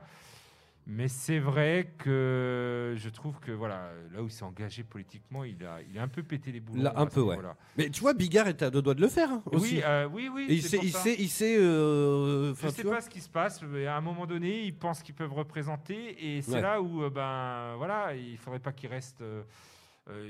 Mais 0.89 1.09
c'est 1.09 1.39
vrai 1.39 1.91
que 1.97 2.93
je 2.95 3.09
trouve 3.09 3.41
que 3.41 3.51
voilà, 3.51 3.91
là 4.13 4.21
où 4.23 4.27
il 4.27 4.31
s'est 4.31 4.45
engagé 4.45 4.83
politiquement, 4.85 5.43
il 5.43 5.65
a, 5.65 5.81
il 5.81 5.99
a 5.99 6.01
un 6.03 6.07
peu 6.07 6.23
pété 6.23 6.49
les 6.53 6.61
boulons. 6.61 6.81
Là, 6.81 6.93
un 6.95 7.05
peu, 7.07 7.19
ouais. 7.21 7.37
Mais 7.77 7.89
tu 7.89 7.99
vois, 7.99 8.13
Bigard 8.13 8.47
était 8.47 8.63
à 8.63 8.69
deux 8.69 8.81
doigts 8.81 8.93
de 8.93 9.01
le 9.01 9.09
faire 9.09 9.29
hein, 9.29 9.43
aussi. 9.51 9.75
Oui, 9.75 9.81
euh, 9.83 10.07
oui, 10.09 10.29
oui. 10.33 10.45
Et 10.47 10.53
il 10.53 10.63
sait, 10.63 10.79
il 10.81 10.93
ça. 10.93 10.99
sait, 10.99 11.15
il 11.19 11.27
sait. 11.27 11.57
euh, 11.59 12.55
Je 12.55 12.69
sais 12.69 12.83
pas 12.85 13.01
ce 13.01 13.09
qui 13.09 13.19
se 13.19 13.27
passe, 13.29 13.61
mais 13.63 13.85
à 13.85 13.97
un 13.97 14.01
moment 14.01 14.25
donné, 14.25 14.63
ils 14.63 14.73
pensent 14.73 15.03
qu'ils 15.03 15.13
peuvent 15.15 15.33
représenter, 15.33 16.35
et 16.37 16.41
c'est 16.41 16.53
Ouais. 16.53 16.61
là 16.61 16.81
où, 16.81 17.03
euh, 17.03 17.09
ben, 17.09 17.75
voilà, 17.75 18.15
il 18.15 18.37
faudrait 18.37 18.59
pas 18.59 18.71
qu'ils 18.71 18.89
restent 18.89 19.21
euh, 19.21 19.43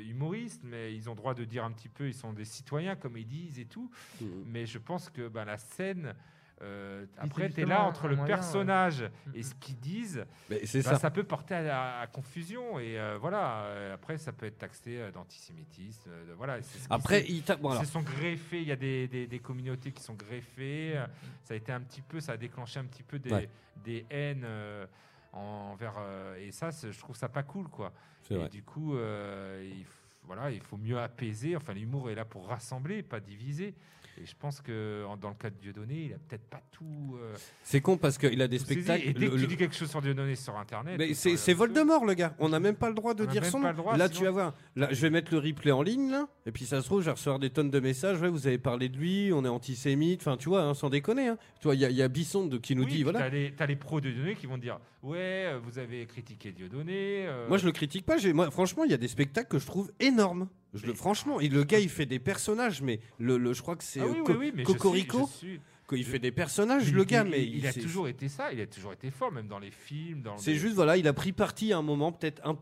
humoristes, 0.09 0.63
mais 0.63 0.95
ils 0.95 1.07
ont 1.07 1.13
droit 1.13 1.35
de 1.35 1.45
dire 1.45 1.63
un 1.65 1.71
petit 1.71 1.87
peu, 1.89 2.07
ils 2.07 2.15
sont 2.15 2.33
des 2.33 2.45
citoyens, 2.45 2.95
comme 2.95 3.15
ils 3.15 3.27
disent 3.27 3.59
et 3.59 3.65
tout. 3.65 3.91
Mhm. 4.21 4.27
Mais 4.47 4.65
je 4.65 4.79
pense 4.79 5.11
que 5.11 5.27
ben, 5.27 5.45
la 5.45 5.57
scène, 5.59 6.15
euh, 6.63 7.05
après, 7.19 7.49
tu 7.49 7.61
es 7.61 7.65
là 7.65 7.83
entre 7.83 8.07
le 8.07 8.15
moyen, 8.15 8.33
ouais. 8.33 8.39
personnage 8.39 9.03
et 9.35 9.43
ce 9.43 9.53
qu'ils 9.55 9.79
disent, 9.79 10.25
Mais 10.49 10.65
c'est 10.65 10.79
ben, 10.83 10.89
ça. 10.91 10.95
ça. 10.99 11.11
peut 11.11 11.23
porter 11.23 11.53
à, 11.55 12.07
confusion, 12.11 12.79
et 12.79 12.99
euh, 12.99 13.17
voilà, 13.19 13.61
euh, 13.65 13.93
après, 13.93 14.17
ça 14.17 14.31
peut 14.31 14.47
être 14.47 14.57
taxé 14.57 14.97
euh, 14.97 15.11
d'antisémitisme, 15.11 16.09
euh, 16.09 16.27
de- 16.29 16.33
voilà. 16.33 16.61
c'est 16.63 16.79
ce 16.79 16.87
qui 16.87 16.93
Après, 16.93 17.23
ils 17.27 17.43
se 17.45 17.85
sont 17.85 18.01
greffés, 18.01 18.61
il 18.61 18.67
y 18.67 18.71
a 18.71 18.75
des, 18.75 19.07
des- 19.07 19.27
des 19.27 19.39
communautés 19.39 19.91
qui 19.91 20.01
sont 20.01 20.15
greffées. 20.15 20.97
euh, 20.97 21.05
Ça 21.43 21.53
a 21.53 21.57
été 21.57 21.71
un 21.71 21.81
petit 21.81 22.01
peu, 22.01 22.19
ça 22.19 22.31
a 22.33 22.37
déclenché 22.37 22.79
un 22.79 22.85
petit 22.85 23.03
peu 23.03 23.19
des, 23.19 23.31
Ouais. 23.31 23.49
des 23.83 24.05
haines 24.09 24.43
euh, 24.43 24.85
envers. 25.33 25.93
euh, 25.99 26.35
et 26.43 26.51
ça, 26.51 26.69
je 26.71 26.97
trouve 26.99 27.15
ça 27.15 27.29
pas 27.29 27.43
cool, 27.43 27.67
quoi. 27.67 27.93
C'est 28.23 28.33
Et 28.33 28.37
vrai. 28.37 28.49
du 28.49 28.63
coup, 28.63 28.95
euh, 28.95 29.63
il, 29.77 29.85
voilà, 30.23 30.51
il 30.51 30.59
faut 30.61 30.77
mieux 30.77 30.97
apaiser. 30.99 31.55
Enfin, 31.55 31.73
l'humour 31.73 32.09
est 32.09 32.15
là 32.15 32.25
pour 32.25 32.47
rassembler, 32.47 33.03
pas 33.03 33.19
diviser. 33.19 33.73
Et 34.19 34.25
je 34.25 34.35
pense 34.39 34.61
que 34.61 35.05
en- 35.05 35.15
dans 35.17 35.29
le 35.29 35.35
cas 35.35 35.49
de 35.49 35.55
Dieudonné, 35.55 36.05
il 36.05 36.13
a 36.13 36.17
peut-être 36.17 36.49
pas 36.49 36.61
tout. 36.71 37.17
euh, 37.21 37.35
C'est 37.63 37.81
con 37.81 37.97
parce 37.97 38.17
qu'il 38.17 38.41
a 38.41 38.47
des 38.47 38.57
tout 38.57 38.65
saisi. 38.65 38.81
spectacles. 38.81 39.07
Et 39.09 39.13
dès 39.13 39.19
le- 39.19 39.29
que 39.31 39.35
tu 39.35 39.41
le- 39.41 39.47
dis 39.47 39.57
quelque 39.57 39.75
chose 39.75 39.89
sur 39.89 40.01
Dieudonné 40.01 40.35
sur 40.35 40.55
Internet. 40.57 40.95
Mais 40.97 41.05
ou 41.11 41.13
c'est 41.13 41.29
sur 41.31 41.39
c'est 41.39 41.51
les 41.51 41.59
réseaux, 41.59 41.73
Voldemort, 41.73 42.05
le 42.05 42.13
gars. 42.15 42.35
On 42.39 42.49
n'a 42.49 42.59
même 42.59 42.75
pas 42.75 42.89
le 42.89 42.95
droit 42.95 43.13
de 43.13 43.23
On 43.23 43.27
dire 43.27 43.41
même 43.43 43.51
son 43.51 43.57
pas 43.61 43.65
nom. 43.67 43.71
le 43.71 43.77
droit, 43.77 43.97
là, 43.97 44.07
sinon- 44.07 44.17
tu 44.19 44.23
vas 44.25 44.31
voir. 44.31 44.53
Là, 44.75 44.87
je 44.91 45.01
vais 45.01 45.09
mettre 45.09 45.31
le 45.31 45.39
replay 45.39 45.71
en 45.71 45.81
ligne, 45.81 46.09
là. 46.11 46.27
Et 46.45 46.51
puis, 46.51 46.65
ça 46.65 46.81
se 46.81 46.85
trouve, 46.87 47.01
je 47.01 47.05
vais 47.05 47.11
recevoir 47.11 47.39
des 47.39 47.49
tonnes 47.51 47.69
de 47.69 47.79
messages. 47.79 48.19
Ouais, 48.21 48.29
vous 48.29 48.47
avez 48.47 48.57
parlé 48.57 48.89
de 48.89 48.97
lui, 48.97 49.31
on 49.33 49.45
est 49.45 49.49
antisémite. 49.49 50.21
Enfin, 50.21 50.37
tu 50.37 50.49
vois, 50.49 50.63
hein, 50.63 50.73
sans 50.73 50.89
déconner. 50.89 51.27
Hein. 51.27 51.37
Tu 51.59 51.65
vois, 51.65 51.75
il 51.75 51.81
y, 51.81 51.85
a- 51.85 51.89
il 51.89 51.95
y 51.95 52.01
a 52.01 52.09
qui 52.09 52.75
nous 52.75 52.83
Oui, 52.83 52.87
dit 52.89 52.93
puis 52.95 53.03
voilà. 53.03 53.19
T'as 53.19 53.29
les, 53.29 53.51
t'as 53.55 53.65
les 53.67 53.75
pros 53.75 54.01
de 54.01 54.09
Dieudonné 54.09 54.35
qui 54.35 54.47
vont 54.47 54.55
te 54.55 54.61
dire 54.61 54.79
Ouais, 55.03 55.17
euh, 55.45 55.59
vous 55.63 55.77
avez 55.79 56.05
critiqué 56.07 56.51
Dieudonné. 56.51 57.25
euh, 57.27 57.47
Moi, 57.47 57.57
je 57.57 57.65
le 57.65 57.71
critique 57.71 58.05
pas. 58.05 58.17
j'ai- 58.17 58.33
Moi, 58.33 58.49
franchement, 58.51 58.83
il 58.83 58.91
y 58.91 58.93
a 58.93 58.97
des 58.97 59.07
spectacles 59.07 59.47
que 59.49 59.59
je 59.59 59.65
trouve 59.65 59.91
énormes. 59.99 60.47
Je 60.77 60.85
le, 60.85 60.91
Mais- 60.91 60.97
franchement, 60.97 61.39
et 61.39 61.49
le 61.49 61.63
gars, 61.63 61.79
il 61.79 61.89
fait 61.89 62.05
des 62.05 62.19
personnages, 62.19 62.81
mais 62.81 62.99
le, 63.19 63.37
le- 63.37 63.53
je 63.53 63.61
crois 63.61 63.75
que 63.75 63.83
c'est 63.83 63.99
Ah 63.99 64.05
euh, 64.05 64.09
oui, 64.13 64.23
Co- 64.25 64.31
oui, 64.33 64.37
oui, 64.39 64.51
mais 64.55 64.63
je 64.63 64.69
suis- 64.69 64.77
Cocorico. 64.77 65.29
je 65.31 65.37
suis- 65.37 65.59
je- 65.91 66.03
fait 66.03 66.19
des 66.19 66.31
personnages, 66.31 66.89
il- 66.89 66.95
le 66.95 67.03
gars, 67.05 67.23
il- 67.23 67.29
mais 67.31 67.45
il, 67.47 67.65
a 67.65 67.71
toujours 67.73 68.07
été 68.09 68.27
ça, 68.27 68.51
il 68.51 68.59
a 68.59 68.67
toujours 68.67 68.91
été 68.93 69.09
fort, 69.09 69.31
même 69.31 69.47
dans 69.47 69.59
les 69.59 69.71
films. 69.71 70.21
dans 70.21 70.37
C'est 70.37 70.55
juste, 70.55 70.75
voilà, 70.75 70.97
il 70.97 71.07
a 71.07 71.13
pris 71.13 71.31
parti 71.31 71.71
à 71.73 71.77
un 71.77 71.81
moment, 71.81 72.11
peut-être 72.11 72.45
un. 72.45 72.57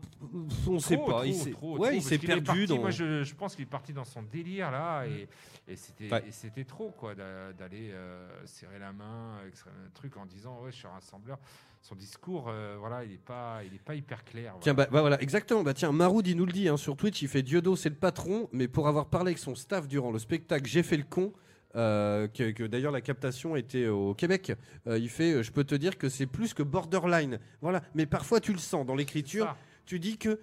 On 0.68 0.78
sait 0.78 0.94
Trop, 0.96 1.10
pas. 1.10 1.26
il 1.26 1.32
trop, 1.34 1.44
s'est 1.44 1.50
trop, 1.50 1.78
ouais, 1.78 1.88
trop, 1.88 1.96
il 1.98 2.02
s'est 2.02 2.18
perdu 2.18 2.42
parti, 2.44 2.66
dans. 2.66 2.78
Moi, 2.78 2.90
je, 2.90 3.24
je 3.24 3.34
pense 3.34 3.54
qu'il 3.56 3.64
est 3.64 3.68
parti 3.68 3.92
dans 3.92 4.04
son 4.04 4.22
délire 4.22 4.70
là, 4.70 5.04
et, 5.06 5.28
et 5.66 5.74
c'était 5.76 6.10
Ouais. 6.10 6.24
et 6.28 6.30
c'était 6.32 6.64
trop 6.64 6.90
quoi 6.90 7.14
d'a- 7.16 7.52
d'aller 7.52 7.90
euh, 7.92 8.28
serrer 8.46 8.78
la 8.78 8.92
main, 8.92 9.38
avec 9.40 9.54
un 9.66 9.90
truc 9.92 10.16
en 10.16 10.24
disant 10.26 10.60
ouais, 10.62 10.70
je 10.70 10.76
suis 10.76 10.86
un 10.86 10.90
rassembleur. 10.90 11.38
Son 11.88 11.94
discours, 11.94 12.46
euh, 12.48 12.76
voilà, 12.80 13.04
il 13.04 13.12
est 13.12 13.16
pas, 13.24 13.60
il 13.64 13.72
est 13.72 13.78
pas 13.82 13.94
hyper 13.94 14.24
clair. 14.24 14.54
Tiens, 14.60 14.74
bah, 14.74 14.88
bah 14.90 15.02
voilà, 15.02 15.20
exactement. 15.22 15.62
Bah 15.62 15.72
tiens, 15.72 15.92
Maroud, 15.92 16.26
il 16.26 16.36
nous 16.36 16.44
le 16.46 16.50
dit 16.52 16.68
hein, 16.68 16.76
sur 16.76 16.96
Twitch, 16.96 17.22
il 17.22 17.28
fait 17.28 17.42
Diodo, 17.42 17.76
c'est 17.76 17.90
le 17.90 17.94
patron, 17.94 18.48
mais 18.52 18.66
pour 18.66 18.88
avoir 18.88 19.06
parlé 19.06 19.28
avec 19.30 19.38
son 19.38 19.54
staff 19.54 19.86
durant 19.86 20.10
le 20.10 20.18
spectacle, 20.18 20.66
j'ai 20.66 20.82
fait 20.82 20.96
le 20.96 21.04
con. 21.04 21.32
euh, 21.76 22.26
que, 22.26 22.50
que 22.52 22.64
d'ailleurs 22.64 22.90
la 22.90 23.02
captation 23.02 23.54
était 23.54 23.86
au 23.86 24.14
Québec. 24.14 24.52
euh, 24.88 24.98
il 24.98 25.08
fait, 25.10 25.42
je 25.44 25.52
peux 25.52 25.62
te 25.62 25.74
dire 25.76 25.96
que 25.98 26.08
c'est 26.08 26.26
plus 26.26 26.54
que 26.54 26.62
borderline. 26.64 27.38
Voilà, 27.60 27.82
mais 27.94 28.06
parfois 28.06 28.40
tu 28.40 28.52
le 28.52 28.58
sens 28.58 28.84
dans 28.86 28.94
l'écriture. 28.96 29.54
Tu 29.84 30.00
dis 30.00 30.16
que 30.18 30.40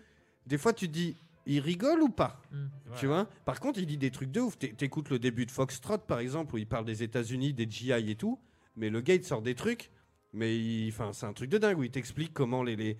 des 0.48 0.58
fois 0.58 0.72
tu 0.74 0.88
te 0.88 0.94
dis, 0.94 1.18
il 1.46 1.60
rigole 1.60 2.02
ou 2.04 2.10
pas 2.10 2.40
Mm. 2.52 2.66
Tu 3.00 3.08
voilà. 3.08 3.24
vois? 3.24 3.32
Par 3.46 3.60
contre, 3.60 3.80
il 3.80 3.86
dit 3.88 3.98
des 3.98 4.12
trucs 4.12 4.32
de 4.32 4.40
ouf. 4.42 4.58
T'é- 4.58 4.72
T'écoutes 4.74 5.10
le 5.10 5.18
début 5.20 5.46
de 5.48 5.52
Foxtrot, 5.52 5.98
par 5.98 6.20
exemple, 6.20 6.54
où 6.56 6.58
il 6.60 6.68
parle 6.68 6.86
des 6.86 7.02
États-Unis, 7.04 7.52
des 7.54 7.68
GI 7.70 7.92
et 7.92 8.16
tout. 8.16 8.40
Mais 8.78 8.90
le 8.92 9.02
gars, 9.02 9.16
il 9.16 9.24
sort 9.26 9.42
des 9.42 9.56
trucs. 9.56 9.90
Mais 10.34 10.86
enfin, 10.90 11.14
c'est 11.14 11.26
un 11.26 11.34
truc 11.34 11.50
de 11.50 11.58
dingue 11.58 11.78
où 11.78 11.84
il 11.84 11.92
t'explique 11.92 12.34
comment 12.34 12.64
les. 12.64 12.76
les... 12.76 12.98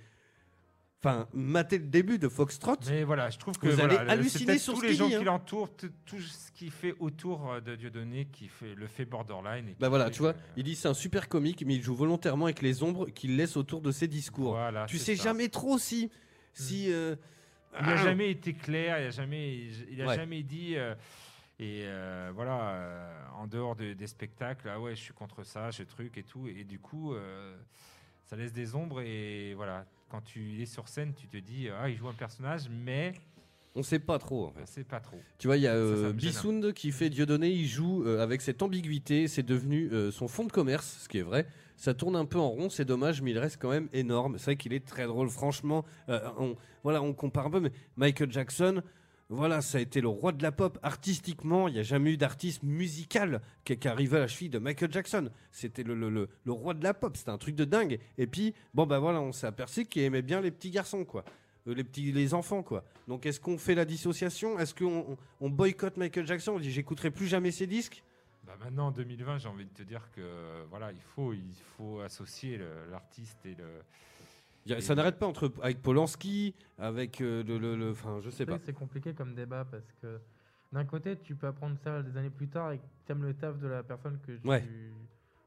Enfin, 1.00 1.28
mater 1.34 1.80
le 1.80 1.88
début 1.88 2.18
de 2.18 2.30
Foxtrot. 2.30 2.78
Mais 2.88 3.04
voilà, 3.04 3.30
je 3.30 3.38
trouve 3.38 3.58
que 3.58 3.68
Vous 3.68 3.76
voilà, 3.76 3.96
allez 3.96 4.06
le- 4.06 4.10
halluciner 4.12 4.58
sur 4.58 4.76
tous 4.76 4.80
ce 4.80 4.84
les 4.86 4.90
qu'il 4.92 4.98
gens 5.00 5.08
dit, 5.08 5.12
qui 5.16 5.18
hein. 5.18 5.24
l'entourent, 5.24 5.76
t- 5.76 5.88
tout 6.06 6.22
ce 6.22 6.50
qui 6.54 6.70
fait 6.70 6.96
autour 7.00 7.52
euh, 7.52 7.60
de 7.60 7.76
Dieudonné, 7.76 8.26
qui 8.32 8.48
fait 8.48 8.74
le 8.74 8.88
fait 8.88 9.04
borderline. 9.04 9.68
et 9.68 9.76
Bah 9.80 9.88
qui 9.88 9.90
voilà, 9.90 10.06
fait 10.06 10.12
tu 10.12 10.20
vois, 10.20 10.32
que- 10.34 10.40
il 10.56 10.64
dit 10.64 10.76
c'est 10.76 10.88
un 10.88 10.94
super 10.94 11.28
comique, 11.28 11.66
mais 11.66 11.76
il 11.76 11.82
joue 11.82 11.94
volontairement 11.94 12.46
avec 12.46 12.62
les 12.62 12.84
ombres 12.84 13.08
qu'il 13.10 13.36
laisse 13.36 13.58
autour 13.58 13.82
de 13.82 13.92
ses 13.92 14.08
discours. 14.08 14.52
Voilà, 14.52 14.86
tu 14.86 14.98
sais 14.98 15.18
ça. 15.18 15.24
jamais 15.26 15.50
trop 15.50 15.78
si. 15.78 16.10
si 16.54 16.86
euh, 16.94 17.16
Il 17.82 17.86
n'a 17.86 17.94
ah, 17.94 17.98
jamais 17.98 18.32
été 18.32 18.54
clair, 18.54 19.00
il 19.00 19.04
n'a 19.06 19.10
jamais, 19.10 19.68
il 19.92 20.02
a 20.02 20.06
Ouais. 20.08 20.16
jamais 20.16 20.42
dit. 20.44 20.78
euh, 20.78 20.96
et 21.64 21.84
euh, 21.86 22.32
voilà, 22.36 22.72
euh, 22.72 23.24
en 23.38 23.48
dehors 23.48 23.76
de- 23.76 23.94
des 23.94 24.08
spectacles, 24.08 24.70
ah 24.70 24.80
ouais, 24.80 24.96
je 24.96 25.02
suis 25.02 25.14
contre 25.14 25.44
ça, 25.44 25.72
ce 25.72 25.84
truc 25.84 26.18
et 26.18 26.24
tout. 26.24 26.48
Et 26.48 26.64
du 26.66 26.80
coup, 26.80 27.14
euh, 27.14 27.56
ça 28.26 28.36
laisse 28.36 28.52
des 28.52 28.76
ombres. 28.76 29.02
Et 29.02 29.54
voilà, 29.56 29.86
quand 30.10 30.22
tu 30.22 30.62
es 30.62 30.66
sur 30.66 30.88
scène, 30.90 31.14
tu 31.16 31.28
te 31.28 31.38
dis, 31.38 31.70
ah, 31.70 31.90
il 31.90 31.96
joue 31.98 32.08
un 32.10 32.14
personnage, 32.14 32.64
mais 32.70 33.14
On 33.76 33.82
sait 33.84 34.00
pas 34.00 34.20
trop 34.20 34.48
en 34.48 34.52
fait. 34.52 34.62
on 34.62 34.66
sait 34.66 34.84
pas 34.84 35.00
trop. 35.00 35.20
Tu 35.40 35.48
vois, 35.48 35.58
il 35.58 35.64
y 35.64 35.68
a 35.68 35.74
Ça, 35.74 35.78
ça 35.78 35.84
euh. 36.08 36.14
Bissound 36.14 36.74
qui 36.74 36.92
fait 36.92 37.10
Dieudonné, 37.10 37.50
il 37.50 37.66
joue 37.68 38.04
euh, 38.06 38.22
avec 38.22 38.42
cette 38.42 38.62
ambiguïté, 38.62 39.28
c'est 39.28 39.44
devenu 39.44 39.90
euh, 39.92 40.12
son 40.12 40.28
fond 40.28 40.44
de 40.46 40.52
commerce, 40.52 41.00
ce 41.04 41.08
qui 41.10 41.18
est 41.20 41.24
vrai. 41.24 41.48
Ça 41.78 41.94
tourne 41.94 42.16
un 42.16 42.26
peu 42.26 42.38
en 42.40 42.50
rond, 42.50 42.70
c'est 42.70 42.86
dommage, 42.86 43.22
mais 43.22 43.32
il 43.32 43.40
reste 43.40 43.58
quand 43.60 43.70
même 43.72 43.90
énorme. 43.94 44.38
C'est 44.38 44.46
vrai 44.46 44.56
qu'il 44.58 44.74
est 44.74 44.86
très 44.86 45.06
drôle, 45.08 45.30
franchement. 45.30 45.84
On, 46.08 46.56
voilà, 46.84 47.02
on 47.02 47.14
compare 47.14 47.48
un 47.48 47.50
peu, 47.50 47.60
mais 47.60 47.72
Michael 47.98 48.32
Jackson, 48.32 48.84
voilà, 49.34 49.62
ça 49.62 49.78
a 49.78 49.82
été 49.82 50.00
le 50.02 50.08
roi 50.08 50.32
de 50.32 50.44
la 50.44 50.52
pop. 50.52 50.78
Artistiquement, 50.84 51.68
il 51.68 51.74
n'y 51.74 51.80
a 51.80 51.84
jamais 51.84 52.14
eu 52.14 52.18
d'artiste 52.18 52.64
musical 52.64 53.42
qui, 53.64 53.78
qui 53.78 53.88
arrivait 53.88 54.18
à 54.18 54.22
la 54.22 54.28
cheville 54.28 54.50
de 54.50 54.60
Michael 54.60 54.92
Jackson. 54.92 55.30
C'était 55.52 55.84
le, 55.84 56.28
roi 56.48 56.74
de 56.74 56.84
la 56.84 56.94
pop, 56.94 57.18
c'était 57.18 57.32
un 57.32 57.38
truc 57.38 57.56
de 57.56 57.66
dingue. 57.66 58.00
Et 58.18 58.28
puis, 58.28 58.54
bon, 58.74 58.86
bah 58.86 59.00
voilà, 59.00 59.22
on 59.22 59.32
s'est 59.32 59.48
aperçu 59.48 59.86
qu'il 59.86 60.04
aimait 60.04 60.22
bien 60.22 60.42
les 60.42 60.52
petits 60.52 60.70
garçons, 60.72 61.04
quoi. 61.06 61.24
Euh, 61.68 61.74
les 61.74 61.84
petits 61.84 62.12
les 62.12 62.34
enfants 62.34 62.62
quoi. 62.62 62.84
Donc 63.08 63.26
est-ce 63.26 63.40
qu'on 63.40 63.58
fait 63.58 63.76
la 63.76 63.86
dissociation? 63.86 64.60
Est-ce 64.60 64.76
qu'on 64.76 65.12
on- 65.12 65.18
on 65.40 65.50
boycotte 65.50 65.96
Michael 65.96 66.28
Jackson? 66.28 66.52
On 66.56 66.60
dit 66.60 66.72
j'écouterai 66.72 67.10
plus 67.10 67.28
jamais 67.28 67.52
ses 67.52 67.68
disques? 67.68 68.04
Bah 68.46 68.58
maintenant, 68.62 68.88
en 68.88 68.92
2020, 68.92 69.38
j'ai 69.38 69.48
envie 69.48 69.64
de 69.64 69.70
te 69.74 69.84
dire 69.84 70.10
que 70.14 70.22
voilà, 70.70 70.92
il 70.92 71.00
faut, 71.16 71.32
il 71.32 71.56
faut 71.78 72.02
associer 72.02 72.60
l'artiste 72.92 73.38
et 73.46 73.56
le. 73.56 73.64
Y 74.66 74.74
a- 74.74 74.82
Ça 74.82 74.96
n'arrête 74.96 75.20
pas 75.20 75.28
entre 75.28 75.52
avec 75.62 75.82
Polanski, 75.82 76.56
avec 76.78 77.20
euh, 77.22 77.44
le, 77.44 77.58
le- 77.58 77.76
le- 77.76 77.92
enfin 77.92 78.20
je 78.22 78.30
sais 78.30 78.46
pas. 78.46 78.58
c'est 78.64 78.74
compliqué 78.74 79.14
comme 79.14 79.36
débat 79.36 79.66
parce 79.66 79.92
que 80.02 80.20
d'un 80.72 80.86
côté, 80.86 81.18
tu 81.18 81.36
peux 81.36 81.48
apprendre 81.48 81.78
ça 81.84 82.02
des 82.02 82.18
années 82.18 82.30
plus 82.30 82.48
tard 82.48 82.72
et 82.72 82.78
que 82.80 82.84
tu 83.06 83.12
aimes 83.12 83.24
le 83.24 83.34
taf 83.34 83.60
de 83.60 83.68
la 83.68 83.84
personne 83.84 84.18
que 84.26 84.32
tu 84.32 84.48
Ouais. 84.48 84.64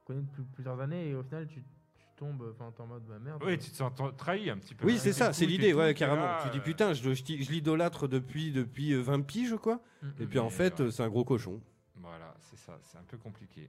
connais 0.04 0.20
depuis 0.20 0.42
plusieurs 0.54 0.78
années 0.80 1.08
et 1.10 1.14
au 1.14 1.22
final, 1.24 1.46
tu, 1.48 1.62
tu 1.96 2.04
tombes, 2.16 2.54
enfin, 2.60 2.72
en 2.78 2.86
mode 2.86 3.02
bah 3.08 3.18
merde. 3.18 3.42
Oui, 3.44 3.58
tu 3.58 3.70
te 3.70 3.74
sens 3.76 3.92
trahi 4.16 4.50
un 4.50 4.58
petit 4.58 4.74
peu. 4.74 4.86
Oui 4.86 4.92
Ouais, 4.92 4.98
c'est 4.98 5.12
ça, 5.12 5.32
c'est 5.32 5.46
l'idée, 5.46 5.72
ouais 5.74 5.94
carrément. 5.94 6.22
là, 6.26 6.40
tu 6.44 6.50
dis 6.50 6.58
euh, 6.58 6.62
putain, 6.62 6.92
je, 6.92 7.02
je, 7.12 7.14
je 7.42 7.50
l'idolâtre 7.50 8.06
depuis 8.06 8.52
depuis 8.52 8.92
euh, 8.92 9.00
20 9.00 9.22
piges 9.22 9.56
quoi. 9.56 9.80
Mm, 10.02 10.06
Et 10.20 10.24
mm. 10.24 10.28
puis 10.28 10.38
en 10.38 10.50
fait 10.50 10.78
ouais. 10.80 10.86
euh, 10.86 10.90
c'est 10.90 11.02
un 11.02 11.08
gros 11.08 11.24
cochon. 11.24 11.60
Voilà, 11.96 12.34
c'est 12.42 12.58
ça, 12.58 12.78
c'est 12.82 12.98
un 12.98 13.02
peu 13.08 13.16
compliqué. 13.16 13.68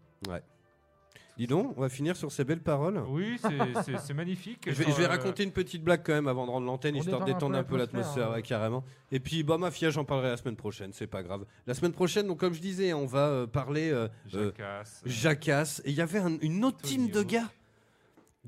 Dis 1.37 1.45
donc, 1.47 1.73
on 1.77 1.81
va 1.81 1.89
finir 1.89 2.15
sur 2.15 2.31
ces 2.31 2.43
belles 2.43 2.61
paroles. 2.61 3.01
Oui, 3.09 3.37
c'est- 3.39 4.13
magnifique. 4.13 4.63
Je 4.65 4.71
vais, 4.71 4.83
je 4.85 4.89
Sur, 4.89 4.97
vais 4.97 5.05
euh, 5.05 5.07
raconter 5.09 5.43
une 5.43 5.51
petite 5.51 5.83
blague 5.83 6.01
quand 6.03 6.13
même 6.13 6.27
avant 6.27 6.45
de 6.47 6.51
rendre 6.51 6.65
l'antenne, 6.65 6.95
histoire 6.95 7.21
de 7.21 7.25
détendre 7.31 7.55
un 7.57 7.63
peu 7.63 7.77
l'atmosphère, 7.77 8.31
hein. 8.31 8.35
ouais, 8.35 8.41
carrément. 8.41 8.83
Et 9.11 9.19
puis, 9.19 9.43
bah, 9.43 9.57
Mafia, 9.57 9.89
j'en 9.91 10.03
parlerai 10.03 10.29
la 10.29 10.37
semaine 10.37 10.55
prochaine, 10.55 10.91
c'est 10.93 11.05
pas 11.07 11.21
grave. 11.23 11.45
La 11.67 11.73
semaine 11.75 11.91
prochaine, 11.93 12.25
donc, 12.27 12.39
comme 12.39 12.53
je 12.53 12.61
disais, 12.61 12.91
on 12.93 13.05
va 13.05 13.27
euh, 13.27 13.47
parler 13.47 13.91
euh, 13.91 14.07
Jacasse. 14.27 15.01
Jacasse. 15.05 15.81
Et 15.85 15.91
il 15.91 15.95
y 15.95 16.01
avait 16.01 16.19
un- 16.19 16.37
une 16.41 16.65
autre 16.65 16.81
team 16.81 17.09
de 17.09 17.21
gars 17.21 17.49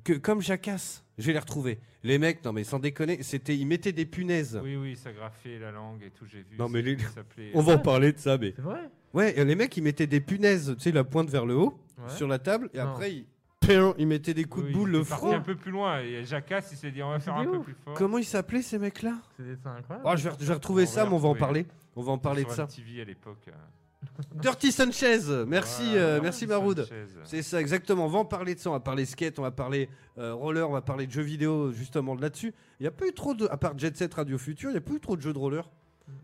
que, 0.04 0.14
comme 0.14 0.42
Jacasse. 0.42 1.04
Je 1.18 1.26
vais 1.28 1.34
les 1.34 1.40
retrouver. 1.40 1.80
Les 2.04 2.18
mecs, 2.18 2.44
non 2.46 2.54
mais 2.54 2.64
sans 2.64 2.80
déconner, 2.80 3.22
c'était, 3.24 3.56
ils 3.58 3.66
mettaient 3.68 3.92
des 3.92 4.06
punaises. 4.06 4.58
Oui, 4.64 4.78
oui, 4.78 4.96
ça 4.96 5.12
graffait 5.12 5.60
la 5.60 5.72
langue 5.72 6.02
et 6.02 6.12
tout, 6.12 6.26
j'ai 6.26 6.40
vu. 6.40 6.58
Non, 6.58 6.70
mais 6.70 6.82
les- 6.82 6.96
On 7.54 7.62
va 7.62 7.74
en 7.74 7.80
parler 7.80 8.14
de 8.14 8.18
ça, 8.20 8.38
mais. 8.38 8.54
C'est 8.56 8.62
vrai? 8.62 8.90
Ouais, 9.14 9.44
les 9.44 9.56
mecs, 9.56 9.76
ils 9.76 9.84
mettaient 9.84 10.08
des 10.08 10.22
punaises, 10.22 10.76
tu 10.78 10.84
sais, 10.84 10.92
la 10.94 11.04
pointe 11.04 11.30
vers 11.30 11.46
le 11.46 11.56
haut, 11.56 11.78
Ouais. 12.10 12.16
sur 12.18 12.28
la 12.28 12.40
table, 12.40 12.70
et 12.74 12.78
Non. 12.80 12.90
après, 12.92 13.14
ils, 13.14 13.26
Péin, 13.60 13.94
ils 13.98 14.08
mettaient 14.08 14.34
des 14.34 14.46
coups 14.46 14.66
Oui, 14.68 14.72
de 14.72 14.78
boule, 14.78 14.90
il 14.90 14.98
le 14.98 15.04
front. 15.04 15.34
un 15.36 15.42
peu 15.42 15.56
plus 15.56 15.72
loin. 15.72 16.00
Et 16.00 16.24
Jacasse, 16.24 16.70
il 16.72 16.78
s'est 16.78 16.92
dit, 16.92 17.04
on 17.04 17.10
va 17.10 17.20
faire 17.20 17.36
c'était 17.38 17.48
un 17.50 17.52
peu 17.52 17.62
plus 17.62 17.76
fort. 17.84 17.94
Comment 17.94 18.18
ils 18.18 18.24
s'appelaient 18.26 18.62
ces 18.62 18.80
mecs-là? 18.80 19.16
C'est 19.38 19.44
c'est 19.62 19.68
incroyable. 19.68 20.08
Oh, 20.10 20.16
je 20.16 20.30
vais, 20.30 20.36
je 20.40 20.46
vais 20.46 20.54
retrouver 20.54 20.84
On 20.84 20.88
ça, 20.88 21.06
mais 21.06 21.14
on 21.14 21.18
va 21.18 21.28
en 21.28 21.34
retrouver. 21.34 21.40
parler. 21.40 21.66
On 21.96 22.02
va 22.02 22.12
en 22.14 22.18
parler 22.18 22.44
de 22.44 22.48
Sur 22.50 22.56
ça. 22.56 22.64
MTV 22.64 23.02
à 23.02 23.06
l'époque. 23.06 23.46
euh. 23.50 23.52
Dirty 24.42 24.72
Sanchez, 24.72 25.20
merci, 25.46 25.84
Voilà, 25.90 26.02
euh, 26.02 26.14
Dirty 26.14 26.24
merci 26.24 26.48
Maroud. 26.48 26.80
Sanchez. 26.84 27.06
C'est 27.26 27.42
ça, 27.42 27.60
exactement. 27.60 28.06
On 28.06 28.10
va 28.10 28.20
en 28.20 28.26
parler 28.26 28.56
de 28.56 28.60
ça. 28.62 28.70
On 28.70 28.74
va 28.74 28.80
parler 28.80 29.06
skate, 29.06 29.38
on 29.40 29.42
va 29.42 29.52
parler 29.52 29.90
euh, 30.18 30.34
roller, 30.34 30.70
on 30.70 30.74
va 30.74 30.82
parler 30.82 31.06
de 31.06 31.12
jeux 31.12 31.22
vidéo, 31.22 31.72
justement 31.74 32.16
de 32.16 32.22
là-dessus. 32.22 32.54
Il 32.80 32.84
n'y 32.84 32.88
a 32.88 32.92
pas 32.92 33.06
eu 33.08 33.12
trop 33.14 33.34
de. 33.34 33.46
À 33.52 33.58
part 33.58 33.78
Jet 33.78 33.96
Set 33.98 34.14
Radio 34.14 34.38
Future, 34.38 34.70
il 34.70 34.74
n'y 34.74 34.78
a 34.78 34.82
pas 34.82 34.94
eu 34.94 35.02
trop 35.02 35.18
de 35.18 35.22
jeux 35.22 35.34
de 35.34 35.38
roller? 35.38 35.70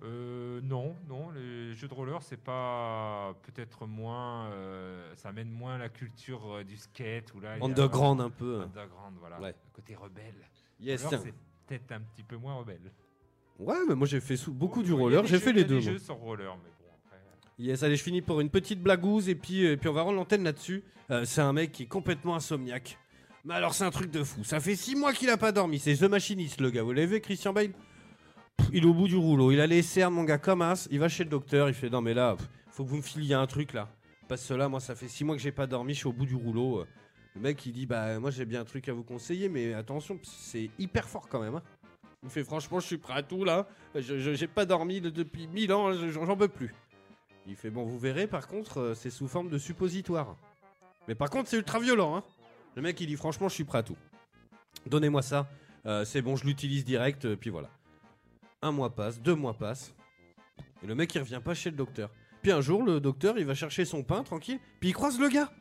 Euh, 0.03 0.59
non, 0.63 0.95
non, 1.09 1.29
les 1.31 1.73
jeux 1.73 1.87
de 1.87 1.93
roller, 1.93 2.21
c'est 2.21 2.39
pas 2.41 3.33
peut-être 3.43 3.85
moins. 3.87 4.45
euh, 4.51 5.13
ça 5.15 5.29
amène 5.29 5.49
moins 5.49 5.77
la 5.77 5.89
culture 5.89 6.41
euh, 6.57 6.63
du 6.63 6.77
skate 6.77 7.33
ou 7.33 7.39
là. 7.39 7.55
Underground 7.61 8.21
un 8.21 8.29
peu. 8.29 8.61
Underground, 8.61 9.15
voilà. 9.19 9.39
Ouais. 9.39 9.49
Le 9.49 9.75
côté 9.75 9.95
rebelle. 9.95 10.35
Yes, 10.79 11.03
Roller, 11.05 11.21
c'est 11.23 11.33
peut-être 11.67 11.91
un 11.93 12.01
petit 12.01 12.23
peu 12.23 12.35
moins 12.37 12.55
rebelle. 12.55 12.91
Ouais, 13.57 13.77
mais 13.87 13.95
moi 13.95 14.05
j'ai 14.07 14.19
fait 14.19 14.35
sous- 14.37 14.53
beaucoup 14.53 14.79
Oui, 14.79 14.85
du 14.85 14.93
roller, 14.93 15.25
j'ai 15.25 15.39
fait 15.39 15.53
les 15.53 15.63
deux. 15.63 15.75
des 15.75 15.81
jeux 15.81 15.97
sur 15.97 16.15
roller, 16.15 16.53
mais 16.57 16.69
bon, 16.79 16.85
après. 17.05 17.19
Yes, 17.57 17.81
allez, 17.83 17.95
je 17.95 18.03
finis 18.03 18.21
pour 18.21 18.41
une 18.41 18.49
petite 18.49 18.81
blagouze 18.83 19.29
et 19.29 19.35
puis, 19.35 19.63
et 19.63 19.77
puis 19.77 19.87
on 19.87 19.93
va 19.93 20.01
rendre 20.01 20.17
l'antenne 20.17 20.43
là-dessus. 20.43 20.83
C'est 21.23 21.41
un 21.41 21.53
mec 21.53 21.71
qui 21.71 21.83
est 21.83 21.87
complètement 21.87 22.35
insomniaque. 22.35 22.97
Mais 23.45 23.53
alors, 23.53 23.75
c'est 23.75 23.83
un 23.83 23.91
truc 23.91 24.09
de 24.09 24.23
fou. 24.23 24.43
Ça 24.43 24.59
fait 24.59 24.75
six 24.75 24.95
mois 24.95 25.13
qu'il 25.13 25.29
a 25.29 25.37
pas 25.37 25.51
dormi. 25.51 25.77
C'est 25.77 25.95
The 25.95 26.09
Machinist, 26.09 26.59
le 26.59 26.71
gars. 26.71 26.81
Vous 26.81 26.91
l'avez 26.93 27.05
vu, 27.05 27.21
Christian 27.21 27.53
Bale? 27.53 27.73
Il 28.73 28.83
est 28.83 28.87
au 28.87 28.93
bout 28.93 29.07
du 29.07 29.15
rouleau. 29.15 29.51
Il 29.51 29.59
a 29.59 29.67
les 29.67 29.81
cernes, 29.81 30.13
mon 30.13 30.23
gars, 30.23 30.37
comme 30.37 30.61
as. 30.61 30.87
Il 30.91 30.99
va 30.99 31.07
chez 31.09 31.23
le 31.23 31.29
docteur. 31.29 31.67
Il 31.69 31.73
fait 31.73 31.89
Non, 31.89 32.01
mais 32.01 32.13
là, 32.13 32.35
faut 32.71 32.83
que 32.83 32.89
vous 32.89 32.97
me 32.97 33.01
filiez 33.01 33.33
un 33.33 33.47
truc 33.47 33.73
là. 33.73 33.89
Parce 34.27 34.45
que 34.47 34.53
là, 34.53 34.67
moi, 34.67 34.79
ça 34.79 34.95
fait 34.95 35.07
six 35.07 35.23
mois 35.23 35.35
que 35.35 35.41
j'ai 35.41 35.51
pas 35.51 35.67
dormi. 35.67 35.93
Je 35.93 35.99
suis 35.99 36.07
au 36.07 36.13
bout 36.13 36.25
du 36.25 36.35
rouleau. 36.35 36.85
Le 37.35 37.41
mec, 37.41 37.65
il 37.65 37.71
dit 37.73 37.85
Bah, 37.85 38.19
moi, 38.19 38.31
j'ai 38.31 38.45
bien 38.45 38.61
un 38.61 38.65
truc 38.65 38.89
à 38.89 38.93
vous 38.93 39.03
conseiller, 39.03 39.49
mais 39.49 39.73
attention, 39.73 40.19
c'est 40.23 40.69
hyper 40.79 41.07
fort 41.07 41.27
quand 41.29 41.39
même. 41.41 41.55
hein. 41.55 41.63
Il 42.23 42.29
fait 42.29 42.43
Franchement, 42.43 42.79
je 42.79 42.87
suis 42.87 42.97
prêt 42.97 43.13
à 43.13 43.23
tout 43.23 43.43
là. 43.43 43.67
Je- 43.93 44.33
J'ai 44.33 44.47
pas 44.47 44.65
dormi 44.65 44.99
de- 44.99 45.09
depuis 45.11 45.47
mille 45.47 45.71
ans. 45.71 45.93
je- 45.93 46.09
J'en 46.09 46.35
peux 46.35 46.47
plus. 46.47 46.73
Il 47.47 47.55
fait 47.55 47.69
bon, 47.69 47.83
vous 47.85 47.99
verrez, 47.99 48.25
par 48.25 48.47
contre, 48.47 48.79
euh, 48.79 48.93
c'est 48.95 49.11
sous 49.11 49.27
forme 49.27 49.49
de 49.49 49.59
suppositoire. 49.59 50.35
Mais 51.07 51.13
par 51.13 51.29
contre, 51.29 51.47
c'est 51.49 51.57
ultra 51.57 51.79
violent. 51.79 52.15
Hein. 52.15 52.23
Le 52.75 52.81
mec, 52.81 52.99
il 52.99 53.05
dit 53.07 53.15
franchement, 53.15 53.47
je 53.47 53.53
suis 53.53 53.63
prêt 53.63 53.77
à 53.77 53.83
tout. 53.83 53.95
Donnez-moi 54.87 55.21
ça. 55.21 55.47
Euh, 55.85 56.03
c'est 56.03 56.23
bon, 56.23 56.35
je 56.35 56.45
l'utilise 56.45 56.83
direct. 56.83 57.25
euh, 57.25 57.35
puis 57.35 57.51
voilà. 57.51 57.69
Un 58.65 58.71
mois 58.71 58.95
passe, 58.95 59.21
deux 59.21 59.35
mois 59.35 59.53
passent. 59.53 59.93
Et 60.81 60.87
le 60.87 60.95
mec, 60.95 61.13
il 61.13 61.19
revient 61.19 61.39
pas 61.43 61.53
chez 61.53 61.69
le 61.69 61.75
docteur. 61.75 62.09
Puis 62.41 62.51
un 62.51 62.61
jour, 62.61 62.81
le 62.81 62.99
docteur, 62.99 63.37
il 63.37 63.45
va 63.45 63.53
chercher 63.53 63.85
son 63.85 64.01
pain 64.01 64.23
tranquille. 64.23 64.57
Puis 64.79 64.89
il 64.89 64.93
croise 64.93 65.19
le 65.19 65.29
gars. 65.29 65.51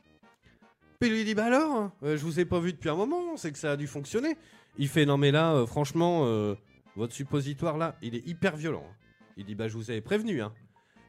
Puis 0.99 1.11
il 1.11 1.15
lui 1.15 1.25
dit 1.27 1.35
Bah 1.35 1.45
alors, 1.45 1.91
euh, 2.03 2.17
je 2.17 2.23
vous 2.25 2.41
ai 2.41 2.47
pas 2.47 2.61
vu 2.61 2.73
depuis 2.73 2.89
un 2.89 2.95
moment, 2.95 3.37
c'est 3.37 3.53
que 3.53 3.59
ça 3.59 3.73
a 3.73 3.77
dû 3.77 3.87
fonctionner. 3.87 4.39
Il 4.79 4.89
fait 4.89 5.05
Non, 5.05 5.19
mais 5.19 5.33
là, 5.33 5.53
euh, 5.53 5.67
franchement, 5.67 6.23
euh, 6.25 6.55
votre 6.97 7.13
suppositoire 7.13 7.77
là, 7.77 7.95
il 8.01 8.15
est 8.15 8.27
hyper 8.27 8.57
violent. 8.57 8.87
hein. 8.91 8.95
Il 9.37 9.45
dit 9.45 9.55
Bah, 9.55 9.69
je 9.69 9.77
vous 9.77 9.91
avais 9.91 10.01
prévenu, 10.01 10.41
hein. 10.41 10.55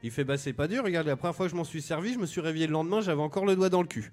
Il 0.04 0.12
fait 0.12 0.26
bah 0.26 0.38
c'est 0.38 0.52
pas 0.52 0.68
dur, 0.68 0.84
regarde 0.84 1.08
la 1.08 1.16
première 1.16 1.34
fois 1.34 1.46
que 1.46 1.52
je 1.52 1.56
m'en 1.56 1.64
suis 1.64 1.82
servi, 1.82 2.14
je 2.14 2.20
me 2.20 2.26
suis 2.26 2.42
réveillé 2.42 2.68
le 2.68 2.74
lendemain, 2.74 3.00
j'avais 3.00 3.22
encore 3.22 3.46
le 3.46 3.56
doigt 3.56 3.70
dans 3.70 3.82
le 3.82 3.88
cul. 3.88 4.12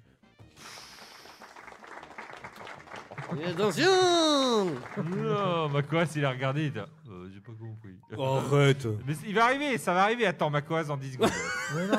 Attention 3.45 4.71
Non, 5.05 5.69
Macoas, 5.69 6.13
il 6.15 6.23
a 6.23 6.31
regardé, 6.31 6.71
il 6.73 7.02
Euh, 7.23 7.29
j'ai 7.33 7.39
pas 7.39 7.51
compris. 7.51 7.95
Arrête 8.19 8.87
Mais 9.07 9.13
il 9.27 9.35
va 9.35 9.45
arriver, 9.45 9.77
ça 9.77 9.93
va 9.93 10.03
arriver. 10.03 10.25
Attends, 10.25 10.49
Macoas 10.49 10.89
en 10.89 10.97
10 10.97 11.13
secondes. 11.13 11.29
Mais 11.75 11.87
non, 11.87 11.97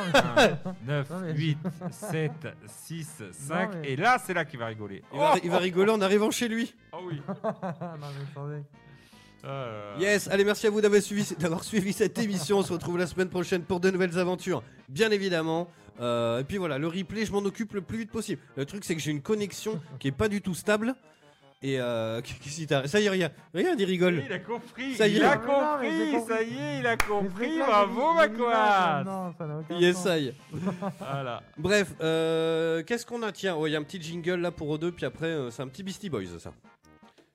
9, 0.86 1.10
Non, 1.10 1.20
mais- 1.20 1.32
8, 1.34 1.58
7, 1.90 2.32
6, 2.66 3.22
5. 3.32 3.70
mais- 3.74 3.90
Et 3.90 3.96
là, 3.96 4.18
c'est 4.24 4.34
là 4.34 4.44
qu'il 4.44 4.58
va 4.58 4.66
rigoler. 4.66 5.02
il 5.12 5.18
va, 5.18 5.34
il 5.42 5.50
va 5.50 5.58
rigoler 5.58 5.90
en 5.90 6.00
arrivant 6.00 6.30
chez 6.30 6.48
lui. 6.48 6.74
Oh 6.92 6.98
oui. 7.06 7.20
non, 7.44 7.52
mais 8.00 8.30
attendez. 8.30 8.62
Ah, 9.46 9.94
Yes, 9.98 10.28
allez 10.28 10.44
merci 10.44 10.66
à 10.66 10.70
vous 10.70 10.80
d'avoir 10.80 11.02
suivi, 11.02 11.34
d'avoir 11.38 11.64
suivi 11.64 11.92
cette 11.92 12.18
émission, 12.18 12.58
on 12.58 12.62
se 12.62 12.72
retrouve 12.72 12.96
la 12.98 13.06
semaine 13.06 13.28
prochaine 13.28 13.62
pour 13.62 13.78
de 13.80 13.90
nouvelles 13.90 14.18
aventures, 14.18 14.62
bien 14.88 15.10
évidemment. 15.10 15.68
Euh, 16.00 16.40
et 16.40 16.44
puis 16.44 16.56
voilà, 16.56 16.78
le 16.78 16.88
replay, 16.88 17.26
je 17.26 17.32
m'en 17.32 17.38
occupe 17.40 17.74
le 17.74 17.82
plus 17.82 17.98
vite 17.98 18.10
possible. 18.10 18.40
Le 18.56 18.64
truc 18.64 18.84
c'est 18.84 18.94
que 18.96 19.00
j'ai 19.02 19.10
une 19.10 19.20
connexion 19.22 19.80
qui 19.98 20.08
est 20.08 20.12
pas 20.12 20.28
du 20.28 20.40
tout 20.40 20.54
stable. 20.54 20.94
Et 21.64 21.80
euh, 21.80 22.20
qu'est-ce 22.42 22.56
qui 22.56 22.66
t'arrive 22.66 22.90
Ça 22.90 23.00
y 23.00 23.06
est, 23.06 23.08
regarde, 23.08 23.32
regarde, 23.54 23.80
il 23.80 23.86
rigole. 23.86 24.22
Il 24.26 24.32
a 24.32 24.38
compris. 24.38 24.94
Ça 24.96 25.08
y 25.08 25.12
il 25.12 25.22
est. 25.22 25.24
a 25.24 25.38
Mais 25.38 25.46
non, 25.46 25.78
mais 25.80 25.90
j'ai 25.90 26.12
compris. 26.12 26.20
compris. 26.20 26.34
Ça 26.34 26.42
y 26.42 26.54
est, 26.58 26.78
il 26.80 26.86
a 26.86 26.96
compris. 26.98 27.58
Bravo, 27.58 28.00
ça 29.38 29.46
n'a 29.46 29.58
aucun 29.58 29.92
sens. 29.92 30.02
ça 30.04 30.18
y 30.18 30.28
est. 30.28 30.34
Voilà. 30.98 31.42
Bref, 31.56 31.94
euh, 32.02 32.82
qu'est-ce 32.82 33.06
qu'on 33.06 33.22
a? 33.22 33.32
Tiens, 33.32 33.56
oh, 33.56 33.66
il 33.66 33.70
y 33.70 33.76
a 33.76 33.78
un 33.78 33.82
petit 33.82 34.00
jingle 34.00 34.40
là 34.40 34.50
pour 34.50 34.74
eux 34.74 34.78
deux, 34.78 34.92
puis 34.92 35.06
après, 35.06 35.26
euh, 35.26 35.50
c'est 35.50 35.62
un 35.62 35.68
petit 35.68 35.82
Beastie 35.82 36.10
Boys, 36.10 36.38
ça. 36.38 36.52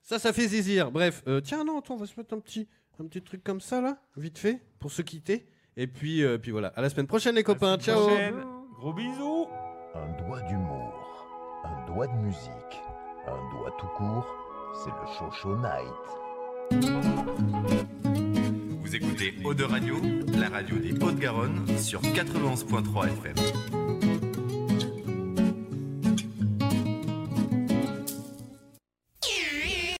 Ça, 0.03 0.19
ça 0.19 0.31
fait 0.31 0.47
zizir. 0.47 0.91
Bref, 0.91 1.23
euh, 1.27 1.41
tiens, 1.41 1.63
non, 1.63 1.79
attends, 1.79 1.95
on 1.95 1.97
va 1.97 2.05
se 2.05 2.13
mettre 2.15 2.35
un 2.35 2.39
petit, 2.39 2.67
un 3.01 3.07
petit 3.07 3.23
truc 3.23 3.43
comme 3.43 3.61
ça, 3.61 3.81
là, 3.81 3.97
vite 4.15 4.37
fait, 4.37 4.61
pour 4.79 4.91
se 4.91 5.01
quitter. 5.01 5.47
Et 5.75 5.87
puis, 5.87 6.23
euh, 6.23 6.37
puis 6.37 6.51
voilà. 6.51 6.67
À 6.75 6.81
la 6.83 6.89
semaine 6.89 7.07
prochaine, 7.07 7.33
les 7.33 7.43
copains. 7.43 7.77
Ciao. 7.79 8.05
prochaine. 8.05 8.43
Gros 8.77 8.93
bisous. 8.93 9.47
Un 9.95 10.23
doigt 10.23 10.41
d'humour, 10.41 10.93
un 11.63 11.91
doigt 11.91 12.05
de 12.05 12.13
musique, 12.17 12.81
un 13.29 13.57
doigt 13.57 13.71
tout 13.79 13.87
court, 13.97 14.25
c'est 14.73 14.89
le 14.89 15.31
Show 15.31 15.55
Night. 15.57 16.07
Vous 18.81 18.95
écoutez 18.95 19.33
Eau 19.43 19.53
de 19.53 19.63
Radio, 19.63 19.95
la 20.37 20.49
radio 20.49 20.77
des 20.77 20.93
Hautes-Garonne 20.93 21.65
sur 21.77 22.01
91.3 22.01 23.07
FM. 23.07 23.35